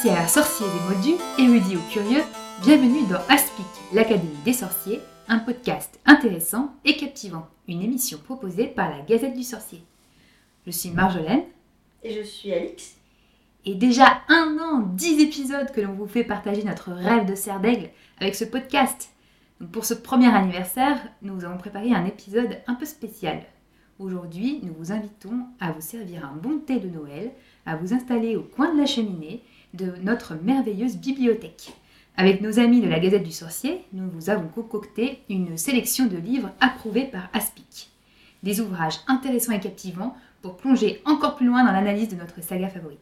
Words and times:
Sorcières, 0.00 0.30
sorciers 0.30 0.66
et 0.66 0.94
moldus, 0.94 1.22
érudits 1.40 1.76
ou 1.76 1.80
curieux, 1.90 2.22
bienvenue 2.62 3.04
dans 3.10 3.18
Aspic, 3.28 3.66
l'Académie 3.92 4.30
des 4.44 4.52
sorciers, 4.52 5.00
un 5.26 5.40
podcast 5.40 5.98
intéressant 6.06 6.72
et 6.84 6.96
captivant, 6.96 7.48
une 7.66 7.82
émission 7.82 8.18
proposée 8.18 8.68
par 8.68 8.90
la 8.90 9.00
Gazette 9.00 9.34
du 9.34 9.42
Sorcier. 9.42 9.82
Je 10.64 10.70
suis 10.70 10.90
Marjolaine. 10.90 11.42
Et 12.04 12.14
je 12.14 12.22
suis 12.22 12.52
Alix. 12.52 12.94
Et 13.64 13.74
déjà 13.74 14.20
un 14.28 14.56
an, 14.60 14.88
dix 14.94 15.20
épisodes 15.20 15.72
que 15.72 15.80
l'on 15.80 15.94
vous 15.94 16.06
fait 16.06 16.22
partager 16.22 16.62
notre 16.62 16.92
rêve 16.92 17.26
de 17.26 17.34
serre 17.34 17.58
d'aigle 17.58 17.90
avec 18.20 18.36
ce 18.36 18.44
podcast. 18.44 19.10
pour 19.72 19.84
ce 19.84 19.94
premier 19.94 20.32
anniversaire, 20.32 21.00
nous 21.22 21.44
avons 21.44 21.58
préparé 21.58 21.92
un 21.92 22.04
épisode 22.04 22.60
un 22.68 22.76
peu 22.76 22.84
spécial. 22.84 23.42
Aujourd'hui, 23.98 24.60
nous 24.62 24.74
vous 24.74 24.92
invitons 24.92 25.46
à 25.58 25.72
vous 25.72 25.80
servir 25.80 26.24
un 26.24 26.36
bon 26.36 26.60
thé 26.60 26.78
de 26.78 26.88
Noël, 26.88 27.32
à 27.66 27.74
vous 27.74 27.92
installer 27.92 28.36
au 28.36 28.42
coin 28.42 28.72
de 28.72 28.78
la 28.78 28.86
cheminée 28.86 29.42
de 29.74 29.92
notre 30.02 30.34
merveilleuse 30.34 30.96
bibliothèque. 30.96 31.72
Avec 32.16 32.40
nos 32.40 32.58
amis 32.58 32.80
de 32.80 32.88
la 32.88 32.98
Gazette 32.98 33.22
du 33.22 33.30
Sorcier, 33.30 33.84
nous 33.92 34.08
vous 34.10 34.30
avons 34.30 34.48
concocté 34.48 35.20
une 35.28 35.56
sélection 35.56 36.06
de 36.06 36.16
livres 36.16 36.50
approuvés 36.60 37.04
par 37.04 37.28
Aspic. 37.32 37.90
Des 38.42 38.60
ouvrages 38.60 38.98
intéressants 39.06 39.52
et 39.52 39.60
captivants 39.60 40.16
pour 40.42 40.56
plonger 40.56 41.00
encore 41.04 41.36
plus 41.36 41.46
loin 41.46 41.64
dans 41.64 41.72
l'analyse 41.72 42.08
de 42.08 42.16
notre 42.16 42.42
saga 42.42 42.68
favorite. 42.68 42.98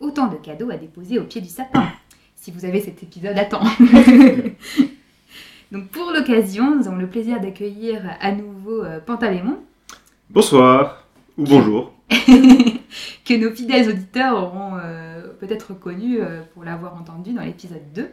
Autant 0.00 0.28
de 0.28 0.36
cadeaux 0.36 0.70
à 0.70 0.76
déposer 0.76 1.18
au 1.18 1.24
pied 1.24 1.40
du 1.40 1.48
sapin, 1.48 1.88
si 2.36 2.50
vous 2.50 2.64
avez 2.64 2.80
cet 2.80 3.02
épisode 3.02 3.38
à 3.38 3.44
temps. 3.44 3.62
Donc 5.72 5.88
pour 5.88 6.12
l'occasion, 6.12 6.76
nous 6.76 6.86
avons 6.86 6.98
le 6.98 7.08
plaisir 7.08 7.40
d'accueillir 7.40 8.02
à 8.20 8.32
nouveau 8.32 8.84
euh, 8.84 9.00
Pantalémon. 9.00 9.58
Bonsoir, 10.30 11.06
ou 11.36 11.44
bonjour. 11.44 11.92
que 12.10 13.34
nos 13.34 13.54
fidèles 13.54 13.88
auditeurs 13.88 14.36
auront 14.36 14.76
euh, 14.76 15.11
peut-être 15.42 15.70
reconnu 15.70 16.20
euh, 16.20 16.42
pour 16.54 16.62
l'avoir 16.62 16.94
entendu 16.94 17.32
dans 17.32 17.42
l'épisode 17.42 17.92
2. 17.94 18.08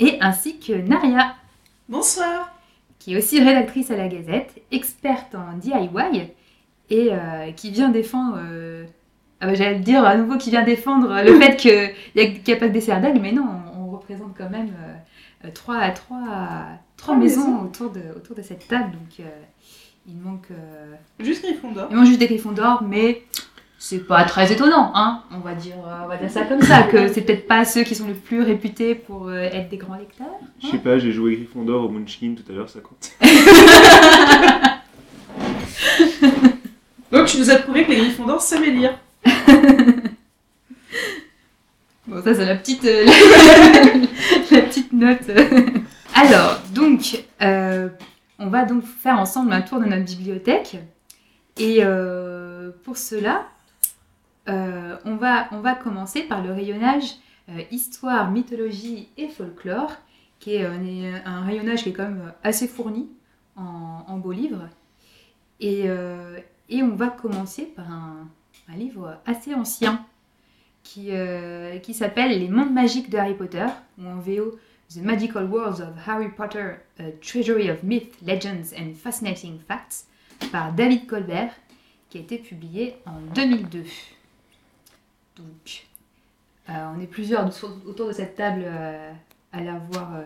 Et 0.00 0.18
ainsi 0.20 0.58
que 0.58 0.72
Naria. 0.72 1.36
Bonsoir. 1.88 2.52
Qui 2.98 3.14
est 3.14 3.18
aussi 3.18 3.40
rédactrice 3.40 3.92
à 3.92 3.96
la 3.96 4.08
Gazette, 4.08 4.60
experte 4.72 5.36
en 5.36 5.56
DIY 5.56 6.32
et 6.90 7.10
euh, 7.12 7.52
qui 7.52 7.70
vient 7.70 7.90
défendre. 7.90 8.40
Ah 9.40 9.46
bah, 9.46 9.54
J'allais 9.54 9.78
le 9.78 9.84
dire 9.84 10.04
à 10.04 10.16
nouveau, 10.16 10.36
qui 10.36 10.50
vient 10.50 10.64
défendre 10.64 11.22
le 11.22 11.38
fait 11.40 11.56
qu'il 11.56 11.94
n'y 12.16 12.22
a, 12.52 12.56
pas 12.56 12.66
que 12.66 12.72
des 12.72 12.80
serdelles, 12.80 13.20
mais 13.20 13.30
non, 13.30 13.46
on, 13.78 13.90
représente 13.90 14.36
quand 14.36 14.50
même 14.50 14.72
trois, 15.54 15.88
trois, 15.90 16.66
trois 16.96 17.16
maisons, 17.16 17.62
Autour, 17.62 17.90
de, 17.90 18.00
autour 18.16 18.34
de 18.34 18.42
cette 18.42 18.66
table. 18.66 18.90
Donc 18.90 19.24
il 20.08 20.16
manque. 20.16 20.48
Juste 21.20 21.44
Gryffondor. 21.44 21.86
Il 21.90 21.96
manque 21.96 22.06
juste 22.06 22.18
des 22.18 22.26
Gryffondors, 22.26 22.82
mais 22.82 23.22
c'est 23.86 23.98
pas 23.98 24.24
très 24.24 24.50
étonnant, 24.50 24.92
hein 24.94 25.20
on, 25.30 25.40
va 25.40 25.54
dire, 25.54 25.74
on 25.76 26.08
va 26.08 26.16
dire 26.16 26.30
ça 26.30 26.44
comme 26.44 26.62
ça, 26.62 26.84
que 26.84 27.12
c'est 27.12 27.20
peut-être 27.20 27.46
pas 27.46 27.66
ceux 27.66 27.82
qui 27.82 27.94
sont 27.94 28.06
les 28.06 28.14
plus 28.14 28.40
réputés 28.40 28.94
pour 28.94 29.28
euh, 29.28 29.42
être 29.42 29.68
des 29.68 29.76
grands 29.76 29.96
lecteurs. 29.96 30.38
Je 30.62 30.68
sais 30.68 30.78
pas, 30.78 30.98
j'ai 30.98 31.12
joué 31.12 31.36
Gryffondor 31.36 31.84
au 31.84 31.90
Munchkin 31.90 32.34
tout 32.34 32.50
à 32.50 32.54
l'heure, 32.54 32.70
ça 32.70 32.80
compte. 32.80 33.10
Donc 37.12 37.26
tu 37.26 37.36
nous 37.36 37.50
as 37.50 37.56
prouvé 37.56 37.84
que 37.84 37.90
les 37.90 37.98
Gryffondors 37.98 38.40
savaient 38.40 38.70
lire. 38.70 38.98
bon, 42.06 42.22
ça 42.24 42.34
c'est 42.34 42.46
la 42.46 42.56
petite, 42.56 42.86
euh, 42.86 43.04
la, 44.50 44.62
petite 44.62 44.94
note. 44.94 45.30
Alors, 46.14 46.58
donc, 46.74 47.22
euh, 47.42 47.90
on 48.38 48.46
va 48.46 48.64
donc 48.64 48.82
faire 48.82 49.18
ensemble 49.18 49.52
un 49.52 49.60
tour 49.60 49.78
de 49.78 49.84
notre 49.84 50.06
bibliothèque. 50.06 50.78
Et 51.58 51.82
pour 52.82 52.96
cela, 52.96 53.44
euh, 54.48 54.96
on, 55.04 55.16
va, 55.16 55.48
on 55.52 55.60
va 55.60 55.74
commencer 55.74 56.22
par 56.22 56.42
le 56.42 56.52
rayonnage 56.52 57.14
euh, 57.48 57.62
histoire, 57.70 58.30
mythologie 58.30 59.08
et 59.16 59.28
folklore, 59.28 59.92
qui 60.38 60.56
est 60.56 60.64
euh, 60.64 61.18
un 61.24 61.44
rayonnage 61.44 61.82
qui 61.82 61.90
est 61.90 61.92
quand 61.92 62.04
même 62.04 62.32
assez 62.42 62.68
fourni 62.68 63.08
en, 63.56 64.18
beaux 64.18 64.32
livres. 64.32 64.68
Et, 65.60 65.88
on 65.88 66.94
va 66.94 67.08
commencer 67.08 67.64
par 67.64 67.90
un, 67.90 68.28
livre 68.76 69.18
assez 69.26 69.54
ancien 69.54 70.04
qui, 70.82 71.10
qui 71.82 71.94
s'appelle 71.94 72.38
Les 72.38 72.48
mondes 72.48 72.72
magiques 72.72 73.10
de 73.10 73.16
Harry 73.16 73.34
Potter, 73.34 73.66
ou 73.98 74.06
en 74.06 74.18
VO 74.18 74.58
The 74.92 75.02
Magical 75.02 75.44
Worlds 75.44 75.80
of 75.80 75.94
Harry 76.06 76.30
Potter, 76.30 76.74
a 76.98 77.12
Treasury 77.20 77.70
of 77.70 77.82
Myth, 77.82 78.16
Legends 78.22 78.74
and 78.76 78.94
Fascinating 78.94 79.58
Facts, 79.60 80.06
par 80.50 80.72
David 80.72 81.06
Colbert, 81.06 81.52
qui 82.10 82.18
a 82.18 82.20
été 82.20 82.38
publié 82.38 82.96
en 83.06 83.20
2002. 83.34 83.84
Donc, 85.36 85.86
euh, 86.68 86.72
on 86.96 87.00
est 87.00 87.06
plusieurs 87.06 87.50
autour 87.86 88.08
de 88.08 88.12
cette 88.12 88.36
table 88.36 88.62
euh, 88.64 89.10
à 89.52 89.60
l'avoir 89.60 90.14
euh, 90.16 90.22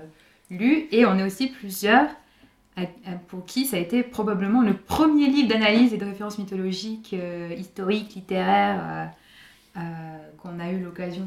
lu 0.50 0.86
et 0.92 1.06
on 1.06 1.18
est 1.18 1.24
aussi 1.24 1.48
plusieurs 1.48 2.06
pour 3.26 3.44
qui 3.44 3.64
ça 3.64 3.76
a 3.76 3.80
été 3.80 4.04
probablement 4.04 4.62
le 4.62 4.72
premier 4.72 5.26
livre 5.26 5.48
d'analyse 5.48 5.92
et 5.92 5.96
de 5.96 6.04
référence 6.04 6.38
mythologique, 6.38 7.12
historique, 7.56 8.14
littéraire 8.14 9.10
qu'on 9.74 10.60
a 10.60 10.70
eu 10.70 10.78
l'occasion 10.78 11.26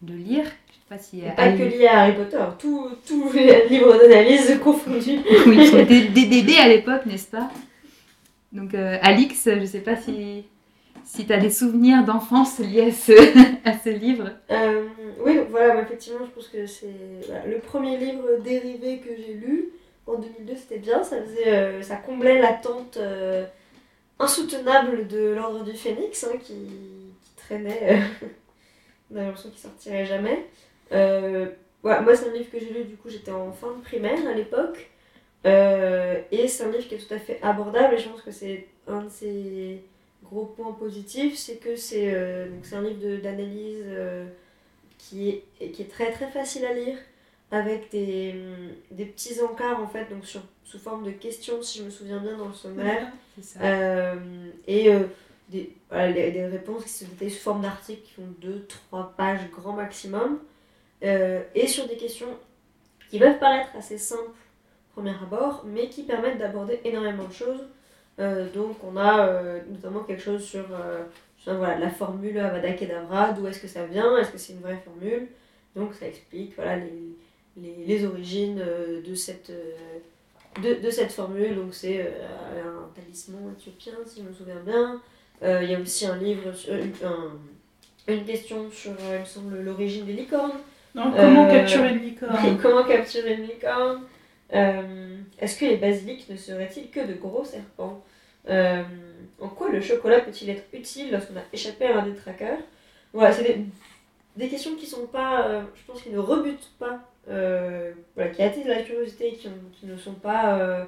de, 0.00 0.14
lire. 0.14 0.44
Je 0.44 0.74
sais 0.74 0.88
pas 0.88 0.98
si 0.98 1.22
pas 1.36 1.50
que 1.54 1.64
lié 1.64 1.88
à 1.88 2.02
Harry 2.02 2.14
Potter, 2.14 2.44
tous 2.56 3.32
les 3.32 3.66
livres 3.70 3.98
d'analyse 3.98 4.60
confondus. 4.62 5.18
oui, 5.48 5.84
des 5.86 6.26
bébés 6.26 6.58
à 6.58 6.68
l'époque, 6.68 7.04
n'est-ce 7.06 7.32
pas? 7.32 7.50
Donc 8.52 8.72
Alix, 8.74 9.42
je 9.44 9.58
ne 9.58 9.66
sais 9.66 9.80
pas 9.80 9.96
si 9.96 10.44
si 11.04 11.26
tu 11.26 11.32
as 11.32 11.38
des 11.38 11.50
souvenirs 11.50 12.04
d'enfance 12.04 12.58
liés 12.58 12.92
à 13.64 13.72
ce, 13.78 13.88
livre. 13.90 14.30
Euh, 14.50 14.86
oui, 15.24 15.40
voilà, 15.50 15.80
effectivement, 15.82 16.24
je 16.24 16.30
pense 16.30 16.48
que 16.48 16.66
c'est 16.66 16.86
le 17.46 17.58
premier 17.58 17.96
livre 17.98 18.38
dérivé 18.42 18.98
que 18.98 19.10
j'ai 19.16 19.34
lu. 19.34 19.70
En 20.06 20.18
2002, 20.18 20.54
c'était 20.56 20.78
bien, 20.78 21.02
ça, 21.04 21.22
faisait, 21.22 21.48
euh, 21.48 21.82
ça 21.82 21.96
comblait 21.96 22.40
l'attente 22.40 22.96
euh, 22.96 23.46
insoutenable 24.18 25.06
de 25.06 25.30
l'Ordre 25.30 25.62
du 25.64 25.74
Phénix, 25.74 26.24
hein, 26.24 26.36
qui, 26.42 26.54
traînait. 27.36 28.00
on 29.12 29.16
a 29.16 29.22
l'impression 29.24 29.50
qu'il 29.50 29.60
sortirait 29.60 30.06
jamais. 30.06 30.46
Moi, 30.90 32.16
c'est 32.16 32.28
un 32.28 32.32
livre 32.32 32.50
que 32.50 32.58
j'ai 32.58 32.72
lu, 32.72 32.84
du 32.84 32.96
coup, 32.96 33.08
j'étais 33.08 33.32
en 33.32 33.52
fin 33.52 33.72
de 33.72 33.82
primaire 33.82 34.26
à 34.28 34.34
l'époque. 34.34 34.90
et 35.44 36.48
c'est 36.48 36.64
un 36.64 36.70
livre 36.70 36.86
qui 36.88 36.94
est 36.94 37.06
tout 37.06 37.14
à 37.14 37.18
fait 37.18 37.38
abordable, 37.42 37.94
et 37.94 37.98
je 37.98 38.08
pense 38.08 38.22
que 38.22 38.30
c'est 38.30 38.68
un 38.86 39.02
de 39.02 39.08
ces 39.08 39.82
gros 40.32 40.46
point 40.46 40.72
positif, 40.72 41.36
c'est 41.36 41.56
que 41.56 41.76
c'est 41.76 42.14
euh, 42.14 42.46
un 42.72 42.82
livre 42.82 43.22
d'analyse 43.22 43.84
euh, 43.84 44.26
qui, 44.98 45.28
est, 45.60 45.70
qui 45.70 45.82
est 45.82 45.90
très 45.90 46.10
très 46.12 46.28
facile 46.28 46.64
à 46.64 46.72
lire, 46.72 46.96
avec 47.50 47.90
des, 47.90 48.34
des 48.90 49.04
petits 49.04 49.40
encarts 49.42 49.80
en 49.80 49.86
fait, 49.86 50.08
donc 50.10 50.24
sur, 50.24 50.40
sous 50.64 50.78
forme 50.78 51.04
de 51.04 51.10
questions, 51.10 51.62
si 51.62 51.80
je 51.80 51.84
me 51.84 51.90
souviens 51.90 52.18
bien 52.18 52.36
dans 52.36 52.48
le 52.48 52.54
sommaire. 52.54 53.12
Euh, 53.60 54.16
et 54.66 54.90
des, 55.50 55.74
voilà, 55.90 56.12
des, 56.12 56.46
réponses 56.46 56.84
qui 56.84 56.90
se 56.90 57.04
détaillent 57.04 57.30
sous 57.30 57.42
forme 57.42 57.62
d'articles 57.62 58.02
qui 58.02 58.14
font 58.14 58.34
2-3 58.92 59.14
pages 59.16 59.50
grand 59.50 59.74
maximum. 59.74 60.38
et 61.02 61.66
sur 61.66 61.86
des 61.86 61.96
questions 61.96 62.38
qui 63.10 63.18
peuvent 63.18 63.38
paraître 63.38 63.76
assez 63.76 63.98
simples 63.98 64.30
premier 64.94 65.14
abord, 65.22 65.64
mais 65.66 65.88
qui 65.88 66.02
permettent 66.02 66.38
d'aborder 66.38 66.80
énormément 66.84 67.24
de 67.24 67.32
choses. 67.32 67.66
Euh, 68.18 68.46
donc 68.54 68.76
on 68.84 68.96
a 68.96 69.26
euh, 69.26 69.60
notamment 69.70 70.00
quelque 70.00 70.22
chose 70.22 70.44
sur, 70.44 70.66
euh, 70.70 71.04
voilà, 71.46 71.78
la 71.78 71.90
formule 71.90 72.38
Avada 72.38 72.72
Kedavra, 72.72 73.32
d'où 73.32 73.46
est-ce 73.46 73.60
que 73.60 73.68
ça 73.68 73.86
vient, 73.86 74.16
est-ce 74.18 74.30
que 74.30 74.38
c'est 74.38 74.52
une 74.52 74.60
vraie 74.60 74.80
formule? 74.84 75.28
Donc 75.74 75.94
ça 75.94 76.06
explique 76.06 76.54
voilà, 76.56 76.76
les, 76.76 77.16
les, 77.56 77.84
les 77.86 78.04
origines 78.04 78.62
de 79.04 79.14
cette, 79.14 79.50
de, 80.62 80.74
de, 80.74 80.90
cette 80.90 81.10
formule. 81.10 81.56
Donc 81.56 81.72
c'est 81.72 82.02
un 82.02 82.88
talisman 82.94 83.54
éthiopien, 83.58 83.94
si 84.04 84.20
je 84.20 84.28
me 84.28 84.32
souviens 84.34 84.60
bien. 84.64 85.00
Il 85.42 85.70
y 85.70 85.74
a 85.74 85.80
aussi 85.80 86.06
un 86.06 86.16
livre, 86.16 86.52
sur, 86.52 86.74
un, 86.74 87.32
une 88.06 88.24
question 88.24 88.70
sur, 88.70 88.92
il 89.14 89.20
me 89.20 89.24
semble, 89.24 89.60
l'origine 89.62 90.04
des 90.04 90.12
licornes. 90.12 90.52
comment 90.94 91.48
capturer 91.48 91.92
une 91.92 92.02
licorne? 92.02 92.58
Comment 92.60 92.84
capturer 92.84 93.34
une 93.34 93.44
licorne? 93.44 94.02
Est-ce 94.52 95.58
que 95.58 95.64
les 95.64 95.76
basiliques 95.76 96.28
ne 96.28 96.36
seraient-ils 96.36 96.90
que 96.90 97.00
de 97.00 97.14
gros 97.14 97.44
serpents 97.44 98.02
euh, 98.48 98.82
en 99.40 99.48
quoi 99.48 99.70
le 99.70 99.80
chocolat 99.80 100.20
peut-il 100.20 100.50
être 100.50 100.64
utile 100.72 101.12
lorsqu'on 101.12 101.36
a 101.36 101.42
échappé 101.52 101.86
à 101.86 102.00
un 102.00 102.06
détraqueur 102.06 102.58
Voilà, 103.12 103.32
c'est 103.32 103.64
des, 104.36 104.48
questions 104.48 104.74
qui 104.76 104.86
sont 104.86 105.06
pas, 105.06 105.46
euh, 105.46 105.62
je 105.74 105.82
pense, 105.84 106.02
qui 106.02 106.10
ne 106.10 106.18
rebutent 106.18 106.70
pas, 106.78 107.00
euh, 107.28 107.92
voilà, 108.14 108.30
qui 108.30 108.42
attisent 108.42 108.66
la 108.66 108.82
curiosité, 108.82 109.32
qui, 109.32 109.48
qui 109.72 109.86
ne 109.86 109.96
sont 109.96 110.14
pas, 110.14 110.86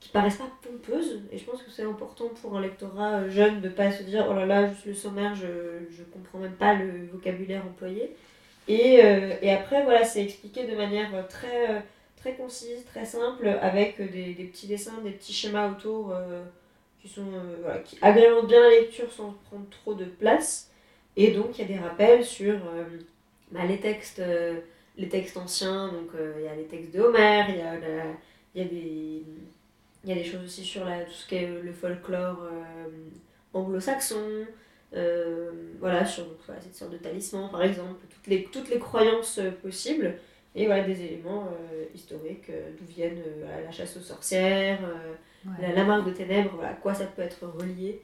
qui 0.00 0.10
paraissent 0.10 0.36
pas 0.36 0.50
pompeuses. 0.62 1.22
Et 1.32 1.38
je 1.38 1.44
pense 1.44 1.62
que 1.62 1.70
c'est 1.70 1.84
important 1.84 2.28
pour 2.40 2.56
un 2.56 2.60
lectorat 2.60 3.28
jeune 3.28 3.60
de 3.60 3.68
pas 3.68 3.90
se 3.90 4.02
dire 4.02 4.26
oh 4.28 4.34
là 4.34 4.46
là, 4.46 4.68
juste 4.68 4.86
le 4.86 4.94
sommaire, 4.94 5.34
je, 5.34 5.46
je 5.90 6.02
comprends 6.04 6.38
même 6.38 6.56
pas 6.56 6.74
le 6.74 7.06
vocabulaire 7.12 7.64
employé. 7.64 8.14
Et, 8.68 9.00
et 9.42 9.50
après, 9.50 9.82
voilà, 9.84 10.04
c'est 10.04 10.22
expliqué 10.22 10.66
de 10.66 10.76
manière 10.76 11.26
très 11.28 11.82
très 12.20 12.34
concise, 12.34 12.84
très 12.84 13.04
simple, 13.04 13.48
avec 13.48 14.00
des, 14.12 14.34
petits 14.44 14.66
dessins, 14.66 15.00
des 15.02 15.10
petits 15.10 15.32
schémas 15.32 15.70
autour 15.70 16.12
euh, 16.12 16.42
qui, 17.00 17.08
sont, 17.08 17.32
euh, 17.32 17.56
voilà, 17.62 17.78
qui 17.80 17.96
agrémentent 18.02 18.46
bien 18.46 18.60
la 18.60 18.70
lecture 18.70 19.10
sans 19.10 19.34
prendre 19.48 19.68
trop 19.70 19.94
de 19.94 20.04
place. 20.04 20.70
Et 21.16 21.32
donc 21.32 21.58
il 21.58 21.62
y 21.62 21.64
a 21.64 21.76
des 21.76 21.82
rappels 21.82 22.24
sur 22.24 22.54
euh, 22.54 22.84
bah, 23.50 23.64
les 23.66 23.80
textes 23.80 24.22
les 24.96 25.08
textes 25.08 25.36
anciens, 25.36 25.88
donc 25.88 26.10
il 26.36 26.44
y 26.44 26.48
a 26.48 26.54
les 26.54 26.64
textes 26.64 26.94
de 26.94 27.00
Homère, 27.00 27.48
il 27.48 27.56
y 27.56 27.62
a, 27.62 27.74
y 28.54 28.60
a 28.60 28.64
des 28.64 29.24
il 30.02 30.08
y 30.08 30.12
a 30.12 30.14
des 30.14 30.24
choses 30.24 30.44
aussi 30.44 30.64
sur 30.64 30.82
tout 30.82 31.12
ce 31.12 31.26
qui 31.26 31.36
est 31.36 31.46
le 31.46 31.72
folklore 31.72 32.38
anglo-saxon, 33.54 34.46
voilà, 34.92 36.04
sur 36.04 36.26
cette 36.62 36.74
sorte 36.74 36.92
de 36.92 36.98
talisman 36.98 37.50
par 37.50 37.62
exemple, 37.62 38.00
toutes 38.08 38.26
les, 38.26 38.44
toutes 38.44 38.68
les 38.70 38.78
croyances 38.78 39.40
possibles, 39.62 40.18
et 40.54 40.66
voilà, 40.66 40.84
des 40.84 41.00
éléments 41.02 41.44
euh, 41.46 41.84
historiques, 41.94 42.50
euh, 42.50 42.70
d'où 42.78 42.84
viennent 42.86 43.18
euh, 43.18 43.44
voilà, 43.44 43.62
la 43.62 43.70
chasse 43.70 43.96
aux 43.96 44.00
sorcières, 44.00 44.80
Ouais. 45.46 45.68
la, 45.68 45.72
la 45.72 45.84
marque 45.84 46.06
de 46.06 46.12
ténèbres, 46.12 46.50
voilà, 46.54 46.70
à 46.70 46.74
quoi 46.74 46.92
ça 46.92 47.06
peut 47.06 47.22
être 47.22 47.46
relié 47.46 48.02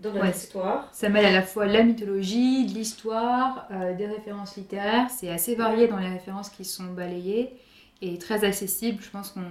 dans 0.00 0.10
notre 0.12 0.24
Ouais. 0.24 0.30
histoire. 0.32 0.88
Ça 0.92 1.08
mêle 1.08 1.26
à 1.26 1.30
la 1.30 1.42
fois 1.42 1.66
la 1.66 1.84
mythologie, 1.84 2.66
de 2.66 2.72
l'histoire, 2.74 3.68
des 3.96 4.06
références 4.06 4.56
littéraires. 4.56 5.08
C'est 5.08 5.30
assez 5.30 5.54
varié 5.54 5.86
dans 5.86 5.98
les 5.98 6.08
références 6.08 6.50
qui 6.50 6.64
sont 6.64 6.86
balayées 6.86 7.52
et 8.00 8.18
très 8.18 8.42
accessible. 8.44 9.00
Je 9.00 9.10
pense 9.10 9.30
qu'on 9.30 9.42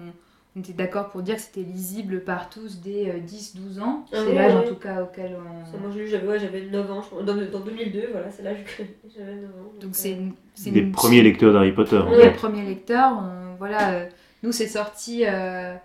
on 0.56 0.60
était 0.60 0.74
d'accord 0.74 1.10
pour 1.10 1.22
dire 1.22 1.36
que 1.36 1.42
c'était 1.42 1.62
lisible 1.64 2.24
par 2.24 2.50
tous 2.50 2.82
dès 2.82 3.10
euh, 3.10 3.20
10-12 3.20 3.80
ans. 3.82 4.06
Ah 4.12 4.18
C'est 4.18 4.28
oui, 4.28 4.36
l'âge 4.36 4.54
oui. 4.54 4.60
en 4.60 4.68
tout 4.68 4.76
cas 4.80 5.02
auquel 5.02 5.32
Ça, 5.32 5.78
on... 5.78 5.80
moi, 5.80 5.90
j'ai 5.94 6.00
lu, 6.02 6.08
j'avais 6.10 6.28
ouais, 6.28 6.40
j'avais 6.40 6.62
9 6.66 6.92
ans, 6.92 7.02
je. 7.02 7.24
Dans, 7.24 7.36
dans 7.36 7.60
2002, 7.66 8.10
voilà, 8.12 8.30
c'est 8.32 8.44
l'âge 8.44 8.64
que 8.66 8.84
j'avais 9.18 9.36
9 9.36 9.46
ans. 9.46 9.72
Donc 9.80 9.92
c'est 9.96 10.14
euh, 10.16 10.28
c'est 10.54 10.72
Des 10.72 10.82
une- 10.82 10.92
premiers 10.92 11.22
lecteurs 11.22 11.54
d'Harry 11.54 11.72
Potter. 11.72 11.98
Ouais. 11.98 12.18
est 12.18 12.22
fait. 12.22 12.30
le 12.32 12.36
premier 12.36 12.66
lecteur. 12.66 13.14
on- 13.18 13.56
voilà, 13.58 13.94
euh, 13.94 14.06
nous, 14.44 14.52
c'est 14.52 14.68
sorti, 14.68 15.24
euh, 15.26 15.76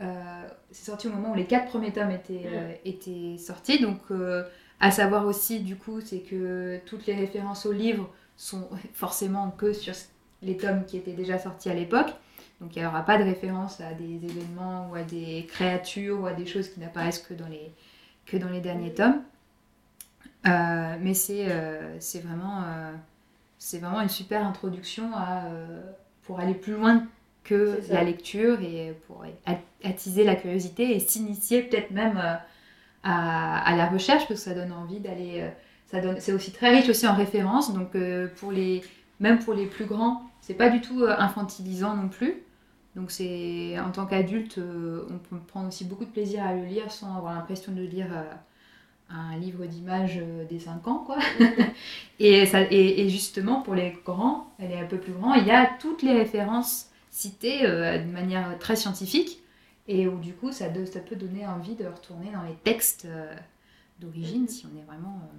euh, 0.00 0.04
c'est 0.70 0.86
sorti 0.86 1.06
au 1.06 1.10
moment 1.10 1.32
où 1.32 1.34
les 1.34 1.44
quatre 1.46 1.66
premiers 1.68 1.92
tomes 1.92 2.10
étaient, 2.10 2.46
euh, 2.46 2.72
étaient 2.84 3.36
sortis. 3.38 3.80
Donc, 3.80 4.00
euh, 4.10 4.42
à 4.80 4.90
savoir 4.90 5.26
aussi, 5.26 5.60
du 5.60 5.76
coup, 5.76 6.00
c'est 6.00 6.20
que 6.20 6.78
toutes 6.86 7.06
les 7.06 7.14
références 7.14 7.64
au 7.66 7.72
livre 7.72 8.10
sont 8.36 8.68
forcément 8.92 9.50
que 9.50 9.72
sur 9.72 9.94
les 10.42 10.56
tomes 10.56 10.84
qui 10.84 10.96
étaient 10.96 11.12
déjà 11.12 11.38
sortis 11.38 11.70
à 11.70 11.74
l'époque. 11.74 12.08
Donc, 12.60 12.74
il 12.76 12.80
n'y 12.80 12.86
aura 12.86 13.04
pas 13.04 13.18
de 13.18 13.24
référence 13.24 13.80
à 13.80 13.92
des 13.92 14.14
événements 14.24 14.88
ou 14.90 14.94
à 14.94 15.02
des 15.02 15.46
créatures 15.48 16.20
ou 16.20 16.26
à 16.26 16.32
des 16.32 16.46
choses 16.46 16.68
qui 16.70 16.80
n'apparaissent 16.80 17.18
que 17.18 17.34
dans 17.34 17.48
les, 17.48 17.72
que 18.26 18.36
dans 18.36 18.48
les 18.48 18.60
derniers 18.60 18.94
tomes. 18.94 19.22
Euh, 20.46 20.96
mais 21.00 21.14
c'est 21.14 21.46
euh, 21.50 21.98
vraiment, 22.22 22.62
euh, 22.62 22.92
vraiment 23.78 24.00
une 24.00 24.08
super 24.08 24.46
introduction 24.46 25.10
à, 25.14 25.42
pour 26.22 26.40
aller 26.40 26.54
plus 26.54 26.74
loin 26.74 27.04
que 27.44 27.80
la 27.90 28.02
lecture 28.04 28.60
et 28.60 28.94
pour 29.06 29.24
at- 29.46 29.58
attiser 29.88 30.24
la 30.24 30.34
curiosité 30.36 30.94
et 30.96 31.00
s'initier 31.00 31.62
peut-être 31.62 31.90
même 31.90 32.20
à, 33.02 33.58
à 33.58 33.76
la 33.76 33.86
recherche 33.86 34.26
parce 34.28 34.40
que 34.40 34.50
ça 34.50 34.54
donne 34.54 34.72
envie 34.72 35.00
d'aller. 35.00 35.48
c'est 36.18 36.32
aussi 36.32 36.52
très 36.52 36.70
riche 36.76 36.88
aussi 36.88 37.06
en 37.06 37.14
références 37.14 37.72
donc 37.72 37.96
pour 38.36 38.50
les, 38.52 38.82
même 39.20 39.38
pour 39.38 39.54
les 39.54 39.66
plus 39.66 39.84
grands, 39.86 40.22
c'est 40.40 40.54
pas 40.54 40.68
du 40.70 40.80
tout 40.80 41.04
infantilisant 41.06 41.94
non 41.96 42.08
plus. 42.08 42.34
Donc 42.96 43.12
c'est 43.12 43.78
en 43.80 43.92
tant 43.92 44.06
qu'adulte, 44.06 44.58
euh, 44.58 45.06
on 45.10 45.18
peut 45.18 45.38
prendre 45.48 45.68
aussi 45.68 45.84
beaucoup 45.86 46.06
de 46.06 46.10
plaisir 46.10 46.44
à 46.44 46.54
le 46.54 46.64
lire 46.66 46.92
sans 46.92 47.16
avoir 47.16 47.34
l'impression 47.36 47.72
de 47.72 47.82
lire 47.82 48.08
euh, 48.12 48.24
un 49.10 49.36
livre 49.38 49.66
d'images 49.66 50.18
euh, 50.18 50.44
des 50.46 50.60
5 50.60 50.86
ans 50.88 51.04
quoi. 51.06 51.18
et, 52.20 52.46
ça, 52.46 52.62
et, 52.62 53.02
et 53.02 53.08
justement 53.08 53.62
pour 53.62 53.74
les 53.74 53.94
grands, 54.04 54.52
elle 54.58 54.72
est 54.72 54.80
un 54.80 54.86
peu 54.86 54.98
plus 54.98 55.12
grand, 55.12 55.34
il 55.34 55.46
y 55.46 55.50
a 55.52 55.66
toutes 55.80 56.02
les 56.02 56.12
références 56.14 56.90
citées 57.10 57.64
euh, 57.66 57.98
de 57.98 58.10
manière 58.10 58.58
très 58.58 58.76
scientifique 58.76 59.40
et 59.88 60.08
où 60.08 60.18
du 60.18 60.34
coup 60.34 60.52
ça, 60.52 60.68
do- 60.68 60.86
ça 60.86 61.00
peut 61.00 61.16
donner 61.16 61.46
envie 61.46 61.74
de 61.76 61.86
retourner 61.86 62.30
dans 62.32 62.42
les 62.42 62.56
textes 62.64 63.06
euh, 63.06 63.34
d'origine 64.00 64.48
si 64.48 64.66
on 64.66 64.78
est 64.80 64.84
vraiment... 64.84 65.20
euh, 65.24 65.38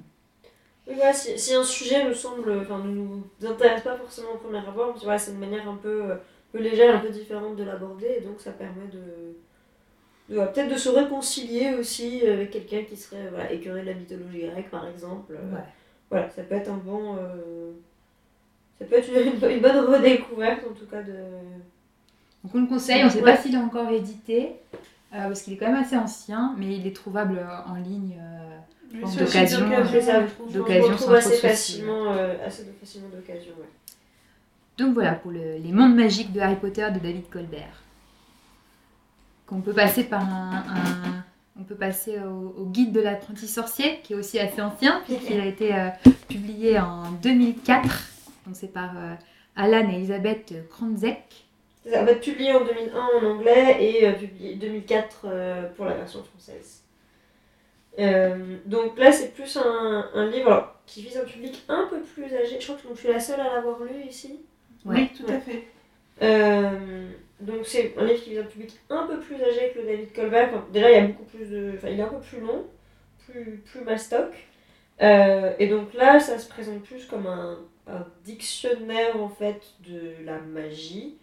Oui, 0.88 0.94
voilà, 0.95 1.13
si, 1.13 1.38
si 1.38 1.53
un 1.53 1.63
sujet 1.63 2.06
nous 2.07 2.13
semble, 2.13 2.60
enfin, 2.62 2.80
ne 2.80 2.89
nous 2.92 3.24
intéresse 3.45 3.81
pas 3.83 3.98
forcément 3.98 4.31
au 4.33 4.38
premier 4.38 4.60
abord, 4.60 4.98
vois, 5.03 5.18
c'est 5.18 5.31
une 5.31 5.39
manière 5.39 5.68
un 5.68 5.75
peu, 5.75 6.13
un 6.57 6.63
peu 6.63 6.69
légère, 6.69 6.95
un 6.95 7.00
peu 7.00 7.09
différente 7.09 7.56
de 7.56 7.63
l'aborder, 7.63 8.15
et 8.18 8.21
donc 8.21 8.39
ça 8.39 8.51
permet 8.51 8.88
de, 8.92 10.33
de, 10.33 10.39
ouais, 10.39 10.45
peut-être 10.51 10.71
de 10.71 10.77
se 10.77 10.89
réconcilier 10.89 11.75
aussi 11.80 12.25
avec 12.25 12.51
quelqu'un 12.51 12.83
qui 12.83 12.98
serait 12.98 13.27
voilà, 13.30 13.51
écœuré 13.51 13.81
de 13.81 13.88
la 13.88 13.94
mythologie 13.94 14.48
grecque, 14.48 14.69
par 14.71 14.88
exemple. 14.88 15.33
Euh, 15.33 15.56
ouais. 15.56 15.63
Voilà, 16.09 16.30
ça 16.30 16.44
peut 16.44 16.56
être 16.56 16.69
un 16.69 16.77
bon, 16.77 17.15
euh, 17.18 17.71
ça 18.80 18.86
peut 18.86 18.95
être 18.95 19.09
une, 19.09 19.50
une 19.50 19.59
bonne 19.62 19.77
redécouverte 19.86 20.62
en 20.69 20.74
tout 20.74 20.86
cas 20.86 21.01
de. 21.04 21.13
Donc 22.44 22.56
on 22.56 22.62
le 22.62 22.68
conseille, 22.68 23.01
on 23.03 23.06
ne 23.06 23.10
sait 23.12 23.21
Ouais. 23.21 23.36
pas 23.36 23.38
s'il 23.42 23.53
est 23.56 23.57
encore 23.60 23.89
édité, 23.89 24.53
euh, 24.74 24.77
parce 25.27 25.42
qu'il 25.42 25.53
est 25.53 25.57
quand 25.57 25.68
même 25.71 25.81
assez 25.83 25.98
ancien, 25.98 26.56
mais 26.57 26.75
il 26.77 26.88
est 26.88 26.95
trouvable 26.95 27.45
en 27.68 27.75
ligne. 27.75 28.18
euh, 28.21 29.01
d'occasion, 29.19 29.60
trouve. 30.27 30.48
on 30.48 30.51
d'occasion. 30.51 30.88
le 30.88 30.94
retrouve 30.94 31.07
sans 31.07 31.13
assez 31.13 31.38
facilement, 31.38 32.13
euh, 32.13 32.36
assez 32.45 32.63
facilement 32.80 33.10
d'occasion. 33.10 33.51
Ouais. 33.60 33.68
Donc 34.77 34.94
voilà 34.94 35.13
pour 35.13 35.31
le- 35.31 35.57
les 35.57 35.71
mondes 35.71 35.95
magiques 35.95 36.31
de 36.31 36.39
Harry 36.39 36.56
Potter 36.56 36.88
de 36.94 37.00
David 37.00 37.29
Colbert. 37.29 37.83
Qu'on 39.45 39.62
peut 39.62 39.74
passer 39.74 40.03
par 40.03 40.21
un, 40.21 40.63
un- 40.68 41.24
on 41.59 41.63
peut 41.63 41.75
passer 41.75 42.19
au, 42.19 42.53
au 42.62 42.65
guide 42.65 42.91
de 42.91 43.00
l'apprenti 43.01 43.47
sorcier 43.47 44.00
qui 44.03 44.13
est 44.13 44.15
aussi 44.15 44.39
assez 44.39 44.62
ancien 44.62 45.01
puisqu'il 45.06 45.39
a 45.39 45.45
été 45.45 45.74
euh, 45.74 45.89
publié 46.27 46.79
en 46.79 47.12
2004. 47.24 47.83
Donc 48.45 48.56
c'est 48.56 48.71
par 48.71 48.91
euh, 48.97 49.13
Alan 49.56 49.89
et 49.89 49.95
Elisabeth 49.95 50.53
Kronzek. 50.69 51.45
Ça 51.89 52.03
va 52.03 52.12
être 52.12 52.21
publié 52.21 52.53
en 52.53 52.59
2001 52.65 53.07
en 53.21 53.25
anglais 53.25 53.77
et 53.83 54.07
euh, 54.07 54.12
publié 54.13 54.56
2004 54.56 55.21
euh, 55.25 55.69
pour 55.75 55.85
la 55.85 55.95
version 55.95 56.21
française. 56.24 56.83
Donc 58.65 59.00
là, 59.00 59.12
c'est 59.12 59.33
plus 59.33 59.57
un, 59.57 60.06
un 60.13 60.25
livre 60.29 60.51
alors, 60.51 60.75
qui 60.85 61.01
vise 61.01 61.18
un 61.18 61.25
public 61.25 61.63
un 61.68 61.88
peu 61.89 62.01
plus 62.01 62.25
âgé. 62.25 62.59
Je 62.59 62.65
crois 62.68 62.75
que 62.75 62.95
je 62.95 63.00
suis 63.00 63.07
la 63.07 63.19
seule 63.19 63.39
à 63.39 63.56
l'avoir 63.56 63.81
lu 63.83 64.03
ici. 64.07 64.41
Oui, 64.88 65.10
tout 65.18 65.31
à 65.31 65.39
fait. 65.39 65.68
Euh, 66.22 67.10
donc 67.42 67.66
c'est 67.66 67.94
un 67.98 68.06
livre 68.06 68.24
qui 68.24 68.31
vise 68.31 68.39
un 68.39 68.44
public 68.44 68.80
un 68.89 69.06
peu 69.06 69.19
plus 69.19 69.36
âgé 69.36 69.72
que 69.74 69.80
le 69.80 69.86
David 69.86 70.13
Colbert. 70.13 70.50
Enfin, 70.50 70.66
déjà, 70.72 70.89
il 70.89 70.95
y 70.95 71.00
a 71.00 71.07
beaucoup 71.07 71.25
plus 71.25 71.45
de... 71.45 71.74
Enfin, 71.75 71.89
il 71.89 72.00
est 72.00 72.04
un 72.04 72.07
peu 72.07 72.19
plus 72.19 72.39
long, 72.39 72.66
plus, 73.28 73.62
plus 73.66 73.81
mastoc. 73.81 74.34
Euh, 75.01 75.54
et 75.60 75.68
donc 75.68 75.94
là, 75.94 76.19
ça 76.19 76.39
se 76.39 76.50
présente 76.50 76.84
plus 76.84 77.06
comme 77.06 77.28
un, 77.28 77.60
un 77.88 78.06
dictionnaire 78.25 79.22
en 79.22 79.30
fait 79.30 79.62
de 79.88 80.13
la 80.25 80.39
magie. 80.39 81.18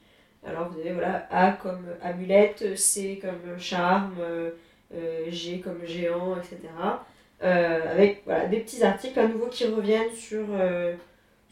Alors 0.47 0.69
vous 0.69 0.79
avez 0.79 0.93
voilà, 0.93 1.27
A 1.31 1.53
comme 1.53 1.87
amulette, 2.03 2.77
C 2.77 3.19
comme 3.21 3.59
charme, 3.59 4.17
euh, 4.21 4.51
G 5.29 5.61
comme 5.61 5.85
géant, 5.87 6.37
etc. 6.37 6.59
Avec 7.41 8.23
voilà, 8.27 8.47
des 8.47 8.61
petits 8.61 8.85
articles 8.85 9.19
à 9.19 9.27
nouveau 9.27 9.47
qui 9.49 9.67
reviennent 9.67 10.13
sur, 10.15 10.45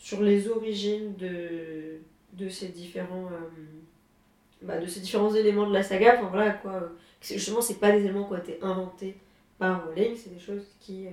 sur 0.03 0.21
les 0.21 0.49
origines 0.49 1.15
de, 1.15 2.01
de, 2.33 2.49
ces 2.49 2.69
différents, 2.69 3.27
euh, 3.27 4.61
bah, 4.61 4.81
de 4.81 4.87
ces 4.87 4.99
différents 4.99 5.33
éléments 5.33 5.69
de 5.69 5.73
la 5.73 5.85
saga. 5.85 6.17
Enfin 6.19 6.29
voilà 6.29 6.51
quoi. 6.51 6.91
justement, 7.21 7.61
pas 7.81 7.93
des 7.93 8.01
éléments 8.01 8.25
qui 8.25 8.33
ont 8.33 8.39
été 8.39 8.59
inventés 8.63 9.15
par 9.61 9.87
Rowling, 9.87 10.17
c'est 10.17 10.35
des 10.35 10.41
choses 10.41 10.67
qui, 10.81 11.07
euh, 11.07 11.11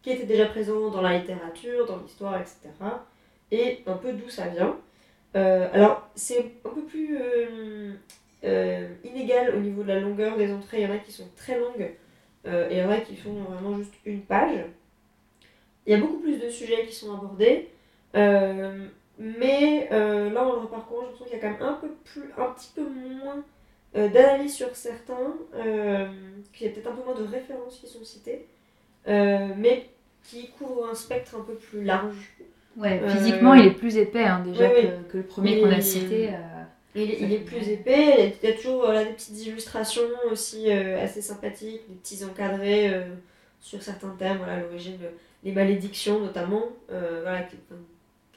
qui 0.00 0.10
étaient 0.10 0.26
déjà 0.26 0.46
présentes 0.46 0.92
dans 0.92 1.02
la 1.02 1.18
littérature, 1.18 1.86
dans 1.86 1.96
l'histoire, 1.96 2.40
etc. 2.40 2.68
Et 3.50 3.80
un 3.84 3.96
peu 3.96 4.12
d'où 4.12 4.28
ça 4.28 4.46
vient. 4.46 4.76
Euh, 5.34 5.68
alors, 5.72 6.08
c'est 6.14 6.52
un 6.64 6.70
peu 6.70 6.82
plus 6.82 7.18
euh, 7.20 7.94
euh, 8.44 8.88
inégal 9.02 9.56
au 9.56 9.58
niveau 9.58 9.82
de 9.82 9.88
la 9.88 9.98
longueur 9.98 10.36
des 10.36 10.52
entrées. 10.52 10.82
Il 10.82 10.84
y 10.84 10.86
en 10.86 10.94
a 10.94 10.98
qui 10.98 11.10
sont 11.10 11.28
très 11.34 11.58
longues 11.58 11.90
et 12.46 12.68
il 12.70 12.78
y 12.78 12.82
en 12.82 12.90
a 12.90 12.98
qui 12.98 13.16
font 13.16 13.34
vraiment 13.34 13.76
juste 13.76 13.92
une 14.06 14.22
page. 14.22 14.60
Il 15.84 15.92
y 15.92 15.94
a 15.96 15.98
beaucoup 15.98 16.20
plus 16.20 16.38
de 16.38 16.48
sujets 16.48 16.86
qui 16.86 16.94
sont 16.94 17.12
abordés. 17.12 17.68
Euh, 18.14 18.86
mais 19.18 19.88
euh, 19.92 20.30
là, 20.30 20.42
en 20.44 20.52
le 20.54 20.58
reparcourant, 20.60 21.04
je 21.10 21.14
trouve 21.14 21.28
qu'il 21.28 21.36
y 21.36 21.40
a 21.40 21.42
quand 21.42 21.52
même 21.52 21.62
un, 21.68 21.74
peu 21.74 21.88
plus, 22.04 22.30
un 22.38 22.50
petit 22.52 22.70
peu 22.74 22.82
moins 22.82 23.44
euh, 23.96 24.08
d'analyse 24.08 24.54
sur 24.54 24.74
certains, 24.74 25.34
qu'il 26.52 26.66
y 26.66 26.70
a 26.70 26.72
peut-être 26.72 26.88
un 26.88 26.92
peu 26.96 27.04
moins 27.04 27.14
de 27.14 27.24
références 27.26 27.78
qui 27.78 27.86
sont 27.86 28.04
citées, 28.04 28.46
euh, 29.08 29.48
mais 29.56 29.86
qui 30.24 30.48
couvrent 30.50 30.88
un 30.90 30.94
spectre 30.94 31.34
un 31.38 31.42
peu 31.42 31.54
plus 31.54 31.84
large. 31.84 32.16
Ouais, 32.76 33.00
physiquement 33.08 33.54
il 33.54 33.66
est 33.66 33.70
plus 33.72 33.96
épais 33.96 34.22
hein, 34.24 34.42
déjà. 34.46 34.68
Que, 34.68 35.10
que 35.12 35.16
le 35.18 35.22
premier 35.24 35.60
qu'on 35.60 35.70
a 35.70 35.80
cité. 35.80 36.30
Il, 36.94 37.02
est- 37.10 37.20
il 37.20 37.32
est 37.32 37.38
plus 37.38 37.68
épais, 37.68 38.34
il 38.42 38.48
y 38.48 38.52
a 38.52 38.56
toujours 38.56 38.80
voilà, 38.84 39.04
des 39.04 39.12
petites 39.12 39.46
illustrations 39.46 40.02
aussi 40.30 40.70
assez 40.70 41.20
sympathiques, 41.22 41.82
des 41.88 41.94
petits 41.96 42.24
encadrés 42.24 42.92
sur 43.60 43.82
certains 43.82 44.14
thèmes, 44.18 44.38
voilà, 44.38 44.58
l'origine, 44.60 44.98
les 45.44 45.52
malédictions 45.52 46.18
notamment, 46.20 46.64
voilà, 46.88 47.42
qui- 47.42 47.56
enfin, 47.68 47.80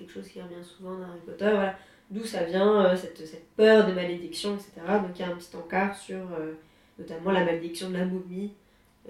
quelque 0.03 0.13
chose 0.13 0.27
qui 0.27 0.41
revient 0.41 0.63
souvent 0.63 0.98
dans 0.98 1.03
Harry 1.03 1.19
Potter, 1.25 1.50
voilà, 1.50 1.77
d'où 2.10 2.24
ça 2.25 2.43
vient, 2.43 2.86
euh, 2.86 2.95
cette, 2.95 3.25
cette 3.25 3.48
peur 3.55 3.86
des 3.86 3.93
malédictions, 3.93 4.55
etc. 4.55 4.72
Donc 5.01 5.12
il 5.15 5.22
y 5.22 5.24
a 5.24 5.29
un 5.29 5.36
petit 5.36 5.55
encart 5.55 5.95
sur 5.95 6.17
euh, 6.17 6.53
notamment 7.00 7.31
la 7.31 7.45
malédiction 7.45 7.89
de 7.89 7.98
la 7.98 8.05
momie, 8.05 8.53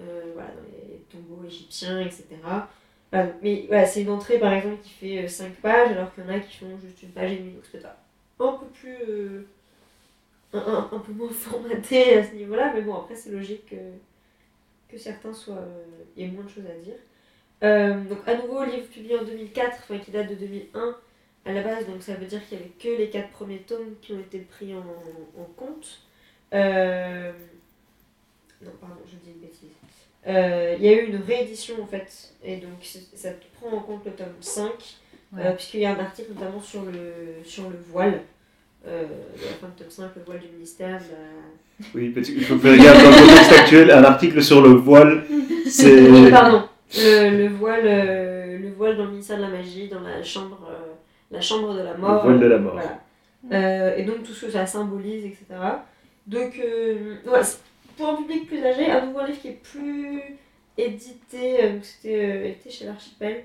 euh, 0.00 0.30
voilà, 0.34 0.50
dans 0.50 0.62
les 0.62 0.98
tombeaux 1.10 1.44
égyptiens, 1.46 2.00
etc. 2.00 2.26
Mais 3.42 3.68
c'est 3.86 4.02
une 4.02 4.10
entrée 4.10 4.38
par 4.38 4.52
exemple 4.52 4.82
qui 4.82 4.90
fait 4.90 5.28
5 5.28 5.54
pages, 5.56 5.92
alors 5.92 6.12
qu'il 6.14 6.24
y 6.24 6.26
en 6.26 6.30
a 6.30 6.40
qui 6.40 6.56
font 6.56 6.78
juste 6.78 7.02
une 7.02 7.10
page 7.10 7.32
et 7.32 7.36
demie, 7.36 7.52
donc 7.52 7.62
c'est 7.64 7.78
peut-être 7.78 7.94
un 8.40 8.52
peu 8.54 8.66
plus. 8.66 9.46
un, 10.52 10.98
peu 10.98 11.12
moins 11.12 11.28
formaté 11.32 12.18
à 12.18 12.24
ce 12.24 12.34
niveau-là, 12.34 12.72
mais 12.74 12.82
bon, 12.82 12.94
après, 12.94 13.14
c'est 13.14 13.30
logique 13.30 13.66
que, 13.66 13.76
que 14.88 14.98
certains 14.98 15.32
soient. 15.32 15.64
ait 16.16 16.26
moins 16.26 16.42
de 16.42 16.48
choses 16.48 16.66
à 16.66 16.82
dire. 16.82 16.96
Euh, 17.62 17.94
donc, 18.04 18.18
à 18.26 18.34
nouveau, 18.34 18.64
livre 18.64 18.86
publié 18.92 19.16
en 19.18 19.24
2004, 19.24 19.78
enfin 19.82 19.98
qui 19.98 20.10
date 20.10 20.28
de 20.30 20.34
2001, 20.34 20.96
à 21.46 21.52
la 21.52 21.62
base, 21.62 21.86
donc 21.86 22.02
ça 22.02 22.14
veut 22.14 22.26
dire 22.26 22.40
qu'il 22.48 22.58
y 22.58 22.60
avait 22.60 22.70
que 22.78 23.00
les 23.00 23.08
quatre 23.10 23.30
premiers 23.30 23.58
tomes 23.58 23.94
qui 24.02 24.12
ont 24.12 24.18
été 24.20 24.38
pris 24.38 24.74
en, 24.74 24.78
en 25.40 25.44
compte. 25.56 26.00
Euh, 26.52 27.32
Non, 28.62 28.70
pardon, 28.80 28.96
je 29.06 29.16
dis 29.16 29.34
une 29.34 29.40
bêtise. 29.40 29.68
Euh, 30.26 30.74
Il 30.78 30.84
y 30.84 30.88
a 30.88 30.92
eu 30.92 31.06
une 31.06 31.16
réédition 31.22 31.74
en 31.82 31.86
fait, 31.86 32.32
et 32.42 32.56
donc 32.56 32.82
ça 33.14 33.28
prend 33.60 33.76
en 33.76 33.80
compte 33.80 34.04
le 34.06 34.12
tome 34.12 34.26
5, 34.40 34.70
Ouais. 35.36 35.42
euh, 35.46 35.52
puisqu'il 35.52 35.80
y 35.80 35.84
a 35.86 35.90
un 35.94 35.98
article 35.98 36.32
notamment 36.34 36.60
sur 36.62 36.82
le, 36.84 37.44
sur 37.44 37.64
le 37.68 37.76
voile. 37.90 38.20
Euh, 38.86 39.02
de 39.04 39.42
la 39.46 39.52
fin 39.60 39.66
de 39.68 39.82
tome 39.82 39.90
5, 39.90 40.10
le 40.16 40.22
voile 40.24 40.40
du 40.40 40.48
ministère. 40.48 40.98
bah, 41.00 41.86
Oui, 41.94 42.10
parce 42.10 42.26
qu'il 42.28 42.44
faut 42.44 42.58
faire 42.58 42.76
gaffe 42.76 43.02
dans 43.02 43.10
le 43.10 43.26
contexte 43.26 43.52
actuel, 43.52 43.90
un 43.90 44.04
article 44.04 44.42
sur 44.42 44.60
le 44.62 44.70
voile, 44.74 45.24
c'est. 45.68 46.00
Oui, 46.10 46.30
pardon. 46.30 46.68
Le, 46.96 47.36
le 47.38 47.48
voile, 47.48 47.80
euh, 47.84 48.58
le 48.58 48.70
voile 48.70 48.96
dans 48.96 49.04
le 49.04 49.10
ministère 49.10 49.36
de 49.38 49.42
la 49.42 49.48
magie, 49.48 49.88
dans 49.88 50.00
la 50.00 50.22
chambre, 50.22 50.60
euh, 50.70 50.92
la 51.30 51.40
chambre 51.40 51.74
de 51.74 51.80
la 51.82 51.96
mort. 51.96 52.22
voile 52.24 52.38
de 52.40 52.46
la 52.46 52.58
mort. 52.58 52.74
Voilà. 52.74 53.00
Euh, 53.52 53.96
et 53.96 54.04
donc 54.04 54.22
tout 54.22 54.32
ce 54.32 54.46
que 54.46 54.52
ça 54.52 54.64
symbolise, 54.66 55.24
etc. 55.26 55.44
Donc, 56.26 56.58
euh, 56.64 57.16
c'est- 57.42 57.58
pour 57.96 58.08
un 58.08 58.14
public 58.16 58.46
plus 58.46 58.64
âgé, 58.64 58.90
un 58.90 59.06
nouveau 59.06 59.24
livre 59.26 59.38
qui 59.40 59.48
est 59.48 59.60
plus 59.62 60.20
édité, 60.78 61.72
donc 61.72 61.84
c'était 61.84 62.24
euh, 62.24 62.44
édité 62.48 62.70
chez 62.70 62.86
l'Archipel, 62.86 63.44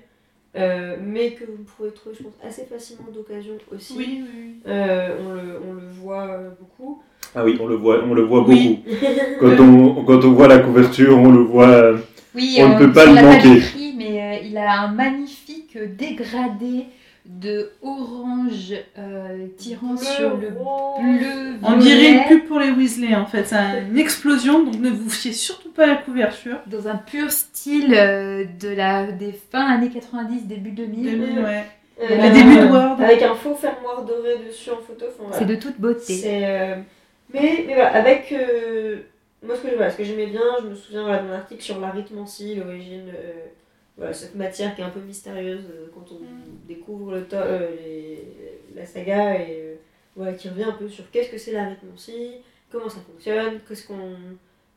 euh, 0.56 0.96
mais 1.04 1.32
que 1.32 1.44
vous 1.44 1.62
pouvez 1.64 1.90
trouver, 1.90 2.14
je 2.18 2.22
pense, 2.24 2.32
assez 2.44 2.64
facilement 2.64 3.08
d'occasion 3.12 3.54
aussi. 3.74 3.94
Oui, 3.96 4.22
oui, 4.24 4.54
Euh, 4.66 5.16
on, 5.24 5.34
le, 5.34 5.60
on 5.70 5.74
le 5.74 5.86
voit 6.00 6.38
beaucoup. 6.58 7.02
Ah 7.34 7.44
oui, 7.44 7.56
on 7.60 7.66
le 7.66 7.76
voit, 7.76 8.02
on 8.04 8.14
le 8.14 8.22
voit 8.22 8.42
Oui. 8.48 8.82
beaucoup. 8.84 8.96
Quand 9.40 9.62
on, 9.62 10.04
quand 10.04 10.24
on 10.24 10.32
voit 10.32 10.48
la 10.48 10.58
couverture, 10.58 11.16
on 11.18 11.30
le 11.30 11.42
voit. 11.42 11.92
Oui, 12.34 12.58
On 12.60 12.68
ne 12.68 12.74
euh, 12.74 12.78
peut 12.78 12.92
pas 12.92 13.06
le 13.06 13.14
manquer. 13.14 13.54
décrit, 13.54 13.94
mais 13.96 14.22
euh, 14.22 14.46
il 14.46 14.56
a 14.56 14.82
un 14.82 14.88
magnifique 14.88 15.76
dégradé 15.96 16.86
de 17.26 17.70
orange 17.82 18.74
euh, 18.98 19.46
tirant 19.56 19.96
sur 19.96 20.36
le 20.36 20.48
bleu. 20.48 21.58
On 21.62 21.76
dirait 21.76 22.12
une 22.12 22.24
pub 22.24 22.46
pour 22.46 22.58
les 22.58 22.70
Weasley 22.70 23.14
en 23.14 23.26
fait, 23.26 23.44
c'est 23.44 23.56
une 23.90 23.98
explosion, 23.98 24.64
donc 24.64 24.80
ne 24.80 24.90
vous 24.90 25.10
fiez 25.10 25.32
surtout 25.32 25.70
pas 25.70 25.84
à 25.84 25.86
la 25.86 25.96
couverture. 25.96 26.58
Dans 26.66 26.88
un 26.88 26.96
pur 26.96 27.30
style 27.30 27.94
euh, 27.94 28.44
de 28.60 28.68
la, 28.68 29.12
des 29.12 29.32
fins 29.32 29.66
années 29.66 29.90
90, 29.90 30.46
début 30.46 30.70
2000. 30.70 31.18
2000, 31.18 31.38
ouais. 31.40 31.64
Euh, 32.02 32.08
Les 32.08 32.30
débuts 32.30 32.56
de 32.56 32.72
Word. 32.72 33.00
Avec 33.00 33.22
un 33.22 33.34
faux 33.34 33.54
fermoir 33.54 34.04
doré 34.04 34.36
dessus 34.48 34.70
en 34.70 34.76
photo. 34.76 35.04
enfin, 35.08 35.16
voilà. 35.18 35.38
C'est 35.38 35.44
de 35.44 35.54
toute 35.56 35.78
beauté. 35.78 36.14
C'est, 36.14 36.40
euh, 36.44 36.76
mais, 37.32 37.64
mais 37.66 37.74
voilà, 37.74 37.94
avec. 37.94 38.34
Moi, 39.42 39.56
ce 39.56 39.62
que, 39.62 39.68
voilà, 39.74 39.90
ce 39.90 39.96
que 39.96 40.04
j'aimais 40.04 40.26
bien, 40.26 40.42
je 40.62 40.66
me 40.66 40.74
souviens 40.74 41.02
voilà, 41.02 41.22
d'un 41.22 41.32
article 41.32 41.62
sur 41.62 41.80
l'arithmancie, 41.80 42.54
l'origine. 42.56 43.08
euh, 43.14 43.32
voilà, 43.96 44.12
cette 44.14 44.34
matière 44.34 44.74
qui 44.74 44.80
est 44.80 44.84
un 44.84 44.90
peu 44.90 45.00
mystérieuse 45.00 45.64
euh, 45.70 45.86
quand 45.94 46.06
on 46.12 46.20
Mm. 46.20 46.66
découvre 46.68 47.12
le 47.16 47.26
euh, 47.32 47.70
les- 47.76 48.60
la 48.74 48.86
saga 48.86 49.34
et 49.38 49.60
euh, 49.60 49.74
voilà, 50.16 50.32
qui 50.34 50.48
revient 50.48 50.64
un 50.64 50.72
peu 50.72 50.88
sur 50.88 51.10
qu'est-ce 51.10 51.30
que 51.30 51.38
c'est 51.38 51.52
l'arithmancie, 51.52 52.36
comment 52.70 52.88
ça 52.88 53.00
fonctionne, 53.00 53.60
qu'est-ce 53.68 53.86
qu'on, 53.86 54.16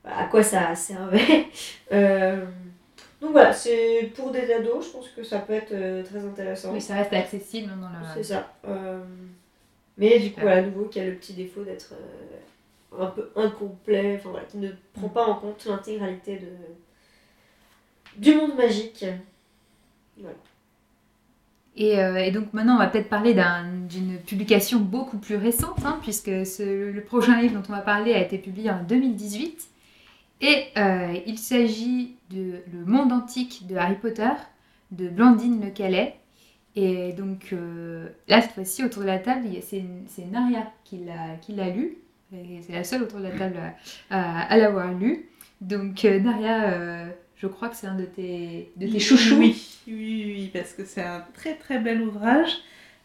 à 0.04 0.26
quoi 0.26 0.44
ça 0.44 0.74
servait. 0.76 1.46
Donc 3.22 3.32
voilà, 3.32 3.54
c'est 3.54 4.12
pour 4.16 4.32
des 4.32 4.52
ados, 4.52 4.88
je 4.88 4.92
pense 4.92 5.08
que 5.10 5.24
ça 5.24 5.40
peut 5.40 5.54
être 5.54 6.04
très 6.04 6.20
intéressant. 6.26 6.74
Oui, 6.74 6.82
ça 6.82 6.96
reste 6.96 7.14
accessible 7.14 7.70
dans 7.80 7.88
la. 7.90 8.14
C'est 8.14 8.24
ça. 8.24 8.52
Mais 9.98 10.20
du 10.20 10.32
coup, 10.34 10.46
à 10.46 10.62
nouveau, 10.62 10.86
qui 10.86 11.00
a 11.00 11.06
le 11.06 11.16
petit 11.16 11.34
défaut 11.34 11.64
d'être 11.64 11.94
un 13.00 13.08
peu 13.08 13.30
incomplet, 13.36 14.18
enfin 14.20 14.30
voilà, 14.32 14.46
qui 14.46 14.58
ne 14.58 14.70
prend 14.94 15.10
pas 15.10 15.26
en 15.28 15.36
compte 15.36 15.66
l'intégralité 15.66 16.38
de 16.40 16.48
du 18.18 18.36
monde 18.36 18.56
magique. 18.56 19.06
Et, 21.76 22.00
euh, 22.00 22.30
donc 22.32 22.54
maintenant, 22.54 22.76
on 22.76 22.78
va 22.80 22.88
peut-être 22.88 23.10
parler 23.10 23.34
d'un- 23.34 23.66
d'une 23.90 24.18
publication 24.20 24.80
beaucoup 24.80 25.18
plus 25.18 25.36
récente, 25.38 25.84
hein, 25.86 25.98
puisque 26.04 26.28
le 26.28 27.00
prochain 27.02 27.42
livre 27.42 27.56
dont 27.60 27.64
on 27.68 27.72
va 27.76 27.82
parler 27.82 28.14
a 28.14 28.22
été 28.22 28.38
publié 28.38 28.70
en 28.70 28.84
2018. 28.84 29.68
Et 30.42 30.66
euh, 30.78 31.14
il 31.26 31.40
s'agit 31.40 32.16
de 32.30 32.62
Le 32.72 32.86
monde 32.86 33.12
antique 33.12 33.66
de 33.68 33.76
Harry 33.76 33.96
Potter, 33.96 34.30
de 34.92 35.08
Blandine 35.10 35.64
Le 35.64 35.72
Calais. 35.72 36.16
Et 36.76 37.14
donc 37.14 37.50
euh, 37.54 38.08
là, 38.28 38.42
cette 38.42 38.52
fois-ci, 38.52 38.84
autour 38.84 39.02
de 39.04 39.08
la 39.08 39.20
table, 39.20 39.48
c'est 39.62 40.26
Naria 40.32 40.72
qui 40.84 40.98
l'a 41.50 41.70
lu. 41.70 41.98
C'est 42.62 42.74
la 42.74 42.84
seule 42.84 43.04
autour 43.04 43.20
de 43.20 43.26
la 43.26 43.32
table 43.32 43.58
à, 44.10 44.42
à- 44.42 44.42
à 44.54 44.58
l'avoir 44.58 44.94
lu. 44.94 45.26
Donc 45.62 46.04
euh, 46.06 46.20
Naria, 46.20 46.72
euh, 46.74 47.06
je 47.38 47.48
crois 47.48 47.70
que 47.70 47.76
c'est 47.76 47.88
un 47.88 47.96
de 47.96 48.06
tes, 48.06 48.72
de 48.76 48.88
chouchous. 49.00 49.38
Oui, 49.40 49.66
oui, 49.88 50.24
oui, 50.36 50.50
parce 50.54 50.74
que 50.74 50.84
c'est 50.86 51.02
un 51.04 51.24
très 51.34 51.56
très 51.56 51.80
bel 51.80 52.02
ouvrage. 52.02 52.52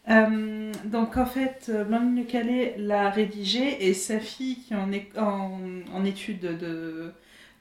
Euh, 0.09 0.71
donc 0.85 1.17
en 1.17 1.25
fait, 1.25 1.67
euh, 1.69 1.83
Blandine 1.83 2.15
Le 2.17 2.23
Calais 2.23 2.75
l'a 2.77 3.09
rédigé 3.09 3.87
et 3.87 3.93
sa 3.93 4.19
fille 4.19 4.55
qui 4.57 4.73
est 4.73 4.77
en, 4.77 4.91
é- 4.91 5.09
en, 5.17 6.03
études 6.05 6.39
de, 6.39 6.53
de, 6.53 7.13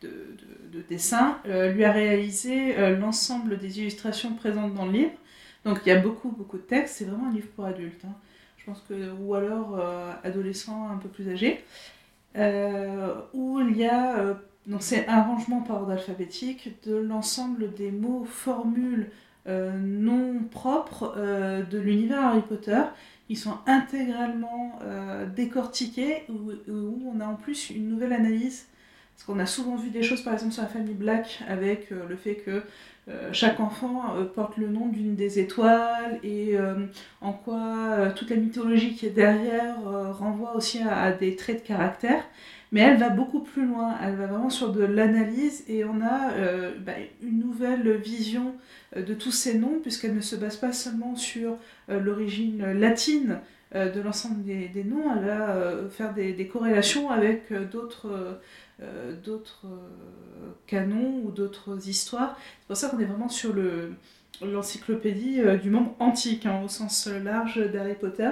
de, 0.02 0.78
de 0.78 0.82
dessin 0.88 1.38
euh, 1.46 1.72
lui 1.72 1.84
a 1.84 1.92
réalisé 1.92 2.78
euh, 2.78 2.96
l'ensemble 2.96 3.58
des 3.58 3.80
illustrations 3.80 4.32
présentes 4.34 4.74
dans 4.74 4.86
le 4.86 4.92
livre. 4.92 5.12
Donc 5.64 5.80
il 5.84 5.88
y 5.90 5.92
a 5.92 5.98
beaucoup 5.98 6.30
beaucoup 6.30 6.56
de 6.56 6.62
textes, 6.62 6.96
c'est 6.98 7.04
vraiment 7.04 7.28
un 7.28 7.32
livre 7.34 7.48
pour 7.54 7.66
adultes. 7.66 8.04
hein. 8.06 8.14
Ou 9.20 9.34
alors 9.34 9.78
euh, 9.78 10.12
adolescents 10.24 10.90
un 10.90 10.96
peu 10.96 11.08
plus 11.08 11.30
âgés, 11.30 11.64
euh, 12.36 13.14
où 13.32 13.60
il 13.60 13.76
y 13.76 13.86
a 13.86 14.18
euh, 14.18 14.34
donc 14.66 14.82
c'est 14.82 15.06
un 15.08 15.22
rangement 15.22 15.60
par 15.62 15.76
ordre 15.76 15.92
alphabétique 15.92 16.76
de 16.86 16.96
l'ensemble 16.96 17.74
des 17.74 17.90
mots, 17.90 18.24
formules 18.24 19.10
non 19.46 20.42
propres 20.50 21.16
de 21.16 21.78
l'univers 21.78 22.22
Harry 22.22 22.42
Potter. 22.42 22.82
Ils 23.30 23.38
sont 23.38 23.56
intégralement 23.66 24.78
décortiqués, 25.34 26.24
où 26.28 27.00
on 27.10 27.18
a 27.20 27.24
en 27.24 27.36
plus 27.36 27.70
une 27.70 27.88
nouvelle 27.88 28.12
analyse. 28.12 28.66
Parce 29.18 29.26
qu'on 29.26 29.40
a 29.40 29.46
souvent 29.46 29.74
vu 29.74 29.90
des 29.90 30.04
choses, 30.04 30.22
par 30.22 30.32
exemple, 30.32 30.52
sur 30.52 30.62
la 30.62 30.68
famille 30.68 30.94
Black, 30.94 31.40
avec 31.48 31.90
euh, 31.90 32.06
le 32.08 32.14
fait 32.14 32.36
que 32.36 32.62
euh, 33.08 33.30
chaque 33.32 33.58
enfant 33.58 34.14
euh, 34.14 34.24
porte 34.24 34.56
le 34.58 34.68
nom 34.68 34.86
d'une 34.86 35.16
des 35.16 35.40
étoiles 35.40 36.20
et 36.22 36.56
en 37.20 37.32
quoi 37.32 38.12
toute 38.14 38.30
la 38.30 38.36
mythologie 38.36 38.94
qui 38.94 39.06
est 39.06 39.10
derrière 39.10 39.74
renvoie 40.16 40.54
aussi 40.54 40.80
à, 40.88 41.10
des 41.10 41.34
traits 41.34 41.62
de 41.62 41.66
caractère. 41.66 42.22
Mais 42.70 42.80
elle 42.80 42.98
va 42.98 43.08
beaucoup 43.08 43.40
plus 43.40 43.66
loin, 43.66 43.96
elle 44.04 44.14
va 44.14 44.26
vraiment 44.26 44.50
sur 44.50 44.70
de 44.70 44.84
l'analyse 44.84 45.64
et 45.68 45.84
on 45.84 46.00
a 46.02 46.30
bah, 46.78 46.92
une 47.22 47.40
nouvelle 47.40 47.96
vision 47.96 48.54
de 48.94 49.14
tous 49.14 49.32
ces 49.32 49.58
noms, 49.58 49.80
puisqu'elle 49.82 50.14
ne 50.14 50.20
se 50.20 50.36
base 50.36 50.58
pas 50.58 50.72
seulement 50.72 51.16
sur 51.16 51.56
l'origine 51.88 52.72
latine 52.72 53.40
euh, 53.74 53.90
de 53.90 54.00
l'ensemble 54.00 54.42
des, 54.44 54.68
des 54.68 54.82
noms, 54.82 55.14
elle 55.14 55.26
va 55.26 55.50
euh, 55.50 55.90
faire 55.90 56.14
des, 56.14 56.32
des 56.32 56.48
corrélations 56.48 57.10
avec 57.10 57.52
euh, 57.52 57.64
d'autres 57.64 58.08
canons 60.66 61.22
ou 61.24 61.30
d'autres 61.30 61.88
histoires. 61.88 62.38
C'est 62.60 62.66
pour 62.66 62.76
ça 62.76 62.88
qu'on 62.88 62.98
est 62.98 63.04
vraiment 63.04 63.28
sur 63.28 63.52
le 63.52 63.92
l'encyclopédie 64.40 65.40
du 65.60 65.68
monde 65.68 65.88
antique, 65.98 66.46
hein, 66.46 66.62
au 66.64 66.68
sens 66.68 67.08
large 67.08 67.58
d'Harry 67.72 67.96
Potter. 67.96 68.30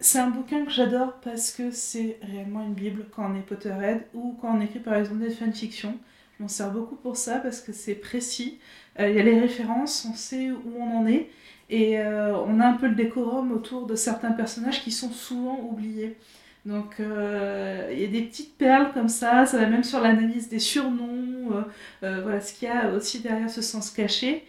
C'est 0.00 0.18
un 0.18 0.30
bouquin 0.30 0.64
que 0.64 0.72
j'adore 0.72 1.12
parce 1.22 1.52
que 1.52 1.70
c'est 1.70 2.18
réellement 2.22 2.64
une 2.64 2.74
bible 2.74 3.06
quand 3.14 3.30
on 3.30 3.36
est 3.36 3.42
Potterhead 3.42 4.02
ou 4.14 4.36
quand 4.40 4.58
on 4.58 4.60
écrit 4.60 4.80
par 4.80 4.94
exemple 4.94 5.20
des 5.20 5.30
fanfictions. 5.30 5.96
Je 6.36 6.42
m'en 6.42 6.48
sers 6.48 6.72
beaucoup 6.72 6.96
pour 6.96 7.16
ça 7.16 7.38
parce 7.38 7.60
que 7.60 7.72
c'est 7.72 7.94
précis. 7.94 8.58
Il 8.98 9.14
y 9.14 9.20
a 9.20 9.22
les 9.22 9.38
références, 9.38 10.04
on 10.10 10.14
sait 10.14 10.50
où 10.50 10.74
on 10.76 10.98
en 10.98 11.06
est 11.06 11.30
et 11.80 11.98
euh, 11.98 12.36
on 12.46 12.60
a 12.60 12.66
un 12.66 12.74
peu 12.74 12.86
le 12.88 12.94
décorum 12.94 13.50
autour 13.52 13.86
de 13.86 13.94
certains 13.96 14.32
personnages 14.32 14.82
qui 14.84 14.90
sont 14.92 15.10
souvent 15.10 15.58
oubliés. 15.70 16.16
Donc 16.66 17.00
euh, 17.00 17.88
il 17.92 17.98
y 18.00 18.04
a 18.04 18.08
des 18.08 18.22
petites 18.22 18.56
perles 18.56 18.90
comme 18.94 19.08
ça, 19.08 19.46
ça 19.46 19.58
va 19.58 19.66
même 19.66 19.82
sur 19.82 20.00
l'analyse 20.00 20.48
des 20.48 20.60
surnoms, 20.60 21.64
euh, 22.04 22.20
voilà 22.22 22.40
ce 22.40 22.52
qu'il 22.54 22.68
y 22.68 22.70
a 22.70 22.90
aussi 22.92 23.18
derrière 23.20 23.50
ce 23.50 23.62
sens 23.62 23.90
caché. 23.90 24.44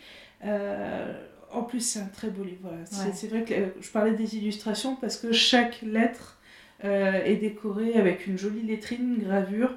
En 1.52 1.62
plus, 1.64 1.80
c'est 1.82 2.00
un 2.00 2.06
très 2.20 2.30
beau 2.30 2.44
livre. 2.44 2.60
Voilà. 2.64 2.78
C'est- 2.86 3.06
Ouais. 3.08 3.12
C'est 3.14 3.28
vrai 3.28 3.44
que 3.44 3.54
je 3.82 3.90
parlais 3.92 4.14
des 4.16 4.36
illustrations 4.38 4.96
parce 4.96 5.18
que 5.18 5.32
chaque 5.32 5.82
lettre 5.84 6.40
est 6.84 7.38
décorée 7.40 7.94
avec 7.96 8.28
une 8.28 8.38
jolie 8.38 8.64
lettrine, 8.64 9.16
une 9.18 9.24
gravure. 9.24 9.74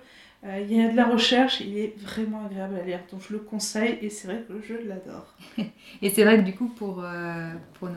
Euh, 0.47 0.61
il 0.61 0.77
y 0.77 0.81
a 0.81 0.89
de 0.91 0.97
la 0.97 1.07
recherche, 1.07 1.61
il 1.61 1.77
est 1.77 1.95
vraiment 2.01 2.45
agréable 2.47 2.77
à 2.81 2.85
lire, 2.85 3.01
donc 3.11 3.21
je 3.29 3.33
le 3.33 3.41
conseille 3.41 3.99
et 4.01 4.11
c'est 4.11 4.29
vrai 4.29 4.45
que 4.47 4.55
je 4.63 4.75
l'adore. 4.89 5.35
Et 6.03 6.11
c'est 6.11 6.23
vrai 6.25 6.37
que 6.39 6.43
du 6.43 6.55
coup, 6.55 6.69
pour, 6.69 7.03
euh, 7.03 7.51
pour 7.75 7.89
nos, 7.89 7.95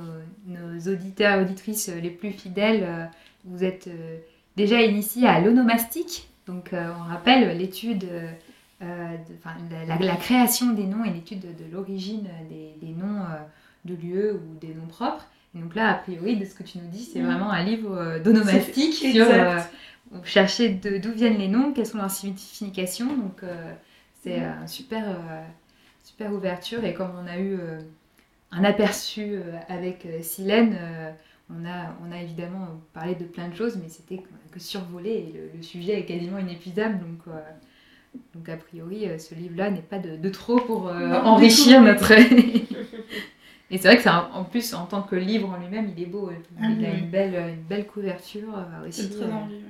nos 0.48 0.92
auditeurs 0.92 1.38
et 1.40 1.42
auditrices 1.44 1.90
les 2.02 2.10
plus 2.10 2.32
fidèles, 2.32 2.84
euh, 2.84 3.06
vous 3.46 3.64
êtes 3.64 3.88
euh, 3.88 4.18
déjà 4.56 4.82
initiés 4.82 5.28
à 5.28 5.40
l'onomastique. 5.42 6.28
Donc, 6.48 6.74
euh, 6.74 6.90
on 7.00 7.04
rappelle 7.10 7.56
l'étude, 7.58 8.06
euh, 8.06 8.32
euh, 8.82 9.16
la, 9.70 9.86
la- 9.86 10.06
la 10.06 10.16
création 10.16 10.72
des 10.74 10.86
noms 10.86 11.04
et 11.04 11.12
l'étude 11.12 11.42
de, 11.42 11.48
de 11.66 11.72
l'origine 11.72 12.28
des, 12.50 12.74
des 12.82 12.94
noms 12.94 13.20
euh, 13.20 13.38
de 13.86 13.94
lieux 13.96 14.34
ou 14.42 14.58
des 14.60 14.74
noms 14.74 14.88
propres. 14.88 15.28
Et 15.56 15.60
donc 15.60 15.76
là, 15.76 15.90
a 15.90 15.94
priori, 15.96 16.38
de 16.38 16.46
ce 16.46 16.54
que 16.56 16.64
tu 16.64 16.78
nous 16.80 16.90
dis, 16.90 17.04
c'est 17.04 17.20
vraiment 17.22 17.52
un 17.52 17.64
livre 17.64 17.96
euh, 17.96 18.20
d'onomastique 18.20 18.94
sur 18.94 19.26
euh, 20.14 20.18
chercher 20.24 20.70
de- 20.70 20.98
d'où 20.98 21.12
viennent 21.12 21.38
les 21.38 21.48
noms, 21.48 21.74
quelles 21.74 21.86
sont 21.86 21.98
leurs 21.98 22.12
significations. 22.12 23.16
Donc, 23.16 23.44
euh, 23.44 23.74
c'est 24.24 24.40
Mhm. 24.40 24.44
euh, 24.44 24.64
un 24.64 24.68
super, 24.68 25.04
euh, 25.10 25.44
super 26.04 26.34
ouverture. 26.34 26.84
Et 26.86 26.94
comme 26.94 27.12
on 27.22 27.28
a 27.28 27.38
eu 27.40 27.56
euh, 27.60 27.80
un 28.52 28.64
aperçu 28.64 29.22
euh, 29.36 29.54
avec 29.70 30.06
euh, 30.06 30.22
Silène, 30.22 30.78
euh, 30.80 31.12
on, 31.52 31.66
a, 31.66 31.96
on 32.08 32.12
a 32.12 32.22
évidemment 32.22 32.68
parlé 32.94 33.16
de 33.16 33.26
plein 33.26 33.50
de 33.50 33.56
choses, 33.56 33.78
mais 33.82 33.90
c'était 33.90 34.22
que 34.52 34.60
survolé 34.60 35.10
et 35.12 35.34
le, 35.38 35.52
le 35.58 35.64
sujet 35.64 36.00
est 36.00 36.06
quasiment 36.06 36.40
inépuisable. 36.40 37.00
Donc, 37.00 37.22
euh, 37.28 37.40
donc 38.36 38.50
a 38.50 38.58
priori, 38.58 39.08
euh, 39.08 39.18
ce 39.20 39.36
livre-là 39.36 39.72
n'est 39.72 39.82
pas 39.82 40.00
de, 40.00 40.18
de 40.18 40.30
trop 40.30 40.60
pour 40.60 40.90
euh, 40.90 41.10
Non, 41.10 41.22
enrichir 41.26 41.82
notre. 41.82 42.12
et 43.72 43.78
c'est 43.78 43.88
vrai 43.88 43.98
que 43.98 44.10
un- 44.10 44.30
en 44.34 44.44
plus, 44.44 44.74
en 44.74 44.86
tant 44.86 45.02
que 45.04 45.16
livre 45.16 45.50
en 45.50 45.58
lui-même, 45.58 45.92
il 45.96 46.02
est 46.04 46.08
beau. 46.08 46.32
Ah 46.60 46.68
il 46.70 46.86
a 46.86 46.90
oui. 46.92 47.00
une 47.00 47.10
belle, 47.10 47.36
une 47.36 47.64
belle 47.64 47.86
couverture 47.88 48.58
euh, 48.58 48.88
aussi. 48.88 49.04
C'est 49.04 49.10
très 49.10 49.26
euh, 49.26 49.34
envie. 49.34 49.56
ouais. 49.56 49.62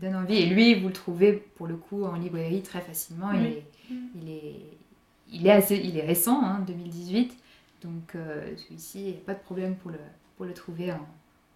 Donne 0.00 0.16
envie. 0.16 0.36
Et 0.36 0.46
lui, 0.46 0.74
vous 0.74 0.88
le 0.88 0.92
trouvez 0.92 1.32
pour 1.32 1.66
le 1.66 1.76
coup 1.76 2.04
en 2.04 2.14
librairie 2.14 2.62
très 2.62 2.80
facilement. 2.80 3.32
Il, 3.32 3.46
est, 3.46 3.64
il, 4.22 4.28
est, 4.30 4.60
il, 5.32 5.46
est 5.46 5.50
assez, 5.52 5.76
il 5.76 5.96
est 5.98 6.06
récent, 6.06 6.42
hein, 6.44 6.60
2018. 6.66 7.36
Donc 7.82 8.14
euh, 8.14 8.54
celui-ci, 8.56 8.98
il 9.00 9.04
n'y 9.12 9.16
a 9.16 9.20
pas 9.26 9.34
de 9.34 9.40
problème 9.40 9.76
pour 9.76 9.90
le, 9.90 9.98
pour 10.36 10.46
le 10.46 10.54
trouver 10.54 10.92
en, 10.92 11.06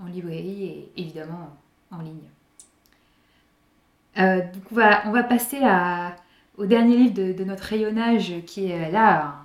en 0.04 0.06
librairie 0.06 0.64
et 0.64 0.92
évidemment 0.96 1.56
en 1.90 2.00
ligne. 2.02 2.28
Euh, 4.18 4.38
donc 4.40 4.62
on 4.72 4.74
va, 4.74 5.02
on 5.06 5.12
va 5.12 5.22
passer 5.22 5.58
à, 5.62 6.16
au 6.56 6.66
dernier 6.66 6.96
livre 6.96 7.14
de, 7.14 7.32
de 7.32 7.44
notre 7.44 7.62
rayonnage 7.64 8.32
qui 8.46 8.66
est 8.66 8.90
là 8.90 9.36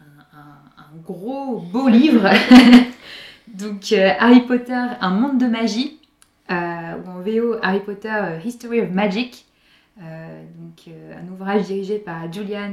un, 0.00 0.38
un- 0.38 0.82
un 0.94 0.96
gros 1.02 1.58
beau 1.58 1.88
livre. 1.88 2.28
donc 3.48 3.92
euh, 3.92 4.10
Harry 4.18 4.40
Potter, 4.42 4.72
un 5.00 5.10
monde 5.10 5.38
de 5.38 5.46
magie 5.46 5.98
ou 6.98 7.10
en 7.10 7.20
VO 7.20 7.56
Harry 7.62 7.80
Potter 7.80 8.12
euh, 8.12 8.38
History 8.44 8.80
of 8.80 8.90
Magic, 8.90 9.46
euh, 10.00 10.42
donc 10.58 10.88
euh, 10.88 11.14
un 11.18 11.32
ouvrage 11.32 11.64
dirigé 11.66 11.98
par 11.98 12.32
Julian 12.32 12.72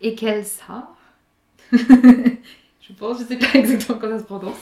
Eckelshaar. 0.00 0.96
je 1.72 2.92
pense, 2.98 3.20
je 3.20 3.24
sais 3.24 3.36
pas 3.36 3.58
exactement 3.58 3.98
comment 3.98 4.16
ça 4.16 4.22
se 4.22 4.26
prononce, 4.26 4.58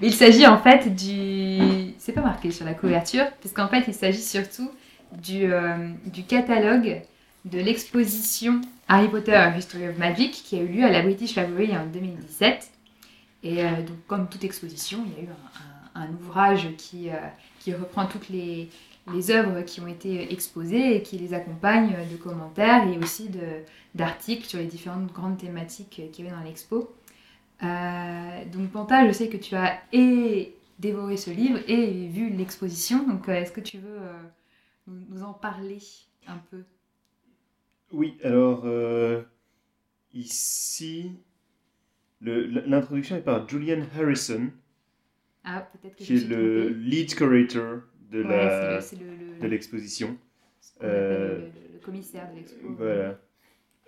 mais 0.00 0.08
il 0.08 0.14
s'agit 0.14 0.46
en 0.46 0.58
fait 0.58 0.94
du, 0.94 1.92
c'est 1.98 2.12
pas 2.12 2.22
marqué 2.22 2.50
sur 2.50 2.64
la 2.64 2.74
couverture, 2.74 3.26
parce 3.42 3.54
qu'en 3.54 3.68
fait 3.68 3.84
il 3.86 3.94
s'agit 3.94 4.22
surtout 4.22 4.70
du, 5.12 5.52
euh, 5.52 5.90
catalogue 6.28 7.02
de 7.44 7.58
l'exposition 7.58 8.60
Harry 8.88 9.08
Potter 9.08 9.40
History 9.56 9.88
of 9.88 9.98
Magic 9.98 10.32
qui 10.32 10.56
a 10.56 10.62
eu 10.62 10.68
lieu 10.68 10.84
à 10.84 10.90
la 10.90 11.02
British 11.02 11.36
Library 11.36 11.76
en 11.76 11.86
2017. 11.86 12.70
Et 13.44 13.62
euh, 13.62 13.70
donc, 13.82 13.96
comme 14.06 14.28
toute 14.28 14.44
exposition, 14.44 15.04
il 15.06 15.24
y 15.24 15.26
a 15.26 15.30
eu 15.30 15.34
un, 15.94 16.08
ouvrage 16.20 16.68
qui, 16.76 17.08
euh, 17.10 17.14
reprend 17.74 18.06
toutes 18.06 18.28
les, 18.28 18.68
œuvres 19.30 19.62
qui 19.62 19.80
ont 19.80 19.88
été 19.88 20.32
exposées 20.32 20.96
et 20.96 21.02
qui 21.02 21.16
les 21.16 21.32
accompagne 21.32 21.96
de 22.12 22.16
commentaires 22.16 22.86
et 22.86 22.98
aussi 22.98 23.30
d'articles 23.94 24.46
sur 24.46 24.58
les 24.58 24.66
différentes 24.66 25.12
grandes 25.12 25.38
thématiques 25.38 26.02
qu'il 26.12 26.24
y 26.24 26.28
avait 26.28 26.36
dans 26.36 26.44
l'expo. 26.44 26.94
Euh, 27.62 28.44
donc, 28.52 28.70
Panta, 28.70 29.06
je 29.06 29.12
sais 29.12 29.28
que 29.28 29.36
tu 29.36 29.54
as 29.56 29.80
et 29.92 30.54
dévoré 30.78 31.16
ce 31.16 31.30
livre 31.30 31.58
et 31.66 32.08
vu 32.08 32.30
l'exposition. 32.30 33.06
Donc, 33.06 33.28
euh, 33.28 33.34
est-ce 33.34 33.52
que 33.52 33.60
tu 33.60 33.78
veux 33.78 33.98
euh, 33.98 34.22
nous, 34.86 35.22
en 35.22 35.32
parler 35.32 35.78
un 36.26 36.38
peu? 36.50 36.62
Oui, 37.90 38.18
alors 38.22 38.66
ici, 40.12 41.12
l'introduction 42.20 43.16
est 43.16 43.22
par 43.22 43.48
Julian 43.48 43.82
Harrison, 43.96 44.50
Ah, 45.50 45.66
peut-être 45.72 45.96
que 45.96 46.04
qui 46.04 46.16
est 46.16 46.28
le 46.28 46.68
lead 46.68 47.14
curator 47.14 47.80
de 48.10 48.22
Ouais, 48.22 48.78
le- 48.92 48.98
le- 48.98 49.42
le- 49.42 49.48
l'exposition. 49.48 50.16
Euh, 50.82 51.38
le, 51.72 51.78
commissaire 51.80 52.30
de 52.30 52.36
l'expo. 52.36 52.66
Voilà. 52.76 53.18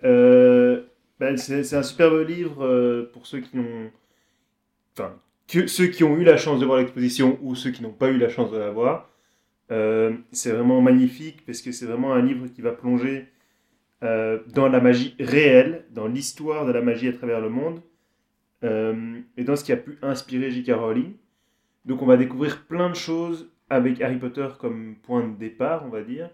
Euh, 0.03 0.83
ben, 1.19 1.37
c'est 1.37 1.75
un 1.75 1.83
superbe 1.83 2.27
livre 2.27 2.65
euh, 2.65 3.09
pour 3.13 3.27
ceux 3.27 3.39
qui 3.41 3.57
ont. 3.59 3.91
Enfin, 4.93 5.15
que, 5.47 5.67
ceux 5.67 5.87
qui 5.87 6.03
ont 6.03 6.17
eu 6.17 6.23
la 6.23 6.37
chance 6.37 6.59
de 6.59 6.65
voir 6.65 6.79
l'exposition 6.79 7.37
ou 7.41 7.53
ceux 7.55 7.71
qui 7.71 7.83
n'ont 7.83 7.91
pas 7.93 8.09
eu 8.09 8.17
la 8.17 8.29
chance 8.29 8.51
de 8.51 8.57
la 8.57 8.71
voir. 8.71 9.09
Euh, 9.71 10.13
c'est 10.31 10.51
vraiment 10.51 10.81
magnifique 10.81 11.45
parce 11.45 11.61
que 11.61 11.71
c'est 11.71 11.85
vraiment 11.85 12.13
un 12.13 12.21
livre 12.21 12.47
qui 12.47 12.61
va 12.61 12.71
plonger 12.71 13.27
euh, 14.03 14.39
dans 14.47 14.67
la 14.67 14.81
magie 14.81 15.15
réelle, 15.19 15.85
dans 15.91 16.07
l'histoire 16.07 16.65
de 16.65 16.71
la 16.71 16.81
magie 16.81 17.07
à 17.07 17.13
travers 17.13 17.39
le 17.39 17.49
monde 17.49 17.79
euh, 18.63 19.19
et 19.37 19.43
dans 19.43 19.55
ce 19.55 19.63
qui 19.63 19.71
a 19.71 19.77
pu 19.77 19.97
inspirer 20.01 20.51
J.K. 20.51 20.71
Rowling. 20.73 21.13
Donc 21.85 22.01
on 22.01 22.05
va 22.05 22.17
découvrir 22.17 22.65
plein 22.65 22.89
de 22.89 22.95
choses 22.95 23.49
avec 23.69 24.01
Harry 24.01 24.17
Potter 24.17 24.47
comme 24.59 24.95
point 25.01 25.27
de 25.27 25.35
départ, 25.35 25.85
on 25.85 25.89
va 25.89 26.03
dire. 26.03 26.29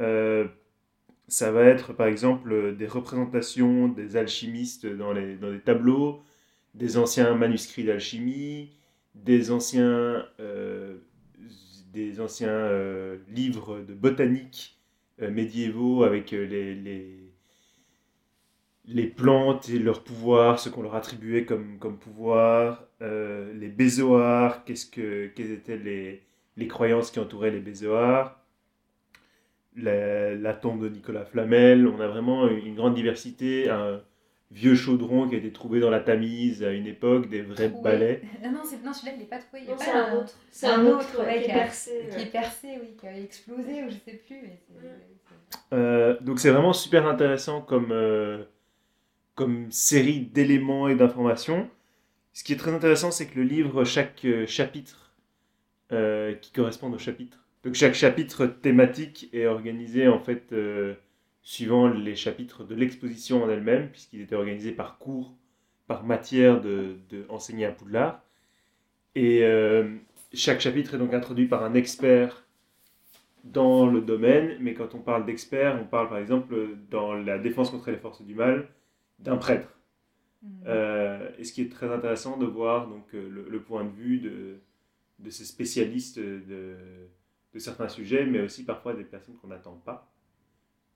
Euh, 0.00 0.46
ça 1.28 1.52
va 1.52 1.64
être 1.64 1.92
par 1.92 2.06
exemple 2.06 2.76
des 2.76 2.86
représentations 2.86 3.88
des 3.88 4.16
alchimistes 4.16 4.86
dans 4.86 5.12
les, 5.12 5.36
dans 5.36 5.50
les 5.50 5.60
tableaux, 5.60 6.22
des 6.74 6.96
anciens 6.96 7.34
manuscrits 7.34 7.84
d'alchimie, 7.84 8.70
des 9.14 9.50
anciens, 9.50 10.26
euh, 10.40 10.98
des 11.92 12.20
anciens 12.20 12.48
euh, 12.48 13.18
livres 13.28 13.80
de 13.80 13.94
botanique 13.94 14.78
médiévaux 15.20 16.04
avec 16.04 16.30
les, 16.30 16.74
les, 16.76 17.27
les 18.88 19.06
plantes 19.06 19.68
et 19.68 19.78
leurs 19.78 20.02
pouvoirs, 20.02 20.58
ce 20.58 20.68
qu'on 20.70 20.82
leur 20.82 20.94
attribuait 20.94 21.44
comme, 21.44 21.78
comme 21.78 21.98
pouvoir, 21.98 22.84
euh, 23.02 23.52
les 23.54 23.68
bézoars, 23.68 24.64
qu'est-ce 24.64 24.86
que, 24.86 25.26
quelles 25.28 25.50
étaient 25.52 25.76
les, 25.76 26.22
les 26.56 26.66
croyances 26.68 27.10
qui 27.10 27.20
entouraient 27.20 27.50
les 27.50 27.60
bézoars 27.60 28.42
la, 29.76 30.34
la 30.34 30.54
tombe 30.54 30.82
de 30.82 30.88
Nicolas 30.88 31.24
Flamel. 31.24 31.86
On 31.86 32.00
a 32.00 32.08
vraiment 32.08 32.48
une, 32.48 32.66
une 32.66 32.74
grande 32.74 32.94
diversité. 32.94 33.68
Un 33.70 34.00
vieux 34.50 34.74
chaudron 34.74 35.28
qui 35.28 35.34
a 35.34 35.38
été 35.38 35.52
trouvé 35.52 35.78
dans 35.78 35.90
la 35.90 36.00
Tamise 36.00 36.64
à 36.64 36.72
une 36.72 36.86
époque, 36.86 37.28
des 37.28 37.42
vrais 37.42 37.68
Trouvé. 37.68 37.82
balais. 37.82 38.22
Non, 38.42 38.50
non, 38.52 38.58
c'est- 38.64 38.82
non, 38.84 38.92
celui-là, 38.92 39.12
il 39.16 39.20
n'est 39.20 39.26
pas 39.26 39.38
trouvé. 39.38 39.62
Il 39.62 39.68
y 39.68 39.68
a 39.68 39.72
Non, 39.72 39.78
pas 39.78 39.84
c'est 39.84 39.92
un 39.92 40.14
autre. 40.16 40.34
C'est 40.50 40.66
un 40.66 40.86
autre, 40.86 40.96
autre 41.14 41.20
ouais, 41.20 41.26
ouais, 41.36 41.42
qui 41.42 41.50
est 41.50 41.54
percé. 41.54 42.08
Qui 42.16 42.22
est 42.22 42.32
percé, 42.32 42.68
oui, 42.80 42.96
qui 42.98 43.06
a 43.06 43.16
explosé, 43.18 43.84
ou 43.84 43.90
je 43.90 43.96
sais 44.10 44.20
plus. 44.26 44.36
mais 44.42 44.58
Euh, 45.74 46.16
donc 46.22 46.40
c'est 46.40 46.50
vraiment 46.50 46.72
super 46.72 47.06
intéressant 47.06 47.60
comme, 47.60 47.92
euh, 47.92 48.42
comme 49.38 49.70
série 49.70 50.22
d'éléments 50.22 50.88
et 50.88 50.96
d'informations. 50.96 51.70
Ce 52.32 52.42
qui 52.42 52.54
est 52.54 52.56
très 52.56 52.74
intéressant, 52.74 53.12
c'est 53.12 53.26
que 53.28 53.36
le 53.36 53.44
livre, 53.44 53.84
chaque 53.84 54.24
euh, 54.24 54.48
chapitre 54.48 55.14
euh, 55.92 56.34
qui 56.34 56.50
correspond 56.50 56.92
au 56.92 56.98
chapitre. 56.98 57.46
Donc 57.62 57.74
chaque 57.74 57.94
chapitre 57.94 58.46
thématique 58.46 59.28
est 59.32 59.46
organisé 59.46 60.08
en 60.08 60.18
fait 60.18 60.52
euh, 60.52 60.94
suivant 61.42 61.86
les 61.86 62.16
chapitres 62.16 62.64
de 62.64 62.74
l'exposition 62.74 63.44
en 63.44 63.48
elle-même, 63.48 63.90
puisqu'ils 63.90 64.22
étaient 64.22 64.34
organisés 64.34 64.72
par 64.72 64.98
cours, 64.98 65.32
par 65.86 66.02
matière 66.02 66.60
de, 66.60 66.96
enseigner 67.28 67.66
à 67.66 67.70
Poudlard. 67.70 68.20
Et 69.14 69.44
chaque 70.34 70.60
chapitre 70.60 70.94
est 70.94 70.98
donc 70.98 71.14
introduit 71.14 71.46
par 71.46 71.62
un 71.62 71.74
expert 71.74 72.44
dans 73.44 73.86
le 73.86 74.00
domaine, 74.00 74.56
mais 74.60 74.74
quand 74.74 74.96
on 74.96 74.98
parle 74.98 75.24
d'expert, 75.26 75.78
on 75.80 75.84
parle 75.86 76.08
par 76.08 76.18
exemple 76.18 76.54
dans 76.90 77.14
la 77.14 77.38
défense 77.38 77.70
contre 77.70 77.90
les 77.90 77.96
forces 77.96 78.22
du 78.22 78.34
mal 78.34 78.68
d'un 79.18 79.36
prêtre. 79.36 79.68
Mhm. 80.42 80.64
Euh, 80.66 81.30
et 81.38 81.44
ce 81.44 81.52
qui 81.52 81.62
est 81.62 81.72
très 81.72 81.92
intéressant 81.92 82.36
de 82.36 82.46
voir 82.46 82.88
donc, 82.88 83.06
euh, 83.14 83.28
le, 83.28 83.48
le 83.48 83.60
point 83.62 83.84
de 83.84 83.90
vue 83.90 84.18
de, 84.18 84.58
de 85.20 85.30
ces 85.30 85.44
spécialistes 85.44 86.18
de, 86.18 86.76
de 87.54 87.58
certains 87.58 87.88
sujets, 87.88 88.26
mais 88.26 88.40
aussi 88.40 88.64
parfois 88.64 88.94
des 88.94 89.04
personnes 89.04 89.36
qu'on 89.36 89.48
n'attend 89.48 89.80
pas 89.84 90.10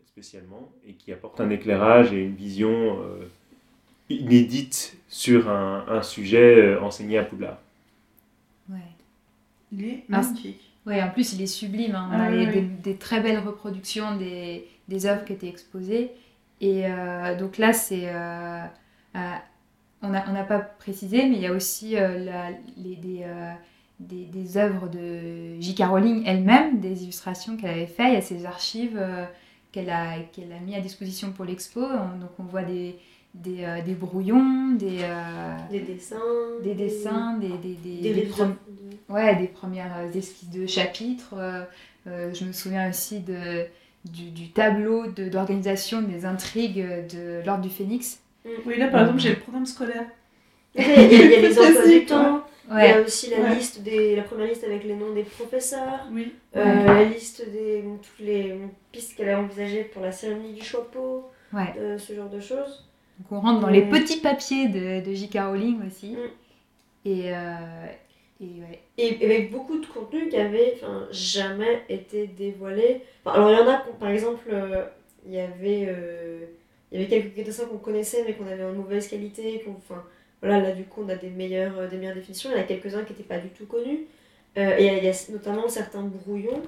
spécialement 0.06 0.72
et 0.86 0.94
qui 0.94 1.12
apportent 1.12 1.40
un 1.40 1.50
éclairage 1.50 2.12
et 2.12 2.22
une 2.22 2.34
vision 2.36 3.02
euh, 3.02 3.26
inédite 4.10 4.96
sur 5.08 5.50
un, 5.50 5.86
un 5.88 6.02
sujet 6.02 6.76
enseigné 6.78 7.18
à 7.18 7.24
Poudlard. 7.24 7.60
Ouais. 8.68 8.78
Il 9.72 9.84
est 9.84 10.04
Ah, 10.12 10.22
magnifique. 10.22 10.60
Ouais, 10.86 11.02
en 11.02 11.10
plus, 11.10 11.32
il 11.34 11.42
est 11.42 11.46
sublime. 11.46 11.94
hein. 11.94 12.10
On 12.12 12.18
Ah 12.18 12.26
a 12.26 12.30
oui, 12.30 12.46
oui. 12.46 12.52
des, 12.52 12.62
des 12.62 12.96
très 12.96 13.20
belles 13.20 13.38
reproductions 13.40 14.16
des, 14.16 14.68
des 14.88 15.06
œuvres 15.06 15.24
qui 15.24 15.32
étaient 15.32 15.48
exposées. 15.48 16.12
Et 16.62 16.86
euh, 16.86 17.36
donc 17.36 17.58
là, 17.58 17.72
c'est. 17.74 18.04
euh, 18.08 18.62
euh, 19.16 19.18
on 20.00 20.08
n'a 20.08 20.24
on 20.28 20.32
n'a 20.32 20.44
pas 20.44 20.58
précisé, 20.60 21.28
mais 21.28 21.36
il 21.36 21.42
y 21.42 21.46
a 21.46 21.52
aussi 21.52 21.96
euh, 21.96 22.18
la- 22.24 22.50
les, 22.76 22.96
des, 22.96 23.20
euh, 23.24 23.52
des, 24.00 24.24
des 24.24 24.56
œuvres 24.56 24.88
de 24.88 25.60
J.K. 25.60 25.82
Rowling 25.84 26.24
elle-même, 26.26 26.80
des 26.80 27.02
illustrations 27.04 27.56
qu'elle 27.56 27.70
avait 27.70 27.86
faites. 27.86 28.08
Il 28.08 28.14
y 28.14 28.16
a 28.16 28.20
ses 28.22 28.46
archives 28.46 28.96
euh, 28.96 29.24
qu'elle 29.70 29.90
a, 29.90 30.18
qu'elle 30.32 30.52
a 30.52 30.58
mis 30.58 30.74
à 30.74 30.80
disposition 30.80 31.30
pour 31.32 31.44
l'expo. 31.44 31.80
On- 31.82 32.18
Donc 32.18 32.30
on 32.38 32.44
voit 32.44 32.62
des, 32.64 32.96
des, 33.34 33.64
des 33.84 33.94
brouillons, 33.94 34.72
des, 34.76 35.02
Des 35.70 35.80
dessins. 35.80 36.16
des 36.64 36.74
dessins, 36.74 37.38
des, 37.38 37.48
prom- 38.26 38.56
Ouais, 39.08 39.36
des 39.36 39.46
premières 39.48 39.96
esquisses 40.14 40.50
de 40.50 40.66
chapitres. 40.66 41.34
je 42.06 42.44
me 42.44 42.52
souviens 42.52 42.88
aussi 42.90 43.20
de, 43.20 43.66
du, 44.04 44.30
du 44.30 44.50
tableau 44.50 45.06
de- 45.06 45.28
d'organisation 45.28 46.02
des 46.02 46.24
intrigues 46.24 46.84
de 47.12 47.44
l'Ordre 47.46 47.62
du 47.62 47.70
Phénix. 47.70 48.20
Oui, 48.66 48.76
là 48.78 48.88
par 48.88 49.02
exemple, 49.02 49.20
j'ai 49.20 49.30
le 49.30 49.36
programme 49.38 49.66
scolaire. 49.66 50.04
Il 50.74 50.82
y 50.82 50.90
a, 50.90 51.02
il 51.02 51.12
y 51.12 51.16
a- 51.16 51.22
il 51.24 51.30
y 51.30 51.34
a 51.34 51.40
les 51.48 51.58
emplois 51.58 51.86
du 51.88 52.04
temps. 52.06 52.44
Il 52.70 52.78
y 52.78 52.86
a 52.90 53.00
aussi 53.02 53.28
la 53.30 53.38
Ouais. 53.40 53.54
liste 53.56 53.82
des, 53.82 54.16
la 54.16 54.22
première 54.22 54.46
liste 54.46 54.64
avec 54.64 54.84
les 54.84 54.94
noms 54.94 55.12
des 55.12 55.24
professeurs. 55.24 56.06
Oui. 56.10 56.32
Euh, 56.56 56.64
Ouais. 56.64 56.84
La 56.86 57.04
liste 57.04 57.44
des 57.52 57.84
toutes 58.02 58.24
les 58.26 58.56
pistes 58.90 59.14
qu'elle 59.16 59.28
a 59.28 59.38
envisagées 59.40 59.84
pour 59.84 60.02
la 60.02 60.12
cérémonie 60.12 60.54
du 60.54 60.62
chapeau, 60.64 61.30
ouais, 61.52 61.74
euh, 61.78 61.98
ce 61.98 62.14
genre 62.14 62.30
de 62.30 62.40
choses. 62.40 62.88
Donc 63.18 63.32
on 63.32 63.40
rentre 63.40 63.60
dans 63.60 63.68
les 63.68 63.82
Mm. 63.84 63.90
petits 63.90 64.20
papiers 64.20 64.68
de, 64.68 65.04
de 65.04 65.12
J.K. 65.12 65.38
Rowling 65.40 65.86
aussi. 65.86 66.12
Mm. 66.12 66.18
Et, 67.04 67.34
euh, 67.34 67.86
et 68.98 69.24
avec 69.24 69.50
beaucoup 69.50 69.78
de 69.78 69.86
contenu 69.86 70.28
qui 70.28 70.36
avait 70.36 70.74
enfin, 70.76 71.06
jamais 71.10 71.82
été 71.88 72.26
dévoilé. 72.26 73.00
Alors 73.24 73.50
il 73.50 73.56
y 73.56 73.60
en 73.60 73.68
a, 73.68 73.78
par 73.98 74.10
exemple, 74.10 74.48
euh, 74.52 74.84
il 75.26 75.34
y 75.34 75.40
avait, 75.40 75.86
euh, 75.88 76.44
y 76.90 76.96
avait 76.96 77.06
quelques 77.06 77.34
dessins 77.44 77.66
qu'on 77.66 77.78
connaissait 77.78 78.24
mais 78.26 78.34
qu'on 78.34 78.46
avait 78.46 78.64
en 78.64 78.72
mauvaise 78.72 79.08
qualité. 79.08 79.64
Enfin, 79.68 80.02
voilà, 80.40 80.60
là 80.60 80.72
du 80.72 80.84
coup 80.84 81.02
on 81.04 81.08
a 81.08 81.14
des 81.16 81.30
meilleures, 81.30 81.78
euh, 81.78 81.88
des 81.88 81.96
meilleures 81.96 82.14
définitions. 82.14 82.50
Il 82.52 82.56
y 82.56 82.60
en 82.60 82.62
a 82.62 82.66
quelques-uns 82.66 83.04
qui 83.04 83.12
n'étaient 83.12 83.22
pas 83.24 83.38
du 83.38 83.48
tout 83.48 83.66
connus. 83.66 84.06
Et 84.54 84.60
il 84.84 85.04
y, 85.04 85.08
a- 85.08 85.30
notamment 85.32 85.66
certains 85.68 86.02
brouillons, 86.02 86.62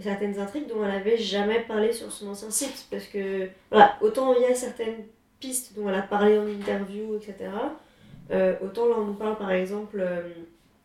certaines 0.00 0.38
intrigues 0.38 0.68
dont 0.68 0.84
elle 0.84 0.90
n'avait 0.92 1.16
jamais 1.16 1.58
parlé 1.60 1.92
sur 1.92 2.12
son 2.12 2.28
ancien 2.28 2.50
site. 2.50 2.86
Parce 2.88 3.06
que, 3.06 3.48
voilà, 3.70 3.96
autant 4.00 4.32
il 4.34 4.42
y 4.42 4.44
a 4.44 4.54
certaines 4.54 5.04
pistes 5.40 5.74
dont 5.76 5.88
elle 5.88 5.96
a 5.96 6.02
parlé 6.02 6.38
en 6.38 6.46
interview, 6.46 7.16
etc. 7.16 7.50
autant 8.62 8.86
là 8.88 8.94
on 8.98 9.04
nous 9.06 9.14
parle 9.14 9.36
par 9.38 9.50
exemple. 9.50 10.00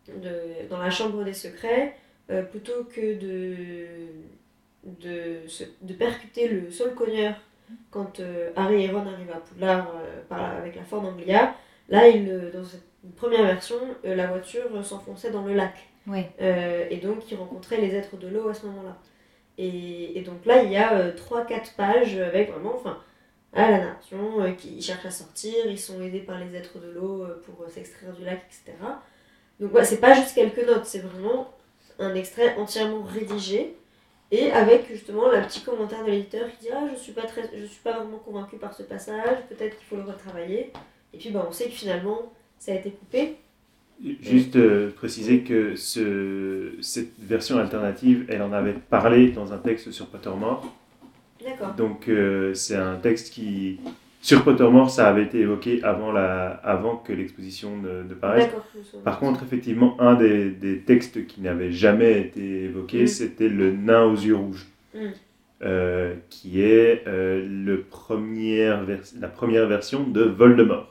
De, 0.08 0.68
dans 0.70 0.80
la 0.80 0.90
chambre 0.90 1.24
des 1.24 1.34
secrets, 1.34 1.96
euh, 2.30 2.44
plutôt 2.44 2.84
que 2.86 3.16
de, 3.20 3.86
de, 4.84 5.48
se- 5.48 5.64
de 5.82 5.94
percuter 5.94 6.48
le 6.48 6.72
sol 6.72 6.94
cogneur 6.96 7.36
quand 7.90 8.20
euh, 8.20 8.52
Harry 8.56 8.84
et 8.86 8.92
Ron 8.92 9.06
arrivent 9.08 9.32
à 9.32 9.40
Poudlard 9.40 9.92
euh, 9.96 10.22
par- 10.28 10.58
avec 10.58 10.76
la 10.76 10.84
Ford 10.84 11.04
Anglia, 11.06 11.56
là, 11.90 12.08
il, 12.08 12.52
dans 12.54 12.64
cette 12.66 12.84
première 13.16 13.44
version, 13.44 13.78
la 14.04 14.28
voiture 14.28 14.86
s'enfonçait 14.86 15.32
dans 15.32 15.46
le 15.46 15.54
lac. 15.54 15.74
Ouais. 16.08 16.30
Et 16.90 16.98
donc, 16.98 17.30
il 17.32 17.38
rencontrait 17.38 17.78
les 17.80 17.96
êtres 17.96 18.18
de 18.18 18.28
l'eau 18.28 18.50
à 18.50 18.54
ce 18.54 18.66
moment-là. 18.68 18.98
Et, 19.58 20.18
et 20.18 20.22
donc 20.22 20.46
là, 20.46 20.64
il 20.64 20.72
y 20.72 20.78
a 20.78 21.12
3-4 21.12 21.76
pages 21.76 22.18
avec 22.18 22.52
vraiment, 22.52 22.76
enfin, 22.76 22.98
à 23.54 23.70
la 23.70 23.78
narration, 23.80 24.54
qui 24.56 24.82
cherchent 24.82 25.06
à 25.06 25.12
sortir, 25.12 25.54
ils 25.68 25.80
sont 25.80 26.02
aidés 26.02 26.22
par 26.22 26.40
les 26.40 26.56
êtres 26.56 26.80
de 26.80 26.90
l'eau 26.92 27.26
pour 27.46 27.68
s'extraire 27.70 28.14
du 28.14 28.24
lac, 28.26 28.42
etc. 28.48 28.78
Donc 29.62 29.70
voilà, 29.70 29.86
c'est 29.86 30.02
pas 30.02 30.16
juste 30.16 30.34
quelques 30.34 30.66
notes, 30.68 30.86
c'est 30.86 31.00
vraiment 31.00 31.54
un 32.00 32.16
extrait 32.16 32.56
entièrement 32.58 33.04
rédigé 33.04 33.76
et 34.32 34.52
avec 34.52 34.88
justement 34.88 35.30
le 35.30 35.40
petit 35.44 35.62
commentaire 35.62 36.04
de 36.04 36.10
l'éditeur 36.10 36.50
qui 36.50 36.66
dit 36.66 36.72
ah 36.74 36.88
je 36.92 37.00
suis 37.00 37.12
pas 37.12 37.28
très 37.28 37.44
je 37.56 37.66
suis 37.66 37.82
pas 37.84 38.00
vraiment 38.00 38.18
convaincu 38.18 38.56
par 38.56 38.74
ce 38.74 38.82
passage, 38.82 39.38
peut-être 39.50 39.78
qu'il 39.78 39.86
faut 39.86 39.98
le 39.98 40.02
retravailler. 40.04 40.72
Et 41.14 41.18
puis 41.20 41.30
bah, 41.30 41.46
on 41.48 41.52
sait 41.52 41.66
que 41.66 41.76
finalement 41.76 42.34
ça 42.58 42.72
a 42.72 42.76
été 42.76 42.90
coupé. 42.90 43.36
Juste 44.22 44.56
euh, 44.56 44.90
préciser 44.90 45.42
que 45.42 45.76
ce, 45.76 46.72
cette 46.82 47.20
version 47.20 47.60
alternative, 47.60 48.26
elle 48.30 48.42
en 48.42 48.54
avait 48.54 48.74
parlé 48.74 49.30
dans 49.30 49.54
un 49.54 49.60
texte 49.60 49.92
sur 49.92 50.08
Pottermore. 50.08 50.74
D'accord. 51.46 51.76
Donc 51.76 52.08
euh, 52.08 52.56
c'est 52.56 52.76
un 52.76 52.96
texte 52.96 53.32
qui, 53.32 53.80
sur 54.22 54.44
Pottermore, 54.44 54.90
ça 54.92 55.08
avait 55.08 55.24
été 55.24 55.40
évoqué 55.40 55.82
avant, 55.84 56.12
la, 56.12 56.48
avant 56.64 56.96
que 56.96 57.12
l'exposition 57.12 57.76
ne, 57.78 58.04
ne 58.08 58.14
paraisse. 58.14 58.46
D'accord. 58.46 58.66
je 58.74 58.80
me 58.80 58.84
souviens. 58.84 59.02
Par 59.04 59.20
contre, 59.20 59.44
effectivement, 59.44 60.00
un 60.00 60.14
des, 60.14 60.50
des 60.52 60.78
textes 60.80 61.26
qui 61.26 61.42
n'avait 61.42 61.72
jamais 61.72 62.20
été 62.22 62.66
évoqué, 62.66 63.04
Mm. 63.04 63.08
c'était 63.08 63.50
le 63.50 63.72
nain 63.72 64.04
aux 64.04 64.16
yeux 64.16 64.36
rouges, 64.36 64.68
Mm. 64.94 65.00
euh, 65.64 66.14
qui 66.30 66.62
est 66.62 67.04
euh, 67.08 67.46
le 67.48 67.82
première 67.82 68.84
vers- 68.84 69.00
la 69.20 69.28
première 69.28 69.68
version 69.68 70.04
de 70.04 70.22
Voldemort. 70.22 70.88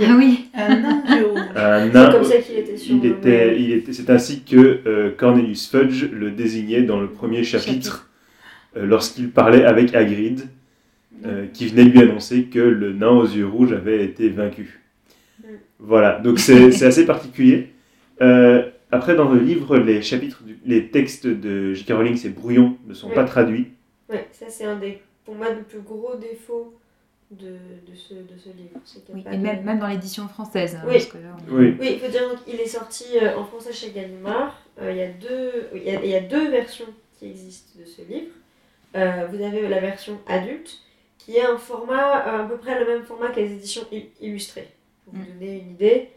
Ah 0.00 0.14
oui. 0.18 0.46
Un 0.54 0.80
nain 0.80 1.02
de. 1.02 1.56
Un 1.56 1.86
C'est 1.86 1.92
nain, 1.94 2.10
comme 2.12 2.24
ça 2.24 2.38
qu'il 2.38 2.56
était 2.58 2.76
sur 2.76 2.96
il 2.96 3.02
le- 3.02 3.08
était, 3.10 3.60
il 3.60 3.70
était, 3.72 3.92
c'est 3.92 4.10
ainsi 4.10 4.42
que 4.42 4.80
euh, 4.86 5.10
Cornelius 5.16 5.70
Fudge 5.70 6.06
le 6.10 6.32
désignait 6.32 6.82
dans 6.82 6.98
le 7.00 7.06
premier 7.08 7.44
chapitre, 7.44 8.10
euh, 8.76 8.84
lorsqu'il 8.86 9.30
parlait 9.30 9.64
avec 9.64 9.94
Hagrid, 9.94 10.48
euh, 11.24 11.46
qui 11.52 11.66
venait 11.68 11.84
lui 11.84 12.00
annoncer 12.00 12.44
que 12.44 12.58
le 12.58 12.92
nain 12.92 13.08
aux 13.10 13.24
yeux 13.26 13.46
rouges 13.46 13.72
avait 13.72 14.04
été 14.04 14.28
vaincu. 14.28 14.80
Mm. 15.42 15.46
Voilà, 15.78 16.18
donc 16.20 16.38
c'est 16.38 16.70
c'est 16.76 16.86
assez 16.86 17.06
particulier. 17.06 17.70
Euh, 18.20 18.70
après, 18.90 19.14
dans 19.16 19.28
le 19.30 19.40
livre, 19.40 19.76
les 19.78 20.02
chapitres, 20.02 20.42
du- 20.44 20.58
les 20.64 20.88
textes 20.90 21.26
de 21.26 21.72
J.K. 21.74 21.90
Rowling, 21.92 22.16
ces 22.16 22.28
brouillons, 22.30 22.76
ne 22.86 22.94
sont 22.94 23.08
Oui. 23.08 23.14
pas 23.14 23.24
traduits. 23.24 23.72
Ouais, 24.08 24.28
ça 24.32 24.46
c'est 24.48 24.64
un 24.64 24.76
des 24.76 25.00
pour 25.24 25.34
moi 25.34 25.48
le 25.50 25.62
plus 25.62 25.80
gros 25.80 26.14
défaut 26.16 26.74
de, 27.30 27.46
de, 27.46 27.94
ce, 27.96 28.14
de 28.14 28.38
ce 28.38 28.50
livre. 28.50 28.78
c'est 28.84 29.00
Oui, 29.12 29.24
et 29.32 29.36
de- 29.36 29.42
même, 29.42 29.64
même 29.64 29.78
dans 29.80 29.88
l'édition 29.88 30.28
française. 30.28 30.76
hein, 30.76 30.84
Oui. 30.86 30.92
parce 30.92 31.06
que 31.06 31.18
là, 31.18 31.34
on- 31.50 31.54
Oui, 31.56 31.74
Oui, 31.80 31.88
il 31.94 31.98
faut 31.98 32.10
dire 32.10 32.22
qu'il 32.44 32.60
est 32.60 32.66
sorti 32.66 33.04
euh, 33.20 33.36
en 33.36 33.44
français 33.44 33.72
chez 33.72 33.90
Gallimard. 33.90 34.60
Euh, 34.80 34.90
il, 34.92 34.98
y 34.98 35.02
a 35.02 35.08
deux, 35.08 35.50
il, 35.74 35.82
y 35.82 35.90
a, 35.96 36.04
il 36.04 36.10
y 36.10 36.14
a 36.14 36.20
deux 36.20 36.50
versions 36.50 36.84
qui 37.18 37.26
existent 37.26 37.80
de 37.80 37.86
ce 37.86 38.02
livre. 38.02 38.30
Euh, 38.96 39.26
vous 39.32 39.42
avez 39.42 39.66
la 39.68 39.80
version 39.80 40.20
adulte, 40.28 40.78
qui 41.24 41.36
est 41.36 41.42
un 41.44 41.56
format, 41.58 42.26
euh, 42.40 42.44
à 42.44 42.48
peu 42.48 42.58
près 42.58 42.78
le 42.78 42.86
même 42.86 43.04
format 43.04 43.30
que 43.30 43.40
les 43.40 43.52
éditions 43.52 43.86
il- 43.90 44.10
illustrées. 44.20 44.68
Pour 45.04 45.14
vous 45.14 45.22
Mm. 45.22 45.26
donner 45.38 45.58
une 45.58 45.70
idée, 45.70 46.10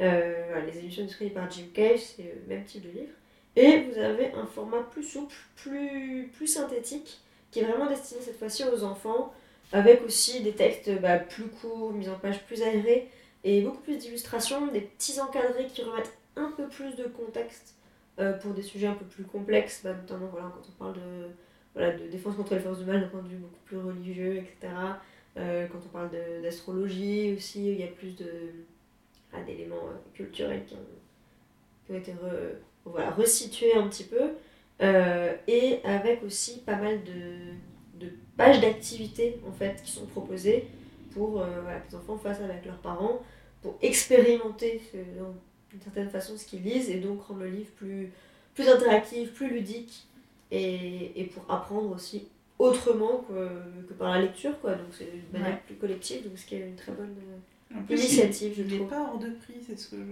euh, 0.00 0.60
les 0.66 0.78
éditions 0.78 1.02
illustrées 1.02 1.30
par 1.30 1.50
Jim 1.50 1.64
Cave, 1.74 1.98
c'est 1.98 2.22
le 2.22 2.54
même 2.54 2.64
type 2.64 2.82
de 2.82 2.88
livre. 2.98 3.12
Et 3.56 3.80
vous 3.82 3.98
avez 3.98 4.32
un 4.32 4.46
format 4.46 4.80
plus 4.82 5.02
souple, 5.04 5.34
plus, 5.56 6.30
plus 6.36 6.46
synthétique, 6.46 7.20
qui 7.50 7.60
est 7.60 7.64
vraiment 7.64 7.86
destiné 7.86 8.20
cette 8.22 8.38
fois-ci 8.38 8.64
aux 8.64 8.82
enfants, 8.84 9.32
avec 9.72 10.02
aussi 10.02 10.40
des 10.42 10.52
textes 10.52 10.90
bah, 11.00 11.18
plus 11.18 11.44
courts, 11.48 11.92
mis 11.92 12.08
en 12.08 12.14
page 12.18 12.42
plus 12.46 12.62
aérés, 12.62 13.08
et 13.44 13.60
beaucoup 13.60 13.82
plus 13.82 13.96
d'illustrations, 13.98 14.66
des 14.68 14.80
petits 14.80 15.20
encadrés 15.20 15.66
qui 15.66 15.82
remettent 15.82 16.12
un 16.36 16.50
peu 16.56 16.66
plus 16.68 16.96
de 16.96 17.04
contexte 17.04 17.74
euh, 18.18 18.32
pour 18.32 18.52
des 18.54 18.62
sujets 18.62 18.86
un 18.86 18.94
peu 18.94 19.04
plus 19.04 19.24
complexes, 19.24 19.82
bah, 19.84 19.92
notamment 19.92 20.26
voilà, 20.32 20.46
quand 20.54 20.62
on 20.68 20.78
parle 20.84 20.94
de, 20.94 21.28
voilà, 21.74 21.92
de 21.92 22.06
défense 22.06 22.36
contre 22.36 22.54
les 22.54 22.60
forces 22.60 22.78
du 22.78 22.84
mal 22.84 23.00
d'un 23.00 23.08
point 23.08 23.22
de 23.22 23.28
vue 23.28 23.36
beaucoup 23.36 23.60
plus 23.64 23.78
religieux, 23.78 24.36
etc. 24.36 24.72
Euh, 25.36 25.66
quand 25.66 25.78
on 25.84 25.88
parle 25.88 26.10
d'astrologie 26.42 27.34
aussi, 27.36 27.72
il 27.72 27.80
y 27.80 27.82
a 27.82 27.88
plus 27.88 28.14
ah, 29.32 29.42
d'éléments 29.42 29.88
euh, 29.88 29.98
culturels 30.14 30.64
qui 30.64 30.74
ont, 30.74 31.96
été 31.96 32.14
voilà, 32.84 33.10
resitués 33.10 33.74
un 33.74 33.88
petit 33.88 34.04
peu, 34.04 34.30
euh, 34.82 35.34
et 35.48 35.80
avec 35.84 36.22
aussi 36.22 36.60
pas 36.60 36.76
mal 36.76 37.02
de, 37.02 38.06
de 38.06 38.12
pages 38.36 38.60
d'activités 38.60 39.40
en 39.46 39.52
fait, 39.52 39.82
qui 39.82 39.90
sont 39.90 40.06
proposées 40.06 40.68
pour 41.12 41.40
que 41.42 41.90
les 41.90 41.96
enfants 41.96 42.18
fassent 42.18 42.40
avec 42.40 42.64
leurs 42.64 42.78
parents, 42.78 43.20
pour 43.62 43.76
expérimenter 43.82 44.80
d'une 45.70 45.80
certaine 45.80 46.10
façon 46.10 46.36
ce 46.36 46.44
qu'ils 46.44 46.62
lisent 46.62 46.90
et 46.90 46.98
donc 46.98 47.22
rendre 47.22 47.40
le 47.40 47.50
livre 47.50 47.70
plus, 47.76 48.12
plus 48.54 48.68
interactif, 48.68 49.32
plus 49.32 49.48
ludique 49.48 50.06
et, 50.50 51.12
et 51.20 51.24
pour 51.24 51.44
apprendre 51.52 51.90
aussi 51.94 52.24
autrement 52.58 53.24
que, 53.28 53.48
que 53.88 53.94
par 53.94 54.10
la 54.10 54.20
lecture 54.22 54.58
quoi 54.60 54.72
donc 54.72 54.86
c'est 54.92 55.04
une 55.12 55.32
manière 55.38 55.54
Ouais. 55.56 55.62
plus 55.66 55.74
collective 55.76 56.22
donc 56.28 56.38
ce 56.38 56.46
qui 56.46 56.54
est 56.56 56.68
une 56.68 56.76
très 56.76 56.92
bonne 56.92 57.14
euh, 57.72 57.78
En 57.78 57.82
plus, 57.82 57.94
initiative 57.96 58.52
je 58.56 58.62
il 58.62 58.68
n'est 58.70 58.76
trouve 58.76 58.88
pas 58.88 59.00
hors 59.12 59.18
de 59.18 59.30
prix, 59.30 59.54
c'est 59.66 59.78
ce 59.78 59.90
que 59.90 59.96
je, 59.96 60.02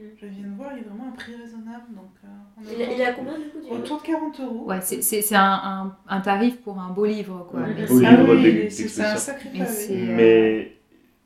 Mm. 0.00 0.02
je 0.22 0.26
viens 0.28 0.46
de 0.48 0.56
voir. 0.56 0.70
Il 0.72 0.78
est 0.78 0.88
vraiment 0.88 1.08
un 1.08 1.16
prix 1.16 1.34
raisonnable. 1.34 1.84
Donc, 1.94 2.12
euh, 2.24 2.28
on 2.56 2.62
il, 2.62 2.80
a- 2.82 2.92
il 2.94 3.00
est 3.00 3.04
à 3.04 3.12
combien 3.12 3.36
du 3.38 3.48
coup 3.48 3.58
Autour 3.74 4.00
de 4.00 4.06
40 4.06 4.40
euros. 4.40 4.64
Ouais, 4.66 4.80
c'est- 4.80 5.02
c'est 5.02 5.20
c'est 5.20 5.34
un, 5.34 5.42
un, 5.42 5.96
un 6.08 6.20
tarif 6.20 6.58
pour 6.62 6.78
un 6.78 6.90
beau 6.90 7.04
livre, 7.04 7.46
quoi. 7.50 7.60
Mais 7.66 7.86
Beau 7.86 7.98
c'est- 7.98 8.06
Ah 8.06 8.10
livre 8.16 8.34
oui, 8.34 8.70
c'est 8.70 8.88
c'est 8.88 9.02
un 9.04 9.16
sacré 9.16 9.50
Mais 9.98 10.72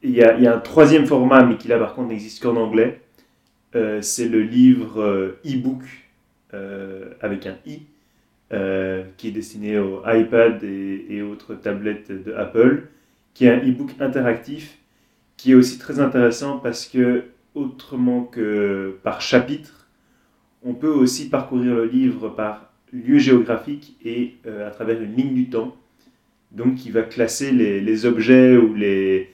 il 0.03 0.11
y 0.11 0.23
a, 0.23 0.37
il 0.37 0.43
y 0.43 0.47
a 0.47 0.57
un 0.57 0.61
troisième 0.61 1.07
format, 1.07 1.45
mais 1.45 1.57
qui 1.59 1.69
là 1.69 1.79
par 1.79 1.95
contre 1.95 2.09
n'existe 2.09 2.43
qu'en 2.43 2.57
anglais. 2.57 3.01
Euh, 3.77 4.01
c'est 4.03 4.29
le 4.29 4.41
livre 4.43 5.01
euh, 5.01 5.41
e-book 5.47 5.83
euh, 6.55 7.11
avec 7.21 7.47
un 7.47 7.57
i, 7.67 7.83
euh, 8.55 9.03
qui 9.17 9.29
est 9.29 9.33
destiné 9.33 9.79
au 9.79 10.01
iPad 10.07 10.63
et, 10.63 11.23
autres 11.23 11.57
tablettes 11.57 12.13
de 12.13 12.33
Apple, 12.35 12.85
qui 13.33 13.47
est 13.47 13.51
un 13.51 13.59
e-book 13.59 13.91
interactif, 13.99 14.79
qui 15.37 15.51
est 15.51 15.55
aussi 15.55 15.77
très 15.77 15.99
intéressant 15.99 16.59
parce 16.59 16.87
que 16.87 17.25
autrement 17.57 18.23
que 18.23 18.97
par 19.03 19.21
chapitre, 19.21 19.89
on 20.65 20.73
peut 20.75 20.89
aussi 20.89 21.29
parcourir 21.31 21.75
le 21.75 21.87
livre 21.87 22.29
par 22.29 22.71
lieu 22.93 23.19
géographique 23.19 23.97
et 24.05 24.35
euh, 24.47 24.69
à 24.69 24.71
travers 24.71 25.03
une 25.03 25.17
ligne 25.17 25.35
du 25.35 25.49
temps. 25.49 25.75
Donc 26.53 26.77
qui 26.77 26.91
va 26.91 27.03
classer 27.03 27.51
les, 27.51 28.07
objets 28.07 28.57
ou 28.57 28.73
les, 28.75 29.33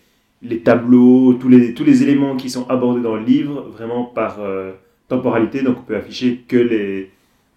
tableaux, 0.64 1.34
tous 1.34 1.50
les, 1.50 1.74
tous 1.74 1.84
les 1.84 2.02
éléments 2.02 2.36
qui 2.36 2.48
sont 2.48 2.66
abordés 2.70 3.02
dans 3.02 3.16
le 3.16 3.24
livre, 3.24 3.68
vraiment 3.68 4.04
par 4.04 4.40
euh, 4.40 4.72
temporalité. 5.08 5.62
Donc 5.62 5.80
on 5.80 5.82
peut 5.82 5.96
afficher 5.96 6.42
que 6.48 6.56
les, 6.56 7.10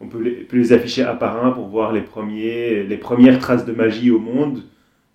on 0.04 0.08
peut 0.08 0.22
les, 0.22 0.32
peut 0.32 0.58
les 0.58 0.74
afficher 0.74 1.04
un 1.04 1.16
par 1.16 1.44
un 1.46 1.52
pour 1.52 1.68
voir 1.68 1.94
les 1.94 2.02
premiers, 2.02 2.84
les 2.84 2.98
premières 2.98 3.39
traces 3.39 3.66
de 3.66 3.72
magie 3.72 4.12
au 4.12 4.20
monde, 4.20 4.63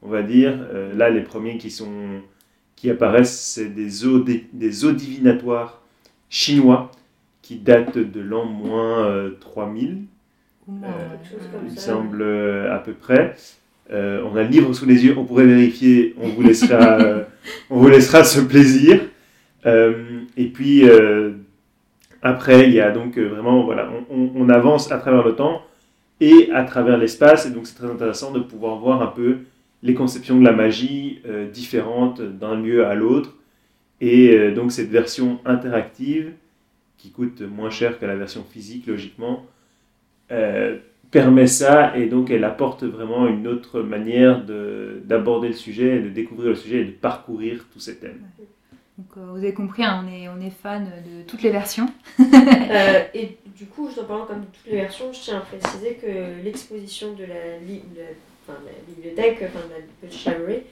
on 0.03 0.09
va 0.09 0.23
dire. 0.23 0.59
Euh, 0.73 0.95
là, 0.95 1.11
les 1.11 1.21
premiers 1.21 1.59
qui 1.59 1.71
sont 1.71 2.21
qui 2.77 2.91
apparaissent, 2.91 3.41
c'est 3.55 3.75
des 3.75 4.07
eaux, 4.07 4.21
des, 4.21 4.47
des 4.53 4.85
eaux 4.85 4.93
divinatoires 4.93 5.83
chinois 6.31 6.93
qui 7.43 7.57
datent 7.57 7.99
de 7.99 8.21
l'an 8.21 8.45
moins 8.45 9.05
euh, 9.07 9.31
3000 9.41 10.05
ou 10.67 10.73
moins, 10.73 10.89
Euh, 10.89 11.17
comme 11.53 11.67
il 11.67 11.73
me 11.73 11.79
semble 11.79 12.23
euh, 12.23 12.75
à 12.75 12.79
peu 12.79 12.93
près. 12.93 13.35
Euh, 13.91 14.23
on 14.31 14.37
a 14.37 14.43
le 14.43 14.49
livre 14.49 14.73
sous 14.75 14.87
les 14.87 15.05
yeux, 15.05 15.15
on 15.17 15.25
pourrait 15.25 15.47
vérifier, 15.47 16.15
on 16.21 16.29
vous 16.29 16.43
laissera, 16.43 17.01
euh, 17.01 17.25
on 17.71 17.79
vous 17.79 17.89
laissera 17.89 18.23
ce 18.23 18.41
plaisir. 18.41 19.01
Euh, 19.67 20.21
et 20.37 20.47
puis 20.47 20.89
euh, 20.89 21.33
après, 22.23 22.67
il 22.69 22.75
y 22.75 22.81
a 22.81 22.91
donc 22.91 23.17
euh, 23.17 23.29
vraiment, 23.29 23.63
voilà, 23.63 23.91
on, 24.11 24.49
avance 24.49 24.91
à 24.91 24.99
travers 24.99 25.25
le 25.25 25.35
temps 25.35 25.63
et 26.21 26.51
à 26.53 26.65
travers 26.65 26.99
l'espace, 26.99 27.47
et 27.47 27.51
donc 27.51 27.67
c'est 27.67 27.77
très 27.77 27.91
intéressant 27.91 28.33
de 28.33 28.41
pouvoir 28.41 28.77
voir 28.77 29.03
un 29.03 29.07
peu 29.07 29.39
les 29.83 29.95
conceptions 29.95 30.39
de 30.39 30.45
la 30.45 30.53
magie 30.53 31.21
euh, 31.27 31.49
différentes 31.49 32.21
d'un 32.21 32.61
lieu 32.61 32.85
à 32.87 32.95
l'autre. 32.95 33.37
Et 34.01 34.31
euh, 34.37 34.55
donc 34.55 34.73
cette 34.73 34.91
version 34.91 35.39
interactive, 35.45 36.33
qui 36.97 37.11
coûte 37.11 37.43
moins 37.43 37.71
cher 37.71 37.99
que 38.01 38.07
la 38.07 38.17
version 38.17 38.43
physique 38.43 38.87
logiquement, 38.87 39.47
permet 41.11 41.47
ça 41.47 41.97
et 41.97 42.07
donc 42.07 42.31
elle 42.31 42.45
apporte 42.45 42.85
vraiment 42.85 43.27
une 43.29 43.47
autre 43.47 43.81
manière 43.81 44.45
de- 44.45 45.01
d'aborder 45.05 45.49
le 45.49 45.55
sujet, 45.55 46.01
de 46.01 46.11
découvrir 46.11 46.51
le 46.51 46.55
sujet 46.55 46.81
et 46.81 46.85
de 46.85 46.91
parcourir 46.91 47.65
tous 47.73 47.81
ces 47.81 47.97
thèmes. 47.97 48.21
Donc, 48.99 49.07
euh, 49.17 49.27
vous 49.31 49.37
avez 49.39 49.55
compris, 49.55 49.85
hein, 49.85 50.05
on, 50.05 50.13
est, 50.13 50.29
on 50.29 50.41
est 50.45 50.51
fan 50.51 50.85
de 50.85 51.23
toutes 51.23 51.43
les 51.43 51.51
versions. 51.51 51.87
Euh, 52.71 53.03
et 53.15 53.39
du 53.57 53.65
coup, 53.67 53.89
je 53.95 53.99
en 54.01 54.05
parlant 54.05 54.27
comme 54.27 54.41
de 54.43 54.47
toutes 54.47 54.67
les 54.67 54.77
versions, 54.83 55.11
je 55.13 55.21
tiens 55.21 55.39
à 55.39 55.41
préciser 55.41 55.95
que 55.95 56.43
l'exposition 56.45 57.15
de 57.15 57.25
la, 57.25 57.57
li- 57.67 57.83
de 57.95 58.01
la- 58.01 58.07
enfin, 58.47 58.59
la 58.67 58.73
bibliothèque, 58.95 59.41
de 59.41 59.47
la 60.03 60.09
Library, 60.35 60.63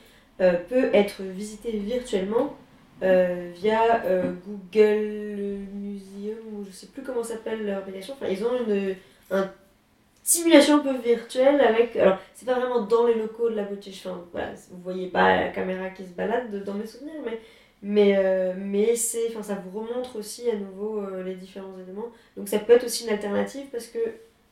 euh, 0.42 0.52
peut 0.68 0.90
être 0.92 1.22
visitée 1.22 1.72
virtuellement 1.72 2.54
euh, 3.02 3.50
via 3.54 4.02
Google 4.46 5.58
Museum, 5.74 6.36
ou 6.52 6.64
je 6.66 6.70
sais 6.70 6.88
plus 6.88 7.02
comment 7.02 7.22
s'appelle 7.22 7.64
leur 7.64 7.78
application. 7.78 8.14
Enfin, 8.14 8.30
ils 8.30 8.44
ont 8.44 8.50
une, 8.68 8.94
un 9.30 9.50
simulation 10.22 10.76
un 10.76 10.80
peu 10.80 10.96
virtuelle 10.98 11.60
avec. 11.62 11.96
Alors, 11.96 12.18
c'est 12.34 12.44
pas 12.46 12.58
vraiment 12.58 12.82
dans 12.82 13.06
les 13.06 13.14
locaux 13.14 13.48
de 13.48 13.54
la 13.56 13.64
British. 13.64 14.04
Enfin, 14.06 14.20
voilà, 14.32 14.50
vous 14.70 14.82
voyez 14.82 15.08
pas 15.08 15.34
la 15.40 15.48
caméra 15.48 15.88
qui 15.90 16.04
se 16.04 16.10
balade 16.12 16.62
dans 16.64 16.74
mes 16.74 16.86
souvenirs, 16.86 17.22
mais 17.24 17.40
mais, 17.88 18.16
euh, 18.16 18.52
mais 18.58 18.96
c'est, 18.96 19.30
ça 19.42 19.54
vous 19.54 19.78
remontre 19.78 20.16
aussi 20.16 20.50
à 20.50 20.56
nouveau 20.56 20.98
euh, 21.02 21.22
les 21.22 21.36
différents 21.36 21.78
éléments. 21.78 22.08
Donc 22.36 22.48
ça 22.48 22.58
peut 22.58 22.72
être 22.72 22.84
aussi 22.84 23.04
une 23.04 23.10
alternative 23.10 23.66
parce 23.70 23.86
que, 23.86 23.98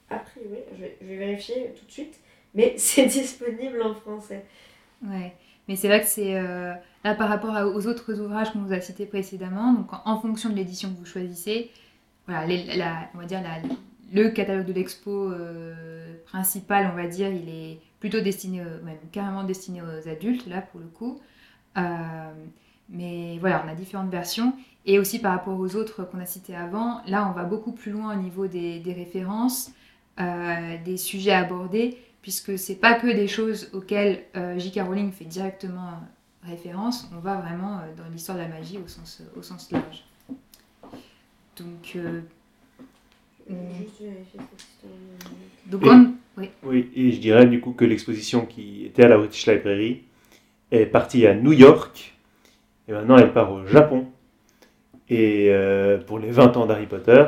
a 0.09 0.19
priori, 0.21 0.61
je 0.73 0.81
vais, 0.81 1.17
vérifier 1.17 1.75
tout 1.77 1.85
de 1.85 1.91
suite, 1.91 2.15
mais 2.55 2.75
c'est 2.79 3.07
disponible 3.07 3.83
en 3.83 3.93
français. 3.93 4.45
Ouais. 5.05 5.35
Mais 5.67 5.75
c'est 5.75 5.89
vrai 5.89 6.01
que 6.01 6.07
c'est 6.07 6.37
euh, 6.37 6.75
là 7.03 7.15
par 7.17 7.29
rapport 7.29 7.57
aux 7.75 7.89
autres 7.89 8.21
ouvrages 8.21 8.53
qu'on 8.53 8.61
vous 8.61 8.73
a 8.73 8.81
cités 8.81 9.07
précédemment, 9.07 9.73
donc 9.73 9.89
en, 10.05 10.21
fonction 10.21 10.49
de 10.49 10.55
l'édition 10.55 10.93
que 10.93 10.99
vous 10.99 11.05
choisissez, 11.05 11.73
voilà, 12.29 12.47
on 13.15 13.19
va 13.19 13.25
dire 13.25 13.43
la- 13.43 13.63
le 14.13 14.29
catalogue 14.31 14.67
de 14.67 14.73
l'expo 14.75 15.33
principal, 16.27 16.89
on 16.93 16.95
va 16.95 17.09
dire, 17.09 17.31
il 17.31 17.49
est 17.49 17.79
plutôt 17.99 18.21
destiné, 18.21 18.63
carrément 19.11 19.43
destiné 19.43 19.83
aux 19.83 20.09
adultes 20.09 20.47
là 20.47 20.61
pour 20.61 20.79
le 20.79 20.87
coup. 20.87 21.19
Mais 22.91 23.39
voilà, 23.41 23.65
on 23.67 23.69
a 23.71 23.75
différentes 23.75 24.11
versions. 24.11 24.53
Et 24.87 24.99
aussi 24.99 25.19
par 25.19 25.33
rapport 25.33 25.59
aux 25.59 25.77
autres 25.77 26.05
qu'on 26.05 26.19
a 26.21 26.27
cités 26.27 26.55
avant, 26.55 27.01
là 27.07 27.27
on 27.29 27.33
va 27.33 27.45
beaucoup 27.45 27.73
plus 27.73 27.91
loin 27.91 28.15
au 28.17 28.21
niveau 28.21 28.47
des, 28.47 28.81
des 28.81 28.93
références, 28.93 29.73
euh, 30.21 30.77
des 30.85 30.99
sujets 30.99 31.33
abordés, 31.33 31.97
puisque 32.21 32.59
c'est 32.59 32.75
pas 32.77 32.93
que 32.95 33.07
des 33.07 33.27
choses 33.27 33.71
auxquelles 33.73 34.25
euh, 34.37 34.59
J.K. 34.59 34.81
Rowling 34.87 35.11
fait 35.11 35.25
directement 35.25 35.89
euh, 35.89 36.49
référence, 36.51 37.09
on 37.17 37.21
va 37.21 37.37
vraiment 37.37 37.79
euh, 37.79 37.95
dans 37.97 38.09
l'histoire 38.13 38.37
de 38.37 38.43
la 38.43 38.49
magie 38.49 38.77
au 38.79 38.87
sens, 38.87 39.23
au 39.37 39.43
sens 39.43 39.71
large. 39.73 40.05
Donc. 41.59 41.97
Juste 43.49 44.01
vérifier 44.01 44.41
cette 44.59 45.71
donc 45.71 45.83
Et- 45.85 45.89
on- 45.91 46.15
oui. 46.37 46.51
Oui, 46.63 46.91
et 46.97 47.13
je 47.13 47.21
dirais 47.21 47.47
du 47.47 47.61
coup 47.61 47.73
que 47.73 47.85
l'exposition 47.85 48.45
qui 48.45 48.85
était 48.87 49.05
à 49.05 49.09
la 49.09 49.19
British 49.19 49.47
Library 49.47 50.03
est 50.71 50.87
partie 50.87 51.27
à 51.27 51.35
New 51.35 51.53
York 51.53 52.14
et 52.89 52.93
maintenant 52.93 53.17
elle 53.17 53.33
part 53.33 53.53
au 53.53 53.67
Japon. 53.67 54.07
Et 55.09 55.49
euh, 55.51 55.99
pour 55.99 56.19
les 56.19 56.31
20 56.31 56.57
ans 56.57 56.67
d'Harry 56.67 56.87
Potter 56.87 57.25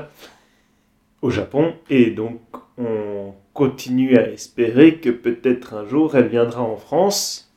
au 1.23 1.31
Japon. 1.31 1.75
Et 1.91 2.11
donc 2.11 2.41
on 2.79 3.35
continue 3.53 4.17
à 4.17 4.29
espérer 4.29 4.97
que 4.97 5.11
peut-être 5.11 5.75
un 5.75 5.87
jour 5.87 6.17
elle 6.17 6.29
viendra 6.29 6.63
en 6.63 6.77
France. 6.77 7.53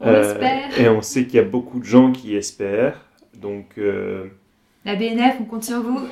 On 0.00 0.12
l'espère. 0.12 0.80
Et 0.80 0.88
on 0.88 1.02
sait 1.02 1.24
qu'il 1.24 1.34
y 1.34 1.40
a 1.40 1.44
beaucoup 1.44 1.80
de 1.80 1.84
gens 1.84 2.12
qui 2.12 2.36
espèrent. 2.36 3.04
Donc 3.40 3.78
euh, 3.78 4.26
La 4.84 4.94
BNF, 4.94 5.36
on 5.40 5.44
compte 5.44 5.64
sur 5.64 5.82
vous. 5.82 6.00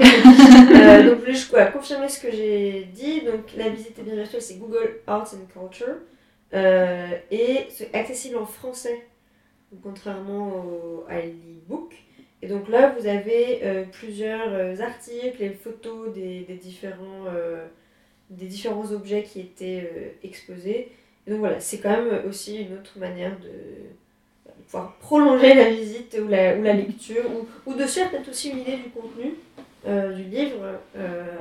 Euh, 0.76 1.02
donc, 1.10 1.20
je 1.26 1.48
quoi, 1.48 1.64
confirmer 1.66 2.08
ce 2.08 2.20
que 2.20 2.30
j'ai 2.30 2.88
dit. 2.92 3.22
Donc, 3.22 3.52
la 3.56 3.68
visite 3.68 3.98
est 3.98 4.02
bien 4.02 4.14
virtuelle, 4.14 4.42
c'est 4.42 4.58
Google 4.58 5.00
Arts 5.06 5.34
and 5.34 5.46
Culture. 5.52 5.94
Euh, 6.54 7.08
et 7.30 7.66
c'est 7.70 7.94
accessible 7.94 8.36
en 8.36 8.46
français, 8.46 9.06
contrairement 9.82 10.64
à 11.08 11.20
l'e-book. 11.20 11.94
Et 12.42 12.48
donc 12.48 12.68
là, 12.68 12.94
vous 12.96 13.06
avez 13.06 13.60
euh, 13.64 13.84
plusieurs 13.90 14.52
euh, 14.52 14.76
articles 14.80 15.42
et 15.42 15.50
photos 15.50 16.12
des, 16.12 16.40
des 16.40 16.54
différents, 16.56 17.24
euh, 17.28 17.66
des 18.30 18.46
différents 18.46 18.92
objets 18.92 19.22
qui 19.22 19.40
étaient 19.40 20.14
exposés. 20.22 20.92
Et 21.26 21.30
donc 21.30 21.40
voilà, 21.40 21.60
c'est 21.60 21.78
quand 21.78 21.90
même 21.90 22.22
aussi 22.28 22.58
une 22.62 22.74
autre 22.74 22.98
manière 22.98 23.36
de, 23.40 23.48
de 23.48 24.62
pouvoir 24.66 24.92
prolonger 24.98 25.54
la 25.54 25.70
visite 25.70 26.16
ou 26.22 26.28
la, 26.28 26.56
ou 26.56 26.62
la 26.62 26.74
lecture, 26.74 27.24
ou, 27.34 27.70
ou 27.70 27.74
de 27.74 27.86
se 27.86 27.98
faire 28.00 28.10
peut-être 28.10 28.28
aussi 28.28 28.50
une 28.50 28.58
idée 28.60 28.76
du 28.76 28.90
contenu 28.90 29.34
du 30.16 30.24
livre 30.24 30.64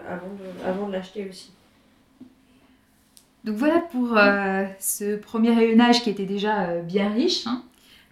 avant 0.07 0.27
de, 0.27 0.65
avant 0.65 0.87
de 0.87 0.93
l'acheter 0.93 1.27
aussi. 1.27 1.51
Donc 3.43 3.55
voilà 3.57 3.79
pour 3.79 4.09
ce 4.79 5.15
premier 5.17 5.51
rayonnage 5.53 6.03
qui 6.03 6.11
était 6.11 6.25
déjà 6.25 6.75
bien 6.81 7.09
riche. 7.11 7.45
hein. 7.47 7.63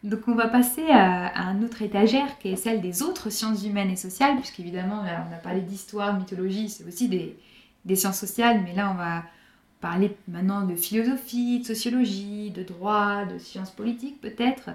Donc 0.03 0.27
on 0.27 0.35
va 0.35 0.47
passer 0.47 0.83
à, 0.89 1.47
un 1.47 1.63
autre 1.63 1.81
étagère 1.81 2.37
qui 2.37 2.49
est 2.49 2.55
celle 2.57 2.81
des 2.81 3.03
autres 3.03 3.29
sciences 3.29 3.65
humaines 3.65 3.89
et 3.89 3.95
sociales, 3.95 4.35
puisqu'évidemment 4.35 5.01
on 5.01 5.33
a 5.33 5.37
parlé 5.37 5.61
d'histoire, 5.61 6.17
mythologie, 6.17 6.69
c'est 6.69 6.85
aussi 6.85 7.07
des, 7.07 7.95
sciences 7.95 8.19
sociales, 8.19 8.61
mais 8.65 8.73
là 8.73 8.91
on 8.91 8.97
va 8.97 9.23
parler 9.79 10.15
maintenant 10.27 10.65
de 10.65 10.75
philosophie, 10.75 11.59
de 11.59 11.65
sociologie, 11.65 12.51
de 12.51 12.63
droit, 12.63 13.25
de 13.25 13.37
sciences 13.37 13.71
politiques 13.71 14.19
peut-être. 14.19 14.71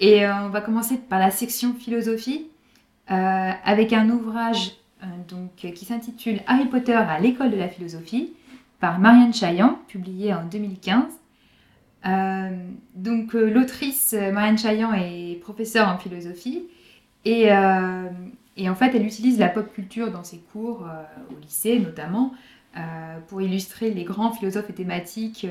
Et 0.00 0.26
euh, 0.26 0.44
on 0.44 0.48
va 0.50 0.60
commencer 0.60 0.98
par 0.98 1.18
la 1.18 1.30
section 1.30 1.74
philosophie 1.74 2.46
euh, 3.10 3.50
avec 3.64 3.92
un 3.94 4.10
ouvrage 4.10 4.72
euh, 5.02 5.46
qui 5.56 5.84
s'intitule 5.84 6.40
Harry 6.46 6.66
Potter 6.66 6.92
à 6.92 7.18
l'école 7.20 7.50
de 7.50 7.56
la 7.56 7.68
philosophie 7.68 8.32
par 8.80 8.98
Marianne 8.98 9.34
Chaillan, 9.34 9.78
publié 9.88 10.34
en 10.34 10.44
2015. 10.44 11.04
Euh, 12.06 12.50
donc 12.94 13.34
euh, 13.34 13.50
l'autrice 13.50 14.14
euh, 14.16 14.30
Marianne 14.30 14.56
Chaillan 14.56 14.92
est 14.94 15.40
professeure 15.40 15.88
en 15.88 15.98
philosophie 15.98 16.62
et, 17.24 17.50
en 17.50 18.74
fait 18.76 18.94
elle 18.94 19.04
utilise 19.04 19.38
la 19.38 19.48
pop 19.48 19.72
culture 19.72 20.12
dans 20.12 20.22
ses 20.22 20.38
cours 20.38 20.86
au 21.30 21.40
lycée 21.40 21.78
notamment 21.78 22.32
pour 23.26 23.42
illustrer 23.42 23.90
les 23.90 24.04
grands 24.04 24.30
philosophes 24.32 24.70
et 24.70 24.72
thématiques 24.74 25.46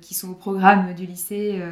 qui 0.00 0.14
sont 0.14 0.30
au 0.30 0.34
programme 0.34 0.92
du 0.94 1.06
lycée 1.06 1.62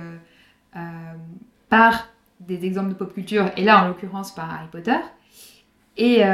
par 1.68 2.08
des 2.38 2.64
exemples 2.64 2.90
de 2.90 2.94
pop 2.94 3.12
culture 3.12 3.50
et 3.56 3.64
là 3.64 3.84
en 3.84 3.88
l'occurrence 3.88 4.34
par 4.34 4.50
Harry 4.54 4.68
Potter. 4.70 4.98
Et, 5.96 6.24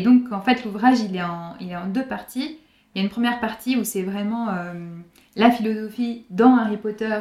donc 0.00 0.32
en 0.32 0.40
fait 0.40 0.64
l'ouvrage 0.64 1.00
il, 1.00 1.16
est 1.16 1.22
en- 1.22 1.86
deux 1.88 2.06
parties. 2.06 2.58
Il 2.94 2.98
y 2.98 3.00
a 3.00 3.04
une 3.04 3.10
première 3.10 3.40
partie 3.40 3.76
où 3.76 3.84
c'est 3.84 4.02
vraiment 4.02 4.48
la 5.36 5.50
philosophie 5.50 6.24
dans 6.30 6.56
Harry 6.56 6.78
Potter, 6.78 7.20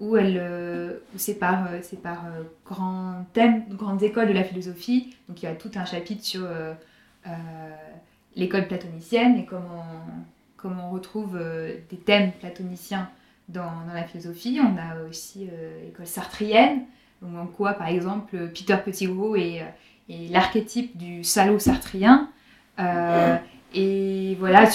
où, 0.00 0.16
elle, 0.16 0.38
euh, 0.38 0.98
où 1.14 1.18
c'est 1.18 1.38
par, 1.38 1.68
euh, 1.70 1.80
par 2.02 2.26
euh, 2.26 2.42
grands 2.66 3.24
thèmes, 3.32 3.64
grandes 3.70 4.02
écoles 4.02 4.26
de 4.26 4.32
la 4.32 4.42
philosophie. 4.42 5.16
Donc 5.28 5.42
il 5.42 5.46
y 5.46 5.48
a 5.48 5.54
tout 5.54 5.70
un 5.76 5.84
chapitre 5.84 6.24
sur 6.24 6.42
euh, 6.44 6.74
l'école 8.34 8.66
platonicienne 8.66 9.38
et 9.38 9.44
comment, 9.44 9.84
comment 10.56 10.88
on 10.88 10.90
retrouve 10.90 11.38
des 11.90 11.96
thèmes 11.96 12.32
platoniciens 12.32 13.08
dans, 13.48 13.70
dans 13.86 13.94
la 13.94 14.02
philosophie. 14.02 14.60
On 14.60 14.76
a 14.76 15.08
aussi 15.08 15.48
l'école 15.84 16.06
sartrienne, 16.06 16.82
donc 17.22 17.36
en 17.38 17.46
quoi 17.46 17.74
par 17.74 17.86
exemple 17.86 18.48
Peter 18.48 18.76
Pettigrew 18.84 19.36
euh, 19.36 19.62
est 20.08 20.32
l'archétype 20.32 20.96
du 20.96 21.22
salaud 21.22 21.60
sartrien. 21.60 22.28
Et 23.76 24.36
voilà, 24.38 24.66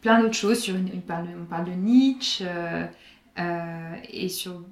plein 0.00 0.20
d'autres 0.20 0.34
choses. 0.34 0.60
Sur 0.60 0.74
on, 0.74 1.00
parle, 1.00 1.64
de 1.64 1.72
Nietzsche 1.72 2.44
euh, 2.46 2.86
euh, 3.38 3.94
et 4.10 4.28
sur 4.28 4.62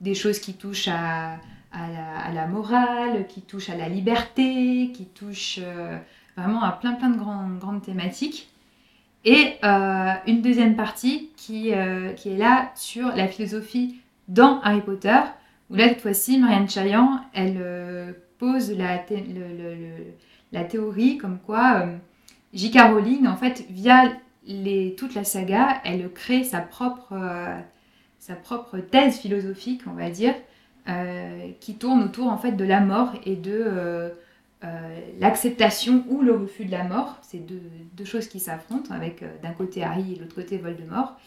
des 0.00 0.14
choses 0.14 0.38
qui 0.38 0.54
touchent 0.54 0.88
à, 0.88 1.38
la, 1.72 2.46
morale, 2.46 3.26
qui 3.28 3.42
touchent 3.42 3.70
à 3.70 3.76
la 3.76 3.88
liberté, 3.88 4.90
qui 4.94 5.06
touchent 5.06 5.60
euh, 5.62 5.98
vraiment 6.36 6.62
à 6.62 6.72
plein 6.72 6.92
plein 6.92 7.10
de 7.10 7.18
grandes, 7.18 7.82
thématiques. 7.82 8.48
Et 9.24 9.58
une 9.62 10.40
deuxième 10.40 10.76
partie 10.76 11.30
qui, 11.36 11.72
qui 12.16 12.28
est 12.28 12.36
là 12.36 12.70
sur 12.76 13.08
la 13.08 13.26
philosophie 13.26 13.96
dans 14.28 14.60
Harry 14.60 14.82
Potter, 14.82 15.18
où 15.68 15.74
là, 15.74 15.88
cette 15.88 16.00
fois-ci, 16.00 16.38
Marianne 16.38 16.70
Chaillan, 16.70 17.22
elle 17.34 18.14
pose 18.38 18.70
la, 18.70 19.04
la 20.52 20.62
théorie 20.62 21.18
comme 21.18 21.40
quoi 21.40 21.88
J.K. 22.54 22.78
Rowling, 22.92 23.26
en 23.26 23.36
fait, 23.36 23.66
via 23.68 24.04
toute 24.96 25.14
la 25.14 25.24
saga, 25.24 25.80
elle 25.84 26.10
crée 26.12 26.44
sa 26.44 26.60
propre, 26.60 27.12
euh, 27.12 27.58
thèse 28.90 29.18
philosophique, 29.18 29.82
on 29.86 29.92
va 29.94 30.10
dire, 30.10 30.34
euh, 30.88 31.50
qui 31.60 31.74
tourne 31.76 32.02
autour 32.02 32.28
en 32.28 32.38
fait 32.38 32.52
de 32.52 32.64
la 32.64 32.80
mort 32.80 33.12
et 33.24 33.36
de 33.36 33.64
euh, 33.66 34.10
l'acceptation 35.20 36.04
ou 36.08 36.22
le 36.22 36.32
refus 36.34 36.64
de 36.64 36.70
la 36.70 36.84
mort. 36.84 37.18
C'est 37.22 37.38
deux, 37.44 38.04
choses 38.04 38.28
qui 38.28 38.40
s'affrontent, 38.40 38.94
avec 38.94 39.24
d'un 39.42 39.52
côté 39.52 39.82
Harry 39.82 40.12
et 40.12 40.16
de 40.16 40.20
l'autre 40.22 40.34
côté 40.34 40.58
Voldemort. 40.58 41.18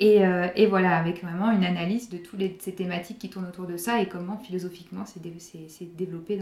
Et, 0.00 0.20
et 0.54 0.66
voilà, 0.66 0.96
avec 0.96 1.22
vraiment 1.22 1.50
une 1.50 1.64
analyse 1.64 2.08
de 2.08 2.18
toutes 2.18 2.40
ces 2.62 2.72
thématiques 2.72 3.18
qui 3.18 3.30
tournent 3.30 3.46
autour 3.48 3.66
de 3.66 3.76
ça 3.76 4.00
et 4.00 4.06
comment 4.06 4.36
philosophiquement 4.38 5.04
c'est 5.06 5.20
dé- 5.20 5.34
c'est- 5.38 5.68
c'est 5.68 5.96
développé 5.96 6.40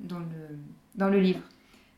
dans 0.00 1.08
le 1.08 1.20
livre. 1.20 1.40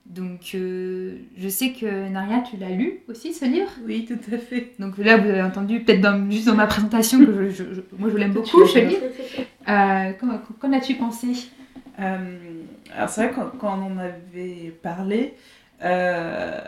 Donc 0.08 0.52
euh, 0.54 1.16
je 1.36 1.48
sais 1.48 1.72
que 1.72 2.08
Naria, 2.08 2.42
tu 2.50 2.56
l'as 2.56 2.70
lu 2.70 3.00
aussi 3.08 3.34
ce 3.34 3.44
livre? 3.44 3.70
Oui, 3.86 4.06
tout 4.06 4.18
à 4.34 4.38
fait. 4.38 4.72
Donc 4.78 4.96
là, 4.98 5.18
vous 5.18 5.28
avez 5.28 5.42
entendu 5.42 5.80
peut-être 5.80 6.00
dans- 6.00 6.30
juste 6.30 6.46
dans 6.46 6.54
ma 6.54 6.66
présentation 6.66 7.18
que 7.24 7.26
je, 7.32 7.50
je- 7.50 7.74
je- 7.74 7.80
moi 7.98 8.08
je 8.10 8.16
l'aime 8.16 8.32
beaucoup 8.32 8.64
ce 8.66 8.78
livre. 8.78 9.02
Euh, 9.68 10.12
Qu'en 10.60 10.72
as-tu 10.72 10.94
pensé? 10.94 11.28
Euh, 12.00 12.16
alors 12.96 13.08
c'est 13.10 13.26
vrai 13.26 13.32
quand, 13.34 13.58
quand 13.58 13.78
on 13.78 13.92
en 13.94 13.98
avait 13.98 14.72
parlé, 14.82 15.34
euh, 15.84 16.60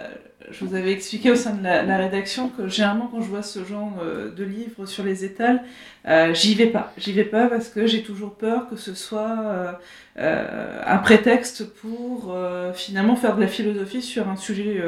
je 0.50 0.64
vous 0.64 0.74
avais 0.74 0.92
expliqué 0.92 1.30
au 1.30 1.36
sein 1.36 1.54
de 1.54 1.62
la, 1.62 1.96
rédaction 1.96 2.48
que 2.48 2.68
généralement 2.68 3.08
quand 3.08 3.20
je 3.20 3.28
vois 3.28 3.42
ce 3.42 3.64
genre 3.64 3.92
euh, 4.02 4.30
de 4.30 4.44
livres 4.44 4.86
sur 4.86 5.04
les 5.04 5.24
étals, 5.24 5.62
euh, 6.08 6.32
j'y 6.34 6.54
vais 6.54 6.66
pas. 6.66 6.92
J'y 6.96 7.12
vais 7.12 7.24
pas 7.24 7.48
parce 7.48 7.68
que 7.68 7.86
j'ai 7.86 8.02
toujours 8.02 8.34
peur 8.34 8.68
que 8.68 8.76
ce 8.76 8.94
soit 8.94 9.78
euh, 10.18 10.82
un 10.86 10.98
prétexte 10.98 11.66
pour 11.74 12.36
finalement 12.74 13.16
faire 13.16 13.36
de 13.36 13.42
la 13.42 13.48
philosophie 13.48 14.02
sur 14.02 14.28
un 14.28 14.36
sujet 14.36 14.82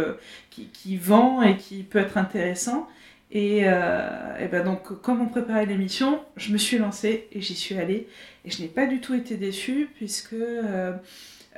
qui, 0.51 0.97
vend 0.97 1.43
et 1.43 1.57
qui 1.57 1.83
peut 1.83 1.99
être 1.99 2.17
intéressant. 2.17 2.89
Et, 3.31 3.63
ben 3.63 4.65
donc, 4.65 5.01
comme 5.01 5.21
on 5.23 5.27
préparait 5.27 5.67
l'émission, 5.67 6.21
je 6.37 6.53
me 6.53 6.59
suis 6.59 6.79
lancée 6.79 7.29
et 7.33 7.41
j'y 7.41 7.55
suis 7.55 7.79
allée. 7.79 8.09
Et 8.45 8.51
je 8.51 8.61
n'ai 8.61 8.69
pas 8.69 8.87
du 8.87 9.01
tout 9.01 9.15
été 9.15 9.37
déçue, 9.37 9.89
puisque 9.95 10.35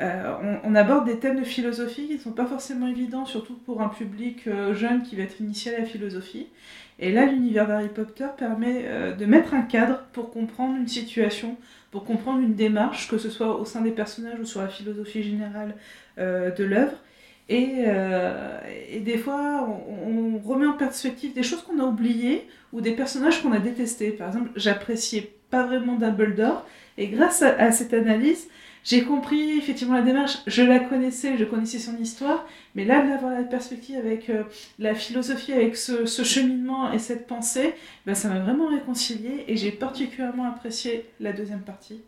on, 0.01 0.59
on 0.65 0.75
aborde 0.75 1.07
des 1.07 1.19
thèmes 1.19 1.39
de 1.39 1.45
philosophie 1.45 2.07
qui 2.09 2.15
ne 2.15 2.19
sont 2.19 2.33
pas 2.33 2.47
forcément 2.47 2.89
évidents, 2.89 3.27
surtout 3.27 3.55
pour 3.55 3.81
un 3.83 3.89
public 3.89 4.47
euh, 4.47 4.75
jeune 4.75 5.03
qui 5.03 5.17
va 5.17 5.23
être 5.23 5.41
initié 5.41 5.75
à 5.75 5.81
la 5.81 5.85
philosophie. 5.85 6.49
Et 6.99 7.11
là, 7.11 7.27
l'univers 7.27 7.67
d'Harry 7.67 7.89
Potter 7.89 8.27
permet 8.37 8.83
euh, 8.85 9.15
de 9.15 9.27
mettre 9.27 9.55
un 9.55 9.63
cadre 9.63 10.05
pour 10.13 10.31
comprendre 10.31 10.77
une 10.77 10.87
situation, 10.87 11.57
pour 11.91 12.05
comprendre 12.05 12.41
une 12.41 12.55
démarche, 12.55 13.09
que 13.09 13.19
ce 13.19 13.31
soit 13.31 13.59
au 13.59 13.65
sein 13.65 13.81
des 13.81 13.91
personnages 13.91 14.39
ou 14.41 14.45
sur 14.45 14.61
la 14.61 14.69
philosophie 14.69 15.23
générale 15.23 15.75
euh, 16.19 16.51
de 16.51 16.65
l'œuvre. 16.65 16.97
Et, 17.49 17.85
euh, 17.87 18.59
des 19.05 19.19
fois, 19.19 19.69
on, 19.89 20.39
remet 20.39 20.67
en 20.67 20.75
perspective 20.75 21.33
des 21.33 21.43
choses 21.43 21.63
qu'on 21.63 21.79
a 21.79 21.85
oubliées 21.85 22.47
ou 22.73 22.81
des 22.81 22.93
personnages 22.93 23.43
qu'on 23.43 23.53
a 23.53 23.59
détestés. 23.59 24.11
Par 24.11 24.29
exemple, 24.29 24.51
j'appréciais 24.57 25.33
pas 25.51 25.65
vraiment 25.65 25.97
Dumbledore, 25.97 26.67
et 26.99 27.09
grâce 27.09 27.43
à 27.43 27.73
cette 27.73 27.95
analyse, 27.95 28.49
j'ai 28.85 29.03
compris 29.03 29.57
effectivement 29.59 29.95
la 29.95 30.03
démarche. 30.03 30.39
Je 30.47 30.63
la 30.63 30.79
connaissais, 30.79 31.39
je 31.39 31.45
connaissais 31.45 31.79
son 31.79 31.97
histoire, 31.97 32.47
mais 32.75 32.85
là, 32.85 33.03
d'avoir 33.03 33.33
la 33.33 33.43
perspective 33.43 33.97
avec 33.97 34.29
euh, 34.29 34.43
la 34.79 34.95
philosophie, 34.95 35.55
avec 35.55 35.75
ce, 35.75 36.05
ce 36.05 36.23
cheminement 36.23 36.93
et 36.93 36.99
cette 36.99 37.27
pensée, 37.27 37.75
ben, 38.05 38.15
ça 38.15 38.29
m'a 38.29 38.41
vraiment 38.41 38.69
réconcilié 38.69 39.45
et 39.49 39.57
j'ai 39.57 39.73
particulièrement 39.73 40.45
apprécié 40.45 41.07
la 41.19 41.33
deuxième 41.33 41.63
partie. 41.63 42.03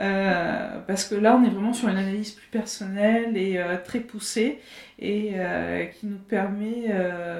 Euh, 0.00 0.78
parce 0.86 1.04
que 1.04 1.16
là, 1.16 1.36
on 1.36 1.44
est 1.44 1.50
vraiment 1.50 1.72
sur 1.72 1.88
une 1.88 1.96
analyse 1.96 2.30
plus 2.30 2.46
personnelle 2.48 3.36
et 3.36 3.58
euh, 3.58 3.76
très 3.84 3.98
poussée 4.00 4.58
et 5.00 5.34
qui 5.94 6.06
nous 6.06 6.18
permet 6.18 6.88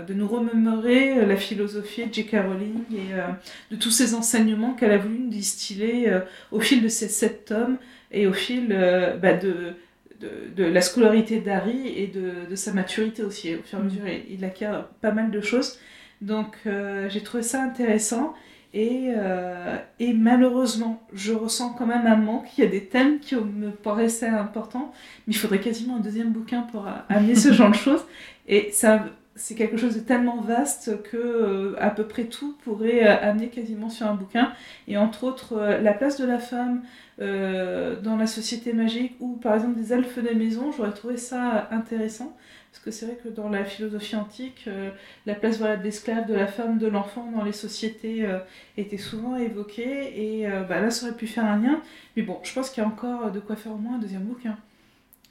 de 0.07 0.15
nous 0.15 0.29
remémorer 0.29 1.27
la 1.27 1.35
philosophie 1.35 2.07
de 2.07 2.15
J.K. 2.15 2.37
Rowling 2.47 2.85
et 2.93 3.75
de 3.75 3.77
tous 3.77 3.91
ces 3.91 4.15
enseignements 4.15 4.75
qu'elle 4.75 4.93
a 4.93 4.99
voulu 4.99 5.19
nous 5.19 5.29
distiller 5.29 6.21
au 6.53 6.61
fil 6.61 6.81
de 6.81 6.87
ces 6.87 7.09
sept 7.09 7.47
tomes 7.47 7.79
et 8.11 8.27
au 8.27 8.33
fil 8.33 8.69
euh, 8.71 9.17
bah, 9.17 9.35
de, 9.35 9.75
de, 10.21 10.31
de 10.57 10.65
la 10.65 10.81
scolarité 10.81 11.41
d'Harry 11.41 11.89
et 11.89 12.07
de, 12.07 12.49
de 12.49 12.57
sa 12.57 12.73
maturité 12.73 13.23
aussi. 13.23 13.55
Au 13.55 13.63
fur 13.63 13.79
et 13.79 13.83
à 13.83 13.85
mesure, 13.85 14.09
il, 14.09 14.35
il 14.39 14.45
acquiert 14.45 14.87
pas 15.01 15.13
mal 15.13 15.31
de 15.31 15.41
choses. 15.41 15.79
Donc, 16.21 16.57
euh, 16.67 17.09
j'ai 17.09 17.23
trouvé 17.23 17.43
ça 17.43 17.63
intéressant. 17.63 18.35
Et, 18.75 19.13
euh, 19.17 19.77
et 19.99 20.13
malheureusement, 20.13 21.03
je 21.15 21.33
ressens 21.33 21.73
quand 21.73 21.87
même 21.87 22.07
un 22.07 22.17
manque. 22.17 22.47
Il 22.59 22.65
y 22.65 22.67
a 22.67 22.71
des 22.71 22.85
thèmes 22.85 23.19
qui 23.19 23.35
me 23.35 23.71
paraissaient 23.71 24.27
importants, 24.27 24.93
mais 25.27 25.35
il 25.35 25.37
faudrait 25.37 25.61
quasiment 25.61 25.97
un 25.97 26.01
deuxième 26.01 26.33
bouquin 26.33 26.63
pour 26.63 26.87
amener 27.09 27.35
ce 27.35 27.53
genre 27.53 27.71
de 27.71 27.77
choses. 27.77 28.05
Et 28.47 28.71
ça, 28.73 29.07
c'est 29.39 29.55
quelque 29.55 29.77
chose 29.77 29.95
de 29.95 30.01
tellement 30.01 30.41
vaste 30.41 31.03
que 31.05 31.17
euh, 31.17 31.75
à 31.79 31.91
peu 31.91 32.05
près 32.05 32.25
tout 32.25 32.57
pourrait 32.65 33.07
euh, 33.07 33.17
amener 33.23 33.49
quasiment 33.49 33.89
sur 33.89 34.07
un 34.07 34.15
bouquin. 34.15 34.53
Et 34.87 34.99
entre 34.99 35.25
autres, 35.25 35.57
la 35.81 35.93
place 35.93 36.21
de 36.21 36.27
la 36.27 36.39
femme 36.39 36.83
euh, 37.21 38.01
dans 38.01 38.17
la 38.17 38.29
société 38.29 38.73
magique 38.73 39.17
ou 39.19 39.37
par 39.37 39.55
exemple 39.55 39.79
des 39.79 39.93
elfes 39.93 40.19
de 40.19 40.35
maison, 40.35 40.71
j'aurais 40.73 40.93
trouvé 40.93 41.17
ça 41.17 41.69
intéressant. 41.71 42.37
Parce 42.71 42.85
que 42.85 42.91
c'est 42.91 43.07
vrai 43.07 43.19
que 43.23 43.29
dans 43.29 43.49
la 43.49 43.65
philosophie 43.65 44.15
antique, 44.15 44.65
euh, 44.69 44.91
la 45.27 45.35
place 45.35 45.59
voilà, 45.59 45.77
de 45.77 45.83
l'esclave, 45.83 46.29
de 46.29 46.35
la 46.35 46.47
femme, 46.47 46.79
de 46.79 46.87
l'enfant 46.87 47.31
dans 47.33 47.43
les 47.43 47.53
sociétés 47.53 48.27
euh, 48.27 48.39
était 48.77 48.99
souvent 48.99 49.37
évoquée. 49.37 50.43
Et 50.43 50.47
bah, 50.69 50.81
là, 50.81 50.91
ça 50.91 51.07
aurait 51.07 51.17
pu 51.17 51.27
faire 51.27 51.45
un 51.45 51.59
lien. 51.59 51.81
Mais 52.17 52.23
bon, 52.23 52.39
je 52.43 52.53
pense 52.53 52.71
qu'il 52.71 52.83
y 52.83 52.87
a 52.87 52.89
encore 52.89 53.33
de 53.33 53.41
quoi 53.41 53.57
faire 53.57 53.73
au 53.73 53.79
moins 53.79 53.97
un 53.97 53.99
deuxième 53.99 54.23
bouquin. 54.23 54.57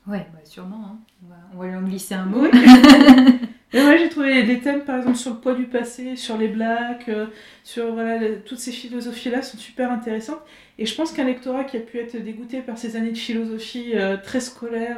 Ouais, 0.08 0.26
bah, 0.34 0.40
sûrement. 0.44 0.82
hein. 0.86 0.98
On, 1.26 1.30
va, 1.30 1.36
on 1.54 1.58
va 1.60 1.68
lui 1.68 1.76
en 1.76 1.82
glisser 1.82 2.16
un 2.16 2.26
mot. 2.26 2.44
Oui. 2.44 2.50
Et 3.74 3.82
ouais, 3.84 3.98
j'ai 3.98 4.08
trouvé 4.08 4.44
des 4.44 4.60
thèmes, 4.62 4.82
par 4.86 4.98
exemple, 4.98 5.18
sur 5.18 5.32
le 5.34 5.38
poids 5.40 5.54
du 5.54 5.66
passé, 5.66 6.16
sur 6.16 6.38
les 6.38 6.48
blacks, 6.48 7.10
euh, 7.10 7.26
sur 7.66 7.94
voilà, 7.94 8.18
le- 8.18 8.40
toutes 8.40 8.60
ces 8.60 8.72
philosophies-là 8.72 9.42
sont 9.42 9.58
super 9.58 9.92
intéressantes. 9.92 10.40
Et 10.80 10.86
je 10.86 10.96
pense 10.96 11.12
qu'un 11.12 11.26
lectorat 11.26 11.66
qui 11.66 11.76
a 11.76 11.82
pu 11.82 12.00
être 12.00 12.16
dégoûté 12.24 12.62
par 12.62 12.78
ces 12.78 12.96
années 12.96 13.12
de 13.12 13.18
philosophie 13.18 13.92
euh, 13.96 14.16
très 14.16 14.40
scolaire 14.40 14.98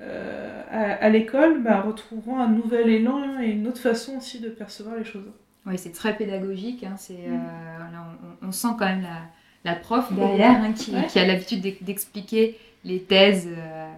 euh, 0.00 0.62
à, 0.70 1.04
à 1.04 1.08
l'école, 1.08 1.62
bah, 1.62 1.80
retrouveront 1.80 2.38
un 2.38 2.48
nouvel 2.48 2.88
élan 2.88 3.40
et 3.40 3.50
une 3.50 3.66
autre 3.66 3.80
façon 3.80 4.16
aussi 4.18 4.38
de 4.40 4.48
percevoir 4.48 4.96
les 4.96 5.04
choses. 5.04 5.26
Oui, 5.66 5.76
c'est 5.76 5.92
très 5.92 6.16
pédagogique. 6.16 6.84
hein, 6.84 6.94
c'est, 6.96 7.14
euh, 7.26 7.30
Mm. 7.36 7.96
on, 8.42 8.48
on 8.48 8.52
sent 8.52 8.68
quand 8.78 8.86
même 8.86 9.02
la, 9.02 9.70
la 9.70 9.76
prof 9.76 10.12
derrière 10.12 10.62
hein, 10.62 10.72
qui, 10.72 10.92
Ouais. 10.94 11.06
qui 11.08 11.18
a 11.18 11.26
l'habitude 11.26 11.60
d'ex- 11.60 11.82
d'expliquer 11.82 12.56
les 12.84 13.00
thèses 13.02 13.48
euh, 13.50 13.90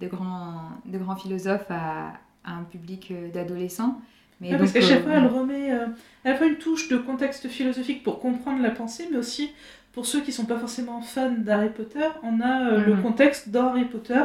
de, 0.00 0.06
grands, 0.08 0.62
de 0.86 0.98
grands 0.98 1.16
philosophes 1.16 1.70
à, 1.70 2.12
à 2.44 2.52
un 2.54 2.62
public 2.64 3.10
euh, 3.10 3.30
d'adolescents. 3.30 4.00
Mais 4.40 4.56
parce 4.56 4.72
qu'à 4.72 4.80
chaque 4.80 5.00
euh, 5.00 5.02
fois, 5.02 5.12
elle 5.12 5.26
remet 5.26 5.72
euh, 5.72 5.86
à 6.24 6.30
la 6.30 6.34
fois 6.36 6.46
une 6.46 6.56
touche 6.56 6.88
de 6.88 6.96
contexte 6.96 7.48
philosophique 7.48 8.02
pour 8.02 8.20
comprendre 8.20 8.62
la 8.62 8.70
pensée, 8.70 9.08
mais 9.10 9.18
aussi 9.18 9.50
pour 9.92 10.06
ceux 10.06 10.20
qui 10.22 10.32
sont 10.32 10.46
pas 10.46 10.58
forcément 10.58 11.00
fans 11.02 11.30
d'Harry 11.36 11.68
Potter, 11.70 12.08
on 12.22 12.40
a 12.40 12.70
le 12.78 12.94
Mhm. 12.94 13.02
contexte 13.02 13.50
dans 13.50 13.68
Harry 13.68 13.84
Potter 13.84 14.22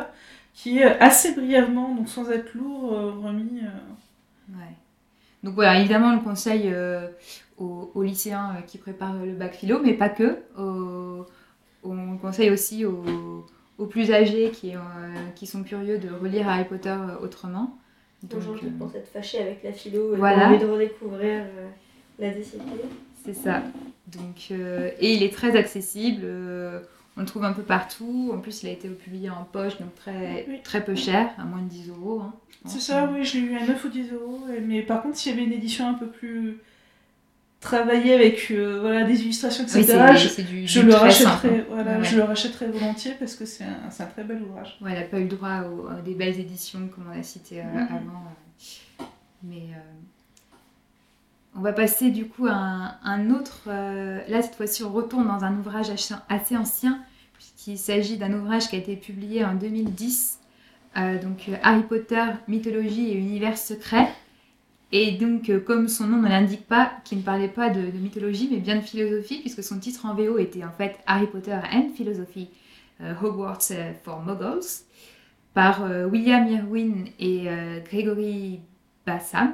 qui 0.53 0.79
est 0.79 0.99
assez 1.01 1.33
brièvement, 1.35 1.93
donc 1.93 2.07
sans 2.07 2.29
être 2.31 2.53
lourd, 2.53 2.91
remis. 2.91 3.59
Ouais. 4.49 4.75
Donc 5.43 5.55
voilà, 5.55 5.79
évidemment, 5.79 6.07
on 6.09 6.15
le 6.15 6.21
conseille 6.21 6.69
euh, 6.71 7.07
aux, 7.57 7.91
aux 7.93 8.03
lycéens 8.03 8.55
qui 8.67 8.77
préparent 8.77 9.15
le 9.15 9.33
bac 9.33 9.53
philo, 9.55 9.79
mais 9.83 9.93
pas 9.93 10.07
que. 10.09 10.37
Aux- 10.57 11.25
on 11.83 12.13
le 12.13 12.17
conseille 12.17 12.49
aussi 12.51 12.85
aux, 12.85 13.45
aux 13.77 13.85
plus 13.85 14.11
âgés 14.11 14.51
qui, 14.51 14.75
euh, 14.75 14.79
qui 15.35 15.47
sont 15.47 15.63
curieux 15.63 15.97
de 15.97 16.09
relire 16.09 16.47
Harry 16.47 16.65
Potter 16.65 16.89
euh, 16.89 17.17
autrement. 17.23 17.77
Qui 18.27 18.35
euh, 18.37 18.69
pensent 18.79 18.95
être 18.95 19.09
fâchés 19.11 19.39
avec 19.39 19.63
la 19.63 19.71
philo 19.71 20.15
et 20.15 20.17
Voilà. 20.17 20.49
envie 20.49 20.57
de 20.57 20.65
redécouvrir 20.65 21.43
euh, 21.43 21.67
la 22.17 22.31
discipline. 22.31 22.69
C'est 23.23 23.33
ça. 23.35 23.61
Donc, 24.07 24.47
euh, 24.51 24.89
et 24.99 25.13
il 25.13 25.21
est 25.23 25.33
très 25.33 25.55
accessible. 25.55 26.21
euh, 26.23 26.79
on 27.17 27.21
le 27.21 27.25
trouve 27.27 27.43
un 27.45 27.53
peu 27.53 27.61
partout. 27.61 28.31
En 28.33 28.39
plus, 28.39 28.63
il 28.63 28.69
a 28.69 28.71
été 28.71 28.89
publié 28.89 29.29
en 29.29 29.43
poche, 29.43 29.77
donc 29.79 29.93
très, 29.95 30.45
Oui. 30.49 30.59
très 30.63 30.83
peu 30.83 30.95
cher, 30.95 31.29
à 31.37 31.43
moins 31.43 31.61
de 31.61 31.69
10 31.69 31.89
euros. 31.89 32.21
hein. 32.21 32.33
C'est 32.65 32.79
ça, 32.81 33.09
oui, 33.13 33.23
je 33.23 33.37
l'ai 33.37 33.43
eu 33.45 33.55
à 33.55 33.65
9 33.65 33.83
ou 33.85 33.89
10 33.89 34.11
euros. 34.11 34.39
et- 34.55 34.59
Mais 34.59 34.81
par 34.81 35.03
contre, 35.03 35.17
s'il 35.17 35.31
y 35.31 35.35
avait 35.35 35.45
une 35.45 35.53
édition 35.53 35.87
un 35.87 35.93
peu 35.93 36.07
plus 36.07 36.57
travaillée 37.65 38.13
avec 38.13 38.47
euh, 38.51 38.79
voilà, 38.79 39.03
des 39.03 39.21
illustrations, 39.23 39.63
etc., 39.63 39.83
je, 40.15 40.41
du, 40.43 40.67
je 40.67 40.79
du 40.79 40.85
le 40.85 40.91
simple. 41.11 41.65
voilà, 41.69 41.97
Ouais, 41.99 42.03
je 42.05 42.15
le 42.17 42.23
volontiers 42.71 43.13
parce 43.19 43.35
que 43.35 43.45
c'est 43.45 43.63
un, 43.63 43.89
c'est 43.89 44.03
un 44.03 44.07
très 44.07 44.23
bel 44.23 44.41
ouvrage. 44.43 44.77
Ouais, 44.81 44.91
elle 44.93 44.99
n'a 44.99 45.05
pas 45.05 45.19
eu 45.19 45.23
le 45.23 45.29
droit 45.29 45.61
aux, 45.61 45.87
à 45.87 46.01
des 46.01 46.13
belles 46.13 46.39
éditions, 46.39 46.87
comme 46.93 47.05
on 47.13 47.19
a 47.19 47.23
cité 47.23 47.61
euh, 47.61 47.63
Mhm. 47.63 47.79
avant. 47.81 48.23
euh. 49.01 49.03
Mais 49.43 49.63
euh, 49.73 50.55
on 51.55 51.61
va 51.61 51.73
passer 51.73 52.09
du 52.11 52.25
coup 52.25 52.47
à 52.47 52.53
un, 52.53 52.95
un 53.03 53.29
autre. 53.31 53.63
euh, 53.67 54.19
là, 54.27 54.41
cette 54.41 54.55
fois-ci, 54.55 54.83
on 54.83 54.91
retourne 54.91 55.27
dans 55.27 55.43
un 55.43 55.57
ouvrage 55.57 55.89
assez, 56.29 56.57
ancien, 56.57 56.99
puisqu'il 57.33 57.77
s'agit 57.77 58.17
d'un 58.17 58.33
ouvrage 58.33 58.69
qui 58.69 58.75
a 58.75 58.79
été 58.79 58.95
publié 58.95 59.43
en 59.45 59.55
2010. 59.55 60.39
euh, 60.97 61.17
donc, 61.21 61.45
euh, 61.49 61.55
Harry 61.63 61.83
Potter, 61.83 62.23
mythologie 62.47 63.09
et 63.11 63.15
univers 63.17 63.57
secret. 63.57 64.07
Et 64.97 65.11
donc, 65.11 65.49
euh, 65.49 65.59
comme 65.59 65.89
son 65.89 66.07
nom 66.07 66.21
ne 66.21 66.29
l'indique 66.29 66.65
pas, 66.67 66.93
qui 67.03 67.17
ne 67.17 67.21
parlait 67.21 67.49
pas 67.49 67.69
de, 67.69 67.81
mythologie, 67.81 68.47
mais 68.49 68.59
bien 68.59 68.77
de 68.77 68.81
philosophie, 68.81 69.41
puisque 69.41 69.61
son 69.61 69.77
titre 69.77 70.05
en 70.05 70.15
VO 70.15 70.37
était 70.37 70.63
en 70.63 70.71
fait 70.71 70.97
Harry 71.05 71.27
Potter 71.27 71.59
and 71.69 71.89
Philosophy, 71.97 72.47
euh, 73.01 73.13
Hogwarts 73.21 73.71
euh, 73.71 73.91
for 74.05 74.23
Muggles, 74.23 74.85
par 75.53 75.83
William 76.09 76.47
Irwin 76.47 77.05
et 77.19 77.47
Gregory 77.85 78.59
Bassam. 79.05 79.53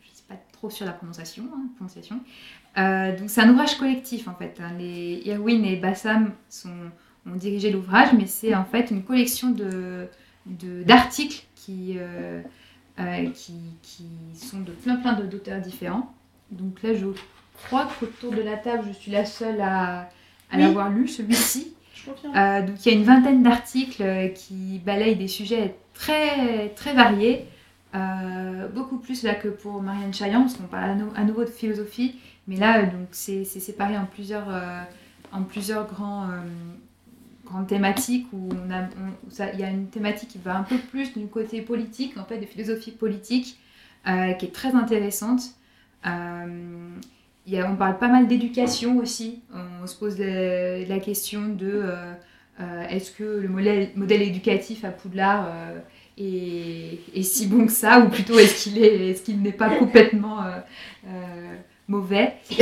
Je 0.00 0.10
ne 0.10 0.14
suis 0.14 0.24
pas 0.28 0.34
trop 0.52 0.70
sur 0.70 0.86
la 0.86 0.92
prononciation. 0.92 1.44
hein, 2.74 3.12
donc, 3.18 3.28
c'est 3.28 3.42
un 3.42 3.50
ouvrage 3.50 3.76
collectif 3.76 4.28
en 4.28 4.34
fait. 4.34 4.58
hein. 4.60 4.78
Irwin 4.78 5.62
et 5.64 5.76
Bassam 5.76 6.32
ont 6.64 7.36
dirigé 7.36 7.70
l'ouvrage, 7.70 8.14
mais 8.14 8.24
c'est 8.24 8.54
en 8.54 8.64
fait 8.64 8.90
une 8.90 9.04
collection 9.04 9.50
de 9.50 10.08
d'articles 10.86 11.44
qui, 11.54 11.98
qui, 13.34 13.52
qui 13.82 14.04
sont 14.34 14.60
de 14.60 14.72
plein 14.72 14.96
plein 14.96 15.12
d'auteurs 15.14 15.60
différents. 15.60 16.12
Donc 16.50 16.82
là, 16.82 16.94
je 16.94 17.06
crois 17.66 17.88
qu'autour 17.98 18.32
de 18.32 18.42
la 18.42 18.56
table, 18.56 18.84
je 18.88 18.92
suis 18.92 19.10
la 19.10 19.24
seule 19.24 19.60
à, 19.60 20.00
à 20.50 20.56
Oui. 20.56 20.58
l'avoir 20.62 20.90
lu, 20.90 21.08
celui-ci. 21.08 21.72
Euh, 22.36 22.62
donc 22.62 22.86
il 22.86 22.92
y 22.92 22.94
a 22.94 22.98
une 22.98 23.04
vingtaine 23.04 23.42
d'articles 23.42 24.02
euh, 24.02 24.28
qui 24.28 24.80
balayent 24.84 25.16
des 25.16 25.26
sujets 25.28 25.74
très, 25.94 26.68
très 26.76 26.92
variés. 26.94 27.46
Euh, 27.94 28.68
beaucoup 28.68 28.98
plus 28.98 29.22
là 29.22 29.34
que 29.34 29.48
pour 29.48 29.82
Marianne 29.82 30.12
Chaillan, 30.14 30.42
parce 30.42 30.54
qu'on 30.54 30.64
parle 30.68 30.90
à, 30.90 30.94
nou- 30.94 31.12
à 31.16 31.24
nouveau 31.24 31.42
de 31.44 31.50
philosophie. 31.50 32.16
Mais 32.46 32.56
là, 32.56 32.78
euh, 32.78 32.82
donc 32.82 33.08
c'est 33.12 33.44
c'est 33.44 33.58
séparé 33.60 33.96
en 33.98 34.04
plusieurs, 34.04 34.48
euh, 34.48 34.82
en 35.32 35.42
plusieurs 35.42 35.86
grands, 35.86 36.28
grandes 37.46 37.66
thématiques 37.66 38.26
où 38.32 38.48
on 38.52 38.70
il 39.52 39.60
y 39.60 39.64
a 39.64 39.70
une 39.70 39.88
thématique 39.88 40.30
qui 40.30 40.38
va 40.38 40.58
un 40.58 40.62
peu 40.62 40.78
plus 40.78 41.12
du 41.14 41.26
côté 41.26 41.62
politique, 41.62 42.16
en 42.18 42.24
fait, 42.24 42.38
de 42.38 42.46
philosophie 42.46 42.90
politique, 42.90 43.58
euh, 44.06 44.32
qui 44.34 44.46
est 44.46 44.54
très 44.54 44.74
intéressante. 44.74 45.42
Euh, 46.06 46.90
on 47.48 47.76
parle 47.76 47.98
pas 47.98 48.08
mal 48.08 48.26
d'éducation 48.26 48.98
aussi. 48.98 49.40
On 49.82 49.86
se 49.86 49.96
pose 49.96 50.18
la, 50.18 50.98
question 50.98 51.48
de 51.48 51.82
euh, 52.60 52.88
est-ce 52.88 53.10
que 53.12 53.24
le 53.24 53.48
modèle, 53.48 54.22
éducatif 54.22 54.84
à 54.84 54.90
Poudlard 54.90 55.48
est, 56.18 57.22
si 57.22 57.46
bon 57.46 57.66
que 57.66 57.72
ça, 57.72 58.00
ou 58.00 58.08
plutôt 58.08 58.38
est-ce 58.38 59.22
qu'il 59.22 59.42
n'est 59.42 59.52
pas 59.52 59.70
complètement 59.76 60.40
mauvais 61.88 62.34
Et, 62.50 62.56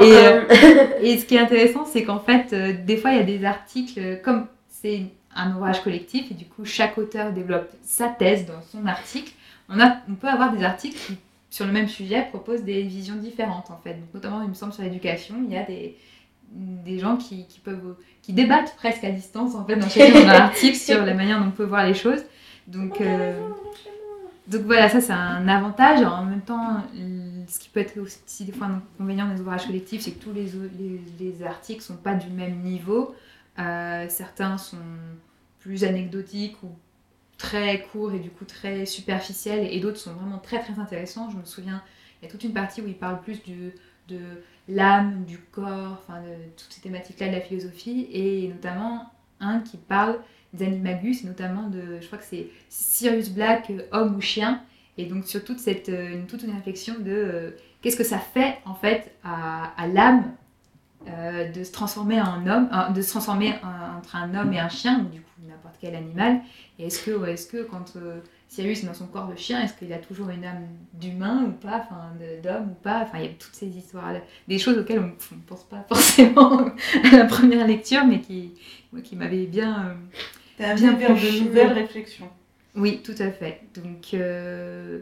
euh, 0.00 0.42
et 1.02 1.18
ce 1.18 1.24
qui 1.24 1.36
est 1.36 1.40
intéressant, 1.40 1.84
c'est 1.84 2.04
qu'en 2.04 2.20
fait, 2.20 2.52
euh, 2.52 2.74
des 2.84 2.96
fois, 2.96 3.12
il 3.12 3.18
y 3.18 3.20
a 3.20 3.24
des 3.24 3.44
articles, 3.44 3.98
euh, 3.98 4.16
comme 4.16 4.46
c'est 4.68 5.02
un 5.34 5.54
ouvrage 5.54 5.82
collectif, 5.82 6.30
et 6.30 6.34
du 6.34 6.44
coup, 6.44 6.64
chaque 6.64 6.98
auteur 6.98 7.32
développe 7.32 7.70
sa 7.82 8.08
thèse 8.08 8.46
dans 8.46 8.62
son 8.62 8.86
article, 8.86 9.32
on, 9.68 9.80
a, 9.80 9.98
on 10.08 10.14
peut 10.14 10.28
avoir 10.28 10.52
des 10.52 10.64
articles 10.64 10.98
qui, 10.98 11.16
sur 11.50 11.66
le 11.66 11.72
même 11.72 11.88
sujet, 11.88 12.26
proposent 12.30 12.64
des 12.64 12.82
visions 12.82 13.16
différentes, 13.16 13.70
en 13.70 13.80
fait. 13.82 13.94
Donc, 13.94 14.14
notamment, 14.14 14.42
il 14.42 14.48
me 14.48 14.54
semble, 14.54 14.72
sur 14.72 14.82
l'éducation, 14.82 15.36
il 15.46 15.52
y 15.52 15.56
a 15.56 15.64
des, 15.64 15.96
des 16.52 16.98
gens 16.98 17.16
qui, 17.16 17.46
qui 17.46 17.60
peuvent, 17.60 17.96
qui 18.22 18.32
débattent 18.32 18.74
presque 18.76 19.04
à 19.04 19.10
distance, 19.10 19.54
en 19.54 19.64
fait, 19.64 19.76
dans 19.76 19.88
chacun 19.88 20.20
de 20.20 20.26
leurs 20.26 20.40
articles, 20.40 20.76
sur 20.76 21.04
la 21.04 21.14
manière 21.14 21.40
dont 21.40 21.48
on 21.48 21.52
peut 21.52 21.64
voir 21.64 21.86
les 21.86 21.94
choses. 21.94 22.24
Donc, 22.66 23.00
donc 24.48 24.62
voilà, 24.62 24.88
ça 24.88 25.00
c'est 25.00 25.12
un 25.12 25.46
avantage. 25.48 26.02
En 26.02 26.24
même 26.24 26.40
temps, 26.40 26.82
ce 27.48 27.58
qui 27.58 27.68
peut 27.68 27.80
être 27.80 27.98
aussi 27.98 28.44
des 28.44 28.52
fois 28.52 28.66
un 28.66 28.76
inconvénient 28.76 29.32
des 29.32 29.40
ouvrages 29.40 29.66
collectifs, 29.66 30.02
c'est 30.02 30.12
que 30.12 30.22
tous 30.22 30.32
les, 30.32 31.42
articles 31.42 31.82
sont 31.82 31.96
pas 31.96 32.14
du 32.14 32.28
même 32.28 32.60
niveau. 32.60 33.14
Euh, 33.58 34.06
certains 34.08 34.58
sont 34.58 34.76
plus 35.58 35.84
anecdotiques 35.84 36.62
ou 36.62 36.68
très 37.38 37.82
courts 37.82 38.12
et 38.12 38.18
du 38.18 38.30
coup 38.30 38.44
très 38.44 38.86
superficiels, 38.86 39.66
et 39.70 39.80
d'autres 39.80 39.98
sont 39.98 40.12
vraiment 40.12 40.38
très 40.38 40.60
très 40.60 40.78
intéressants. 40.78 41.30
Je 41.30 41.36
me 41.36 41.44
souviens, 41.44 41.82
il 42.20 42.26
y 42.26 42.28
a 42.28 42.30
toute 42.30 42.44
une 42.44 42.52
partie 42.52 42.82
où 42.82 42.86
il 42.86 42.96
parle 42.96 43.20
plus 43.20 43.40
de 43.44 44.22
l'âme, 44.68 45.24
du 45.24 45.38
corps, 45.38 46.02
enfin 46.02 46.20
de 46.20 46.34
toutes 46.56 46.72
ces 46.72 46.80
thématiques-là 46.80 47.28
de 47.28 47.32
la 47.32 47.40
philosophie, 47.40 48.08
et 48.12 48.48
notamment 48.48 49.10
un 49.40 49.60
qui 49.60 49.76
parle 49.76 50.18
des 50.52 50.66
animagus, 50.66 51.24
et 51.24 51.26
notamment 51.26 51.68
de, 51.68 52.00
je 52.00 52.06
crois 52.06 52.18
que 52.18 52.24
c'est 52.24 52.48
Sirius 52.68 53.30
Black, 53.30 53.70
euh, 53.70 53.82
homme 53.92 54.16
ou 54.16 54.20
chien, 54.20 54.62
et 54.98 55.06
donc 55.06 55.24
sur 55.26 55.44
toute, 55.44 55.58
cette, 55.60 55.88
euh, 55.88 56.12
une, 56.12 56.26
toute 56.26 56.42
une 56.42 56.52
réflexion 56.52 56.94
de 56.98 57.10
euh, 57.10 57.50
qu'est-ce 57.82 57.96
que 57.96 58.04
ça 58.04 58.18
fait 58.18 58.58
en 58.66 58.74
fait 58.74 59.14
à, 59.24 59.72
à 59.76 59.86
l'âme 59.86 60.24
euh, 61.08 61.50
de 61.50 61.64
se 61.64 61.72
transformer 61.72 62.20
en 62.20 62.46
homme, 62.46 62.68
euh, 62.72 62.92
de 62.92 63.00
se 63.02 63.10
transformer 63.10 63.54
en- 63.62 63.98
entre 63.98 64.16
un 64.16 64.34
homme 64.34 64.52
et 64.52 64.58
un 64.58 64.68
chien, 64.68 65.00
ou 65.00 65.04
du 65.14 65.20
coup 65.20 65.30
n'importe 65.48 65.76
quel 65.80 65.94
animal, 65.94 66.40
et 66.78 66.86
est-ce 66.86 67.02
que, 67.04 67.12
ouais, 67.12 67.34
est-ce 67.34 67.46
que 67.46 67.62
quand 67.62 67.96
Sirius 68.48 68.82
est 68.82 68.86
dans 68.86 68.94
son 68.94 69.06
corps 69.06 69.28
de 69.28 69.36
chien, 69.36 69.62
est-ce 69.62 69.74
qu'il 69.74 69.92
a 69.92 69.98
toujours 69.98 70.28
une 70.30 70.44
âme 70.44 70.66
d'humain 70.94 71.44
ou 71.44 71.52
pas, 71.52 71.78
enfin 71.88 72.12
d'homme 72.42 72.70
ou 72.72 72.74
pas, 72.82 73.02
enfin 73.02 73.18
il 73.18 73.24
y 73.24 73.28
a 73.28 73.32
toutes 73.32 73.54
ces 73.54 73.68
histoires, 73.68 74.12
des 74.48 74.58
choses 74.58 74.76
auxquelles 74.78 74.98
on 75.00 75.06
ne 75.36 75.40
pense 75.46 75.64
pas 75.64 75.84
forcément 75.88 76.66
à 77.04 77.16
la 77.16 77.24
première 77.26 77.66
lecture, 77.66 78.04
mais 78.04 78.20
qui, 78.20 78.54
moi, 78.92 79.00
qui 79.02 79.16
m'avaient 79.16 79.46
bien... 79.46 79.96
bien 80.74 80.92
bien 80.98 81.08
de 81.10 81.30
nouvelles 81.44 81.72
réflexions. 81.72 82.30
Oui, 82.76 83.00
tout 83.02 83.14
à 83.18 83.30
fait. 83.30 83.60
Donc, 83.74 84.14
euh, 84.14 85.00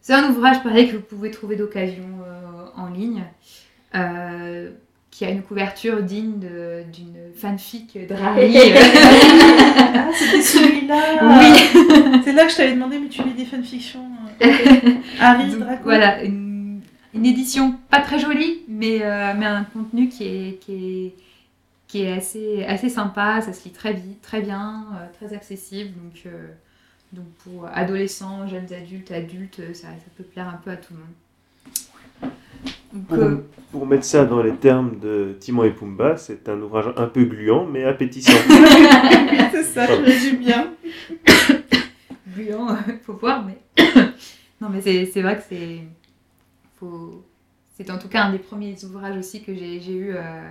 c'est 0.00 0.14
un 0.14 0.28
ouvrage 0.30 0.62
pareil 0.62 0.88
que 0.88 0.96
vous 0.96 1.02
pouvez 1.02 1.30
trouver 1.30 1.56
d'occasion 1.56 2.08
euh, 2.26 2.66
en 2.76 2.88
ligne, 2.88 3.24
euh, 3.94 4.70
qui 5.10 5.24
a 5.24 5.30
une 5.30 5.42
couverture 5.42 6.02
digne 6.02 6.38
d'une 6.92 7.32
fanfic 7.34 7.98
Drari. 8.06 8.56
Ah, 9.90 10.10
c'était 10.12 10.42
celui-là 10.42 10.96
oui, 11.22 12.20
C'est 12.24 12.32
là 12.32 12.44
que 12.44 12.52
je 12.52 12.56
t'avais 12.56 12.74
demandé, 12.74 12.98
mais 12.98 13.08
tu 13.08 13.22
lis 13.22 13.32
des 13.32 13.44
fanfictions 13.44 14.04
Harry, 15.20 15.50
Donc, 15.50 15.60
Draco 15.60 15.82
voilà, 15.84 16.22
une, 16.22 16.80
une 17.14 17.26
édition 17.26 17.74
pas 17.90 18.00
très 18.00 18.18
jolie, 18.18 18.60
mais, 18.68 18.98
mais 19.36 19.46
un 19.46 19.64
contenu 19.64 20.08
qui 20.08 20.24
est, 20.24 20.58
qui 20.60 20.72
est, 20.74 21.14
qui 21.88 22.02
est 22.02 22.12
assez, 22.12 22.64
assez 22.64 22.90
sympa, 22.90 23.40
ça 23.40 23.52
se 23.52 23.64
lit 23.64 23.72
très 23.72 23.94
vite, 23.94 24.20
très 24.20 24.42
bien, 24.42 24.86
euh, 24.94 25.06
très 25.18 25.34
accessible. 25.34 25.90
Donc, 25.94 26.22
euh, 26.26 26.48
donc 27.12 27.26
pour 27.44 27.66
adolescents, 27.66 28.46
jeunes 28.46 28.72
adultes, 28.72 29.10
adultes, 29.12 29.74
ça, 29.74 29.88
ça 29.88 30.10
peut 30.16 30.24
plaire 30.24 30.48
un 30.48 30.58
peu 30.58 30.70
à 30.70 30.76
tout 30.76 30.94
le 30.94 31.00
monde. 31.00 32.32
Donc, 32.92 33.06
Pour, 33.06 33.18
euh, 33.18 33.36
pour 33.70 33.86
mettre 33.86 34.04
ça 34.04 34.24
dans 34.24 34.42
les 34.42 34.54
termes 34.56 34.98
de 34.98 35.36
Timon 35.38 35.64
et 35.64 35.70
Pumba, 35.70 36.16
c'est 36.16 36.48
un 36.48 36.60
ouvrage 36.60 36.92
un 36.96 37.06
peu 37.06 37.24
gluant 37.24 37.66
mais 37.66 37.84
appétissant. 37.84 38.32
C'est 39.52 39.62
ça, 39.62 39.86
je 39.86 40.02
résume 40.02 40.38
bien. 40.38 40.72
gluant, 42.34 42.76
faut 43.02 43.14
voir, 43.14 43.44
mais. 43.44 43.58
non, 44.60 44.68
mais 44.70 44.80
c'est 44.80 45.06
c'est 45.06 45.22
vrai 45.22 45.36
que 45.36 45.42
c'est. 45.48 45.80
Faut... 46.78 47.24
C'est 47.76 47.90
en 47.90 47.98
tout 47.98 48.08
cas 48.08 48.24
un 48.24 48.32
des 48.32 48.38
premiers 48.38 48.76
ouvrages 48.84 49.16
aussi 49.16 49.42
que 49.42 49.54
j'ai 49.54 49.80
j'ai 49.80 49.92
eu 49.94 50.14
euh, 50.14 50.48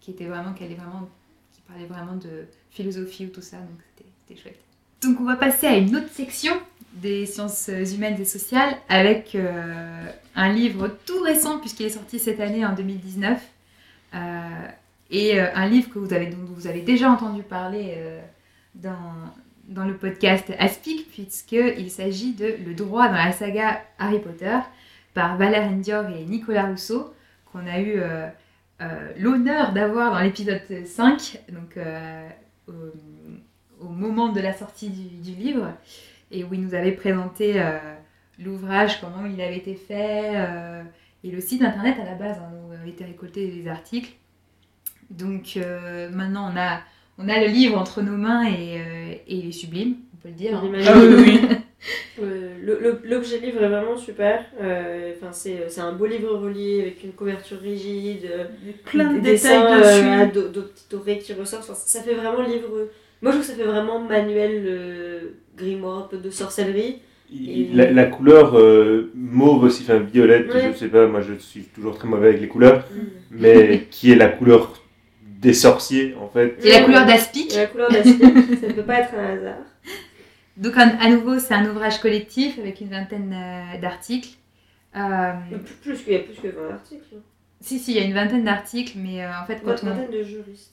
qui 0.00 0.10
était 0.12 0.26
vraiment, 0.26 0.52
qui 0.52 0.64
allait 0.64 0.74
vraiment, 0.74 1.08
qui 1.52 1.60
parlait 1.62 1.86
vraiment 1.86 2.16
de 2.16 2.46
philosophie 2.70 3.26
ou 3.26 3.30
tout 3.30 3.40
ça, 3.42 3.56
donc 3.58 3.78
c'était- 3.96 4.10
c'était 4.26 4.40
chouette. 4.40 4.60
Donc 5.02 5.20
on 5.20 5.24
va 5.24 5.36
passer 5.36 5.66
à 5.66 5.76
une 5.76 5.96
autre 5.96 6.10
section 6.10 6.54
des 6.94 7.26
sciences 7.26 7.68
humaines 7.68 8.20
et 8.20 8.24
sociales 8.24 8.76
avec 8.88 9.34
euh, 9.34 10.06
un 10.36 10.52
livre 10.52 10.88
tout 11.06 11.20
récent 11.22 11.58
puisqu'il 11.58 11.86
est 11.86 11.90
sorti 11.90 12.20
cette 12.20 12.38
année 12.38 12.64
en 12.64 12.72
2019 12.72 13.40
euh, 14.14 14.18
et 15.10 15.40
euh, 15.40 15.46
un 15.54 15.66
livre 15.66 15.90
que 15.90 15.98
vous 15.98 16.12
avez, 16.12 16.26
dont 16.26 16.38
vous 16.54 16.68
avez 16.68 16.82
déjà 16.82 17.10
entendu 17.10 17.42
parler 17.42 17.96
dans, 18.76 19.84
le 19.84 19.96
podcast 19.96 20.52
Aspic 20.58 21.10
puisqu'il 21.10 21.90
s'agit 21.90 22.32
de 22.34 22.54
Le 22.64 22.74
droit 22.74 23.08
dans 23.08 23.14
la 23.14 23.32
saga 23.32 23.82
Harry 23.98 24.20
Potter 24.20 24.58
par 25.14 25.36
Valère 25.36 25.68
Ndior 25.70 26.10
et 26.10 26.24
Nicolas 26.24 26.66
Rousseau 26.66 27.12
qu'on 27.50 27.66
a 27.66 27.80
eu 27.80 28.00
l'honneur 29.18 29.72
d'avoir 29.72 30.12
dans 30.12 30.20
l'épisode 30.20 30.62
5 30.86 31.40
donc 31.50 31.76
euh, 32.68 32.90
au, 33.84 33.88
moment 33.88 34.30
de 34.32 34.40
la 34.40 34.52
sortie 34.52 34.88
du, 34.90 35.32
du 35.32 35.38
livre 35.38 35.68
et 36.30 36.44
où 36.44 36.54
il 36.54 36.60
nous 36.62 36.74
avait 36.74 36.92
présenté 36.92 37.60
euh, 37.60 37.78
l'ouvrage, 38.38 39.00
comment 39.00 39.26
il 39.26 39.40
avait 39.40 39.58
été 39.58 39.74
fait 39.74 40.32
euh, 40.34 40.82
et 41.24 41.30
le 41.30 41.40
site 41.40 41.62
internet 41.62 41.96
à 42.00 42.04
la 42.04 42.14
base 42.14 42.38
hein, 42.38 42.50
où 42.68 42.72
avaient 42.72 42.90
été 42.90 43.04
récoltés 43.04 43.46
les 43.50 43.68
articles 43.68 44.12
donc 45.10 45.54
euh, 45.56 46.08
maintenant 46.10 46.50
on 46.52 46.58
a 46.58 46.80
on 47.18 47.28
a 47.28 47.38
le 47.40 47.46
livre 47.46 47.76
entre 47.78 48.00
nos 48.02 48.16
mains 48.16 48.44
et, 48.46 48.78
euh, 48.80 49.12
et 49.26 49.36
il 49.36 49.48
est 49.50 49.52
sublime, 49.52 49.96
on 50.14 50.16
peut 50.22 50.28
le 50.28 50.34
dire. 50.34 50.56
hein. 50.56 50.72
Ah 50.86 50.92
oui, 50.96 51.14
oui. 51.18 51.40
Euh, 52.20 52.98
L'objet 53.04 53.38
livre 53.40 53.60
est 53.64 53.68
vraiment 53.68 53.96
super. 53.96 54.44
Euh, 54.60 55.12
Enfin, 55.16 55.32
c'est 55.32 55.68
c'est 55.68 55.80
un 55.80 55.92
beau 55.92 56.06
livre 56.06 56.36
relié 56.36 56.80
avec 56.82 57.02
une 57.02 57.12
couverture 57.12 57.58
rigide, 57.58 58.28
plein 58.84 59.12
de 59.14 59.18
des 59.18 59.32
détails 59.32 59.62
dessins, 59.62 59.78
dessus. 59.78 60.54
euh, 60.94 61.16
qui 61.16 61.32
ressortent. 61.32 61.64
Enfin, 61.64 61.74
ça 61.74 62.02
fait 62.02 62.14
vraiment 62.14 62.42
livre. 62.42 62.68
Moi, 63.22 63.30
je 63.32 63.36
trouve 63.38 63.40
que 63.40 63.52
ça 63.52 63.54
fait 63.54 63.68
vraiment 63.70 64.00
manuel 64.00 64.64
euh, 64.66 65.20
grimoire 65.56 65.98
un 66.04 66.08
peu 66.08 66.18
de 66.18 66.30
sorcellerie. 66.30 66.98
Il- 67.30 67.76
La, 67.76 67.90
la 67.90 68.04
couleur 68.04 68.58
euh, 68.58 69.10
mauve 69.14 69.62
aussi, 69.64 69.84
enfin 69.84 69.98
violette, 70.00 70.52
Ouais. 70.52 70.72
je 70.72 70.78
sais 70.78 70.88
pas, 70.88 71.06
moi 71.06 71.22
je 71.22 71.32
suis 71.34 71.62
toujours 71.62 71.96
très 71.96 72.06
mauvais 72.08 72.28
avec 72.28 72.40
les 72.42 72.48
couleurs, 72.48 72.84
mais 73.30 73.86
qui 73.90 74.12
est 74.12 74.16
la 74.16 74.28
couleur 74.28 74.74
des 75.40 75.54
sorciers 75.54 76.14
en 76.20 76.28
fait. 76.28 76.56
C'est 76.58 76.70
la 76.78 76.82
couleur 76.84 77.06
d'Aspic. 77.06 77.52
Et 77.54 77.56
la 77.56 77.66
couleur 77.66 77.90
d'aspic, 77.90 78.20
ça 78.60 78.66
ne 78.68 78.72
peut 78.72 78.82
pas 78.82 78.98
être 79.00 79.14
un 79.14 79.36
hasard. 79.36 79.56
Donc 80.58 80.76
à, 80.76 80.82
à 81.00 81.08
nouveau 81.08 81.38
c'est 81.38 81.54
un 81.54 81.64
ouvrage 81.70 82.00
collectif 82.00 82.58
avec 82.58 82.80
une 82.82 82.88
vingtaine 82.90 83.32
euh, 83.34 83.80
d'articles. 83.80 84.28
Euh, 84.94 85.32
Plus, 85.50 85.74
plus 85.94 86.04
qu'il 86.04 86.12
y 86.12 86.16
a 86.16 86.18
plus 86.18 86.34
que 86.34 86.48
20 86.48 86.70
articles. 86.70 87.04
si 87.62 87.78
si 87.78 87.92
il 87.92 87.96
y 87.96 88.00
a 88.00 88.04
une 88.04 88.12
vingtaine 88.12 88.44
d'articles 88.44 88.98
mais 88.98 89.24
euh, 89.24 89.28
en 89.42 89.46
fait 89.46 89.54
Une 89.54 89.60
quand 89.64 89.76
on... 89.84 89.86
vingtaine 89.86 90.10
de 90.10 90.22
juristes. 90.22 90.71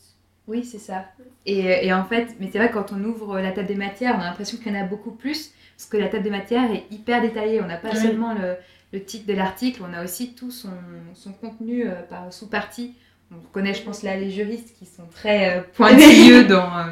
Oui 0.50 0.66
c'est 0.66 0.80
ça. 0.80 1.06
Et, 1.46 1.88
et 1.88 1.94
en 1.94 2.04
fait, 2.04 2.36
mais 2.40 2.50
c'est 2.52 2.58
vrai 2.58 2.70
quand 2.72 2.92
on 2.92 3.02
ouvre 3.04 3.40
la 3.40 3.52
table 3.52 3.68
des 3.68 3.76
matières 3.76 4.16
on 4.18 4.22
a 4.22 4.26
l'impression 4.26 4.58
qu'il 4.58 4.74
y 4.74 4.78
en 4.78 4.82
a 4.82 4.84
beaucoup 4.86 5.12
plus 5.12 5.52
parce 5.78 5.88
que 5.90 5.98
la 5.98 6.10
table 6.10 6.24
des 6.24 6.30
matières 6.30 6.70
est 6.72 6.84
hyper 6.92 7.22
détaillée. 7.22 7.62
On 7.62 7.68
n'a 7.68 7.78
pas 7.78 7.92
Oui. 7.94 7.98
seulement 7.98 8.34
le, 8.34 8.56
le 8.92 9.04
titre 9.04 9.26
de 9.28 9.34
l'article, 9.34 9.82
on 9.90 9.94
a 9.94 10.04
aussi 10.04 10.34
tout 10.36 10.52
son, 10.52 10.74
son 11.14 11.32
contenu 11.32 11.88
euh, 11.88 12.02
par 12.10 12.34
sous-partie. 12.34 12.96
On 13.32 13.40
reconnaît, 13.40 13.74
je 13.76 13.84
pense, 13.84 14.04
là 14.04 14.18
les 14.18 14.32
juristes 14.32 14.76
qui 14.78 14.86
sont 14.86 15.06
très 15.14 15.58
euh, 15.58 15.62
pointilleux 15.76 16.46
dans, 16.46 16.78
euh, 16.80 16.86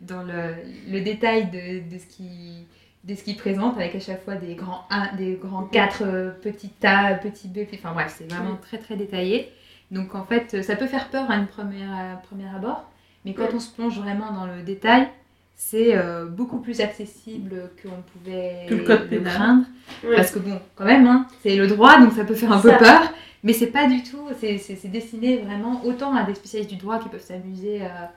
dans 0.00 0.22
le, 0.22 0.54
le 0.90 1.00
détail 1.00 1.50
de, 1.50 1.88
de 1.92 1.98
ce 1.98 2.06
qui 2.06 2.66
de 3.04 3.16
ce 3.16 3.24
qu'il 3.24 3.36
présente 3.36 3.76
avec 3.76 3.96
à 3.96 4.00
chaque 4.00 4.22
fois 4.24 4.36
des 4.36 4.54
grands 4.54 4.84
A, 4.88 5.08
des 5.16 5.34
grands 5.34 5.64
4 5.64 6.36
petits 6.40 6.70
A, 6.84 7.14
petits 7.14 7.48
B, 7.48 7.58
enfin 7.74 7.92
bref, 7.92 8.14
c'est 8.16 8.30
vraiment 8.32 8.56
très 8.56 8.78
très 8.78 8.94
détaillé. 8.96 9.50
Donc 9.92 10.14
en 10.14 10.24
fait, 10.24 10.62
ça 10.62 10.74
peut 10.74 10.86
faire 10.86 11.08
peur 11.08 11.30
à 11.30 11.36
une 11.36 11.46
première, 11.46 11.92
à 11.92 12.16
premier 12.16 12.48
abord, 12.54 12.90
mais 13.24 13.34
quand 13.34 13.48
on 13.54 13.60
se 13.60 13.70
plonge 13.70 13.98
vraiment 13.98 14.32
dans 14.32 14.46
le 14.46 14.62
détail, 14.62 15.08
c'est 15.54 15.94
euh, 15.96 16.24
beaucoup 16.24 16.58
plus 16.58 16.80
accessible 16.80 17.70
qu'on 17.80 18.02
pouvait 18.12 18.66
Que 18.68 18.74
le 18.74 18.84
code 18.84 19.02
le 19.02 19.08
pénal. 19.18 19.32
craindre. 19.32 19.64
Ouais. 20.02 20.16
Parce 20.16 20.32
que 20.32 20.38
bon, 20.40 20.58
quand 20.74 20.86
même, 20.86 21.06
hein, 21.06 21.26
c'est 21.42 21.56
le 21.56 21.68
droit, 21.68 22.00
donc 22.00 22.12
ça 22.12 22.24
peut 22.24 22.34
faire 22.34 22.50
un 22.52 22.58
peu 22.58 22.72
peur, 22.78 23.02
mais 23.44 23.52
c'est 23.52 23.68
pas 23.68 23.86
du 23.86 24.02
tout, 24.02 24.26
c'est 24.40 24.90
destiné 24.90 25.36
vraiment 25.38 25.84
autant 25.84 26.14
à 26.16 26.24
des 26.24 26.34
spécialistes 26.34 26.70
du 26.70 26.76
droit 26.78 26.98
qui 26.98 27.08
peuvent 27.10 27.20
s'amuser 27.20 27.84
à, 27.84 28.12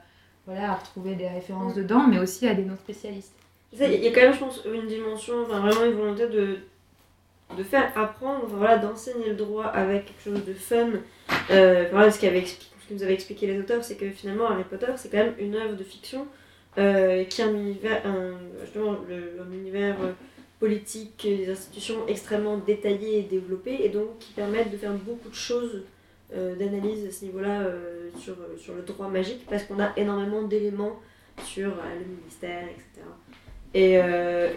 voilà, 0.47 0.71
à 0.71 0.75
retrouver 0.75 1.15
des 1.15 1.27
références 1.27 1.75
dedans, 1.75 2.07
mais 2.07 2.19
aussi 2.19 2.47
à 2.47 2.55
des 2.55 2.63
non-spécialistes. 2.63 3.35
Ça, 3.77 3.87
Il 3.87 4.01
y 4.01 4.07
a 4.07 4.11
quand 4.11 4.21
même, 4.21 4.33
je 4.33 4.39
pense, 4.39 4.61
une 4.73 4.87
dimension, 4.87 5.33
enfin, 5.45 5.59
vraiment 5.59 5.85
une 5.85 5.97
volonté 5.97 6.27
de, 6.29 6.59
de 7.57 7.63
faire 7.63 7.91
apprendre, 7.97 8.45
voilà, 8.47 8.77
d'enseigner 8.77 9.29
le 9.29 9.35
droit 9.35 9.65
avec 9.65 10.05
quelque 10.05 10.23
chose 10.23 10.45
de 10.45 10.53
fun. 10.53 10.89
Euh, 11.51 11.85
voilà, 11.91 12.11
ce, 12.11 12.19
qu'avait 12.19 12.45
ce 12.45 12.55
que 12.55 12.93
nous 12.93 13.03
avaient 13.03 13.13
expliqué 13.13 13.47
les 13.47 13.59
auteurs, 13.59 13.83
c'est 13.83 13.95
que 13.95 14.09
finalement 14.09 14.47
Harry 14.47 14.63
Potter, 14.63 14.91
c'est 14.97 15.09
quand 15.09 15.17
même 15.17 15.35
une 15.39 15.55
œuvre 15.55 15.75
de 15.75 15.83
fiction 15.83 16.27
euh, 16.77 17.23
qui 17.25 17.41
a 17.41 17.45
un 17.47 17.53
univers, 17.53 18.01
un, 18.05 18.33
justement, 18.63 18.97
le- 19.07 19.41
un 19.41 19.51
univers 19.53 19.95
euh, 20.01 20.11
politique, 20.59 21.21
des 21.23 21.49
institutions 21.49 22.07
extrêmement 22.07 22.57
détaillées 22.57 23.19
et 23.19 23.23
développées, 23.23 23.77
et 23.83 23.89
donc 23.89 24.17
qui 24.19 24.33
permettent 24.33 24.71
de 24.71 24.77
faire 24.77 24.93
beaucoup 24.93 25.29
de 25.29 25.35
choses 25.35 25.83
d'analyse 26.33 27.05
à 27.07 27.11
ce 27.11 27.23
niveau-là 27.25 27.61
sur, 28.17 28.35
sur 28.57 28.73
le 28.73 28.81
droit 28.81 29.07
magique, 29.07 29.45
parce 29.49 29.63
qu'on 29.63 29.79
a 29.79 29.93
énormément 29.95 30.41
d'éléments 30.41 30.99
sur 31.43 31.69
le 31.69 32.05
ministère, 32.05 32.63
etc. 32.63 33.05
Et, 33.73 33.93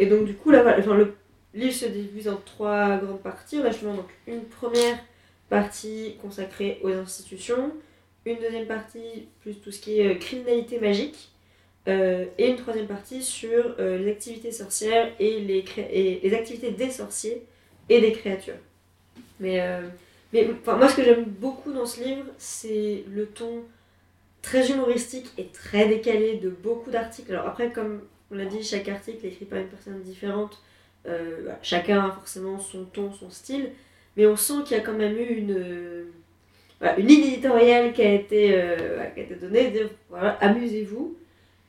et 0.03 0.07
donc, 0.07 0.25
du 0.25 0.35
coup, 0.35 0.51
là, 0.51 0.63
voilà, 0.63 0.79
enfin, 0.79 0.95
le 0.97 1.15
livre 1.55 1.75
se 1.75 1.87
divise 1.87 2.29
en 2.29 2.37
trois 2.37 2.99
grandes 2.99 3.23
parties. 3.23 3.59
On 3.59 3.65
a 3.65 3.71
justement 3.71 3.95
donc, 3.95 4.11
une 4.27 4.45
première 4.45 4.99
partie 5.49 6.17
consacrée 6.21 6.79
aux 6.83 6.91
institutions, 6.91 7.73
une 8.25 8.39
deuxième 8.39 8.67
partie 8.67 9.29
plus 9.41 9.55
tout 9.61 9.71
ce 9.71 9.81
qui 9.81 10.01
est 10.01 10.15
euh, 10.15 10.19
criminalité 10.19 10.79
magique, 10.79 11.31
euh, 11.87 12.27
et 12.37 12.49
une 12.49 12.57
troisième 12.57 12.87
partie 12.87 13.23
sur 13.23 13.77
euh, 13.79 13.97
les 13.97 14.11
activités 14.11 14.53
sorcières 14.53 15.11
et 15.19 15.41
les, 15.41 15.65
et 15.91 16.21
les 16.23 16.35
activités 16.35 16.71
des 16.71 16.91
sorciers 16.91 17.47
et 17.89 18.01
des 18.01 18.13
créatures. 18.13 18.59
Mais, 19.41 19.63
mais 20.33 20.47
moi, 20.67 20.89
ce 20.89 20.97
que 20.97 21.05
j'aime 21.05 21.25
beaucoup 21.25 21.73
dans 21.73 21.87
ce 21.87 22.03
livre, 22.03 22.25
c'est 22.37 23.05
le 23.09 23.27
ton 23.27 23.63
très 24.43 24.71
humoristique 24.71 25.27
et 25.39 25.47
très 25.47 25.89
décalé 25.89 26.37
de 26.37 26.51
beaucoup 26.51 26.91
d'articles. 26.91 27.33
Alors 27.33 27.47
après, 27.47 27.71
comme 27.71 28.03
on 28.31 28.35
l'a 28.35 28.45
dit, 28.45 28.63
chaque 28.63 28.89
article 28.89 29.25
est 29.25 29.29
écrit 29.31 29.45
par 29.45 29.61
une 29.61 29.69
personne 29.69 30.03
différente. 30.03 30.61
Euh, 31.07 31.39
voilà, 31.43 31.59
chacun 31.63 32.01
a 32.07 32.11
forcément 32.13 32.59
son 32.59 32.85
ton, 32.87 33.13
son 33.13 33.31
style. 33.31 33.71
Mais 34.17 34.27
on 34.27 34.37
sent 34.37 34.65
qu'il 34.67 34.77
y 34.77 34.81
a 34.81 34.83
quand 34.83 34.95
même 34.95 35.17
eu 35.17 35.25
une, 35.25 35.55
euh, 35.57 36.05
une 36.97 37.07
ligne 37.07 37.25
éditoriale 37.27 37.93
qui 37.93 38.03
a 38.03 38.15
été, 38.15 38.55
euh, 38.55 39.05
qui 39.15 39.21
a 39.21 39.23
été 39.25 39.35
donnée. 39.37 39.71
de 39.71 39.89
amusez-vous. 40.41 41.17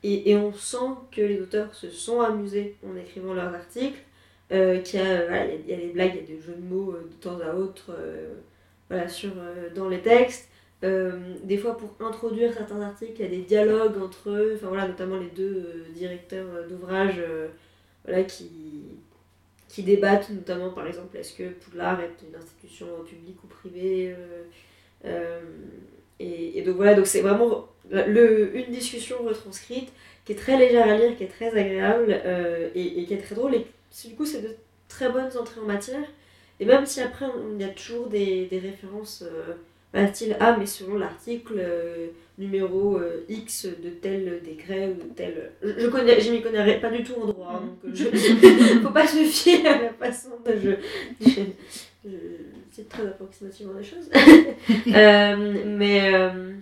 Et, 0.02 0.30
et 0.30 0.36
on 0.36 0.52
sent 0.54 0.94
que 1.12 1.20
les 1.20 1.40
auteurs 1.42 1.74
se 1.74 1.90
sont 1.90 2.20
amusés 2.20 2.76
en 2.86 2.96
écrivant 2.96 3.34
leurs 3.34 3.54
articles. 3.54 3.98
euh, 4.52 4.80
qu'il 4.80 5.00
y, 5.00 5.02
a, 5.02 5.06
euh, 5.06 5.26
voilà, 5.28 5.46
il 5.46 5.68
y 5.70 5.74
a- 5.74 5.76
des 5.76 5.88
blagues, 5.92 6.12
il 6.14 6.20
y 6.22 6.24
a 6.24 6.36
des 6.36 6.42
jeux 6.42 6.54
de 6.56 6.62
mots 6.74 6.92
de 6.92 7.14
temps 7.20 7.38
à 7.40 7.54
autre 7.54 7.92
voilà, 8.88 9.08
sur, 9.08 9.30
dans 9.74 9.88
les 9.88 10.00
textes. 10.00 10.48
Des 10.82 11.58
fois, 11.58 11.76
pour 11.76 11.94
introduire 12.06 12.52
certains 12.54 12.80
articles, 12.80 13.12
il 13.18 13.22
y 13.22 13.26
a 13.26 13.28
des 13.30 13.42
dialogues 13.42 13.98
entre 14.02 14.30
eux, 14.30 14.58
voilà, 14.62 14.88
notamment 14.88 15.18
les 15.18 15.28
deux 15.28 15.84
directeurs 15.94 16.66
d'ouvrage 16.68 17.22
voilà, 18.04 18.24
qui, 18.24 18.50
qui 19.70 19.84
débattent, 19.84 20.30
notamment 20.30 20.70
par 20.70 20.86
exemple, 20.86 21.16
est-ce 21.16 21.32
que 21.32 21.48
Poudlard 21.48 22.00
est 22.00 22.16
une 22.28 22.34
institution 22.34 22.86
publique 23.08 23.42
ou 23.44 23.46
privée 23.46 24.12
euh, 24.18 24.42
euh, 25.04 25.40
et, 26.18 26.60
donc 26.62 26.76
voilà, 26.76 26.94
donc 26.94 27.06
c'est 27.06 27.22
vraiment 27.22 27.68
le, 27.88 28.54
une 28.56 28.72
discussion 28.72 29.22
retranscrite 29.22 29.90
qui 30.24 30.32
est 30.32 30.34
très 30.34 30.58
légère 30.58 30.88
à 30.88 30.96
lire, 30.96 31.16
qui 31.16 31.24
est 31.24 31.28
très 31.28 31.56
agréable 31.56 32.20
euh, 32.24 32.68
et, 32.74 33.04
qui 33.04 33.14
est 33.14 33.22
très 33.22 33.34
drôle. 33.34 33.54
Et 33.54 33.66
du 34.06 34.14
coup, 34.16 34.26
c'est 34.26 34.42
de 34.42 34.54
très 34.88 35.08
bonnes 35.08 35.34
entrées 35.38 35.60
en 35.60 35.66
matière. 35.66 36.04
Et 36.58 36.66
même 36.66 36.84
si 36.84 37.00
après, 37.00 37.26
il 37.54 37.60
y 37.60 37.64
a 37.64 37.68
toujours 37.68 38.08
des, 38.08 38.46
des 38.46 38.58
références. 38.58 39.24
Style 40.12 40.36
ah 40.40 40.56
mais 40.58 40.66
selon 40.66 40.96
l'article 40.96 41.54
euh, 41.58 42.06
numéro 42.38 42.96
euh, 42.96 43.24
X 43.28 43.66
de 43.66 43.90
tel 43.90 44.40
décret 44.44 44.88
ou 44.88 44.94
de 44.94 45.14
tel 45.14 45.50
je, 45.62 45.78
je 45.78 45.86
connais 45.88 46.20
je 46.20 46.30
m'y 46.30 46.40
connais 46.42 46.78
pas 46.78 46.90
du 46.90 47.02
tout 47.02 47.14
en 47.20 47.26
droit 47.26 47.60
hein, 47.62 47.76
donc 47.84 47.94
je 47.94 48.04
faut 48.82 48.90
pas 48.90 49.06
se 49.06 49.24
fier 49.24 49.66
à 49.66 49.82
la 49.82 49.92
façon 49.92 50.30
dont 50.44 50.52
je, 50.56 50.70
je, 51.20 51.40
je 52.04 52.16
cite 52.72 52.88
très 52.88 53.06
approximativement 53.06 53.74
des 53.74 53.84
choses. 53.84 54.10
Euh, 54.94 55.54
mais 55.66 56.14
euh, 56.14 56.52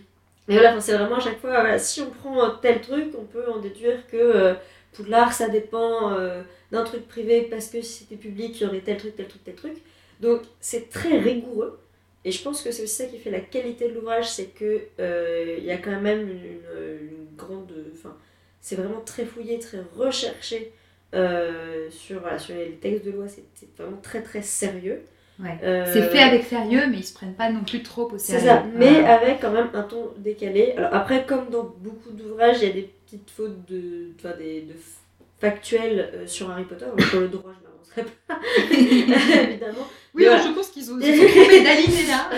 mais 0.46 0.54
voilà 0.54 0.80
c'est 0.80 0.94
vraiment 0.94 1.16
à 1.16 1.20
chaque 1.20 1.40
fois 1.40 1.50
voilà, 1.50 1.78
si 1.78 2.00
on 2.00 2.10
prend 2.10 2.50
tel 2.50 2.80
truc 2.80 3.12
on 3.18 3.24
peut 3.24 3.50
en 3.50 3.58
déduire 3.58 4.06
que 4.06 4.16
euh, 4.16 4.54
Poudlard 4.92 5.32
ça 5.32 5.48
dépend 5.48 6.12
euh, 6.12 6.42
d'un 6.70 6.84
truc 6.84 7.06
privé 7.08 7.42
parce 7.50 7.68
que 7.68 7.82
si 7.82 8.04
c'était 8.04 8.16
public 8.16 8.60
il 8.60 8.64
y 8.64 8.66
aurait 8.66 8.80
tel 8.80 8.96
truc 8.96 9.16
tel 9.16 9.26
truc 9.28 9.44
tel 9.44 9.54
truc. 9.54 9.76
Donc 10.20 10.42
c'est 10.60 10.88
très 10.88 11.18
rigoureux 11.18 11.78
et 12.28 12.30
je 12.30 12.42
pense 12.42 12.60
que 12.60 12.70
c'est 12.70 12.82
aussi 12.82 12.94
ça 12.94 13.06
qui 13.06 13.16
fait 13.16 13.30
la 13.30 13.40
qualité 13.40 13.88
de 13.88 13.94
l'ouvrage, 13.94 14.28
c'est 14.28 14.48
que 14.48 14.82
euh, 15.00 15.56
il 15.56 15.64
y 15.64 15.70
a 15.70 15.78
quand 15.78 15.98
même 15.98 16.28
une, 16.28 17.36
grande. 17.38 17.72
Enfin, 17.94 18.14
c'est 18.60 18.76
vraiment 18.76 19.00
très 19.00 19.24
fouillé, 19.24 19.58
très 19.58 19.78
recherché 19.96 20.72
euh, 21.14 21.88
sur, 21.90 22.20
voilà, 22.20 22.38
sur 22.38 22.54
les 22.54 22.72
textes 22.72 23.06
de 23.06 23.12
loi. 23.12 23.28
C'est 23.28 23.44
c'est 23.54 23.74
vraiment 23.78 23.96
très 24.02 24.20
très 24.20 24.42
sérieux. 24.42 25.00
Ouais. 25.40 25.56
Euh, 25.62 25.90
C'est 25.90 26.02
fait 26.02 26.18
avec 26.18 26.44
sérieux, 26.44 26.82
mais 26.90 26.98
ils 26.98 27.04
se 27.04 27.14
prennent 27.14 27.32
pas 27.32 27.50
non 27.50 27.64
plus 27.64 27.82
trop 27.82 28.10
au 28.12 28.18
C'est 28.18 28.40
sérieux. 28.40 28.46
ça, 28.46 28.64
mais 28.74 29.04
avec 29.06 29.40
quand 29.40 29.52
même 29.52 29.70
un 29.72 29.82
ton 29.84 30.10
décalé. 30.18 30.74
Alors 30.76 30.92
après, 30.92 31.24
comme 31.24 31.48
dans 31.48 31.74
beaucoup 31.78 32.10
d'ouvrages, 32.10 32.58
il 32.60 32.68
y 32.68 32.70
a 32.70 32.74
des 32.74 32.90
petites 33.06 33.30
fautes 33.30 33.64
de, 33.70 34.10
des, 34.38 34.60
de 34.62 34.74
factuelles 35.40 36.24
sur 36.26 36.50
Harry 36.50 36.64
Potter. 36.64 36.84
Sur 37.08 37.20
le 37.20 37.28
droit, 37.28 37.52
je 37.58 37.67
pas, 38.26 38.38
évidemment. 38.72 39.86
Oui, 40.14 40.24
Voilà. 40.24 40.42
je 40.42 40.52
pense 40.52 40.68
qu'ils 40.70 40.90
ont, 40.92 40.96
d'aligner 40.98 42.06
là. 42.08 42.30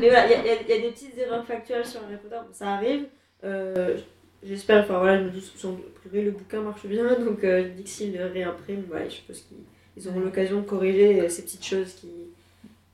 Mais 0.00 0.08
voilà, 0.08 0.26
il 0.26 0.44
y, 0.44 0.72
y 0.72 0.76
y 0.76 0.78
a 0.78 0.82
des 0.82 0.90
petites 0.90 1.16
erreurs 1.18 1.46
factuelles 1.46 1.86
sur 1.86 2.00
Harry 2.02 2.16
Potter, 2.22 2.36
bon, 2.36 2.52
ça 2.52 2.68
arrive. 2.74 3.04
Euh, 3.44 3.96
J'espère, 4.44 4.84
enfin 4.84 4.98
voilà, 4.98 5.18
je 5.18 5.24
me 5.24 5.30
dis, 5.30 5.42
sans- 5.56 5.76
le 6.12 6.30
bouquin 6.30 6.60
marche 6.60 6.86
bien, 6.86 7.18
donc 7.18 7.42
euh, 7.42 7.64
je 7.64 7.68
dis 7.70 7.82
que 7.82 7.88
s'ils 7.88 8.16
le 8.16 8.26
réimpriment, 8.26 8.84
voilà, 8.88 9.08
je 9.08 9.14
suppose 9.16 9.40
qu'ils 9.48 9.56
ils 9.96 10.06
auront 10.08 10.18
Ouais. 10.18 10.24
l'occasion 10.26 10.60
de 10.60 10.66
corriger 10.66 11.28
ces 11.28 11.42
petites 11.42 11.64
choses 11.64 11.94
qui, 11.94 12.06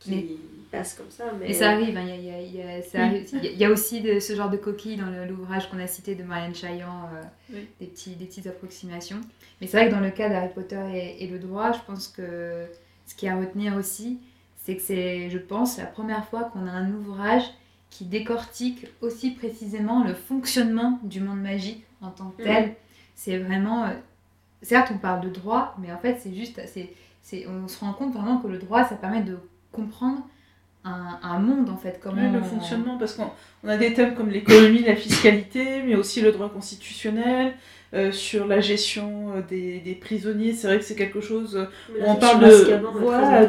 qui 0.01 0.11
Mais- 0.11 0.25
passent 0.77 0.95
comme 0.95 1.11
ça. 1.11 1.25
Mais, 1.39 1.49
Mais 1.49 1.53
ça 1.55 1.71
arrive, 1.71 1.97
hein, 1.97 2.05
il 2.07 2.25
y, 2.25 2.31
a- 2.31 2.41
il 2.41 2.55
y 2.57 2.61
a- 2.63 2.79
y 2.79 2.97
a- 2.97 3.05
arrive. 3.05 3.29
Y 3.33 3.37
a- 3.47 3.51
il 3.51 3.59
y 3.59 3.65
a 3.65 3.71
aussi 3.71 4.01
de, 4.01 4.21
ce 4.21 4.35
genre 4.35 4.51
de 4.51 4.57
coquilles 4.57 4.97
dans 4.97 5.11
l'ouvrage 5.29 5.71
qu'on 5.71 5.79
a 5.79 5.87
cité 5.87 6.15
de 6.15 6.23
Marianne 6.23 6.55
Chaillan, 6.55 7.09
euh, 7.15 7.23
Oui. 7.53 7.69
des, 7.81 7.87
petits, 7.87 8.11
des 8.17 8.25
petites 8.27 8.47
approximations. 8.47 9.21
Mais 9.61 9.67
c'est 9.67 9.77
vrai 9.79 9.89
que 9.89 9.95
dans 9.95 10.01
le 10.01 10.11
cas 10.11 10.29
d'Harry 10.29 10.49
Potter 10.55 10.81
et, 10.95 11.25
et 11.25 11.29
le 11.29 11.39
droit, 11.39 11.73
je 11.73 11.81
pense 11.87 12.09
que 12.09 12.67
ce 13.07 13.15
qui 13.15 13.27
est 13.27 13.31
à 13.31 13.37
retenir 13.37 13.77
aussi, 13.77 14.19
c'est 14.57 14.77
que 14.77 14.83
c'est, 14.83 15.29
je 15.31 15.39
pense, 15.39 15.79
la 15.79 15.85
première 15.87 16.25
fois 16.27 16.45
qu'on 16.45 16.67
a 16.67 16.71
un 16.71 16.91
ouvrage 16.93 17.45
qui 17.91 18.05
décortique 18.07 18.87
aussi 19.03 19.31
précisément 19.33 20.03
le 20.05 20.15
fonctionnement 20.15 20.99
du 21.03 21.21
monde 21.21 21.41
magique 21.41 21.85
en 22.01 22.11
tant 22.11 22.31
que 22.31 22.43
tel. 22.43 22.75
C'est 23.15 23.39
vraiment... 23.39 23.85
euh, 23.85 23.91
certes, 24.63 24.91
on 24.93 24.99
parle 24.99 25.21
de 25.21 25.29
droit, 25.29 25.77
mais 25.79 25.93
en 25.93 25.99
fait, 25.99 26.19
c'est 26.21 26.35
juste... 26.35 26.61
c'est 26.67 26.93
c'est, 27.27 27.47
on 27.47 27.69
se 27.69 27.81
rend 27.81 27.95
compte 27.95 28.13
vraiment 28.13 28.37
que 28.37 28.49
le 28.49 28.59
droit, 28.59 28.85
ça 28.85 28.97
permet 28.97 29.23
de 29.23 29.39
comprendre 29.73 30.19
un, 30.85 31.19
un 31.23 31.39
monde, 31.39 31.71
en 31.71 31.77
fait. 31.77 31.99
Comment 32.03 32.23
Ouais, 32.23 32.29
le 32.33 32.43
fonctionnement, 32.43 32.99
parce 32.99 33.15
qu'on 33.15 33.31
on 33.63 33.69
a 33.69 33.77
des 33.77 33.95
thèmes 33.95 34.15
comme 34.15 34.31
l'économie, 34.31 34.83
la 34.83 34.97
fiscalité, 34.97 35.83
mais 35.85 35.95
aussi 35.95 36.21
le 36.21 36.31
droit 36.33 36.49
constitutionnel, 36.51 37.55
euh, 37.95 38.11
sur 38.13 38.47
la 38.47 38.61
gestion 38.61 39.33
euh, 39.37 39.41
des, 39.49 39.79
des 39.81 39.95
prisonniers. 39.95 40.53
C'est 40.53 40.67
vrai 40.67 40.79
que 40.79 40.85
c'est 40.85 40.97
quelque 40.97 41.21
chose, 41.21 41.57
euh, 41.57 41.65
Mais 41.93 42.01
la 42.01 42.13
on 42.13 42.17
parle 42.17 42.41
de- 42.51 42.65
voilà, 43.01 43.41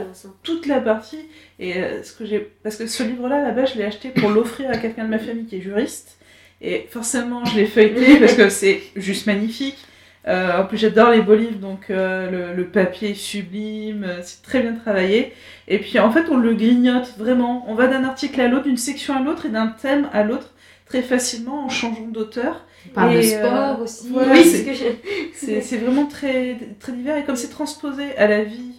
toute 0.43 0.65
la 0.67 0.79
partie. 0.79 1.19
Et 1.59 1.77
euh, 1.77 2.03
ce 2.03 2.13
que 2.13 2.25
j'ai, 2.25 2.39
parce 2.63 2.75
que 2.77 2.88
ce 2.88 3.03
livre-là, 3.03 3.41
là-bas, 3.41 3.65
je 3.65 3.75
l'ai 3.77 3.83
acheté 3.86 4.09
pour 4.09 4.29
l'offrir 4.29 4.69
à 4.69 4.77
quelqu'un 4.77 5.03
de 5.05 5.09
ma 5.09 5.19
famille 5.19 5.45
qui 5.45 5.57
est 5.57 5.61
juriste. 5.61 6.17
Et 6.61 6.88
forcément, 6.89 7.43
je 7.45 7.55
l'ai 7.57 7.65
feuilleté 7.65 8.17
parce 8.19 8.33
que 8.36 8.49
c'est 8.49 8.81
juste 8.95 9.25
magnifique. 9.27 9.77
Euh, 10.28 10.59
en 10.61 10.65
plus, 10.65 10.78
j'adore 10.78 11.11
les 11.11 11.21
beaux 11.21 11.36
livres, 11.36 11.59
donc 11.59 11.89
euh, 11.89 12.32
le, 12.32 12.55
le 12.55 12.67
papier 12.67 13.11
est 13.11 13.13
sublime, 13.13 14.03
euh, 14.03 14.19
c'est 14.23 14.41
très 14.41 14.61
bien 14.61 14.73
travaillé. 14.73 15.34
Et 15.67 15.78
puis, 15.80 15.99
en 15.99 16.11
fait, 16.11 16.26
on 16.32 16.38
le 16.38 16.53
grignote 16.55 17.13
vraiment. 17.17 17.63
On 17.67 17.76
va 17.76 17.88
d'un 17.88 18.03
article 18.03 18.41
à 18.41 18.47
l'autre, 18.47 18.63
d'une 18.63 18.78
section 18.78 19.15
à 19.15 19.19
l'autre 19.21 19.45
et 19.45 19.49
d'un 19.49 19.67
thème 19.67 20.09
à 20.13 20.23
l'autre 20.23 20.51
très 20.88 21.01
facilement 21.03 21.65
en 21.65 21.69
changeant 21.69 22.07
d'auteur. 22.07 22.63
On 22.88 22.93
parle 22.93 23.13
de 23.13 23.17
Et, 23.19 23.23
sport 23.23 23.80
euh, 23.80 23.84
aussi. 23.84 24.09
voilà, 24.11 24.34
oui, 24.34 24.43
c'est- 24.43 25.61
ce 25.61 25.76
vraiment 25.76 26.05
très, 26.07 26.57
très 26.80 26.91
divers. 26.91 27.17
Et 27.17 27.23
comme 27.23 27.36
c'est 27.36 27.49
transposé 27.49 28.15
à 28.17 28.28
la 28.28 28.43
vie 28.43 28.73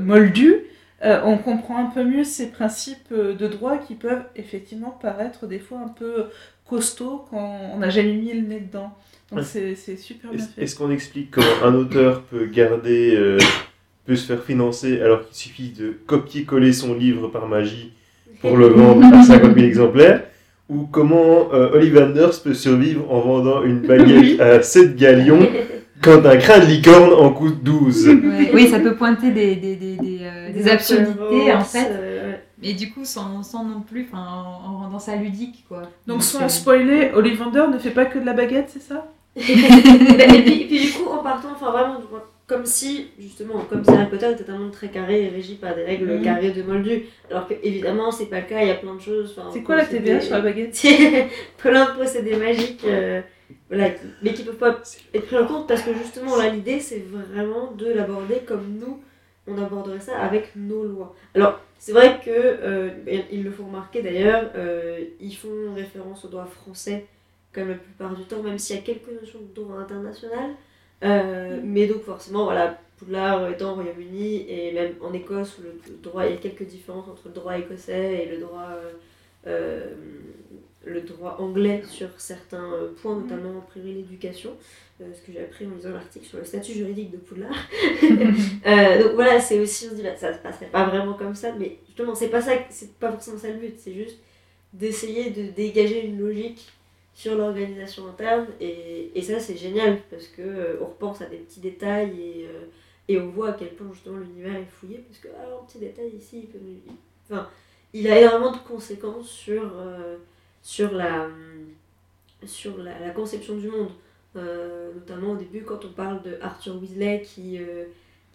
moldue, 0.00 0.56
euh, 1.04 1.20
on 1.24 1.38
comprend 1.38 1.78
un 1.78 1.86
peu 1.90 2.04
mieux 2.04 2.24
ces 2.24 2.50
principes 2.50 3.12
de 3.12 3.46
droit 3.46 3.78
qui 3.78 3.94
peuvent 3.94 4.24
effectivement 4.36 4.90
paraître 4.90 5.46
des 5.46 5.58
fois 5.58 5.78
un 5.78 5.88
peu 5.88 6.26
costauds 6.68 7.24
quand 7.30 7.58
on 7.74 7.78
n'a 7.78 7.90
jamais 7.90 8.12
mis 8.12 8.32
le 8.32 8.46
nez 8.46 8.60
dedans. 8.60 8.92
Donc 9.32 9.44
c'est 9.44 9.74
c'est 9.76 9.96
super 9.96 10.30
bien 10.30 10.38
Est-ce 10.40 10.48
fait. 10.54 10.62
est-ce 10.62 10.76
qu'on 10.76 10.90
explique 10.90 11.30
comment 11.30 11.46
un 11.64 11.74
auteur 11.74 12.22
peut 12.22 12.46
garder, 12.46 13.14
euh, 13.14 13.38
peut 14.06 14.16
se 14.16 14.26
faire 14.26 14.42
financer 14.42 15.00
alors 15.00 15.24
qu'il 15.26 15.36
suffit 15.36 15.70
de 15.70 15.94
copier-coller 16.06 16.72
son 16.72 16.94
livre 16.94 17.28
par 17.28 17.46
magie 17.46 17.92
pour 18.40 18.56
le 18.56 18.66
vendre 18.68 19.04
à 19.14 19.22
50 19.22 19.54
000 19.54 19.66
exemplaires? 19.66 20.24
Ou 20.68 20.86
comment 20.90 21.52
euh, 21.52 21.70
Oliver 21.74 22.02
Anders 22.02 22.40
peut 22.42 22.54
survivre 22.54 23.10
en 23.12 23.20
vendant 23.20 23.62
une 23.64 23.80
baguette 23.80 24.40
à 24.40 24.62
7 24.62 24.94
galions 24.96 25.40
quand 26.02 26.24
un 26.24 26.36
crin 26.36 26.60
de 26.60 26.66
licorne 26.66 27.12
en 27.12 27.30
coûte 27.32 27.62
12 27.62 28.08
Ouais, 28.08 28.50
oui, 28.54 28.68
ça 28.68 28.80
peut 28.80 28.94
pointer 28.96 29.32
des, 29.32 29.56
des, 29.56 29.76
des, 29.76 29.96
des, 29.96 30.18
euh, 30.22 30.52
des 30.52 30.68
absurdités 30.68 31.52
en 31.52 31.60
fait, 31.64 31.88
euh, 31.90 32.32
mais 32.62 32.72
du 32.72 32.90
coup 32.90 33.04
sans, 33.04 33.42
sans 33.42 33.64
non 33.64 33.80
plus, 33.80 34.08
en, 34.12 34.16
en 34.18 34.78
rendant 34.78 34.98
ça 35.00 35.16
ludique 35.16 35.64
quoi. 35.68 35.82
Donc 36.06 36.22
sans 36.22 36.48
spoiler, 36.48 37.10
Ollivander 37.14 37.64
ne 37.72 37.78
fait 37.78 37.90
pas 37.90 38.06
que 38.06 38.18
de 38.18 38.24
la 38.24 38.32
baguette, 38.32 38.70
c'est 38.72 38.82
ça? 38.82 39.06
et, 39.36 40.42
puis, 40.42 40.62
et 40.62 40.66
puis 40.66 40.80
du 40.86 40.92
coup, 40.92 41.08
en 41.10 41.22
partant, 41.22 41.48
enfin 41.52 41.70
vraiment, 41.70 42.00
comme 42.46 42.66
si, 42.66 43.08
justement, 43.18 43.60
comme 43.70 43.84
si 43.84 43.90
Harry 43.92 44.08
Potter 44.10 44.32
était 44.32 44.50
un 44.50 44.58
monde 44.58 44.72
très 44.72 44.88
carré 44.88 45.24
et 45.24 45.28
régi 45.28 45.54
par 45.54 45.74
des 45.76 45.84
règles 45.84 46.10
Mhm. 46.16 46.22
carrées 46.22 46.50
de 46.50 46.62
Moldu. 46.62 47.04
Alors 47.30 47.46
que, 47.46 47.54
évidemment, 47.62 48.10
c'est 48.10 48.26
pas 48.26 48.40
le 48.40 48.46
cas, 48.46 48.60
il 48.62 48.68
y 48.68 48.72
a 48.72 48.74
plein 48.74 48.94
de 48.94 49.00
choses. 49.00 49.40
C'est 49.52 49.62
quoi 49.62 49.76
la 49.76 49.84
TVA 49.86 50.20
sur 50.20 50.34
la 50.34 50.40
baguette 50.40 50.76
plein 51.58 51.84
de 51.86 51.90
procédés 51.92 52.36
magiques, 52.36 52.82
euh, 52.84 53.20
voilà, 53.68 53.90
mais 54.22 54.32
qui 54.34 54.42
peuvent 54.42 54.56
pas 54.56 54.80
être 55.14 55.26
pris 55.26 55.38
en 55.38 55.46
compte 55.46 55.68
parce 55.68 55.82
que 55.82 55.94
justement, 55.94 56.36
là, 56.36 56.48
l'idée, 56.48 56.80
c'est 56.80 57.04
vraiment 57.08 57.70
de 57.78 57.86
l'aborder 57.92 58.40
comme 58.44 58.78
nous, 58.80 59.00
on 59.46 59.56
aborderait 59.62 60.00
ça 60.00 60.18
avec 60.18 60.50
nos 60.56 60.84
lois. 60.84 61.14
Alors, 61.36 61.60
c'est 61.78 61.92
vrai 61.92 62.18
que, 62.24 62.30
euh, 62.30 62.88
ils 63.30 63.44
le 63.44 63.50
font 63.52 63.66
remarquer 63.66 64.02
d'ailleurs, 64.02 64.50
euh, 64.56 64.98
ils 65.20 65.34
font 65.36 65.72
référence 65.76 66.24
au 66.24 66.28
droit 66.28 66.46
français 66.46 67.06
comme 67.52 67.68
la 67.68 67.74
plupart 67.74 68.14
du 68.14 68.24
temps, 68.24 68.42
même 68.42 68.58
s'il 68.58 68.76
y 68.76 68.78
a 68.78 68.82
quelques 68.82 69.08
notions 69.08 69.40
de 69.40 69.54
droit 69.54 69.76
international. 69.76 70.50
Euh, 71.02 71.60
mais 71.64 71.86
donc 71.86 72.02
forcément, 72.02 72.44
voilà, 72.44 72.78
Poudlard 72.98 73.48
étant 73.50 73.72
au 73.72 73.74
Royaume-Uni 73.76 74.44
et 74.48 74.72
même 74.72 74.94
en 75.00 75.12
Écosse, 75.12 75.58
où 75.58 75.62
le 75.62 75.96
droit, 76.02 76.26
il 76.26 76.32
y 76.32 76.34
a 76.34 76.36
quelques 76.36 76.66
différences 76.66 77.08
entre 77.08 77.28
le 77.28 77.32
droit 77.32 77.58
écossais 77.58 78.24
et 78.24 78.30
le 78.30 78.38
droit, 78.38 78.68
euh, 78.70 78.92
euh, 79.46 79.94
le 80.84 81.00
droit 81.00 81.36
anglais 81.38 81.82
sur 81.86 82.08
certains 82.18 82.72
euh, 82.74 82.92
points, 83.00 83.18
notamment 83.18 83.58
a 83.58 83.62
priori 83.62 83.94
l'éducation, 83.94 84.50
euh, 85.00 85.04
ce 85.14 85.26
que 85.26 85.32
j'ai 85.32 85.40
appris 85.40 85.66
en 85.66 85.70
lisant 85.70 85.92
l'article 85.92 86.26
sur 86.26 86.38
le 86.38 86.44
statut 86.44 86.72
juridique 86.72 87.10
de 87.10 87.16
Poudlard. 87.16 87.50
Euh, 88.66 89.02
donc 89.02 89.14
voilà, 89.14 89.40
c'est 89.40 89.58
aussi, 89.58 89.86
on 89.86 89.90
se 89.90 89.94
dit, 89.96 90.02
bah, 90.02 90.14
ça 90.16 90.34
se 90.34 90.38
passerait 90.38 90.66
pas 90.66 90.84
vraiment 90.84 91.14
comme 91.14 91.34
ça, 91.34 91.52
mais 91.58 91.78
justement, 91.86 92.14
c'est 92.14 92.28
pas 92.28 92.42
ça, 92.42 92.52
c'est 92.68 92.92
pas 92.98 93.10
forcément 93.10 93.38
ça 93.38 93.48
le 93.48 93.54
but, 93.54 93.74
c'est 93.78 93.94
juste 93.94 94.18
d'essayer 94.74 95.30
de 95.30 95.50
dégager 95.50 96.04
une 96.06 96.20
logique 96.20 96.68
sur 97.20 97.34
l'organisation 97.36 98.08
interne, 98.08 98.46
et, 98.60 99.10
et 99.14 99.22
ça 99.22 99.38
c'est 99.40 99.56
génial, 99.56 99.98
parce 100.10 100.26
que 100.28 100.40
euh, 100.42 100.76
on 100.80 100.86
repense 100.86 101.20
à 101.20 101.26
des 101.26 101.36
petits 101.36 101.60
détails, 101.60 102.12
et, 102.18 102.46
euh, 102.46 102.64
et 103.08 103.18
on 103.20 103.28
voit 103.28 103.50
à 103.50 103.52
quel 103.52 103.68
point 103.76 103.88
justement 103.92 104.18
l'univers 104.18 104.56
est 104.56 104.64
fouillé, 104.70 105.04
parce 105.06 105.18
que, 105.20 105.28
alors, 105.42 105.62
un 105.62 105.66
petit 105.66 105.78
détail 105.78 106.10
ici, 106.16 106.40
il 106.44 106.46
peut 106.46 106.58
nous- 106.62 106.94
Enfin, 107.30 107.48
il 107.92 108.08
a 108.10 108.18
énormément 108.20 108.52
de 108.52 108.58
conséquences 108.58 109.28
sur, 109.28 109.62
euh, 109.76 110.16
sur, 110.62 110.92
la, 110.92 111.28
sur 112.46 112.78
la, 112.78 112.98
la 112.98 113.10
conception 113.10 113.56
du 113.56 113.68
monde. 113.68 113.90
Notamment 114.94 115.32
au 115.32 115.36
début 115.36 115.62
quand 115.62 115.84
on 115.84 115.88
parle 115.92 116.22
de 116.22 116.38
Arthur 116.40 116.76
Weasley 116.80 117.22
qui, 117.22 117.58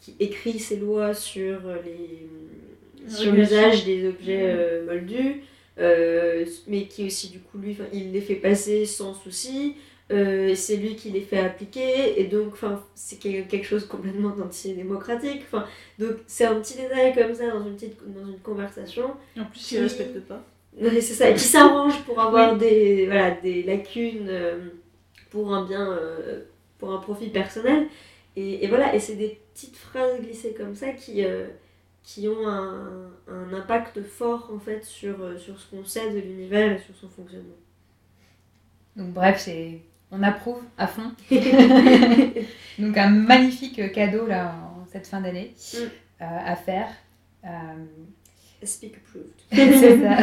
qui 0.02 0.14
écrit 0.20 0.60
ses 0.60 0.76
lois 0.78 1.14
sur 1.14 1.60
les 1.86 2.28
sur 3.08 3.32
Régulation. 3.32 3.32
l'usage 3.34 3.86
des 3.86 4.08
objets 4.10 4.44
euh, 4.54 4.86
moldus, 4.86 5.44
euh, 5.80 6.46
mais 6.68 6.88
qui 6.88 7.06
aussi 7.06 7.30
du 7.30 7.40
coup 7.40 7.58
lui 7.58 7.78
il 7.94 8.12
les 8.12 8.22
fait 8.22 8.36
passer 8.36 8.86
sans 8.86 9.14
souci, 9.14 9.76
euh, 10.12 10.54
c'est 10.56 10.78
lui 10.78 10.96
qui 10.96 11.10
les 11.12 11.22
fait 11.22 11.40
appliquer 11.40 12.20
et 12.20 12.26
donc 12.26 12.56
c'est 12.96 13.18
quel- 13.20 13.48
quelque 13.48 13.66
chose 13.66 13.86
complètement 13.88 14.34
antidémocratique. 14.42 15.42
Enfin 15.46 15.66
donc 16.00 16.18
c'est 16.28 16.46
un 16.46 16.56
petit 16.62 16.76
détail 16.78 17.14
comme 17.14 17.34
ça 17.34 17.50
dans 17.52 17.66
une 17.66 17.76
petite 17.76 17.98
dans 18.14 18.26
une 18.28 18.40
conversation 18.40 19.16
Et 19.36 19.40
en 19.42 19.46
plus, 19.46 19.72
il 19.72 19.80
respecte 19.80 20.20
pas. 20.22 20.44
C'est 20.82 21.02
ça, 21.02 21.32
qui 21.32 21.40
s'arrange 21.40 22.04
pour 22.04 22.20
avoir 22.20 22.58
des, 22.58 23.06
voilà, 23.06 23.32
des 23.32 23.64
lacunes 23.64 24.28
euh, 24.30 24.70
pour 25.30 25.54
un 25.54 25.66
bien, 25.66 25.92
euh, 25.94 26.44
pour 26.78 26.92
un 26.94 26.98
profit 27.00 27.30
personnel. 27.30 27.88
Et, 28.36 28.66
et 28.66 28.68
voilà, 28.68 28.94
et 28.94 29.00
c'est 29.00 29.16
des 29.16 29.40
petites 29.54 29.78
phrases 29.78 30.20
glissées 30.22 30.54
comme 30.54 30.76
ça 30.76 30.92
qui, 30.92 31.24
qui 32.06 32.28
ont 32.28 32.48
un, 32.48 33.10
un 33.28 33.54
impact 33.54 34.04
fort 34.04 34.52
en 34.54 34.60
fait 34.60 34.84
sur, 34.86 35.20
euh, 35.22 35.38
sur 35.40 35.60
ce 35.60 35.70
qu'on 35.72 35.84
sait 35.84 36.14
de 36.14 36.20
l'univers 36.20 36.74
et 36.74 36.78
sur 36.80 36.96
son 36.96 37.10
fonctionnement. 37.10 37.56
Donc 38.96 39.10
bref, 39.12 39.40
c'est 39.40 39.82
on 40.12 40.22
approuve 40.22 40.62
à 40.78 40.86
fond. 40.88 41.12
Donc 42.80 42.98
un 42.98 43.10
magnifique 43.10 43.92
cadeau 43.92 44.28
là 44.28 44.54
en 44.80 44.86
cette 44.92 45.08
fin 45.08 45.20
d'année 45.22 45.54
Mm. 45.74 45.78
euh, 45.78 45.86
à 46.20 46.56
faire. 46.56 46.88
Euh, 47.44 47.50
Speak 48.64 48.96
approved. 48.98 49.32
c'est 49.52 50.00
ça. 50.02 50.18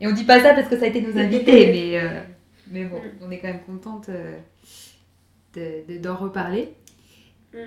Et 0.00 0.06
on 0.06 0.12
dit 0.12 0.24
pas 0.24 0.40
ça 0.42 0.54
parce 0.54 0.68
que 0.68 0.76
ça 0.78 0.84
a 0.84 0.88
été 0.88 1.00
nos 1.00 1.16
invités, 1.18 1.66
mais, 1.72 1.98
euh, 2.00 2.20
mais 2.68 2.84
bon, 2.84 3.00
on 3.20 3.30
est 3.30 3.38
quand 3.38 3.48
même 3.48 3.62
contente 3.62 4.08
euh, 4.08 4.36
de- 5.54 5.84
de- 5.92 5.98
d'en 5.98 6.16
reparler. 6.16 6.74
Mm. 7.54 7.58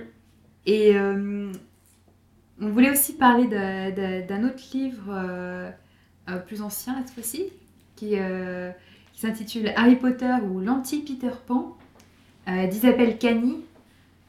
Et 0.65 0.95
on 2.63 2.69
voulait 2.69 2.91
aussi 2.91 3.13
parler 3.13 3.47
d'un 3.47 4.43
autre 4.45 4.63
livre 4.73 5.03
euh, 5.09 5.69
euh, 6.29 6.37
plus 6.37 6.61
ancien 6.61 6.95
cette 6.99 7.13
fois-ci, 7.13 7.51
qui, 7.95 8.13
euh, 8.13 8.71
qui 9.11 9.21
s'intitule 9.21 9.73
Harry 9.75 9.97
Potter 9.97 10.33
ou 10.49 10.61
l'anti-Peter 10.61 11.31
Pan 11.45 11.77
euh, 12.47 12.67
d'Isabelle 12.67 13.17
Cani, 13.17 13.57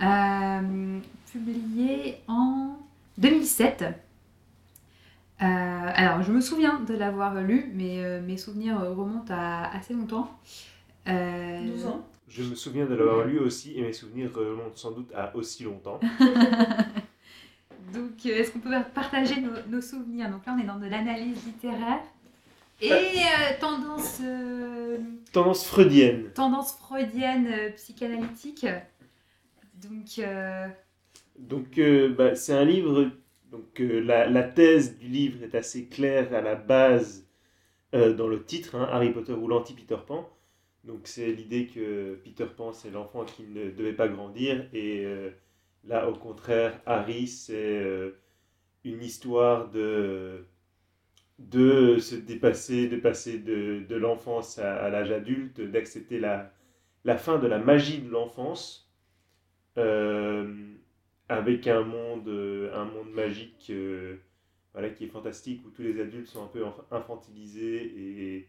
euh, 0.03 0.99
publié 1.33 2.17
en 2.27 2.77
2007. 3.19 3.85
Euh, 3.85 5.45
alors, 5.47 6.23
je 6.23 6.33
me 6.33 6.41
souviens 6.41 6.81
de 6.81 6.95
l'avoir 6.95 7.41
lu, 7.43 7.71
mais 7.75 8.03
euh, 8.03 8.21
mes 8.21 8.37
souvenirs 8.37 8.81
remontent 8.81 9.33
à 9.33 9.77
assez 9.77 9.95
longtemps. 9.95 10.31
Euh, 11.09 11.67
12 11.67 11.87
ans. 11.87 12.07
Je 12.29 12.43
me 12.43 12.55
souviens 12.55 12.87
de 12.87 12.95
l'avoir 12.95 13.27
lu 13.27 13.39
aussi 13.39 13.79
et 13.79 13.83
mes 13.83 13.93
souvenirs 13.93 14.31
remontent 14.35 14.77
sans 14.77 14.91
doute 14.91 15.13
à 15.15 15.35
aussi 15.37 15.63
longtemps. 15.65 16.01
Donc, 17.93 18.27
euh, 18.27 18.31
est-ce 18.31 18.51
qu'on 18.53 18.61
peut 18.61 18.71
partager 18.95 19.41
nos, 19.41 19.51
nos 19.69 19.81
souvenirs? 19.81 20.31
Donc 20.31 20.47
là, 20.47 20.55
on 20.57 20.63
est 20.63 20.67
dans 20.67 20.79
de 20.79 20.87
l'analyse 20.87 21.45
littéraire 21.45 22.01
et 22.81 22.91
Euh. 22.91 23.59
tendance, 23.61 24.21
euh, 24.25 24.99
Tendance 25.33 25.67
freudienne. 25.67 26.31
tendance 26.35 26.73
freudienne 26.77 27.47
euh, 27.47 27.71
psychanalytique. 27.73 28.67
Donc, 29.83 30.21
Donc, 31.39 31.81
bah, 32.17 32.35
c'est 32.35 32.53
un 32.55 32.65
livre. 32.65 33.11
Donc, 33.51 33.79
la, 33.79 34.29
la 34.29 34.43
thèse 34.43 34.99
du 34.99 35.09
livre 35.09 35.43
est 35.45 35.55
assez 35.55 35.87
claire 35.87 36.33
à 36.35 36.41
la 36.41 36.55
base 36.57 37.27
dans 37.93 38.27
le 38.27 38.43
titre 38.45 38.75
hein, 38.75 38.89
Harry 38.91 39.11
Potter 39.13 39.33
ou 39.33 39.47
l'anti-Peter 39.47 39.97
Pan. 40.07 40.29
Donc, 40.85 41.03
c'est 41.05 41.31
l'idée 41.33 41.67
que 41.67 42.17
Peter 42.25 42.47
Pan, 42.57 42.73
c'est 42.73 42.91
l'enfant 42.91 43.25
qui 43.25 43.45
ne 43.45 43.71
devait 43.71 43.93
pas 43.93 44.09
grandir. 44.09 44.67
Et 44.73 45.07
là, 45.87 46.09
au 46.09 46.15
contraire, 46.15 46.81
Harry, 46.87 47.27
c'est 47.27 47.83
euh, 47.83 48.13
une 48.85 49.03
histoire 49.03 49.71
de, 49.71 50.47
se 51.39 52.15
dépasser, 52.15 52.89
de 52.89 52.97
passer 52.97 53.39
de, 53.39 53.95
l'enfance 53.95 54.59
à, 54.59 54.89
l'âge 54.89 55.11
adulte, 55.11 55.61
d'accepter 55.61 56.19
la, 56.19 56.51
fin 57.17 57.39
de 57.39 57.47
la 57.47 57.59
magie 57.59 58.01
de 58.01 58.11
l'enfance. 58.11 58.93
Euh, 59.77 60.73
avec 61.29 61.67
un 61.67 61.83
monde, 61.83 62.29
euh, 62.29 62.73
un 62.75 62.85
monde 62.85 63.11
magique 63.11 63.73
voilà, 64.73 64.91
qui 64.91 65.05
est 65.05 65.09
fantastique, 65.09 65.65
où 65.67 65.71
tous 65.71 65.83
les 65.83 66.01
adultes 66.01 66.29
sont 66.29 66.45
un 66.45 66.49
peu 66.49 66.65
infantilisés 66.91 67.83
et 67.97 68.49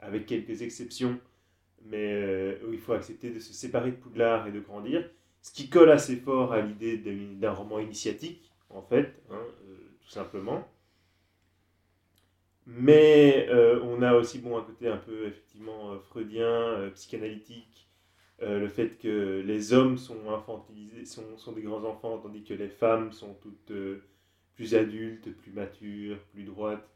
avec 0.00 0.26
quelques 0.26 0.62
exceptions, 0.62 1.20
mais 1.84 2.58
où 2.66 2.72
il 2.72 2.78
faut 2.78 2.94
accepter 2.94 3.30
de 3.30 3.38
se 3.38 3.52
séparer 3.52 3.90
de 3.92 3.96
Poudlard 3.96 4.46
et 4.46 4.52
de 4.52 4.60
grandir, 4.60 5.08
ce 5.42 5.52
qui 5.52 5.68
colle 5.68 5.90
assez 5.90 6.16
fort 6.16 6.52
à 6.52 6.60
l'idée 6.60 6.98
d'un 6.98 7.52
roman 7.52 7.78
initiatique, 7.78 8.52
en 8.68 8.82
fait, 8.82 9.22
hein, 9.30 9.38
euh, 9.68 9.76
tout 10.02 10.10
simplement. 10.10 10.66
Mais 12.66 13.48
euh, 13.50 13.80
on 13.82 14.02
a 14.02 14.14
aussi 14.14 14.38
bon, 14.38 14.58
un 14.58 14.62
côté 14.62 14.86
un 14.86 14.98
peu 14.98 15.26
effectivement 15.26 15.92
euh, 15.92 15.98
freudien, 15.98 16.90
psychanalytique, 16.94 17.86
le 18.42 18.68
fait 18.68 18.96
que 18.96 19.42
les 19.44 19.74
hommes 19.74 19.98
sont 19.98 20.30
infantilisés, 20.30 21.04
sont, 21.04 21.36
sont 21.36 21.52
des 21.52 21.60
grands 21.60 21.84
enfants, 21.84 22.16
tandis 22.16 22.42
que 22.42 22.54
les 22.54 22.70
femmes 22.70 23.12
sont 23.12 23.34
toutes 23.34 23.70
plus 24.54 24.74
adultes, 24.74 25.30
plus 25.36 25.52
matures, 25.52 26.18
plus 26.32 26.44
droites. 26.44 26.88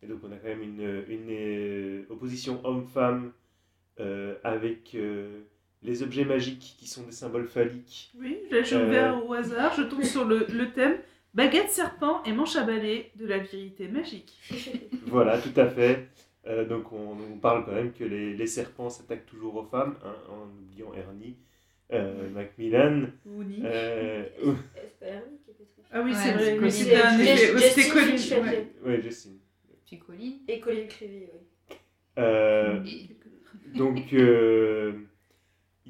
Et 0.00 0.06
donc 0.06 0.20
on 0.22 0.30
a 0.30 0.36
quand 0.36 0.46
même 0.46 0.62
une, 0.62 1.04
une 1.08 2.06
opposition 2.08 2.64
homme-femme 2.64 3.32
avec 4.44 4.96
les 5.82 6.02
objets 6.02 6.24
magiques 6.24 6.76
qui 6.78 6.86
sont 6.86 7.02
des 7.02 7.12
symboles 7.12 7.46
phalliques. 7.46 8.10
Oui, 8.18 8.38
j'ai 8.50 8.76
Euh. 8.76 8.86
ouvert 8.86 9.26
au 9.26 9.32
hasard, 9.34 9.74
je 9.76 9.82
tombe 9.82 10.02
sur 10.04 10.24
le, 10.24 10.46
le 10.52 10.70
thème 10.72 10.96
baguette 11.34 11.70
serpent 11.70 12.22
et 12.24 12.32
manche 12.32 12.56
à 12.56 12.62
balai 12.64 13.10
de 13.16 13.26
la 13.26 13.38
vérité 13.38 13.88
magique. 13.88 14.32
Voilà, 15.06 15.38
tout 15.38 15.58
à 15.60 15.66
fait. 15.68 16.08
Euh, 16.46 16.64
donc 16.64 16.92
on, 16.92 17.16
on 17.32 17.38
parle 17.38 17.64
quand 17.64 17.72
même 17.72 17.92
que 17.92 18.04
les, 18.04 18.34
les 18.34 18.46
serpents 18.46 18.90
s'attaquent 18.90 19.26
toujours 19.26 19.54
aux 19.56 19.64
femmes, 19.64 19.96
hein, 20.04 20.14
en 20.30 20.48
oubliant 20.62 20.92
Ernie, 20.94 21.36
euh, 21.92 22.28
Macmillan. 22.30 23.08
Euh, 23.64 24.24
triste. 24.42 25.80
Ah 25.92 26.00
oui, 26.02 26.10
Ouais, 26.12 26.16
c'est 26.16 26.32
vrai, 26.32 26.44
c'est 26.44 26.52
mais 26.52 26.58
Colin. 26.58 26.70
c'était 26.70 26.96
un 26.96 27.58
C'était 27.58 27.88
Colin. 27.88 28.42
Ouais. 28.46 28.66
ouais, 28.84 29.02
Justine. 29.02 29.38
Puis 29.86 29.98
Colline. 29.98 30.38
Et 30.48 30.58
Colin 30.60 30.86
Creevy, 30.88 31.26
oui. 31.32 31.76
Euh, 32.18 32.80
donc 33.74 34.12
euh, 34.12 34.92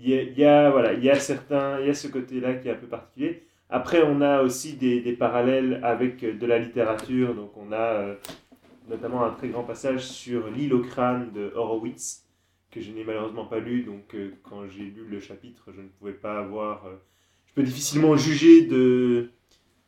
il 0.05 0.39
y, 0.39 0.45
a, 0.45 0.71
voilà, 0.71 0.95
il 0.95 1.05
y 1.05 1.11
a 1.11 1.19
certains, 1.19 1.81
il 1.81 1.87
y 1.87 1.91
a 1.91 1.95
ce 1.95 2.09
côté-là 2.09 2.55
qui 2.55 2.69
est 2.69 2.73
un 2.73 2.77
peu 2.77 2.89
particulier. 2.89 3.45
Après, 3.71 4.03
on 4.03 4.21
a 4.21 4.43
aussi 4.43 4.75
des, 4.75 5.01
des 5.01 5.13
parallèles 5.13 5.81
avec 5.83 6.23
euh, 6.25 6.35
de 6.35 6.45
la 6.47 6.59
littérature. 6.59 7.35
Donc, 7.35 7.57
on 7.57 7.73
a 7.73 7.77
euh, 7.77 8.15
notamment 8.89 9.25
un 9.25 9.31
très 9.31 9.49
grand 9.49 9.63
passage 9.63 10.05
sur 10.05 10.51
l'île 10.51 10.75
au 10.75 10.81
crâne 10.81 11.33
de 11.33 11.53
Horowitz, 11.55 12.27
que 12.71 12.81
je 12.81 12.91
n'ai 12.91 13.05
malheureusement 13.05 13.47
pas 13.47 13.61
lu. 13.61 13.85
Donc, 13.85 14.15
euh, 14.15 14.33
quand 14.43 14.67
j'ai 14.67 14.85
lu 14.85 15.07
le 15.09 15.21
chapitre, 15.21 15.73
je 15.75 15.81
ne 15.81 15.89
pouvais 15.89 16.13
pas 16.13 16.39
avoir. 16.39 16.85
je 17.47 17.55
peux 17.55 17.63
difficilement 17.63 18.17
juger 18.17 18.67
de, 18.67 19.31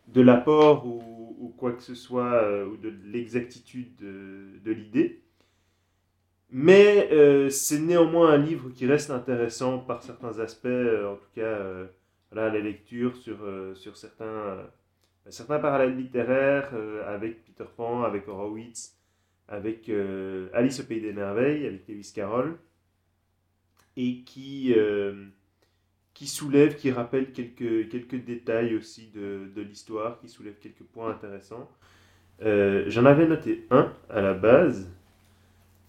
de 0.08 0.20
l'apport 0.20 0.86
ou, 0.86 1.36
ou 1.40 1.48
quoi 1.48 1.72
que 1.72 1.82
ce 1.82 1.94
soit, 1.94 2.64
ou 2.66 2.76
de 2.76 2.92
l'exactitude 3.06 3.96
de, 3.96 4.60
de 4.64 4.72
l'idée. 4.72 5.23
Mais 6.50 7.08
euh, 7.10 7.50
c'est 7.50 7.80
néanmoins 7.80 8.32
un 8.32 8.36
livre 8.36 8.70
qui 8.70 8.86
reste 8.86 9.10
intéressant 9.10 9.78
par 9.78 10.02
certains 10.02 10.38
aspects, 10.38 10.66
euh, 10.66 11.12
en 11.12 11.16
tout 11.16 11.30
cas, 11.34 11.40
euh, 11.40 11.86
voilà, 12.30 12.52
la 12.52 12.60
lecture 12.60 13.16
sur, 13.16 13.38
euh, 13.42 13.74
sur 13.74 13.96
certains, 13.96 14.58
certains 15.30 15.58
parallèles 15.58 15.96
littéraires 15.96 16.70
avec 17.06 17.44
Peter 17.44 17.68
Pan, 17.76 18.04
avec 18.04 18.28
Horowitz, 18.28 18.96
avec 19.48 19.90
Alice 20.52 20.80
au 20.80 20.84
Pays 20.84 21.00
des 21.00 21.12
Merveilles, 21.12 21.66
avec 21.66 21.88
Lewis 21.88 22.12
Carroll, 22.14 22.56
et 23.96 24.22
qui, 24.22 24.74
qui 26.12 26.26
soulève, 26.26 26.76
qui 26.76 26.90
rappelle 26.90 27.32
quelques, 27.32 27.88
quelques 27.88 28.24
détails 28.24 28.74
aussi 28.76 29.10
de, 29.14 29.48
de 29.54 29.62
l'histoire, 29.62 30.18
qui 30.20 30.28
soulève 30.28 30.58
quelques 30.60 30.84
points 30.84 31.10
intéressants. 31.10 31.70
J'en 32.40 33.04
avais 33.06 33.26
noté 33.26 33.66
un 33.70 33.92
à 34.10 34.20
la 34.20 34.34
base. 34.34 34.90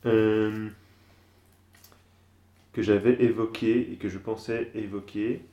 Euh, 0.06 0.70
que 2.74 2.82
j'avais 2.82 3.22
évoqué 3.24 3.92
et 3.92 3.96
que 3.96 4.10
je 4.10 4.18
pensais 4.18 4.72
évoquer. 4.76 5.46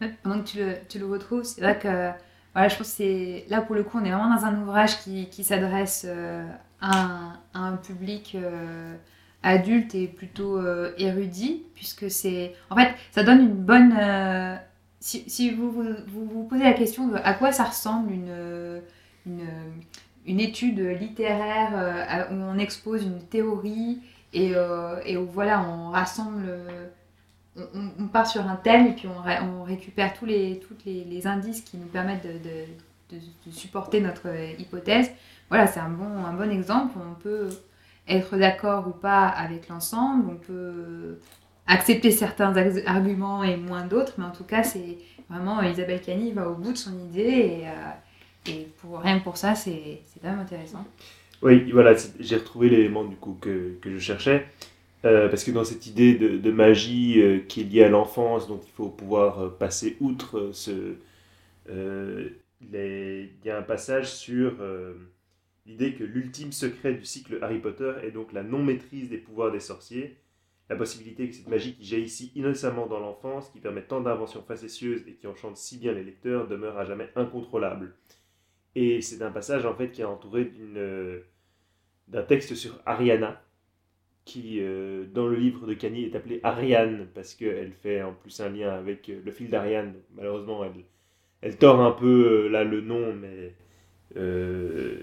Ouais, 0.00 0.12
Pendant 0.22 0.42
que 0.42 0.48
tu 0.48 0.58
le, 0.58 0.74
tu 0.88 0.98
le 0.98 1.06
retrouves, 1.06 1.44
c'est 1.44 1.60
vrai 1.60 1.78
que 1.78 2.10
voilà, 2.52 2.68
je 2.68 2.76
pense 2.76 2.94
que 2.94 3.50
là 3.50 3.60
pour 3.60 3.74
le 3.74 3.82
coup, 3.82 3.98
on 3.98 4.04
est 4.04 4.10
vraiment 4.10 4.34
dans 4.34 4.44
un 4.44 4.60
ouvrage 4.62 4.98
qui, 5.00 5.44
s'adresse 5.44 6.06
euh, 6.08 6.46
à, 6.80 7.34
un, 7.54 7.76
public 7.76 8.34
euh, 8.34 8.94
adulte 9.42 9.94
et 9.94 10.06
plutôt 10.06 10.60
érudit, 10.96 11.64
puisque 11.74 12.10
c'est. 12.10 12.54
En 12.70 12.76
fait, 12.76 12.94
ça 13.12 13.22
donne 13.22 13.40
une 13.40 13.54
bonne. 13.54 13.94
si 15.00 15.50
vous, 15.50 15.70
vous 15.70 16.26
vous 16.26 16.44
posez 16.44 16.64
la 16.64 16.72
question 16.72 17.08
de 17.08 17.16
à 17.16 17.34
quoi 17.34 17.52
ça 17.52 17.64
ressemble 17.64 18.12
une, 18.12 18.80
une 20.26 20.40
étude 20.40 20.78
littéraire 20.80 21.70
euh, 21.74 22.34
où 22.34 22.34
on 22.42 22.58
expose 22.58 23.02
une 23.04 23.22
théorie 23.22 24.00
et, 24.32 24.52
euh, 24.54 25.00
et 25.04 25.16
où 25.16 25.26
voilà, 25.26 25.62
on 25.68 25.90
rassemble. 25.90 26.44
euh, 26.48 26.86
on, 27.98 28.06
part 28.08 28.26
sur 28.26 28.46
un 28.46 28.56
thème 28.56 28.86
et 28.88 28.92
puis 28.92 29.08
on, 29.08 29.20
ré- 29.22 29.38
on 29.40 29.62
récupère 29.62 30.12
tous 30.14 30.26
les, 30.26 30.60
les, 30.84 31.26
indices 31.26 31.62
qui 31.62 31.78
nous 31.78 31.86
permettent 31.86 32.26
de, 32.26 33.16
de- 33.16 33.50
supporter 33.50 34.00
notre 34.00 34.26
hypothèse. 34.58 35.10
Voilà, 35.48 35.66
c'est 35.66 35.80
un 35.80 35.88
bon, 35.88 36.24
un 36.24 36.32
bon 36.34 36.50
exemple. 36.50 36.98
On 36.98 37.14
peut 37.14 37.48
être 38.08 38.36
d'accord 38.36 38.88
ou 38.88 38.90
pas 38.90 39.26
avec 39.28 39.68
l'ensemble, 39.68 40.30
on 40.30 40.36
peut 40.36 41.18
accepter 41.66 42.10
certains 42.10 42.54
arguments 42.86 43.42
et 43.42 43.56
moins 43.56 43.84
d'autres, 43.86 44.14
mais 44.18 44.24
en 44.24 44.30
tout 44.30 44.44
cas, 44.44 44.62
c'est 44.62 44.98
vraiment 45.30 45.62
Isabelle 45.62 46.00
Cani 46.02 46.32
va 46.32 46.48
au 46.48 46.54
bout 46.54 46.72
de 46.72 46.78
son 46.78 46.96
idée 46.98 47.22
et, 47.22 47.66
et 48.48 48.68
rien 48.92 49.18
que 49.18 49.24
pour 49.24 49.36
ça, 49.36 49.54
c'est 49.54 50.00
quand 50.22 50.30
même 50.30 50.40
intéressant. 50.40 50.84
Oui, 51.42 51.70
voilà, 51.70 51.94
j'ai 52.18 52.36
retrouvé 52.36 52.68
l'élément 52.68 53.04
du 53.04 53.16
coup 53.16 53.36
que, 53.40 53.76
je 53.84 53.98
cherchais. 53.98 54.46
Euh, 55.04 55.28
parce 55.28 55.44
que 55.44 55.50
dans 55.50 55.64
cette 55.64 55.86
idée 55.86 56.14
de, 56.14 56.50
magie 56.50 57.20
euh, 57.20 57.38
qui 57.40 57.60
est 57.60 57.64
liée 57.64 57.84
à 57.84 57.88
l'enfance, 57.88 58.48
dont 58.48 58.60
il 58.64 58.72
faut 58.72 58.88
pouvoir 58.88 59.38
euh, 59.38 59.48
passer 59.50 59.96
outre 60.00 60.50
ce. 60.52 60.96
Il 61.68 63.28
y 63.44 63.50
a 63.50 63.58
un 63.58 63.62
passage 63.62 64.10
sur 64.10 64.54
l'idée 65.66 65.94
que 65.94 66.04
l'ultime 66.04 66.52
secret 66.52 66.94
du 66.94 67.04
cycle 67.04 67.38
Harry 67.42 67.58
Potter 67.58 67.92
est 68.02 68.12
donc 68.12 68.32
la 68.32 68.42
non-maîtrise 68.42 69.10
des 69.10 69.18
pouvoirs 69.18 69.52
des 69.52 69.60
sorciers, 69.60 70.16
la 70.70 70.76
possibilité 70.76 71.28
que 71.28 71.34
cette 71.34 71.48
magie 71.48 71.74
qui 71.74 71.84
jaillit 71.84 72.08
si 72.08 72.32
innocemment 72.34 72.86
dans 72.86 72.98
l'enfance, 72.98 73.50
qui 73.50 73.60
permet 73.60 73.82
tant 73.82 74.00
d'inventions 74.00 74.42
facétieuses 74.42 75.02
et 75.06 75.12
qui 75.12 75.26
enchante 75.26 75.56
si 75.56 75.76
bien 75.76 75.92
les 75.92 76.04
lecteurs, 76.04 76.48
demeure 76.48 76.78
à 76.78 76.84
jamais 76.84 77.08
incontrôlable. 77.14 77.94
Et 78.76 79.00
c'est 79.00 79.22
un 79.22 79.30
passage 79.30 79.64
en 79.64 79.74
fait 79.74 79.90
qui 79.90 80.02
est 80.02 80.04
entouré 80.04 80.44
d'une, 80.44 80.76
euh, 80.76 81.20
d'un 82.08 82.22
texte 82.22 82.54
sur 82.54 82.78
Ariana, 82.84 83.42
qui 84.26 84.58
euh, 84.60 85.06
dans 85.14 85.26
le 85.26 85.36
livre 85.36 85.66
de 85.66 85.72
Cani 85.72 86.04
est 86.04 86.14
appelée 86.14 86.40
Ariane, 86.42 87.06
parce 87.14 87.34
qu'elle 87.34 87.72
fait 87.72 88.02
en 88.02 88.12
plus 88.12 88.38
un 88.40 88.50
lien 88.50 88.68
avec 88.68 89.08
euh, 89.08 89.18
le 89.24 89.30
fil 89.32 89.48
d'Ariane. 89.48 89.94
Malheureusement, 90.14 90.62
elle, 90.62 90.72
elle 91.40 91.56
tord 91.56 91.80
un 91.80 91.92
peu 91.92 92.48
là 92.48 92.64
le 92.64 92.82
nom, 92.82 93.14
mais 93.14 93.54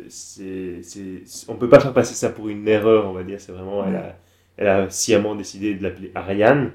c'est, 0.08 0.84
c'est, 0.84 1.24
on 1.48 1.56
peut 1.56 1.70
pas 1.70 1.80
faire 1.80 1.94
passer 1.94 2.14
ça 2.14 2.30
pour 2.30 2.50
une 2.50 2.68
erreur, 2.68 3.08
on 3.08 3.14
va 3.14 3.24
dire. 3.24 3.42
C'est 3.42 3.54
vraiment, 3.54 3.86
elle 4.58 4.68
a, 4.68 4.90
sciemment 4.92 5.34
décidé 5.36 5.74
de 5.74 5.82
l'appeler 5.82 6.12
Ariane. 6.14 6.74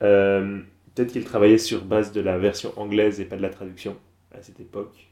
Peut-être 0.00 1.12
qu'elle 1.12 1.24
travaillait 1.24 1.58
sur 1.58 1.84
base 1.84 2.10
de 2.10 2.20
la 2.20 2.36
version 2.36 2.72
anglaise 2.76 3.20
et 3.20 3.26
pas 3.26 3.36
de 3.36 3.42
la 3.42 3.50
traduction 3.50 3.96
à 4.32 4.42
cette 4.42 4.58
époque, 4.58 5.08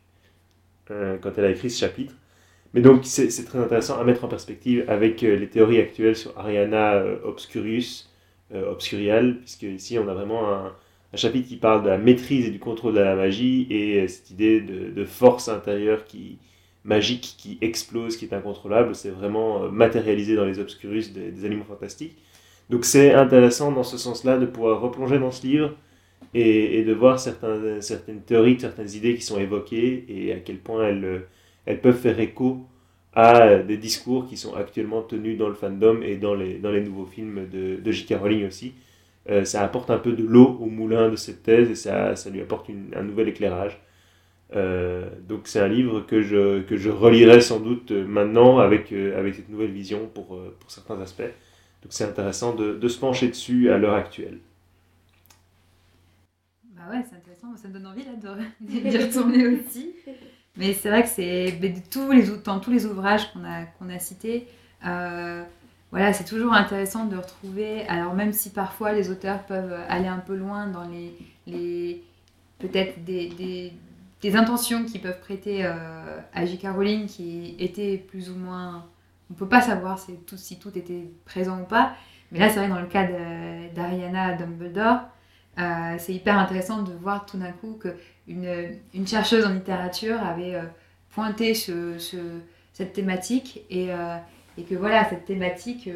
euh, 0.90 1.16
quand 1.20 1.32
elle 1.38 1.46
a 1.46 1.50
écrit 1.50 1.70
ce 1.70 1.80
chapitre. 1.80 2.14
Mais 2.74 2.80
donc, 2.80 3.04
c'est 3.04 3.28
très 3.44 3.58
intéressant 3.58 3.98
à 3.98 4.04
mettre 4.04 4.24
en 4.24 4.28
perspective 4.28 4.84
avec 4.88 5.22
euh, 5.22 5.36
les 5.36 5.48
théories 5.48 5.78
actuelles 5.80 6.16
sur 6.16 6.38
Ariana 6.38 6.94
euh, 6.94 7.16
Obscurus, 7.24 8.10
Obscurial, 8.52 9.38
puisque 9.40 9.62
ici, 9.62 9.98
on 9.98 10.06
a 10.06 10.14
vraiment 10.14 10.48
un, 10.48 10.72
chapitre 11.16 11.48
qui 11.48 11.56
parle 11.56 11.82
de 11.82 11.88
la 11.88 11.98
maîtrise 11.98 12.46
et 12.46 12.50
du 12.50 12.58
contrôle 12.58 12.94
de 12.94 13.00
la 13.00 13.16
magie 13.16 13.66
et 13.70 14.06
cette 14.06 14.30
idée 14.30 14.60
de, 14.60 15.04
force 15.04 15.48
intérieure 15.48 16.04
qui, 16.04 16.38
magique 16.84 17.34
qui 17.38 17.58
explose, 17.62 18.16
qui 18.16 18.26
est 18.26 18.34
incontrôlable. 18.34 18.94
C'est 18.94 19.10
vraiment 19.10 19.68
matérialisé 19.70 20.36
dans 20.36 20.44
les 20.44 20.60
Obscurus 20.60 21.12
des, 21.12 21.32
des 21.32 21.44
animaux 21.44 21.64
fantastiques. 21.64 22.16
Donc, 22.70 22.84
c'est 22.84 23.12
intéressant 23.12 23.72
dans 23.72 23.82
ce 23.82 23.98
sens-là 23.98 24.38
de 24.38 24.46
pouvoir 24.46 24.80
replonger 24.80 25.18
dans 25.18 25.32
ce 25.32 25.44
livre 25.46 25.74
et, 26.34 26.82
de 26.82 26.92
voir 26.92 27.18
certaines 27.18 28.20
théories, 28.26 28.58
certaines 28.58 28.90
idées 28.90 29.14
qui 29.14 29.22
sont 29.22 29.38
évoquées 29.38 30.04
et 30.08 30.32
à 30.32 30.38
quel 30.38 30.58
point 30.58 30.88
elles, 30.88 31.80
peuvent 31.80 31.96
faire 31.96 32.18
écho 32.18 32.66
à 33.14 33.58
des 33.58 33.76
discours 33.76 34.26
qui 34.26 34.36
sont 34.36 34.54
actuellement 34.54 35.02
tenus 35.02 35.38
dans 35.38 35.48
le 35.48 35.54
fandom 35.54 36.02
et 36.02 36.16
dans 36.16 36.34
les, 36.34 36.58
nouveaux 36.80 37.06
films 37.06 37.48
de, 37.48 37.90
J.K. 37.90 38.14
Rowling 38.20 38.46
aussi. 38.46 38.74
Euh, 39.30 39.44
ça 39.44 39.62
apporte 39.62 39.90
un 39.90 39.98
peu 39.98 40.12
de 40.12 40.24
l'eau 40.24 40.58
au 40.60 40.66
moulin 40.66 41.08
de 41.08 41.16
cette 41.16 41.42
thèse 41.44 41.70
et 41.70 41.74
ça, 41.76 42.14
lui 42.30 42.42
apporte 42.42 42.68
un 42.94 43.02
nouvel 43.02 43.28
éclairage. 43.28 43.80
Euh, 44.54 45.08
donc 45.26 45.42
c'est 45.44 45.60
un 45.60 45.68
livre 45.68 46.00
que 46.00 46.20
je, 46.20 46.60
que 46.62 46.88
relirai 46.88 47.40
sans 47.40 47.60
doute 47.60 47.92
maintenant 47.92 48.58
avec, 48.58 48.92
euh, 48.92 49.32
cette 49.32 49.48
nouvelle 49.48 49.70
vision 49.70 50.10
pour, 50.12 50.38
certains 50.66 51.00
aspects. 51.00 51.22
Donc 51.22 51.90
c'est 51.90 52.04
intéressant 52.04 52.54
de 52.54 52.88
se 52.88 52.98
pencher 52.98 53.28
dessus 53.28 53.70
à 53.70 53.78
l'heure 53.78 53.94
actuelle. 53.94 54.38
Bah 56.84 56.96
ouais, 56.96 57.04
c'est 57.08 57.16
intéressant, 57.16 57.56
ça 57.56 57.68
me 57.68 57.74
donne 57.74 57.86
envie 57.86 58.04
là 58.04 58.12
de 58.14 58.90
d'y 58.90 58.98
retourner 58.98 59.46
aussi. 59.66 59.94
Mais 60.56 60.72
c'est 60.72 60.88
vrai 60.88 61.02
que 61.02 61.08
c'est 61.08 61.58
tous 61.90 62.10
les 62.12 62.24
dans 62.44 62.60
tous 62.60 62.70
les 62.70 62.86
ouvrages 62.86 63.32
qu'on 63.32 63.44
a 63.44 63.64
qu'on 63.64 63.88
a 63.88 63.98
cités, 63.98 64.46
euh, 64.86 65.42
voilà, 65.90 66.12
c'est 66.12 66.24
toujours 66.24 66.52
intéressant 66.52 67.06
de 67.06 67.16
retrouver. 67.16 67.86
Alors 67.88 68.14
même 68.14 68.32
si 68.32 68.50
parfois 68.50 68.92
les 68.92 69.10
auteurs 69.10 69.44
peuvent 69.46 69.74
aller 69.88 70.08
un 70.08 70.18
peu 70.18 70.34
loin 70.34 70.66
dans 70.66 70.84
les 70.84 71.14
les 71.46 72.02
peut-être 72.58 73.04
des, 73.04 73.28
des, 73.30 73.72
des 74.22 74.36
intentions 74.36 74.84
qu'ils 74.84 75.00
peuvent 75.00 75.20
prêter 75.20 75.64
euh, 75.64 76.18
à 76.34 76.46
J.K. 76.46 76.68
Rowling 76.74 77.06
qui 77.06 77.56
étaient 77.58 77.98
plus 77.98 78.30
ou 78.30 78.36
moins, 78.36 78.86
on 79.30 79.34
peut 79.34 79.48
pas 79.48 79.60
savoir 79.60 79.98
si 79.98 80.14
tout 80.26 80.36
si 80.36 80.58
tout 80.58 80.76
était 80.76 81.10
présent 81.24 81.60
ou 81.60 81.64
pas. 81.64 81.94
Mais 82.32 82.38
là, 82.38 82.48
c'est 82.48 82.58
vrai 82.58 82.68
dans 82.68 82.80
le 82.80 82.86
cas 82.86 83.06
d'Ariana 83.74 84.34
Dumbledore. 84.34 85.00
Euh, 85.58 85.94
c'est 85.98 86.12
hyper 86.14 86.36
intéressant 86.38 86.82
de 86.82 86.92
voir 86.92 87.26
tout 87.26 87.38
d'un 87.38 87.52
coup 87.52 87.78
qu'une 87.80 88.78
une 88.92 89.06
chercheuse 89.06 89.44
en 89.46 89.52
littérature 89.54 90.20
avait 90.22 90.54
euh, 90.56 90.62
pointé 91.10 91.54
ce, 91.54 91.98
ce- 91.98 92.40
cette 92.72 92.92
thématique 92.92 93.62
et, 93.70 93.92
euh, 93.92 94.16
et 94.58 94.62
que 94.64 94.74
voilà, 94.74 95.08
cette 95.08 95.24
thématique 95.26 95.88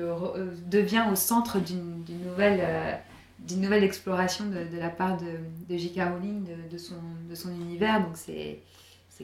devient 0.71 1.05
au 1.11 1.17
centre 1.17 1.59
d'une 1.59 2.05
nouvelle, 2.25 3.01
nouvelle 3.57 3.83
exploration 3.85 4.45
de, 4.47 4.79
la 4.79 4.91
part 4.91 5.17
de, 5.17 5.27
de 5.69 5.77
J.K. 5.77 6.01
Rowling, 6.13 6.47
de, 6.71 6.79
son, 6.79 6.95
de 7.29 7.35
son 7.35 7.51
univers. 7.51 8.01
Donc 8.05 8.17
c'est 8.17 8.61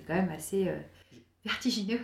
quand 0.06 0.14
même 0.14 0.30
assez... 0.36 0.68
vertigineux. 1.44 2.00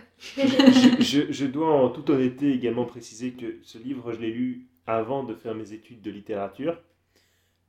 je- 0.99 1.31
je 1.31 1.45
dois 1.45 1.83
en 1.83 1.89
toute 1.89 2.09
honnêteté 2.09 2.53
également 2.53 2.85
préciser 2.85 3.31
que 3.31 3.57
ce 3.63 3.77
livre, 3.77 4.13
je 4.13 4.19
l'ai 4.19 4.31
lu 4.31 4.67
avant 4.87 5.23
de 5.23 5.33
faire 5.35 5.53
mes 5.55 5.73
études 5.73 6.01
de 6.01 6.11
littérature. 6.11 6.77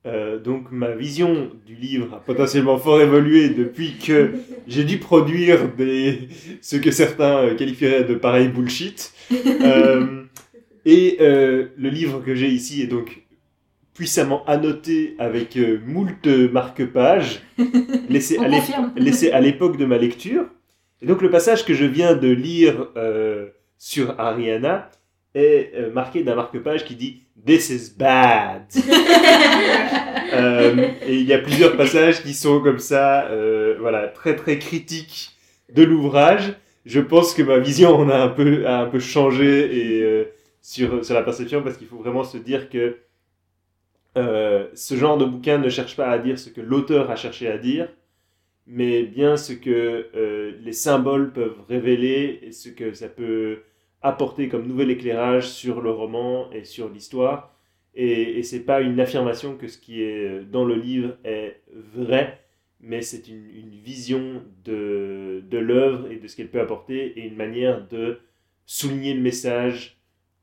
Euh, 0.05 0.37
donc 0.37 0.69
ma 0.71 0.91
vision 0.91 1.49
du 1.65 1.75
livre 1.75 2.15
a 2.15 2.19
potentiellement 2.19 2.77
fort 2.77 2.99
évolué 2.99 3.49
depuis 3.49 3.93
que 3.97 4.31
j'ai 4.67 4.83
dû 4.83 4.97
produire 4.97 5.69
des, 5.77 6.27
ce 6.61 6.75
que 6.75 6.91
certains 6.91 7.37
euh, 7.37 7.55
qualifieraient 7.55 8.03
de 8.03 8.15
pareil 8.15 8.49
bullshit. 8.49 9.13
Euh, 9.63 10.23
et 10.85 11.17
euh, 11.21 11.67
le 11.77 11.89
livre 11.89 12.21
que 12.21 12.35
j'ai 12.35 12.49
ici 12.49 12.81
est 12.81 12.87
donc 12.87 13.23
puissamment 13.93 14.43
annoté 14.45 15.15
avec 15.17 15.57
moult 15.85 16.27
marque-pages 16.51 17.41
laissés 18.09 18.37
On 18.39 18.51
à 19.33 19.41
l'époque 19.41 19.77
de 19.77 19.85
ma 19.85 19.97
lecture. 19.97 20.45
Et 21.01 21.05
donc 21.05 21.21
le 21.21 21.29
passage 21.29 21.65
que 21.65 21.73
je 21.73 21.85
viens 21.85 22.15
de 22.15 22.27
lire 22.27 22.89
sur 23.77 24.19
Ariana 24.19 24.91
est 25.33 25.73
marqué 25.93 26.23
d'un 26.23 26.35
marque-page 26.35 26.83
qui 26.83 26.95
dit 26.95 27.22
This 27.35 27.69
is 27.69 27.89
bad. 27.89 28.67
Euh, 30.33 30.89
et 31.05 31.13
il 31.13 31.25
y 31.27 31.33
a 31.33 31.37
plusieurs 31.37 31.77
passages 31.77 32.23
qui 32.23 32.33
sont 32.33 32.59
comme 32.59 32.79
ça, 32.79 33.27
euh, 33.27 33.75
voilà, 33.79 34.07
très 34.07 34.35
très 34.35 34.57
critiques 34.57 35.29
de 35.71 35.83
l'ouvrage. 35.83 36.55
Je 36.87 36.99
pense 36.99 37.35
que 37.35 37.43
ma 37.43 37.59
vision 37.59 37.95
en 37.95 38.09
a 38.09 38.17
un 38.17 38.29
peu, 38.29 38.65
a 38.65 38.79
un 38.79 38.87
peu 38.87 38.97
changé 38.97 39.99
et, 39.99 40.01
euh, 40.01 40.23
sur, 40.63 41.05
sur 41.05 41.13
la 41.13 41.21
perception 41.21 41.61
parce 41.61 41.77
qu'il 41.77 41.85
faut 41.85 41.97
vraiment 41.97 42.23
se 42.23 42.37
dire 42.37 42.67
que 42.71 42.97
ce 44.15 44.95
genre 44.95 45.19
de 45.19 45.25
bouquin 45.25 45.59
ne 45.59 45.69
cherche 45.69 45.95
pas 45.95 46.09
à 46.09 46.17
dire 46.17 46.39
ce 46.39 46.49
que 46.49 46.61
l'auteur 46.61 47.11
a 47.11 47.15
cherché 47.15 47.47
à 47.47 47.59
dire, 47.59 47.87
mais 48.65 49.03
bien 49.03 49.37
ce 49.37 49.53
que 49.53 50.09
les 50.63 50.73
symboles 50.73 51.31
peuvent 51.31 51.59
révéler 51.69 52.39
et 52.41 52.51
ce 52.51 52.69
que 52.69 52.95
ça 52.95 53.07
peut 53.07 53.59
apporter 54.03 54.49
comme 54.49 54.67
nouvel 54.67 54.91
éclairage 54.91 55.49
sur 55.49 55.81
le 55.81 55.91
roman 55.91 56.51
et 56.51 56.65
sur 56.65 56.89
l'histoire. 56.89 57.55
Et, 57.95 58.39
et 58.39 58.43
c'est 58.43 58.61
pas 58.61 58.81
une 58.81 58.99
affirmation 58.99 59.55
que 59.55 59.67
ce 59.67 59.77
qui 59.77 60.01
est 60.01 60.43
dans 60.43 60.65
le 60.65 60.75
livre 60.75 61.15
est 61.23 61.61
vrai, 61.95 62.43
mais 62.83 63.01
c'est 63.01 63.27
une, 63.29 63.69
vision 63.69 64.43
de, 64.63 65.43
de 65.49 65.57
l'œuvre 65.57 66.11
et 66.11 66.17
de 66.17 66.27
ce 66.27 66.35
qu'elle 66.35 66.49
peut 66.49 66.61
apporter 66.61 67.19
et 67.19 67.27
une 67.27 67.35
manière 67.35 67.87
de 67.87 68.19
souligner 68.65 69.13
le 69.13 69.21
message 69.21 69.97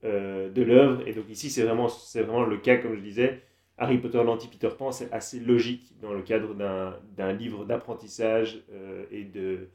euh, 0.05 0.51
de 0.51 0.63
l'œuvre. 0.63 1.07
Et 1.07 1.13
donc 1.13 1.29
ici, 1.29 1.51
c'est 1.51 1.63
vraiment, 1.63 1.89
vraiment 2.15 2.45
le 2.45 2.57
cas, 2.59 2.79
comme 2.79 2.95
je 2.95 3.01
disais, 3.01 3.43
Harry 3.79 3.99
Potter, 3.99 4.23
l'anti-Peter 4.23 4.69
Pan, 4.77 4.93
c'est 4.93 5.11
assez 5.13 5.41
logique 5.41 5.95
dans 6.03 6.13
le 6.13 6.23
cadre 6.23 6.55
d'un, 6.55 7.33
livre 7.33 7.65
d'apprentissage 7.65 8.63
euh, 8.73 9.05
et, 9.11 9.25
de, 9.25 9.69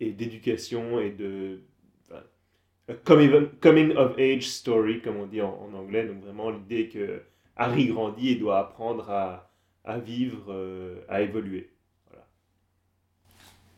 et 0.00 0.12
d'éducation 0.12 1.00
et 1.00 1.10
de 1.10 1.60
coming, 3.04 3.96
of 3.96 4.18
age 4.18 4.48
story, 4.48 5.00
comme 5.02 5.16
on 5.16 5.26
dit 5.26 5.42
en, 5.42 5.70
anglais. 5.74 6.06
Donc 6.06 6.22
vraiment 6.22 6.50
l'idée 6.50 6.88
que 6.88 7.22
Harry 7.56 7.86
grandit 7.88 8.30
et 8.30 8.36
doit 8.36 8.58
apprendre 8.58 9.10
à, 9.10 9.98
vivre, 9.98 10.52
euh, 10.52 11.00
à 11.08 11.20
évoluer. 11.22 11.70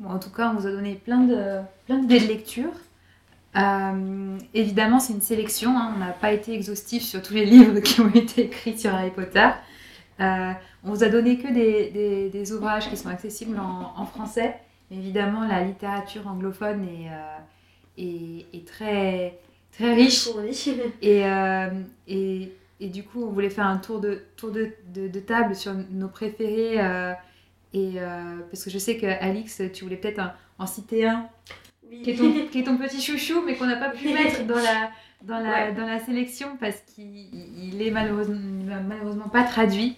Bon, 0.00 0.10
en 0.10 0.18
tout 0.18 0.30
cas, 0.30 0.50
on 0.50 0.54
vous 0.54 0.66
a 0.66 0.70
donné 0.70 0.94
plein 0.94 1.24
de 1.24 1.60
plein 1.86 1.98
d'idées 1.98 2.20
de 2.20 2.26
lecture. 2.26 2.70
Euh, 3.56 4.38
évidemment, 4.54 5.00
c'est 5.00 5.12
une 5.14 5.20
sélection. 5.20 5.70
hein. 5.76 5.92
On 5.96 5.98
n'a 5.98 6.12
pas 6.12 6.32
été 6.32 6.52
exhaustif 6.54 7.02
sur 7.02 7.22
tous 7.22 7.34
les 7.34 7.44
livres 7.46 7.80
qui 7.86 8.00
ont 8.00 8.10
été 8.14 8.42
écrits 8.44 8.78
sur 8.78 8.94
Harry 8.94 9.10
Potter. 9.10 9.48
Euh, 10.20 10.52
on 10.84 10.90
vous 10.92 11.04
a 11.04 11.08
donné 11.08 11.38
que 11.38 11.52
des, 11.52 12.30
des- 12.30 12.52
ouvrages 12.52 12.88
qui 12.90 12.96
sont 12.96 13.08
accessibles 13.08 13.58
en, 13.58 13.92
en 13.96 14.06
français. 14.06 14.56
Évidemment, 14.90 15.46
la 15.46 15.64
littérature 15.64 16.26
anglophone 16.28 16.84
est, 16.84 17.08
est 17.98 18.66
très, 18.66 19.38
très 19.72 19.94
riche. 19.94 20.28
Et, 21.02 21.24
euh, 21.26 21.68
et, 22.06 22.52
et 22.80 22.88
du 22.88 23.02
coup, 23.02 23.24
on 23.24 23.30
voulait 23.30 23.50
faire 23.50 23.66
un 23.66 23.78
tour 23.78 24.00
de, 24.00 24.22
tour 24.36 24.50
de, 24.50 24.70
de, 24.94 25.08
de 25.08 25.20
table 25.20 25.54
sur 25.56 25.72
nos 25.90 26.08
préférés. 26.08 26.80
euh, 26.80 27.12
et, 27.74 27.94
euh, 27.96 28.38
parce 28.50 28.64
que 28.64 28.70
je 28.70 28.78
sais 28.78 28.96
que 28.96 29.06
Alix, 29.06 29.60
tu 29.74 29.84
voulais 29.84 29.96
peut-être 29.96 30.22
en, 30.58 30.66
citer 30.66 31.06
un 31.06 31.28
Oui. 31.90 32.02
qui 32.02 32.10
est 32.12 32.16
ton, 32.16 32.32
qui 32.52 32.60
est 32.60 32.64
ton 32.64 32.78
petit 32.78 33.00
chouchou, 33.02 33.42
mais 33.44 33.56
qu'on 33.56 33.66
n'a 33.66 33.76
pas 33.76 33.90
pu 33.90 34.08
mettre 34.08 34.44
dans 34.44 34.54
la, 34.56 34.90
dans 35.22 35.38
la, 35.40 35.66
Ouais. 35.66 35.72
dans 35.74 35.86
la 35.86 35.98
sélection 35.98 36.56
parce 36.58 36.80
qu'il 36.94 37.28
il 37.74 37.82
est 37.82 37.90
malheureusement, 37.90 38.38
malheureusement 38.88 39.28
pas 39.28 39.42
traduit. 39.44 39.96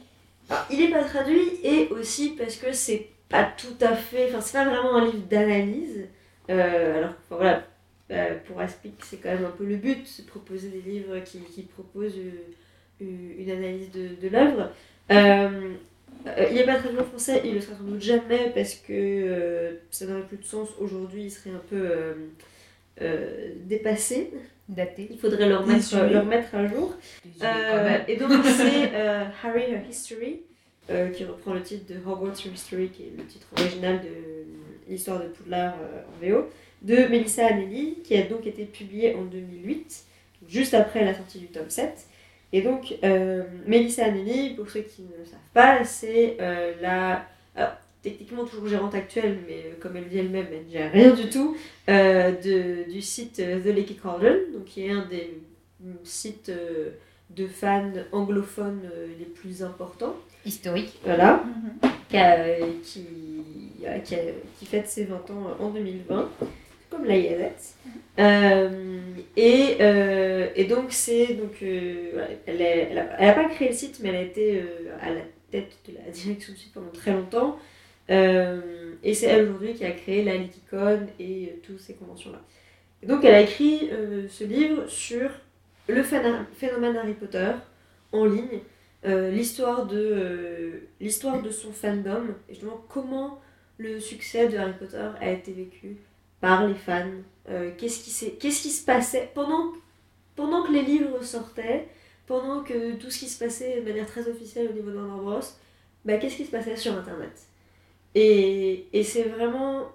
Alors, 0.49 0.65
il 0.71 0.81
est 0.83 0.89
pas 0.91 1.05
traduit 1.05 1.49
et 1.63 1.89
aussi 1.91 2.31
parce 2.31 2.57
que 2.57 2.73
c'est 2.73 3.07
pas 3.29 3.45
tout 3.45 3.77
à 3.81 3.95
fait. 3.95 4.29
Enfin, 4.31 4.41
c'est 4.41 4.59
pas 4.59 4.65
vraiment 4.65 4.97
un 4.97 5.05
livre 5.05 5.29
d'analyse. 5.31 6.09
Euh, 6.51 6.99
alors, 6.99 7.13
voilà, 7.31 7.63
pour 8.47 8.61
Aspic, 8.61 8.95
c'est 9.03 9.19
quand 9.19 9.31
même 9.31 9.45
un 9.45 9.51
peu 9.51 9.65
le 9.65 9.77
but, 9.77 10.07
c'est 10.07 10.25
de 10.25 10.31
proposer 10.31 10.69
des 10.69 10.81
livres 10.81 11.19
qui, 11.25 11.39
qui 11.41 11.63
proposent 11.63 12.19
euh, 12.19 12.53
une, 13.01 13.33
une 13.39 13.51
analyse 13.51 13.91
de, 13.91 14.09
de 14.21 14.29
l'œuvre. 14.29 14.71
Euh, 15.11 15.75
euh, 16.27 16.47
il 16.51 16.59
est 16.59 16.65
pas 16.67 16.77
traduit 16.77 16.99
en 16.99 17.05
français, 17.05 17.41
il 17.45 17.55
le 17.55 17.61
sera 17.61 17.77
sans 17.77 17.85
doute 17.85 18.03
jamais 18.03 18.51
parce 18.55 18.75
que 18.75 18.93
euh, 18.93 19.73
ça 19.91 20.07
n'aurait 20.07 20.27
plus 20.27 20.37
de 20.37 20.45
sens 20.45 20.69
aujourd'hui, 20.79 21.25
il 21.25 21.31
serait 21.31 21.51
un 21.51 21.63
peu 21.69 21.91
euh, 23.01 23.55
dépassé. 23.65 24.33
Daté. 24.69 25.09
Il 25.11 25.19
faudrait 25.19 25.49
le 25.49 25.57
remettre, 25.57 25.97
le 25.97 26.21
remettre 26.21 26.55
à 26.55 26.65
jour. 26.69 26.95
Et 28.07 28.17
donc 28.17 28.31
c'est 28.45 28.95
Harry 29.43 29.63
Her 29.63 29.81
History, 29.89 30.43
qui 31.13 31.25
reprend 31.25 31.55
le 31.55 31.63
titre 31.63 31.93
de 31.93 31.99
Hogwarts 31.99 32.39
Her 32.47 32.53
History, 32.55 32.89
qui 32.91 33.03
est 33.03 33.13
le 33.19 33.25
titre 33.25 33.49
original 33.59 34.01
de 34.01 34.89
l'histoire 34.89 35.21
de 35.21 35.27
Poudlard 35.27 35.75
en 35.75 36.25
VO, 36.25 36.49
de 36.83 36.97
Melissa 37.09 37.47
Anelli, 37.47 37.99
qui 38.05 38.17
a 38.17 38.23
donc 38.23 38.47
été 38.47 38.65
publié 38.65 39.15
en 39.15 39.23
2008, 39.25 40.05
juste 40.49 40.75
après 40.75 41.05
la 41.05 41.15
sortie 41.15 41.39
du 41.39 41.47
tome 41.49 41.69
7. 41.71 41.93
Et 42.53 42.63
donc, 42.63 42.95
euh, 43.05 43.45
Melissa 43.67 44.05
Anelli, 44.07 44.55
pour 44.55 44.69
ceux 44.71 44.81
qui 44.81 45.03
ne 45.03 45.17
le 45.19 45.25
savent 45.25 45.39
pas, 45.55 45.85
c'est 45.85 46.37
euh, 46.41 46.73
la... 46.81 47.27
alors, 47.55 47.73
techniquement 48.03 48.45
toujours 48.45 48.67
gérante 48.67 48.95
actuelle, 48.95 49.39
mais 49.47 49.59
euh, 49.67 49.75
comme 49.81 49.97
elle 49.97 50.09
dit 50.09 50.19
elle-même, 50.19 50.47
elle 50.51 50.67
ne 50.67 50.71
gère 50.73 50.91
rien 50.93 51.13
du 51.13 51.29
tout, 51.29 51.57
euh, 51.89 52.33
de, 52.33 52.91
du 52.91 53.03
site 53.03 53.37
The 53.37 53.67
Leaky 53.67 53.97
Cauldron, 53.97 54.37
donc 54.55 54.65
qui 54.65 54.87
est 54.87 54.91
un 54.91 55.07
des 55.07 55.39
sites 56.03 56.51
de 57.31 57.47
fans 57.47 57.93
anglophones 58.13 58.91
les 59.19 59.25
plus 59.27 59.63
importants. 59.63 60.17
Historique. 60.45 60.99
Voilà 61.05 61.45
Mhm. 61.45 61.91
qui, 62.09 62.17
a- 62.17 62.59
qui, 62.83 63.07
voilà, 63.79 63.99
qui, 64.01 64.15
a- 64.17 64.19
qui 64.59 64.67
fête 64.67 64.89
ses 64.89 65.05
20 65.05 65.31
ans 65.31 65.57
en 65.61 65.71
2020, 65.71 66.29
comme 66.91 67.05
la 67.05 67.19
Gazette. 67.19 67.75
Euh, 68.19 68.69
et, 69.37 69.77
euh, 69.81 70.49
et 70.55 70.65
donc, 70.65 70.87
c'est. 70.93 71.39
Euh, 71.63 72.27
elle, 72.47 72.61
est- 72.61 72.91
elle, 73.19 73.35
pas 73.35 73.49
créé 73.49 73.69
le 73.69 73.75
site, 73.75 74.01
mais 74.03 74.11
elle 74.11 74.17
a 74.17 74.23
été 74.23 74.63
à 75.01 75.11
la 75.11 75.21
tête 75.51 75.73
de 75.89 75.95
la 75.95 76.11
direction 76.13 76.53
du 76.53 76.59
site 76.59 76.73
pendant 76.73 76.91
très 76.91 77.13
longtemps. 77.13 77.59
Et 78.09 79.15
c'est 79.15 79.27
elle 79.27 79.45
aujourd'hui 79.45 79.75
qui 79.75 79.85
a 79.85 79.93
créé 79.93 80.25
la 80.25 80.37
Liticon 80.37 81.07
et 81.21 81.55
toutes 81.65 81.79
ces 81.81 81.95
conventions-là. 81.95 82.41
Donc, 83.07 83.25
elle 83.25 83.35
a 83.35 83.41
écrit 83.41 83.89
ce 84.29 84.45
livre 84.45 84.87
sur 84.89 85.31
le 85.89 86.03
phénomène 86.03 86.97
Harry 86.97 87.15
Potter 87.15 87.53
en 88.13 88.25
ligne 88.27 88.61
l'histoire 89.05 89.87
de 89.87 90.83
l'histoire 91.01 91.41
de 91.41 91.51
son 91.51 91.73
fandom 91.73 92.25
et 92.49 92.55
justement 92.55 92.85
comment 92.89 93.41
le 93.79 93.99
succès 93.99 94.49
de 94.49 94.59
Harry 94.59 94.75
Potter 94.79 95.07
a 95.21 95.31
été 95.31 95.53
vécu 95.53 95.97
par 96.41 96.67
les 96.67 96.75
fans 96.75 97.11
Euh, 97.49 97.73
qu'est-ce 97.79 98.01
qui 98.05 98.39
qu'est-ce 98.39 98.63
qui 98.63 98.71
se 98.71 98.85
passait 98.85 99.31
pendant 99.35 99.73
pendant 100.37 100.63
que 100.65 100.73
les 100.73 100.83
livres 100.83 101.23
sortaient 101.25 101.89
pendant 102.27 102.63
que 102.63 102.95
tout 102.97 103.11
ce 103.11 103.19
qui 103.21 103.29
se 103.29 103.39
passait 103.45 103.81
de 103.81 103.87
manière 103.89 104.07
très 104.07 104.29
officielle 104.29 104.69
au 104.71 104.73
niveau 104.75 104.91
de 104.91 104.97
Warner 104.97 105.23
Bros 105.23 105.41
bah, 106.05 106.17
qu'est-ce 106.19 106.37
qui 106.37 106.47
se 106.47 106.51
passait 106.53 106.77
sur 106.77 106.95
internet? 106.97 107.33
Et, 108.15 108.87
et 108.93 109.05
c'est 109.05 109.25
vraiment 109.25 109.87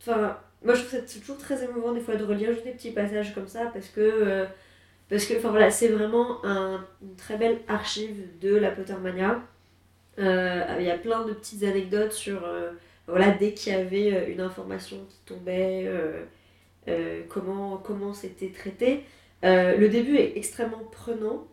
enfin 0.00 0.38
moi 0.64 0.74
je 0.74 0.80
trouve 0.82 1.00
ça 1.00 1.20
toujours 1.20 1.38
très 1.38 1.64
émouvant 1.64 1.92
des 1.92 2.00
fois 2.00 2.16
de 2.16 2.24
relire 2.24 2.52
juste 2.52 2.64
des 2.64 2.72
petits 2.72 2.92
passages 2.92 3.34
comme 3.34 3.48
ça 3.48 3.66
parce 3.72 3.88
que 3.88 4.00
euh, 4.00 4.46
parce 5.08 5.26
que 5.26 5.34
enfin 5.38 5.50
voilà 5.50 5.70
c'est 5.70 5.88
vraiment 5.88 6.44
un, 6.44 6.84
une 7.02 7.16
très 7.16 7.36
belle 7.38 7.60
archive 7.68 8.38
de 8.40 8.56
la 8.56 8.70
Pottermania. 8.72 9.42
Euh, 10.18 10.64
il 10.80 10.86
y 10.86 10.90
a 10.90 10.98
plein 10.98 11.24
de 11.26 11.32
petites 11.34 11.62
anecdotes 11.64 12.12
sur 12.12 12.40
voilà 13.06 13.30
dès 13.32 13.52
qu'il 13.52 13.72
y 13.72 13.76
avait 13.76 14.12
euh, 14.12 14.32
une 14.32 14.40
information 14.40 14.96
qui 15.08 15.20
tombait 15.26 15.84
euh, 15.86 16.24
euh, 16.88 17.22
comment 17.28 17.76
comment 17.78 18.12
c'était 18.14 18.50
traité 18.50 19.04
Euh, 19.44 19.76
le 19.76 19.88
début 19.88 20.16
est 20.16 20.32
extrêmement 20.36 20.84
prenant 20.90 21.46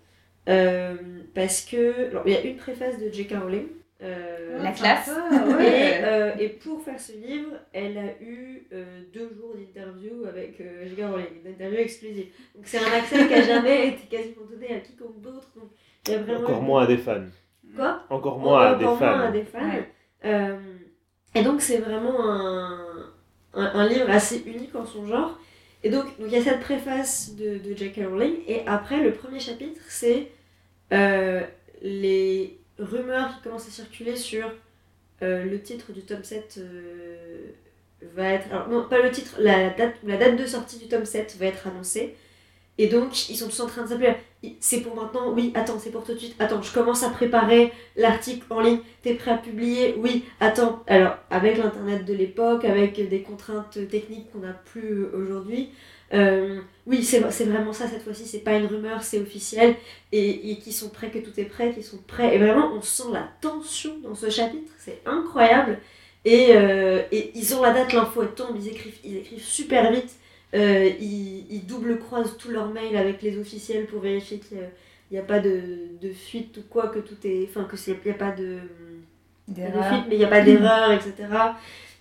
euh, 0.47 0.95
parce 1.35 1.61
que 1.65 2.09
alors, 2.09 2.23
il 2.25 2.33
y 2.33 2.37
a 2.37 2.41
une 2.41 2.55
préface 2.57 2.97
de 2.99 3.09
J.K. 3.11 3.33
Rowling 3.41 3.67
euh, 4.01 4.61
La 4.63 4.71
classe. 4.71 5.09
Ah, 5.11 5.61
et, 5.61 6.03
euh, 6.03 6.49
pour 6.63 6.81
faire 6.81 6.99
ce 6.99 7.11
livre, 7.13 7.51
elle 7.73 7.97
a 7.97 8.09
eu 8.21 8.67
euh, 8.73 9.01
deux 9.13 9.29
jours 9.35 9.53
d'interview 9.55 10.25
avec 10.25 10.59
euh, 10.61 10.87
J.K. 10.87 11.01
Rowling, 11.11 11.43
d'interview 11.45 11.79
exclusive. 11.79 12.27
Donc 12.55 12.63
c'est 12.65 12.79
un 12.79 12.91
accès 12.99 13.27
qui 13.27 13.33
a 13.33 13.41
jamais 13.41 13.87
été 13.91 14.03
quasiment 14.09 14.45
donné 14.49 14.75
à 14.75 14.79
quiconque 14.79 15.19
d'autre. 15.21 15.51
Vraiment 16.07 16.39
Encore 16.39 16.61
moins 16.61 16.83
à 16.83 16.87
des 16.87 16.97
fans. 16.97 17.29
Quoi? 17.75 18.03
Encore 18.09 18.39
moins 18.39 18.61
à 18.71 18.75
des 18.75 18.85
Encore 18.85 18.99
moins 18.99 19.17
fans. 19.19 19.27
à 19.27 19.31
des 19.31 19.43
fans. 19.43 19.59
Ouais. 20.23 20.57
Et 21.35 21.43
donc 21.43 21.61
c'est 21.61 21.79
vraiment 21.79 22.29
un, 22.29 23.13
un, 23.53 23.87
livre 23.87 24.09
assez 24.09 24.43
unique 24.45 24.75
en 24.75 24.85
son 24.85 25.05
genre. 25.07 25.39
Et 25.83 25.89
donc, 25.89 26.05
donc 26.19 26.27
il 26.27 26.33
y 26.33 26.37
a 26.37 26.43
cette 26.43 26.61
préface 26.61 27.35
de, 27.35 27.57
de 27.57 27.75
J.K. 27.75 28.01
Rowling, 28.07 28.35
et 28.47 28.65
après, 28.67 29.03
le 29.03 29.11
premier 29.11 29.39
chapitre, 29.39 29.81
c'est 29.89 30.31
euh, 30.93 31.41
les 31.81 32.57
rumeurs 32.79 33.35
qui 33.35 33.41
commencent 33.43 33.67
à 33.67 33.71
circuler 33.71 34.15
sur 34.15 34.49
euh, 35.21 35.43
le 35.43 35.61
titre 35.61 35.91
du 35.91 36.01
tome 36.01 36.23
7 36.23 36.55
euh, 36.57 37.47
va 38.15 38.29
être... 38.29 38.47
Alors, 38.51 38.69
non, 38.69 38.87
pas 38.87 39.01
le 39.01 39.11
titre, 39.11 39.35
la 39.39 39.69
date, 39.71 39.95
la 40.03 40.17
date 40.17 40.37
de 40.37 40.45
sortie 40.45 40.77
du 40.77 40.87
tome 40.87 41.05
7 41.05 41.35
va 41.37 41.47
être 41.47 41.67
annoncée. 41.67 42.15
Et 42.79 42.87
donc, 42.87 43.29
ils 43.29 43.37
sont 43.37 43.47
tous 43.47 43.59
en 43.59 43.67
train 43.67 43.83
de 43.83 43.89
s'appeler. 43.89 44.15
C'est 44.59 44.81
pour 44.81 44.95
maintenant 44.95 45.31
Oui, 45.31 45.51
attends, 45.55 45.77
c'est 45.79 45.91
pour 45.91 46.03
tout 46.03 46.13
de 46.13 46.17
suite. 46.17 46.35
Attends, 46.39 46.61
je 46.61 46.73
commence 46.73 47.03
à 47.03 47.09
préparer 47.09 47.71
l'article 47.95 48.45
en 48.49 48.61
ligne. 48.61 48.79
T'es 49.03 49.13
prêt 49.13 49.31
à 49.31 49.37
publier? 49.37 49.95
Oui, 49.97 50.25
attends. 50.39 50.83
Alors, 50.87 51.15
avec 51.29 51.57
l'internet 51.57 52.03
de 52.03 52.13
l'époque, 52.13 52.65
avec 52.65 53.07
des 53.07 53.21
contraintes 53.21 53.77
techniques 53.89 54.31
qu'on 54.31 54.39
n'a 54.39 54.53
plus 54.53 55.05
aujourd'hui, 55.13 55.69
euh, 56.13 56.59
oui, 56.85 57.03
c'est 57.03 57.19
vraiment 57.19 57.73
ça 57.73 57.87
cette 57.87 58.03
fois-ci. 58.03 58.25
C'est 58.25 58.39
pas 58.39 58.57
une 58.57 58.65
rumeur, 58.65 59.03
c'est 59.03 59.19
officiel. 59.19 59.75
Et, 60.11 60.51
et 60.51 60.57
qui 60.57 60.71
sont 60.71 60.89
prêts, 60.89 61.11
que 61.11 61.19
tout 61.19 61.39
est 61.39 61.45
prêt, 61.45 61.71
qui 61.73 61.83
sont 61.83 61.99
prêts. 62.07 62.35
Et 62.35 62.39
vraiment, 62.39 62.71
on 62.73 62.81
sent 62.81 63.11
la 63.11 63.29
tension 63.39 63.99
dans 64.03 64.15
ce 64.15 64.29
chapitre. 64.29 64.71
C'est 64.79 65.01
incroyable. 65.05 65.79
Et, 66.25 66.55
euh, 66.55 67.01
et 67.11 67.31
ils 67.35 67.55
ont 67.55 67.61
la 67.61 67.71
date, 67.71 67.93
l'info 67.93 68.23
tombe, 68.25 68.55
ils 68.55 68.69
écrivent, 68.69 68.97
ils 69.03 69.17
écrivent 69.17 69.43
super 69.43 69.91
vite. 69.91 70.11
Euh, 70.53 70.89
ils, 70.99 71.45
ils 71.51 71.65
double-croisent 71.65 72.37
tous 72.37 72.49
leurs 72.51 72.69
mails 72.69 72.95
avec 72.97 73.21
les 73.21 73.37
officiels 73.39 73.87
pour 73.87 74.01
vérifier 74.01 74.39
qu'il 74.39 74.57
n'y 75.11 75.17
a, 75.17 75.23
pas 75.23 75.39
de, 75.39 75.61
de 76.01 76.11
fuite 76.13 76.57
ou 76.57 76.61
quoi, 76.69 76.87
que 76.89 76.99
tout 76.99 77.17
est. 77.25 77.43
Enfin, 77.49 77.63
que 77.65 77.77
c'est- 77.77 77.91
il 78.03 78.05
n'y 78.05 78.11
a 78.11 78.13
pas 78.15 78.31
de, 78.31 78.59
de 79.71 79.81
fuite, 79.83 80.05
mais 80.07 80.15
il 80.15 80.19
n'y 80.19 80.25
a 80.25 80.27
pas 80.27 80.41
d'erreur, 80.41 80.91
etc. 80.91 81.13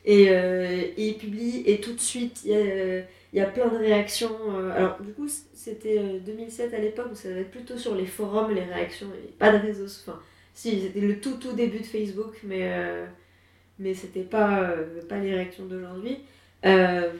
Et, 0.04 0.26
euh, 0.30 0.82
et 0.96 1.08
ils 1.08 1.18
publient, 1.18 1.62
et 1.66 1.80
tout 1.80 1.92
de 1.94 2.00
suite, 2.00 2.42
il 2.44 2.50
y 2.50 2.54
a, 2.54 2.98
il 3.32 3.38
y 3.38 3.40
a 3.40 3.46
plein 3.46 3.68
de 3.68 3.76
réactions. 3.78 4.36
euh, 4.50 4.70
alors, 4.76 5.00
du 5.00 5.12
coup, 5.12 5.28
c'était 5.54 5.98
euh, 5.98 6.18
2007 6.20 6.74
à 6.74 6.78
l'époque, 6.78 7.08
où 7.12 7.14
ça 7.14 7.28
devait 7.28 7.42
être 7.42 7.50
plutôt 7.50 7.78
sur 7.78 7.94
les 7.94 8.06
forums, 8.06 8.52
les 8.54 8.64
réactions, 8.64 9.06
et 9.24 9.32
pas 9.38 9.52
de 9.52 9.58
réseaux. 9.58 9.86
Enfin, 9.86 10.18
si, 10.54 10.80
c'était 10.82 11.00
le 11.00 11.20
tout, 11.20 11.36
tout 11.40 11.52
début 11.52 11.78
de 11.80 11.84
Facebook, 11.86 12.34
mais, 12.44 12.60
euh, 12.72 13.06
mais 13.78 13.94
c'était 13.94 14.22
pas, 14.22 14.74
pas 15.08 15.18
les 15.18 15.34
réactions 15.34 15.64
d'aujourd'hui. 15.66 16.18
Euh, 16.66 17.10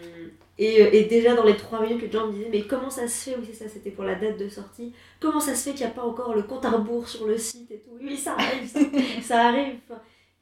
et, 0.59 0.98
et 0.98 1.05
déjà 1.05 1.34
dans 1.34 1.44
les 1.44 1.57
trois 1.57 1.82
minutes, 1.82 2.03
les 2.03 2.11
gens 2.11 2.26
me 2.28 2.32
disaient 2.32 2.48
Mais 2.50 2.62
comment 2.66 2.90
ça 2.90 3.09
se 3.09 3.30
fait 3.30 3.36
Oui, 3.36 3.44
c'est 3.46 3.64
ça, 3.64 3.70
c'était 3.70 3.90
pour 3.90 4.05
la 4.05 4.14
date 4.16 4.38
de 4.38 4.48
sortie. 4.48 4.92
Comment 5.20 5.40
ça 5.40 5.55
se 5.55 5.64
fait 5.64 5.70
qu'il 5.76 5.86
n'y 5.86 5.92
a 5.92 5.94
pas 5.94 6.03
encore 6.05 6.34
le 6.34 6.42
compte 6.42 6.64
à 6.64 6.70
rebours 6.70 7.09
sur 7.09 7.26
le 7.26 7.38
site 7.38 7.70
et 7.70 7.78
tout 7.78 7.90
Oui, 8.00 8.16
ça 8.16 8.34
arrive, 8.34 8.68
ça, 8.68 8.80
ça 9.22 9.46
arrive. 9.48 9.76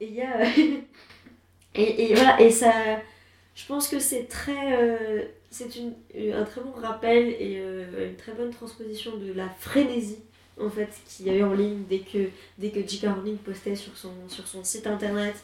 Et 0.01 0.07
il 0.07 0.15
y 0.15 0.23
a. 0.23 0.47
et, 1.75 2.11
et 2.13 2.15
voilà, 2.15 2.41
et 2.41 2.51
ça. 2.51 2.73
Je 3.55 3.67
pense 3.67 3.89
que 3.89 3.99
c'est 3.99 4.25
très. 4.25 4.79
euh, 4.81 5.23
c'est 5.51 5.75
une, 5.77 5.95
un 6.33 6.45
très 6.45 6.61
bon 6.61 6.71
rappel 6.73 7.29
et 7.29 7.57
euh, 7.59 8.09
une 8.11 8.17
très 8.17 8.33
bonne 8.33 8.51
transposition 8.51 9.17
de 9.17 9.33
la 9.33 9.49
frénésie 9.59 10.21
en 10.61 10.71
fait 10.71 10.89
qu'il 11.09 11.27
y 11.27 11.31
a 11.31 11.35
eu 11.35 11.43
en 11.43 11.55
ligne 11.55 11.83
dès 11.89 12.01
que 12.01 12.29
dès 12.59 12.71
que 12.71 12.87
J.K. 12.87 13.07
Rowling 13.17 13.37
postait 13.39 13.75
sur 13.75 13.97
son 13.97 14.13
sur 14.29 14.47
son 14.47 14.63
site 14.63 14.87
internet 14.87 15.35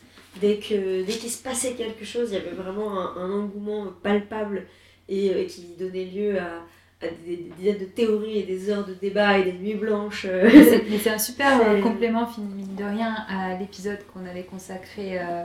dès 0.41 0.57
que 0.59 1.05
dès 1.05 1.13
qu'il 1.13 1.31
se 1.31 1.43
passait 1.43 1.73
quelque 1.73 2.05
chose 2.05 2.31
il 2.31 2.35
y 2.35 2.41
avait 2.41 2.51
vraiment 2.55 3.01
un, 3.01 3.17
un 3.17 3.31
engouement 3.33 3.87
palpable 4.03 4.67
et 5.09 5.31
euh, 5.33 5.45
qui 5.47 5.63
donnait 5.79 6.05
lieu 6.05 6.39
à, 6.39 6.63
à 7.05 7.09
des, 7.27 7.51
des 7.59 7.73
de 7.75 7.85
théories 7.85 8.39
et 8.39 8.43
des 8.43 8.71
heures 8.71 8.85
de 8.87 8.95
débat 8.95 9.39
et 9.39 9.45
des 9.45 9.53
nuits 9.53 9.75
blanches 9.75 10.27
euh. 10.29 10.49
Mais 10.91 10.99
c'est- 10.99 11.11
un 11.11 11.19
super 11.19 11.61
euh, 11.61 11.81
complément, 11.81 12.27
mine 12.39 12.75
de 12.75 12.85
rien, 12.85 13.15
à 13.29 13.57
l'épisode 13.59 13.99
qu'on 14.13 14.27
avait 14.27 14.45
consacré 14.45 15.19
euh, 15.21 15.45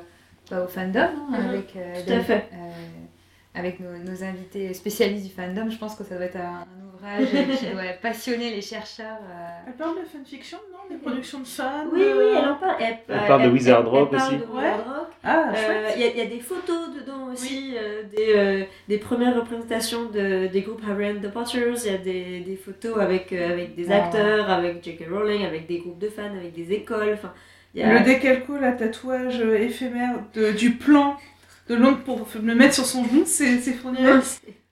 bah, 0.50 0.64
au 0.64 0.68
fandom, 0.68 1.00
hein, 1.00 1.28
Mhm, 1.30 1.50
avec, 1.50 1.76
euh, 1.76 2.02
tout 2.06 2.14
à 2.14 2.20
fait. 2.22 2.50
avec 3.54 3.80
nos, 3.80 3.98
nos 3.98 4.24
invités 4.24 4.74
spécialistes 4.74 5.26
du 5.28 5.32
fandom. 5.34 5.70
Je 5.70 5.78
pense 5.78 5.96
que 5.96 6.04
ça 6.04 6.16
doit 6.16 6.26
être 6.26 6.38
un, 6.38 6.66
euh, 7.04 7.26
qui 7.58 7.66
doit 7.68 7.82
passionner 8.02 8.50
les 8.52 8.62
chercheurs. 8.62 9.20
euh. 9.22 9.48
Elle 9.68 9.74
parle 9.74 9.96
de 10.00 10.06
fanfiction, 10.06 10.58
non 10.72 10.96
Des 10.96 11.02
productions 11.02 11.40
de 11.40 11.48
fans 11.48 11.86
oui 11.92 12.00
oui 12.02 12.04
euh, 12.08 12.36
elle 12.40 12.50
en 12.50 12.56
parle 12.56 12.76
elle, 12.80 12.98
Elle 13.08 13.28
parle 13.28 13.44
de 13.44 13.50
Wizard 13.50 13.90
Rock 13.90 14.10
elle 14.12 14.18
parle 14.18 14.34
aussi. 14.36 14.42
de 14.42 14.46
Wizard 14.52 14.78
Rock. 14.86 15.08
Ah, 15.24 15.52
Euh, 15.52 15.56
chouette. 15.56 15.94
Il 15.98 16.02
y, 16.02 16.06
a- 16.06 16.08
il 16.10 16.18
y 16.18 16.22
a 16.22 16.26
des 16.26 16.40
photos 16.40 16.90
dedans 17.00 17.32
aussi, 17.32 17.76
euh, 17.78 18.04
des, 18.04 18.34
euh, 18.36 18.64
des 18.88 18.98
premières 18.98 19.36
représentations 19.36 20.06
de, 20.06 20.48
des 20.48 20.62
groupes 20.62 20.82
Harry 20.90 21.12
and 21.12 21.22
the 21.22 21.32
Potters. 21.32 21.86
Il 21.86 21.92
y 21.92 21.96
a 21.96 21.98
des, 21.98 22.40
des 22.42 22.56
photos 22.56 22.98
avec, 23.00 23.32
euh, 23.34 23.52
avec 23.54 23.76
des 23.76 23.92
Ah. 23.92 24.04
acteurs, 24.06 24.50
avec 24.50 24.84
J.K. 24.84 25.06
Rowling, 25.12 25.46
avec 25.46 25.68
des 25.68 25.78
groupes 25.80 26.00
de 26.00 26.10
fans, 26.10 26.24
avec 26.36 26.54
des 26.54 26.74
écoles. 26.74 27.12
Enfin, 27.14 27.34
il 27.76 27.82
y 27.82 27.84
a... 27.84 27.94
Le 28.00 28.04
décalco, 28.06 28.58
la 28.58 28.72
tatouage 28.74 29.40
éphémère 29.42 30.16
de, 30.34 30.52
du 30.52 30.72
plan 30.72 31.16
de 31.70 31.76
l'oncle 31.76 32.02
pour 32.02 32.28
le 32.44 32.56
mettre 32.56 32.74
sur 32.74 32.86
son 32.86 33.06
genou, 33.06 33.24
c'est 33.26 33.58
fourni 33.74 34.00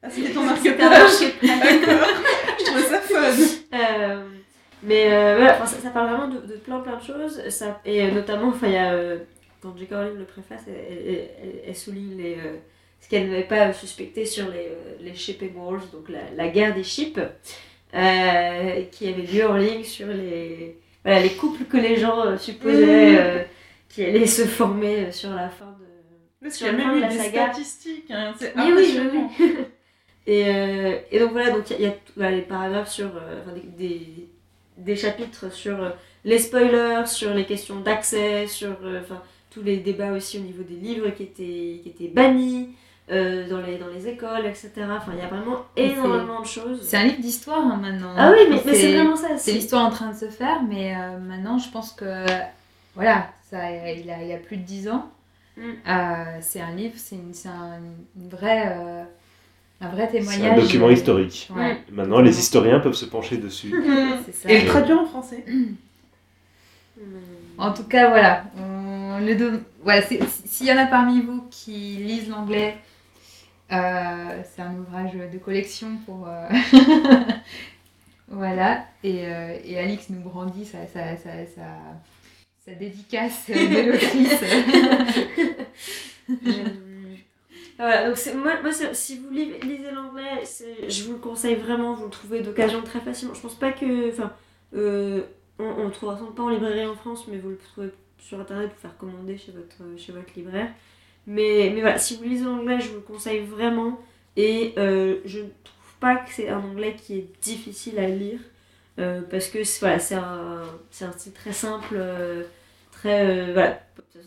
Ah, 0.02 0.10
c'était 0.10 0.32
ton 0.32 0.44
marque-page. 0.44 1.12
Je 1.42 2.66
trouvais 2.66 2.82
ça 2.84 3.00
fun. 3.02 3.78
Euh, 3.78 4.24
mais 4.84 5.12
euh, 5.12 5.36
voilà, 5.38 5.66
ça, 5.66 5.78
ça 5.78 5.90
parle 5.90 6.10
vraiment 6.10 6.28
de, 6.30 6.40
de 6.48 6.54
plein 6.58 6.80
plein 6.80 6.96
de 6.98 7.04
choses. 7.04 7.42
Ça, 7.50 7.82
et 7.86 8.04
euh, 8.04 8.12
notamment, 8.12 8.54
il 8.64 8.72
y 8.72 8.78
a, 8.78 8.96
quand 9.62 9.76
J.K. 9.78 9.90
Rowling 9.92 10.18
le 10.20 10.24
préface, 10.26 10.62
elle, 10.68 10.76
elle, 10.90 11.30
elle- 11.44 11.62
elle 11.68 11.76
souligne 11.76 12.18
les, 12.18 12.38
ce 13.02 13.10
qu'elle 13.10 13.30
n'avait 13.30 13.44
pas 13.44 13.74
suspecté 13.74 14.26
sur 14.26 14.48
les, 14.50 14.70
les 15.02 15.14
shipping 15.16 15.54
wars, 15.56 15.82
donc 15.92 16.08
la, 16.10 16.20
la 16.36 16.48
guerre 16.50 16.74
des 16.74 16.84
ships, 16.84 17.20
qui 17.92 19.08
avait 19.08 19.22
lieu 19.34 19.48
en 19.50 19.58
ligne 19.58 19.84
sur 19.84 20.08
les, 20.08 20.78
voilà, 21.04 21.20
les 21.22 21.32
couples 21.32 21.66
que 21.66 21.78
les 21.78 21.98
gens 21.98 22.38
supposaient 22.38 23.48
qui 23.90 24.06
allaient 24.06 24.28
se 24.28 24.44
former 24.46 25.12
sur 25.12 25.32
la 25.32 25.50
fin 25.50 25.66
de. 25.66 25.86
Parce 26.42 26.56
qu'il 26.58 26.68
y 26.68 26.70
a 26.70 26.74
même 26.74 26.98
eu 26.98 27.02
des 27.06 27.18
saga. 27.18 27.48
statistiques. 27.48 28.12
hein, 28.12 28.34
C'est 28.40 28.54
Oui, 28.56 28.62
oui, 28.68 28.72
impressionnant. 28.72 29.32
oui, 29.40 29.46
oui. 29.58 29.66
Et, 30.30 30.48
euh, 30.48 31.00
et 31.10 31.20
donc 31.20 31.32
voilà, 31.32 31.50
donc 31.50 31.68
il 31.72 31.82
y 31.82 31.88
a, 31.88 31.90
y 31.90 31.94
voilà, 32.16 32.36
les 32.36 32.44
paragraphes 32.44 32.92
sur 32.92 33.08
euh, 33.08 33.42
enfin, 33.42 33.56
des, 33.56 33.88
des, 33.88 34.30
des 34.78 34.96
chapitres 34.96 35.52
sur 35.52 35.82
euh, 35.82 35.90
les 36.24 36.38
spoilers, 36.38 37.08
sur 37.08 37.34
les 37.34 37.46
questions 37.46 37.80
d'accès, 37.80 38.46
sur 38.46 38.78
enfin, 39.02 39.24
tous 39.50 39.64
les 39.64 39.78
débats 39.78 40.12
aussi 40.12 40.38
au 40.38 40.42
niveau 40.42 40.62
des 40.62 40.76
livres 40.76 41.10
qui 41.10 41.24
étaient, 41.24 41.82
qui 41.82 41.90
étaient 41.90 42.14
bannis 42.14 42.70
dans, 43.10 43.60
les, 43.66 43.80
dans 43.80 43.88
les 43.88 44.08
écoles, 44.08 44.46
etc. 44.46 44.72
Enfin, 44.92 45.14
il 45.14 45.18
y 45.18 45.24
a 45.24 45.28
vraiment 45.28 45.66
énormément 45.76 46.42
de 46.42 46.46
choses. 46.46 46.84
C'est 46.84 46.98
un 46.98 47.06
livre 47.06 47.22
d'histoire 47.22 47.66
hein, 47.66 47.80
maintenant. 47.82 48.14
Ah 48.16 48.32
oui, 48.32 48.46
mais, 48.52 48.62
mais 48.64 48.76
c'est 48.76 48.94
vraiment 48.94 49.16
ça. 49.16 49.36
C'est 49.36 49.54
l'histoire 49.54 49.84
en 49.84 49.90
train 49.90 50.12
de 50.12 50.16
se 50.16 50.30
faire, 50.30 50.62
mais 50.62 50.94
maintenant 51.18 51.58
je 51.58 51.72
pense 51.72 51.92
que 51.94 52.24
voilà, 52.94 53.30
ça, 53.50 53.72
il, 53.72 54.12
a, 54.12 54.22
il 54.22 54.28
y 54.28 54.34
a 54.34 54.38
plus 54.38 54.58
de 54.58 54.62
10 54.62 54.90
ans. 54.90 55.10
Mm. 55.58 55.72
C'est 56.42 56.62
un 56.62 56.76
livre, 56.76 56.94
c'est 56.98 57.16
une, 57.16 57.34
un, 57.50 57.80
une 58.16 58.30
vraie, 58.30 59.08
un 59.82 59.90
vrai 59.90 60.08
C'est 60.12 60.20
témoignage. 60.20 60.58
un 60.60 60.62
document 60.62 60.90
historique. 60.90 61.50
Ouais, 61.56 61.78
Maintenant, 61.92 62.20
les 62.22 62.38
historiens 62.38 62.80
peuvent 62.80 62.94
se 62.96 63.06
pencher 63.06 63.38
dessus. 63.38 63.74
c'est 64.26 64.36
ça. 64.36 64.50
Et 64.52 64.62
le 64.62 64.68
traduit 64.68 64.94
en 64.94 65.06
français. 65.06 65.44
Hmm. 65.48 65.76
En 67.58 67.72
tout 67.74 67.84
cas, 67.86 68.10
voilà. 68.10 68.44
On 68.58 69.20
le 69.20 69.62
voilà 69.84 70.02
c'est- 70.02 70.20
S'il 70.46 70.68
y 70.68 70.72
en 70.74 70.78
a 70.78 70.86
parmi 70.86 71.22
vous 71.22 71.44
qui 71.50 71.72
lisent 71.98 72.30
l'anglais, 72.30 72.76
euh, 73.72 74.42
c'est 74.54 74.62
un 74.62 74.76
ouvrage 74.76 75.12
de 75.14 75.38
collection 75.38 75.98
pour. 76.06 76.28
euh, 76.28 76.48
voilà. 78.28 78.86
Et, 79.04 79.26
euh, 79.26 79.58
et 79.66 79.80
Alix 79.80 80.10
nous 80.10 80.22
brandit 80.22 80.66
sa, 80.66 80.86
sa, 80.88 81.16
sa, 81.18 81.30
sa- 81.56 82.00
sa 82.66 82.72
dédicace 82.74 83.46
de 83.50 83.92
l'autrice. 83.92 84.44
Voilà, 87.80 88.10
donc 88.10 88.18
moi, 88.36 88.62
moi 88.62 88.72
si 88.94 89.18
vous 89.20 89.32
li- 89.32 89.58
lisez 89.62 89.92
l'anglais, 89.92 90.44
je 90.90 91.04
vous 91.06 91.14
le 91.14 91.20
conseille 91.20 91.56
vraiment, 91.56 91.94
vous 91.96 92.06
le 92.06 92.12
trouvez 92.12 92.42
d'occasion 92.42 92.82
très 92.84 93.00
facilement. 93.00 93.34
Je 93.34 93.42
pense 93.42 93.56
pas 93.56 93.72
que. 93.72 94.10
Enfin, 94.12 94.34
euh, 94.76 95.24
on, 95.60 95.64
on 95.66 95.86
le 95.86 95.92
trouvera 95.92 96.18
sans 96.18 96.32
pas 96.34 96.44
en 96.44 96.50
librairie 96.50 96.86
en 96.86 96.96
France, 96.96 97.26
mais 97.30 97.38
vous 97.40 97.50
le 97.52 97.58
trouvez 97.58 97.90
sur 98.20 98.40
internet 98.40 98.70
pour 98.72 98.80
faire 98.80 98.98
commander 98.98 99.38
chez 99.38 99.54
votre, 99.54 99.98
chez 99.98 100.12
votre 100.12 100.28
libraire. 100.36 100.70
Mais, 101.28 101.72
mais 101.74 101.82
voilà, 101.82 102.00
si 102.00 102.18
vous 102.18 102.24
lisez 102.24 102.46
l'anglais, 102.46 102.80
je 102.82 102.90
vous 102.90 102.96
le 102.96 103.02
conseille 103.02 103.42
vraiment. 103.46 104.00
Et 104.38 104.74
euh, 104.78 105.20
je 105.26 105.40
ne 105.40 105.46
trouve 105.64 105.94
pas 106.02 106.18
que 106.18 106.32
c'est 106.32 106.50
un 106.50 106.60
anglais 106.60 106.96
qui 107.02 107.16
est 107.20 107.28
difficile 107.42 108.00
à 108.00 108.08
lire. 108.10 108.40
euh, 109.00 109.22
parce 109.30 109.48
que 109.50 109.60
voilà, 109.82 110.00
c'est 110.00 110.16
un, 110.16 110.64
un 111.02 111.12
style 111.14 111.34
très 111.34 111.54
simple, 111.54 111.98
très. 112.92 113.54
voilà, 113.54 113.80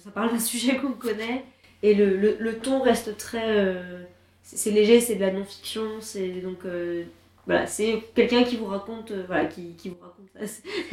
ça 0.02 0.10
parle 0.10 0.32
d'un 0.32 0.38
sujet 0.52 0.76
qu'on 0.78 0.92
connaît. 0.92 1.44
Et 1.82 1.94
le, 1.94 2.16
le, 2.16 2.36
le 2.38 2.58
ton 2.58 2.80
reste 2.82 3.16
très. 3.16 3.58
euh, 3.58 4.04
c'est 4.42 4.70
léger, 4.70 5.00
c'est 5.00 5.16
de 5.16 5.20
la 5.20 5.32
non-fiction, 5.32 6.00
c'est 6.00 6.28
donc. 6.40 6.64
euh, 6.64 7.04
voilà, 7.46 7.66
c'est 7.66 8.00
quelqu'un 8.14 8.44
qui 8.44 8.56
vous 8.56 8.66
raconte. 8.66 9.10
euh, 9.10 9.24
voilà, 9.26 9.46
qui, 9.46 9.74
qui 9.74 9.88
vous 9.88 9.98
raconte 10.00 10.28
ça, 10.32 10.60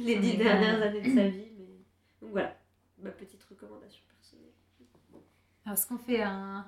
les 0.00 0.16
dix 0.16 0.36
dernières 0.36 0.80
années 0.82 1.00
de 1.00 1.14
sa 1.14 1.28
vie. 1.28 1.48
Mais... 1.58 1.66
Donc 2.22 2.30
voilà, 2.32 2.56
ma 3.02 3.10
petite 3.10 3.42
recommandation 3.50 4.02
personnelle. 4.16 4.52
Alors, 5.66 5.76
est-ce 5.78 5.86
qu'on 5.88 5.98
fait 5.98 6.22
un, 6.22 6.64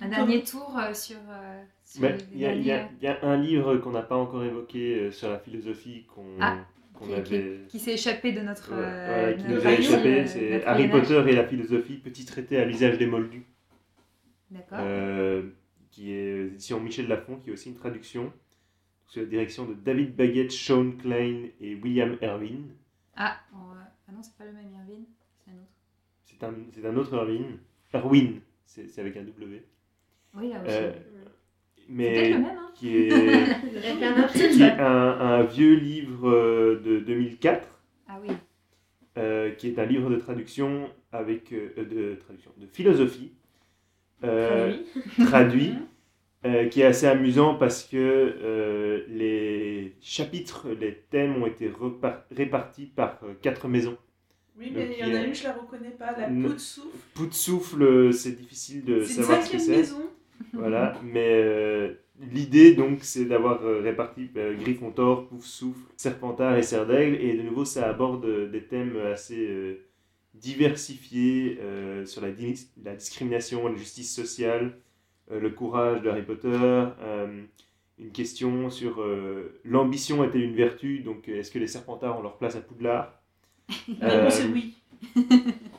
un 0.00 0.08
dernier 0.08 0.42
tour 0.42 0.76
euh, 0.78 0.92
sur. 0.92 1.16
euh, 1.30 1.62
sur 1.84 2.04
Il 2.32 2.38
y, 2.38 2.44
a- 2.46 2.52
il 2.54 2.62
y 2.66 2.70
a- 2.72 2.76
derniers- 2.78 2.90
il 3.00 3.04
y 3.04 3.08
a 3.08 3.18
un 3.24 3.36
livre 3.38 3.76
qu'on 3.78 3.92
n'a 3.92 4.02
pas 4.02 4.16
encore 4.16 4.44
évoqué 4.44 4.98
euh, 4.98 5.10
sur 5.10 5.30
la 5.30 5.38
philosophie 5.38 6.04
qu'on 6.14 6.26
Ah, 6.40 6.58
qu'on 6.96 7.06
qui- 7.06 7.14
avait. 7.14 7.60
qui 7.68 7.78
s'est 7.78 7.94
échappé 7.94 8.32
de 8.32 8.40
notre. 8.40 8.70
Ouais, 8.72 8.78
euh, 8.80 9.20
voilà, 9.20 9.32
qui 9.34 9.44
nous 9.44 9.66
a 9.66 9.72
échappé, 9.72 10.20
euh, 10.20 10.26
c'est 10.26 10.64
Harry. 10.64 10.88
Potter 10.88 11.22
et 11.28 11.32
la 11.34 11.46
philosophie, 11.46 11.94
petit 11.98 12.24
traité 12.24 12.56
à 12.58 12.64
l'usage 12.64 12.98
des 12.98 13.06
moldus. 13.06 13.44
D'accord. 14.50 14.78
euh, 14.80 15.42
qui 15.90 16.12
est 16.12 16.42
aux 16.42 16.46
éditions 16.46 16.78
Michel 16.80 17.08
Lafon, 17.08 17.36
qui 17.36 17.50
est 17.50 17.52
aussi 17.52 17.68
une 17.70 17.74
traduction 17.74 18.32
sous 19.06 19.18
la 19.20 19.24
direction 19.26 19.64
de 19.66 19.74
David 19.74 20.14
Baguette, 20.14 20.52
Sean 20.52 20.92
Klein 20.92 21.46
et 21.60 21.74
William 21.74 22.16
Erwin. 22.22 22.68
Ah, 23.16 23.38
on 23.52 23.74
va- 23.74 23.90
ah 24.08 24.12
non, 24.12 24.22
c'est 24.22 24.36
pas 24.36 24.44
le 24.44 24.52
même 24.52 24.70
Irvine, 24.72 25.04
c'est 25.44 25.50
un 25.50 25.54
autre. 25.54 25.72
C'est 26.24 26.84
un, 26.84 26.90
un 26.90 26.96
autre 26.96 27.14
Erwin. 27.14 27.58
Erwin, 27.94 28.40
c'est 28.66 28.98
avec 28.98 29.16
un 29.16 29.22
W. 29.24 29.64
Oui, 30.34 30.50
là 30.50 30.62
aussi. 30.62 30.74
Euh, 30.76 30.92
mais 31.88 32.30
le 32.30 32.34
même, 32.38 32.44
hein 32.46 32.70
qui 32.74 32.96
est, 32.96 33.08
qui 34.52 34.62
est 34.62 34.70
un, 34.78 35.18
un 35.20 35.42
vieux 35.44 35.74
livre 35.74 36.28
euh, 36.28 36.80
de 36.84 36.98
2004, 37.00 37.66
Ah 38.08 38.18
oui. 38.22 38.34
euh, 39.18 39.50
qui 39.52 39.68
est 39.68 39.78
un 39.78 39.86
livre 39.86 40.10
de 40.10 40.16
traduction 40.16 40.88
avec 41.12 41.52
euh, 41.52 41.70
de 41.76 42.14
traduction 42.16 42.50
de 42.58 42.66
philosophie 42.66 43.32
euh, 44.24 44.72
Traduit. 45.18 45.24
traduit, 45.26 45.74
euh, 46.46 46.68
qui 46.68 46.80
est 46.82 46.84
assez 46.86 47.06
amusant 47.06 47.54
parce 47.54 47.84
que 47.84 47.96
euh, 47.96 49.04
les 49.08 49.94
chapitres, 50.00 50.68
les 50.80 50.94
thèmes 51.10 51.42
ont 51.42 51.46
été 51.46 51.70
répartis 52.30 52.86
par 52.86 53.18
euh, 53.24 53.34
quatre 53.40 53.68
maisons. 53.68 53.96
Oui, 54.58 54.72
mais 54.74 54.86
Donc, 54.86 54.96
il 54.98 55.06
y 55.08 55.10
en 55.12 55.20
a 55.20 55.22
une, 55.24 55.34
je 55.34 55.44
la 55.44 55.52
reconnais 55.52 55.90
pas, 55.90 56.12
la 56.18 56.28
peau 56.28 56.54
de 56.54 56.58
souffle. 56.58 56.88
Coup 57.14 57.26
de 57.26 57.34
souffle, 57.34 58.12
c'est 58.14 58.32
difficile 58.32 58.84
de 58.84 59.02
savoir 59.04 59.42
ce 59.42 59.52
que 59.52 59.58
c'est. 59.58 59.76
maison. 59.76 60.00
Voilà, 60.54 60.98
mais 61.02 61.28
euh, 61.34 61.94
l'idée 62.20 62.74
donc 62.74 63.00
c'est 63.02 63.26
d'avoir 63.26 63.62
euh, 63.64 63.80
réparti 63.82 64.30
euh, 64.36 64.56
Gryffondor, 64.56 65.28
Pouf 65.28 65.44
Souffle, 65.44 65.80
Serpentard 65.96 66.56
et 66.56 66.62
Serdaigle, 66.62 67.16
et 67.20 67.34
de 67.36 67.42
nouveau 67.42 67.64
ça 67.64 67.88
aborde 67.88 68.50
des 68.50 68.62
thèmes 68.64 68.96
assez 68.98 69.80
diversifiés 70.34 71.58
sur 72.06 72.22
la, 72.22 72.30
di- 72.32 72.68
la 72.84 72.94
discrimination, 72.96 73.68
la 73.68 73.76
justice 73.76 74.14
sociale, 74.14 74.78
le 75.30 75.50
courage 75.50 76.02
de 76.02 76.10
Harry 76.10 76.22
Potter, 76.22 76.58
une 77.98 78.12
question 78.12 78.70
sur 78.70 79.02
l'ambition 79.64 80.22
est-elle 80.24 80.42
une 80.42 80.54
vertu, 80.56 81.00
donc 81.00 81.28
est-ce 81.28 81.50
que 81.50 81.58
les 81.58 81.66
Serpentards 81.66 82.18
ont 82.18 82.22
leur 82.22 82.36
place 82.38 82.56
à 82.56 82.60
Poudlard? 82.60 83.20
La 84.00 84.28
est 84.28 84.44
oui. 84.52 84.74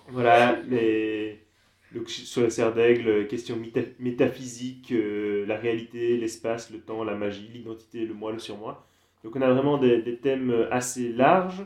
voilà, 0.07 0.61
les... 0.67 1.46
donc, 1.93 2.09
sur 2.09 2.43
la 2.43 2.49
serre 2.49 2.73
d'aigle, 2.73 3.27
question 3.27 3.57
méta- 3.57 3.93
métaphysique, 3.99 4.91
euh, 4.91 5.45
la 5.45 5.57
réalité, 5.57 6.17
l'espace, 6.17 6.69
le 6.71 6.79
temps, 6.79 7.03
la 7.03 7.15
magie, 7.15 7.49
l'identité, 7.53 8.05
le 8.05 8.13
moi, 8.13 8.31
le 8.31 8.39
surmoi. 8.39 8.85
Donc 9.23 9.35
on 9.35 9.41
a 9.41 9.51
vraiment 9.51 9.77
des, 9.77 10.17
thèmes 10.19 10.67
assez 10.71 11.11
larges, 11.11 11.65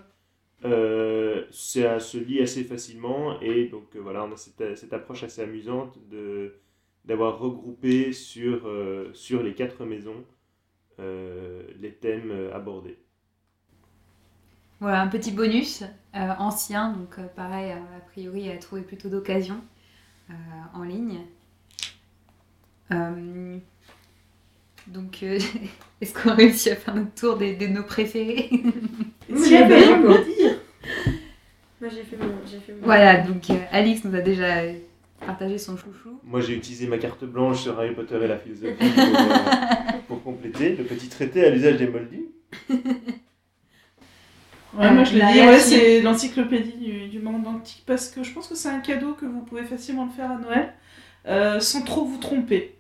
euh, 0.66 1.46
ça 1.52 2.00
se 2.00 2.18
lit 2.18 2.42
assez 2.42 2.64
facilement 2.64 3.40
et 3.42 3.66
donc 3.68 3.96
euh, 3.96 4.00
voilà, 4.00 4.24
on 4.26 4.32
a 4.34 4.38
cette, 4.38 4.78
cette 4.78 4.94
approche 4.94 5.24
assez 5.24 5.42
amusante 5.42 5.98
d'avoir 7.06 7.40
regroupé 7.40 8.14
sur, 8.14 8.68
euh, 8.68 9.12
sur 9.14 9.44
les 9.44 9.54
quatre 9.54 9.86
maisons 9.86 10.26
euh, 11.00 11.64
les 11.80 11.94
thèmes 11.94 12.32
euh, 12.32 12.54
abordés. 12.56 12.98
Voilà, 14.80 15.02
un 15.02 15.08
petit 15.08 15.32
bonus 15.32 15.84
euh, 16.16 16.34
ancien, 16.40 16.94
donc 16.94 17.18
euh, 17.20 17.28
pareil, 17.36 17.72
euh, 17.72 17.98
a 17.98 18.02
priori 18.02 18.50
à 18.50 18.58
trouver 18.58 18.82
plutôt 18.82 19.10
d'occasion 19.10 19.62
euh, 20.30 20.34
en 20.74 20.84
ligne. 20.84 21.20
Euh, 22.92 23.58
donc, 24.88 25.20
euh, 25.24 25.40
est-ce 26.02 26.14
qu'on 26.14 26.30
a 26.30 26.36
réussi 26.36 26.70
à 26.70 26.76
faire 26.76 26.96
notre 26.96 27.14
tour 27.14 27.38
des, 27.38 27.56
de 27.56 27.68
nos 27.68 27.84
préférés 27.84 28.50
Oui, 29.30 29.40
Si 29.40 29.54
elle 29.54 29.70
veut 29.70 29.98
me 29.98 30.18
le 30.18 30.24
dire. 30.26 30.58
Moi 31.80 31.90
j'ai 31.90 32.04
fait 32.04 32.18
mon. 32.18 32.34
J'ai 32.46 32.60
fait 32.60 32.74
mon... 32.74 32.86
Voilà, 32.86 33.18
donc 33.22 33.50
euh, 33.50 33.56
Alix 33.72 34.04
nous 34.04 34.16
a 34.16 34.22
déjà 34.22 34.64
partagé 35.26 35.58
son 35.58 35.78
chouchou. 35.78 36.20
Moi, 36.24 36.42
j'ai 36.42 36.56
utilisé 36.56 36.88
ma 36.88 36.98
carte 36.98 37.24
blanche 37.26 37.62
sur 37.62 37.78
Harry 37.80 37.94
Potter 37.94 38.20
et 38.22 38.28
la 38.28 38.38
philosophie 38.38 38.74
pour, 38.76 39.16
euh, 39.16 39.98
pour 40.08 40.24
compléter 40.24 40.76
le 40.76 40.84
petit 40.84 41.10
traité 41.10 41.46
à 41.46 41.50
l'usage 41.50 41.78
des 41.78 41.88
moldus. 41.88 42.26
Ouais, 44.74 44.92
moi 44.92 45.04
je 45.04 45.16
le 45.16 45.20
La 45.20 45.26
dis, 45.26 45.40
ouais, 45.42 45.50
réaction. 45.50 45.60
c'est 45.60 46.02
l'encyclopédie 46.02 46.74
du, 46.78 47.08
du 47.10 47.20
monde 47.20 47.46
antique 47.48 47.84
parce 47.86 48.10
que 48.10 48.24
je 48.24 48.34
pense 48.34 48.48
que 48.48 48.56
c'est 48.56 48.70
un 48.70 48.80
cadeau 48.80 49.14
que 49.14 49.26
vous 49.26 49.42
pouvez 49.42 49.64
facilement 49.66 50.06
le 50.06 50.12
faire 50.12 50.32
à 50.32 50.38
Noël 50.38 50.74
euh, 51.28 51.60
sans 51.60 51.84
trop 51.84 52.06
vous 52.06 52.18
tromper. 52.18 52.78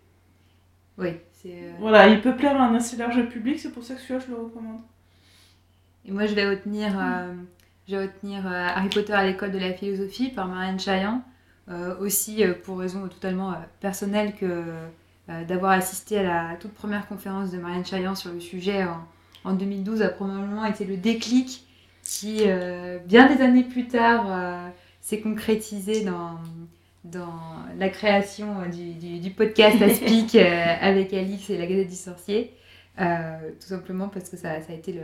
Oui, 0.97 1.17
c'est. 1.33 1.49
euh, 1.63 1.71
Voilà, 1.79 2.07
il 2.07 2.21
peut 2.21 2.35
plaire 2.35 2.59
à 2.61 2.65
un 2.65 2.75
assez 2.75 2.95
large 2.97 3.27
public, 3.29 3.59
c'est 3.59 3.71
pour 3.71 3.83
ça 3.83 3.95
que 3.95 4.01
celui-là 4.01 4.19
je 4.25 4.31
le 4.31 4.37
recommande. 4.41 4.81
Et 6.05 6.11
moi, 6.11 6.25
je 6.25 6.33
vais 6.33 6.49
retenir, 6.49 6.97
euh, 6.99 7.33
je 7.87 7.95
vais 7.95 8.03
retenir 8.03 8.45
Harry 8.47 8.89
Potter 8.89 9.13
à 9.13 9.25
l'école 9.25 9.51
de 9.51 9.59
la 9.59 9.73
philosophie 9.73 10.29
par 10.29 10.47
Marianne 10.47 10.79
Chaillan, 10.79 11.21
aussi 12.01 12.43
pour 12.65 12.79
raison 12.79 13.07
totalement 13.07 13.53
personnelle 13.79 14.33
que 14.35 14.63
d'avoir 15.47 15.71
assisté 15.71 16.17
à 16.19 16.23
la 16.51 16.55
toute 16.57 16.73
première 16.73 17.07
conférence 17.07 17.51
de 17.51 17.57
Marianne 17.57 17.85
Chaillan 17.85 18.13
sur 18.15 18.33
le 18.33 18.41
sujet 18.41 18.83
en, 18.83 19.05
en 19.45 19.53
2012 19.53 20.01
a 20.01 20.09
probablement 20.09 20.65
été 20.65 20.83
le 20.83 20.97
déclic 20.97 21.65
qui, 22.11 22.39
euh, 22.41 22.99
bien 23.05 23.33
des 23.33 23.41
années 23.41 23.63
plus 23.63 23.87
tard, 23.87 24.25
euh, 24.29 24.67
s'est 24.99 25.21
concrétisé 25.21 26.03
dans, 26.03 26.39
dans 27.05 27.33
la 27.77 27.89
création 27.89 28.59
euh, 28.61 28.65
du, 28.67 28.93
du- 28.95 29.19
du 29.19 29.31
podcast 29.31 29.81
Aspic 29.89 30.35
avec 30.35 31.13
Alix 31.13 31.49
et 31.49 31.57
la 31.57 31.65
Gazette 31.67 31.89
du 31.89 31.95
Sorcier. 31.95 32.53
Tout 32.97 33.67
simplement 33.67 34.09
parce 34.09 34.29
que 34.29 34.37
ça, 34.37 34.61
ça 34.61 34.73
a 34.73 34.75
été 34.75 34.91
le, 34.93 35.01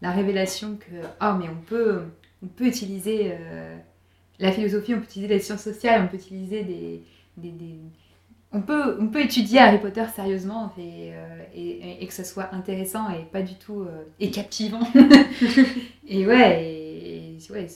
la 0.00 0.10
révélation 0.12 0.76
que 0.76 0.94
ah 1.20 1.36
mais 1.38 1.48
on 1.48 1.60
peut 1.66 2.02
on 2.42 2.46
peut 2.46 2.66
utiliser 2.66 3.32
la 4.38 4.52
philosophie 4.52 4.94
on 4.94 4.98
peut 4.98 5.04
utiliser 5.04 5.34
les 5.34 5.40
sciences 5.40 5.62
sociales 5.62 6.02
on 6.04 6.08
peut 6.08 6.16
utiliser 6.16 6.62
des, 6.62 7.02
des, 7.36 7.50
des- 7.50 7.80
on 8.56 8.62
peut 8.62 8.96
on 8.98 9.08
peut 9.08 9.20
étudier 9.20 9.58
Harry 9.58 9.78
Potter 9.78 10.04
sérieusement 10.14 10.72
et, 10.78 11.10
euh, 11.12 11.38
et, 11.54 12.02
et 12.02 12.06
que 12.06 12.12
ça 12.12 12.24
soit 12.24 12.54
intéressant 12.54 13.10
et 13.10 13.24
pas 13.24 13.42
du 13.42 13.54
tout 13.54 13.82
euh, 13.82 14.04
et 14.18 14.30
captivant 14.30 14.80
et 16.08 16.26
ouais 16.26 16.64
et, 16.64 17.38
ouais 17.50 17.66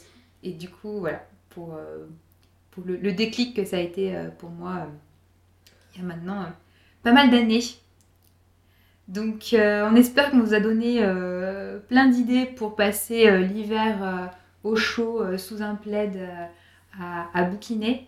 et 0.43 0.53
du 0.53 0.71
coup 0.71 1.01
voilà 1.01 1.23
pour 1.51 1.75
euh, 1.75 2.07
pour 2.71 2.85
le, 2.87 2.97
le 2.97 3.13
déclic 3.13 3.55
que 3.55 3.65
ça 3.65 3.77
a 3.77 3.81
été 3.81 4.15
pour 4.39 4.49
moi 4.49 4.87
il 5.95 6.01
y 6.01 6.05
a 6.05 6.07
maintenant 6.07 6.47
pas 7.03 7.13
mal 7.13 7.31
d'années 7.31 7.63
donc, 9.09 9.57
on 9.57 9.97
espère 9.97 10.31
qu'on 10.31 10.39
vous 10.39 10.55
a 10.55 10.61
donné 10.61 11.01
plein 11.89 12.07
d'idées 12.07 12.47
pour 12.47 12.77
passer 12.77 13.39
l'hiver 13.41 14.31
au 14.63 14.77
chaud 14.77 15.37
sous 15.37 15.63
un 15.63 15.75
plaid 15.75 16.17
à, 16.97 17.27
à 17.35 17.43
bouquiner. 17.43 18.07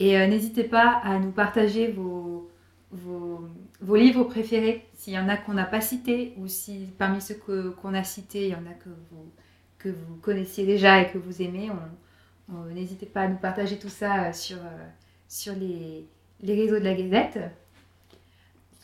Et 0.00 0.18
euh, 0.18 0.26
n'hésitez 0.26 0.64
pas 0.64 1.00
à 1.04 1.18
nous 1.18 1.30
partager 1.30 1.88
vos, 1.92 2.50
vos, 2.90 3.40
vos 3.80 3.96
livres 3.96 4.24
préférés, 4.24 4.86
s'il 4.94 5.12
y 5.14 5.18
en 5.18 5.28
a 5.28 5.36
qu'on 5.36 5.54
n'a 5.54 5.64
pas 5.64 5.80
cités 5.80 6.34
ou 6.38 6.46
si 6.48 6.88
parmi 6.98 7.20
ceux 7.20 7.34
que- 7.34 7.70
qu'on 7.70 7.94
a 7.94 8.02
cités, 8.04 8.46
il 8.48 8.50
y 8.50 8.54
en 8.54 8.66
a 8.66 8.74
que 8.74 8.88
vous, 9.10 9.30
que 9.78 9.88
vous 9.88 10.16
connaissiez 10.20 10.66
déjà 10.66 11.00
et 11.02 11.10
que 11.10 11.18
vous 11.18 11.42
aimez. 11.42 11.70
On- 11.70 12.54
on- 12.54 12.64
N'hésitez 12.74 13.06
pas 13.06 13.22
à 13.22 13.28
nous 13.28 13.36
partager 13.36 13.78
tout 13.78 13.88
ça 13.88 14.24
euh, 14.28 14.32
sur, 14.32 14.56
euh, 14.58 14.86
sur 15.28 15.54
les, 15.54 16.04
les 16.42 16.54
réseaux 16.54 16.78
de 16.78 16.84
la 16.84 16.94
Gazette. 16.94 17.38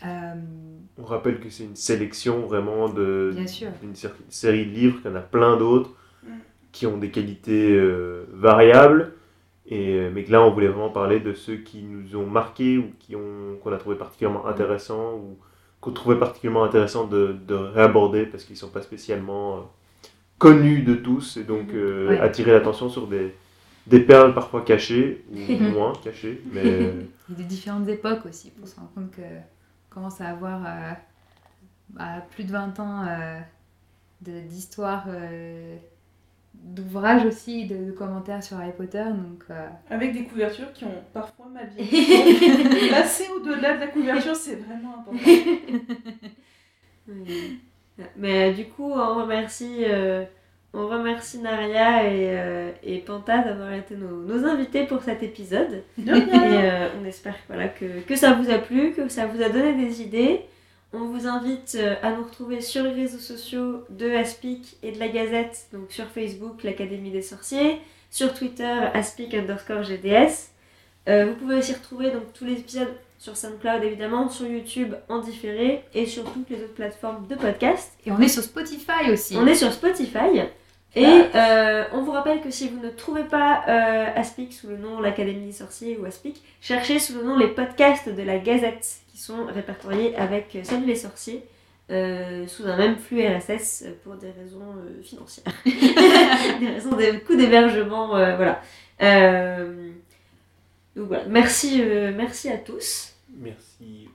Euh, 0.07 0.35
On 0.99 1.05
rappelle 1.05 1.41
que 1.41 1.51
c'est 1.51 1.65
une 1.65 1.77
sélection 1.77 2.41
vraiment 2.47 2.89
de, 2.89 3.33
Bien 3.35 3.47
sûr. 3.47 3.69
d'une 3.83 3.95
série- 3.95 4.15
série 4.31 4.67
de 4.67 4.71
livres, 4.71 5.03
qu'il 5.03 5.11
y 5.11 5.13
en 5.13 5.17
a 5.17 5.21
plein 5.21 5.57
d'autres 5.59 5.95
Mm. 6.23 6.29
qui 6.73 6.87
ont 6.87 6.97
des 6.99 7.11
qualités 7.11 7.73
euh, 7.73 8.25
variables, 8.33 9.13
et, 9.71 9.95
euh, 9.97 10.11
mais 10.15 10.25
là 10.27 10.43
on 10.43 10.51
voulait 10.53 10.69
vraiment 10.69 10.91
parler 10.91 11.21
de 11.21 11.33
ceux 11.35 11.57
qui 11.59 11.83
nous 11.83 12.17
ont 12.17 12.27
marqués 12.27 12.79
ou 12.79 12.93
qui 13.01 13.17
ont, 13.17 13.57
qu'on 13.63 13.73
a 13.73 13.79
trouvé 13.79 13.97
particulièrement 13.97 14.47
intéressants 14.47 15.15
ou 15.17 15.39
qu'on 15.81 15.93
trouvait 15.93 16.19
particulièrement 16.19 16.65
intéressant 16.65 17.07
de, 17.07 17.37
de 17.49 17.55
réaborder 17.55 18.27
parce 18.27 18.45
qu'ils 18.45 18.55
ne 18.55 18.61
sont 18.61 18.71
pas 18.71 18.83
spécialement 18.83 19.57
euh, 19.59 19.61
connus 20.39 20.83
de 20.83 20.95
tous 20.95 21.37
et 21.37 21.45
donc 21.45 21.75
euh, 21.75 22.09
Ouais. 22.09 22.21
attirer 22.21 22.53
l'attention 22.53 22.89
sur 22.91 23.07
des, 23.07 23.35
des 23.87 24.01
perles 24.01 24.35
parfois 24.35 24.63
cachées 24.63 25.25
ou 25.33 25.37
moins 25.61 25.93
cachées. 26.03 26.43
Mais 26.53 26.63
euh, 26.65 27.03
Et 27.31 27.35
de 27.35 27.43
différentes 27.45 27.89
époques 27.89 28.27
aussi, 28.27 28.51
pour 28.51 28.67
se 28.69 28.77
rendre 28.77 28.91
compte 28.95 29.11
que 29.13 29.23
on 29.23 29.95
commence 29.95 30.21
à 30.21 30.27
avoir 30.29 30.61
euh, 30.67 30.93
bah, 31.91 32.23
plus 32.31 32.45
de 32.45 32.53
20 32.53 32.81
ans 32.81 33.07
euh, 33.09 33.41
d'histoire, 34.21 35.05
euh, 35.09 35.77
d'ouvrages 36.63 37.25
aussi, 37.27 37.67
de, 37.67 37.87
de 37.87 37.91
commentaires 37.93 38.43
sur 38.43 38.57
Harry 38.59 38.73
Potter. 38.77 39.05
Donc, 39.05 39.43
euh, 39.51 39.67
Avec 39.89 40.13
des 40.13 40.25
couvertures 40.25 40.73
qui 40.73 40.85
ont 40.85 41.03
parfois 41.13 41.47
mal 41.53 41.69
vieilli. 41.77 42.89
Passer 42.91 43.25
au-delà 43.37 43.75
de 43.77 43.81
la 43.81 43.87
couverture, 43.89 44.37
c'est 44.37 44.57
vraiment 44.57 44.99
important. 45.01 45.19
Oui. 47.09 47.61
Mais 48.17 48.51
euh, 48.51 48.55
du 48.55 48.67
coup, 48.67 48.91
on 48.93 49.15
remercie, 49.23 49.85
euh, 49.85 50.25
on 50.73 50.87
remercie 50.87 51.39
Naria 51.39 52.05
et, 52.05 52.31
euh, 52.39 52.71
et 52.83 52.99
Panta 52.99 53.39
d'avoir 53.43 53.73
été 53.73 53.97
nos, 53.97 54.23
nos 54.23 54.45
invités 54.47 54.87
pour 54.87 55.03
cet 55.03 55.23
épisode. 55.23 55.83
De 55.99 56.13
Et 56.13 56.21
rien. 56.21 56.65
euh, 56.65 56.89
on 57.01 57.05
espère 57.05 57.35
voilà, 57.49 57.69
que, 57.69 58.01
que 58.07 58.17
ça 58.17 58.33
vous 58.35 58.51
a 58.51 58.59
plu, 58.59 58.93
que 58.93 59.09
ça 59.09 59.27
vous 59.27 59.43
a 59.43 59.49
donné 59.49 59.75
des 59.75 60.03
idées. 60.03 60.43
On 60.93 61.05
vous 61.05 61.29
invite 61.29 61.77
euh, 61.79 61.95
à 62.03 62.13
nous 62.13 62.25
retrouver 62.25 62.61
sur 62.61 62.83
les 62.83 62.93
réseaux 62.93 63.19
sociaux 63.19 63.85
de 63.91 64.11
Aspic 64.11 64.77
et 64.83 64.91
de 64.91 64.99
la 64.99 65.09
Gazette, 65.09 65.69
donc 65.73 65.93
sur 65.93 66.07
Facebook, 66.07 66.65
l'Académie 66.65 67.13
des 67.13 67.23
Sorciers, 67.23 67.81
sur 68.11 68.35
Twitter, 68.35 68.77
aspic 68.93 69.33
underscore 69.35 69.85
GDS. 69.85 70.51
Euh, 71.09 71.27
vous 71.27 71.35
pouvez 71.35 71.57
aussi 71.57 71.75
retrouver 71.75 72.11
donc, 72.11 72.33
tous 72.35 72.45
les 72.45 72.55
épisodes 72.55 72.93
sur 73.19 73.37
SoundCloud 73.37 73.85
évidemment, 73.85 74.29
sur 74.29 74.47
YouTube 74.47 74.95
en 75.09 75.21
différé 75.21 75.85
et 75.95 76.07
sur 76.07 76.25
toutes 76.25 76.51
les 76.51 76.57
autres 76.57 76.75
plateformes 76.75 77.27
de 77.29 77.37
podcast. 77.37 77.93
Et 78.05 78.11
on 78.11 78.21
est 78.21 78.29
sur 78.29 78.43
Spotify 78.43 79.13
aussi. 79.13 79.37
On 79.37 79.47
est 79.47 79.55
sur 79.55 79.73
Spotify. 79.73 80.43
Et 80.97 81.05
euh, 81.07 81.85
on 81.93 82.03
vous 82.03 82.11
rappelle 82.11 82.41
que 82.41 82.51
si 82.51 82.69
vous 82.69 82.81
ne 82.81 82.91
trouvez 82.91 83.23
pas 83.23 83.63
euh, 83.69 84.07
Aspic 84.17 84.53
sous 84.53 84.67
le 84.67 84.77
nom 84.77 85.01
l'Académie 85.01 85.47
des 85.47 85.53
sorciers 85.53 85.97
ou 85.97 86.05
Aspic, 86.05 86.43
cherchez 86.61 86.99
sous 86.99 87.15
le 87.15 87.23
nom 87.23 87.39
les 87.39 87.47
podcasts 87.49 88.09
de 88.09 88.23
la 88.23 88.39
Gazette 88.39 89.01
qui 89.09 89.19
sont 89.19 89.47
répertoriés 89.47 90.17
avec 90.17 90.57
euh, 90.57 90.65
Salut 90.65 90.87
les 90.87 90.97
sorciers 90.97 91.45
euh, 91.93 92.47
sous 92.49 92.67
un 92.67 92.77
même 92.77 92.97
flux 92.97 93.25
RSS 93.25 93.85
pour 94.03 94.15
des 94.15 94.31
raisons 94.31 94.75
financières. 95.03 95.53
des 95.65 96.69
raisons 96.69 96.91
de 96.91 97.19
coûts 97.25 97.37
d'hébergement, 97.37 98.09
voilà. 98.09 98.61
Donc 100.97 101.07
voilà, 101.07 101.25
merci, 101.29 101.83
merci 102.17 102.49
à 102.49 102.59
tous. 102.59 103.15
Merci. 103.39 104.10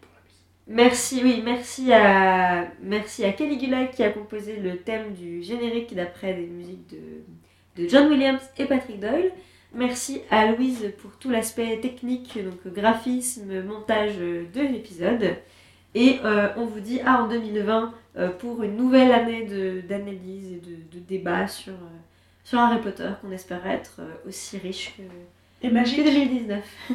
Merci, 0.68 1.22
oui, 1.24 1.42
merci 1.44 1.94
à, 1.94 2.68
merci 2.82 3.24
à 3.24 3.32
Caligula 3.34 3.86
qui 3.86 4.02
a 4.04 4.10
composé 4.10 4.58
le 4.58 4.78
thème 4.78 5.14
du 5.14 5.44
générique 5.44 5.94
d'après 5.94 6.34
des 6.34 6.48
musiques 6.48 6.90
de, 6.90 7.84
de 7.84 7.88
John 7.88 8.08
Williams 8.10 8.42
et 8.58 8.66
Patrick 8.66 9.00
Doyle. 9.00 9.32
Merci 9.76 10.22
à 10.32 10.52
Louise 10.52 10.94
pour 11.02 11.12
tout 11.20 11.30
l'aspect 11.30 11.78
technique, 11.82 12.40
donc 12.44 12.74
graphisme, 12.74 13.62
montage 13.64 14.18
de 14.18 14.62
l'épisode. 14.62 15.36
Et 15.94 16.20
euh, 16.24 16.50
on 16.58 16.66
vous 16.66 16.80
dit 16.80 17.00
à 17.02 17.22
en 17.24 17.28
2020 17.28 17.94
euh, 18.18 18.30
pour 18.30 18.64
une 18.64 18.76
nouvelle 18.76 19.12
année 19.12 19.82
d'analyse 19.88 20.52
et 20.52 20.62
de, 20.62 20.98
de 20.98 21.00
débat 21.06 21.48
sur, 21.48 21.74
euh, 21.74 21.98
sur 22.44 22.58
Harry 22.60 22.82
Potter 22.82 23.10
qu'on 23.22 23.32
espère 23.32 23.68
être 23.68 24.02
aussi 24.28 24.58
riche 24.58 24.94
que, 24.98 25.04
Et 25.66 25.70
que 25.70 25.74
magique. 25.74 26.04
2019. 26.04 26.90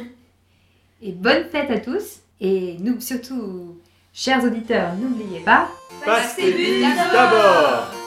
Et 1.03 1.11
bonne 1.13 1.45
fête 1.45 1.71
à 1.71 1.79
tous. 1.79 2.21
Et 2.43 2.75
nous, 2.79 2.99
surtout, 2.99 3.77
chers 4.11 4.43
auditeurs, 4.43 4.95
n'oubliez 4.95 5.41
pas. 5.41 5.69
Passe 6.03 6.35
tes 6.35 6.51
billes 6.51 6.87
d'abord 7.13 8.00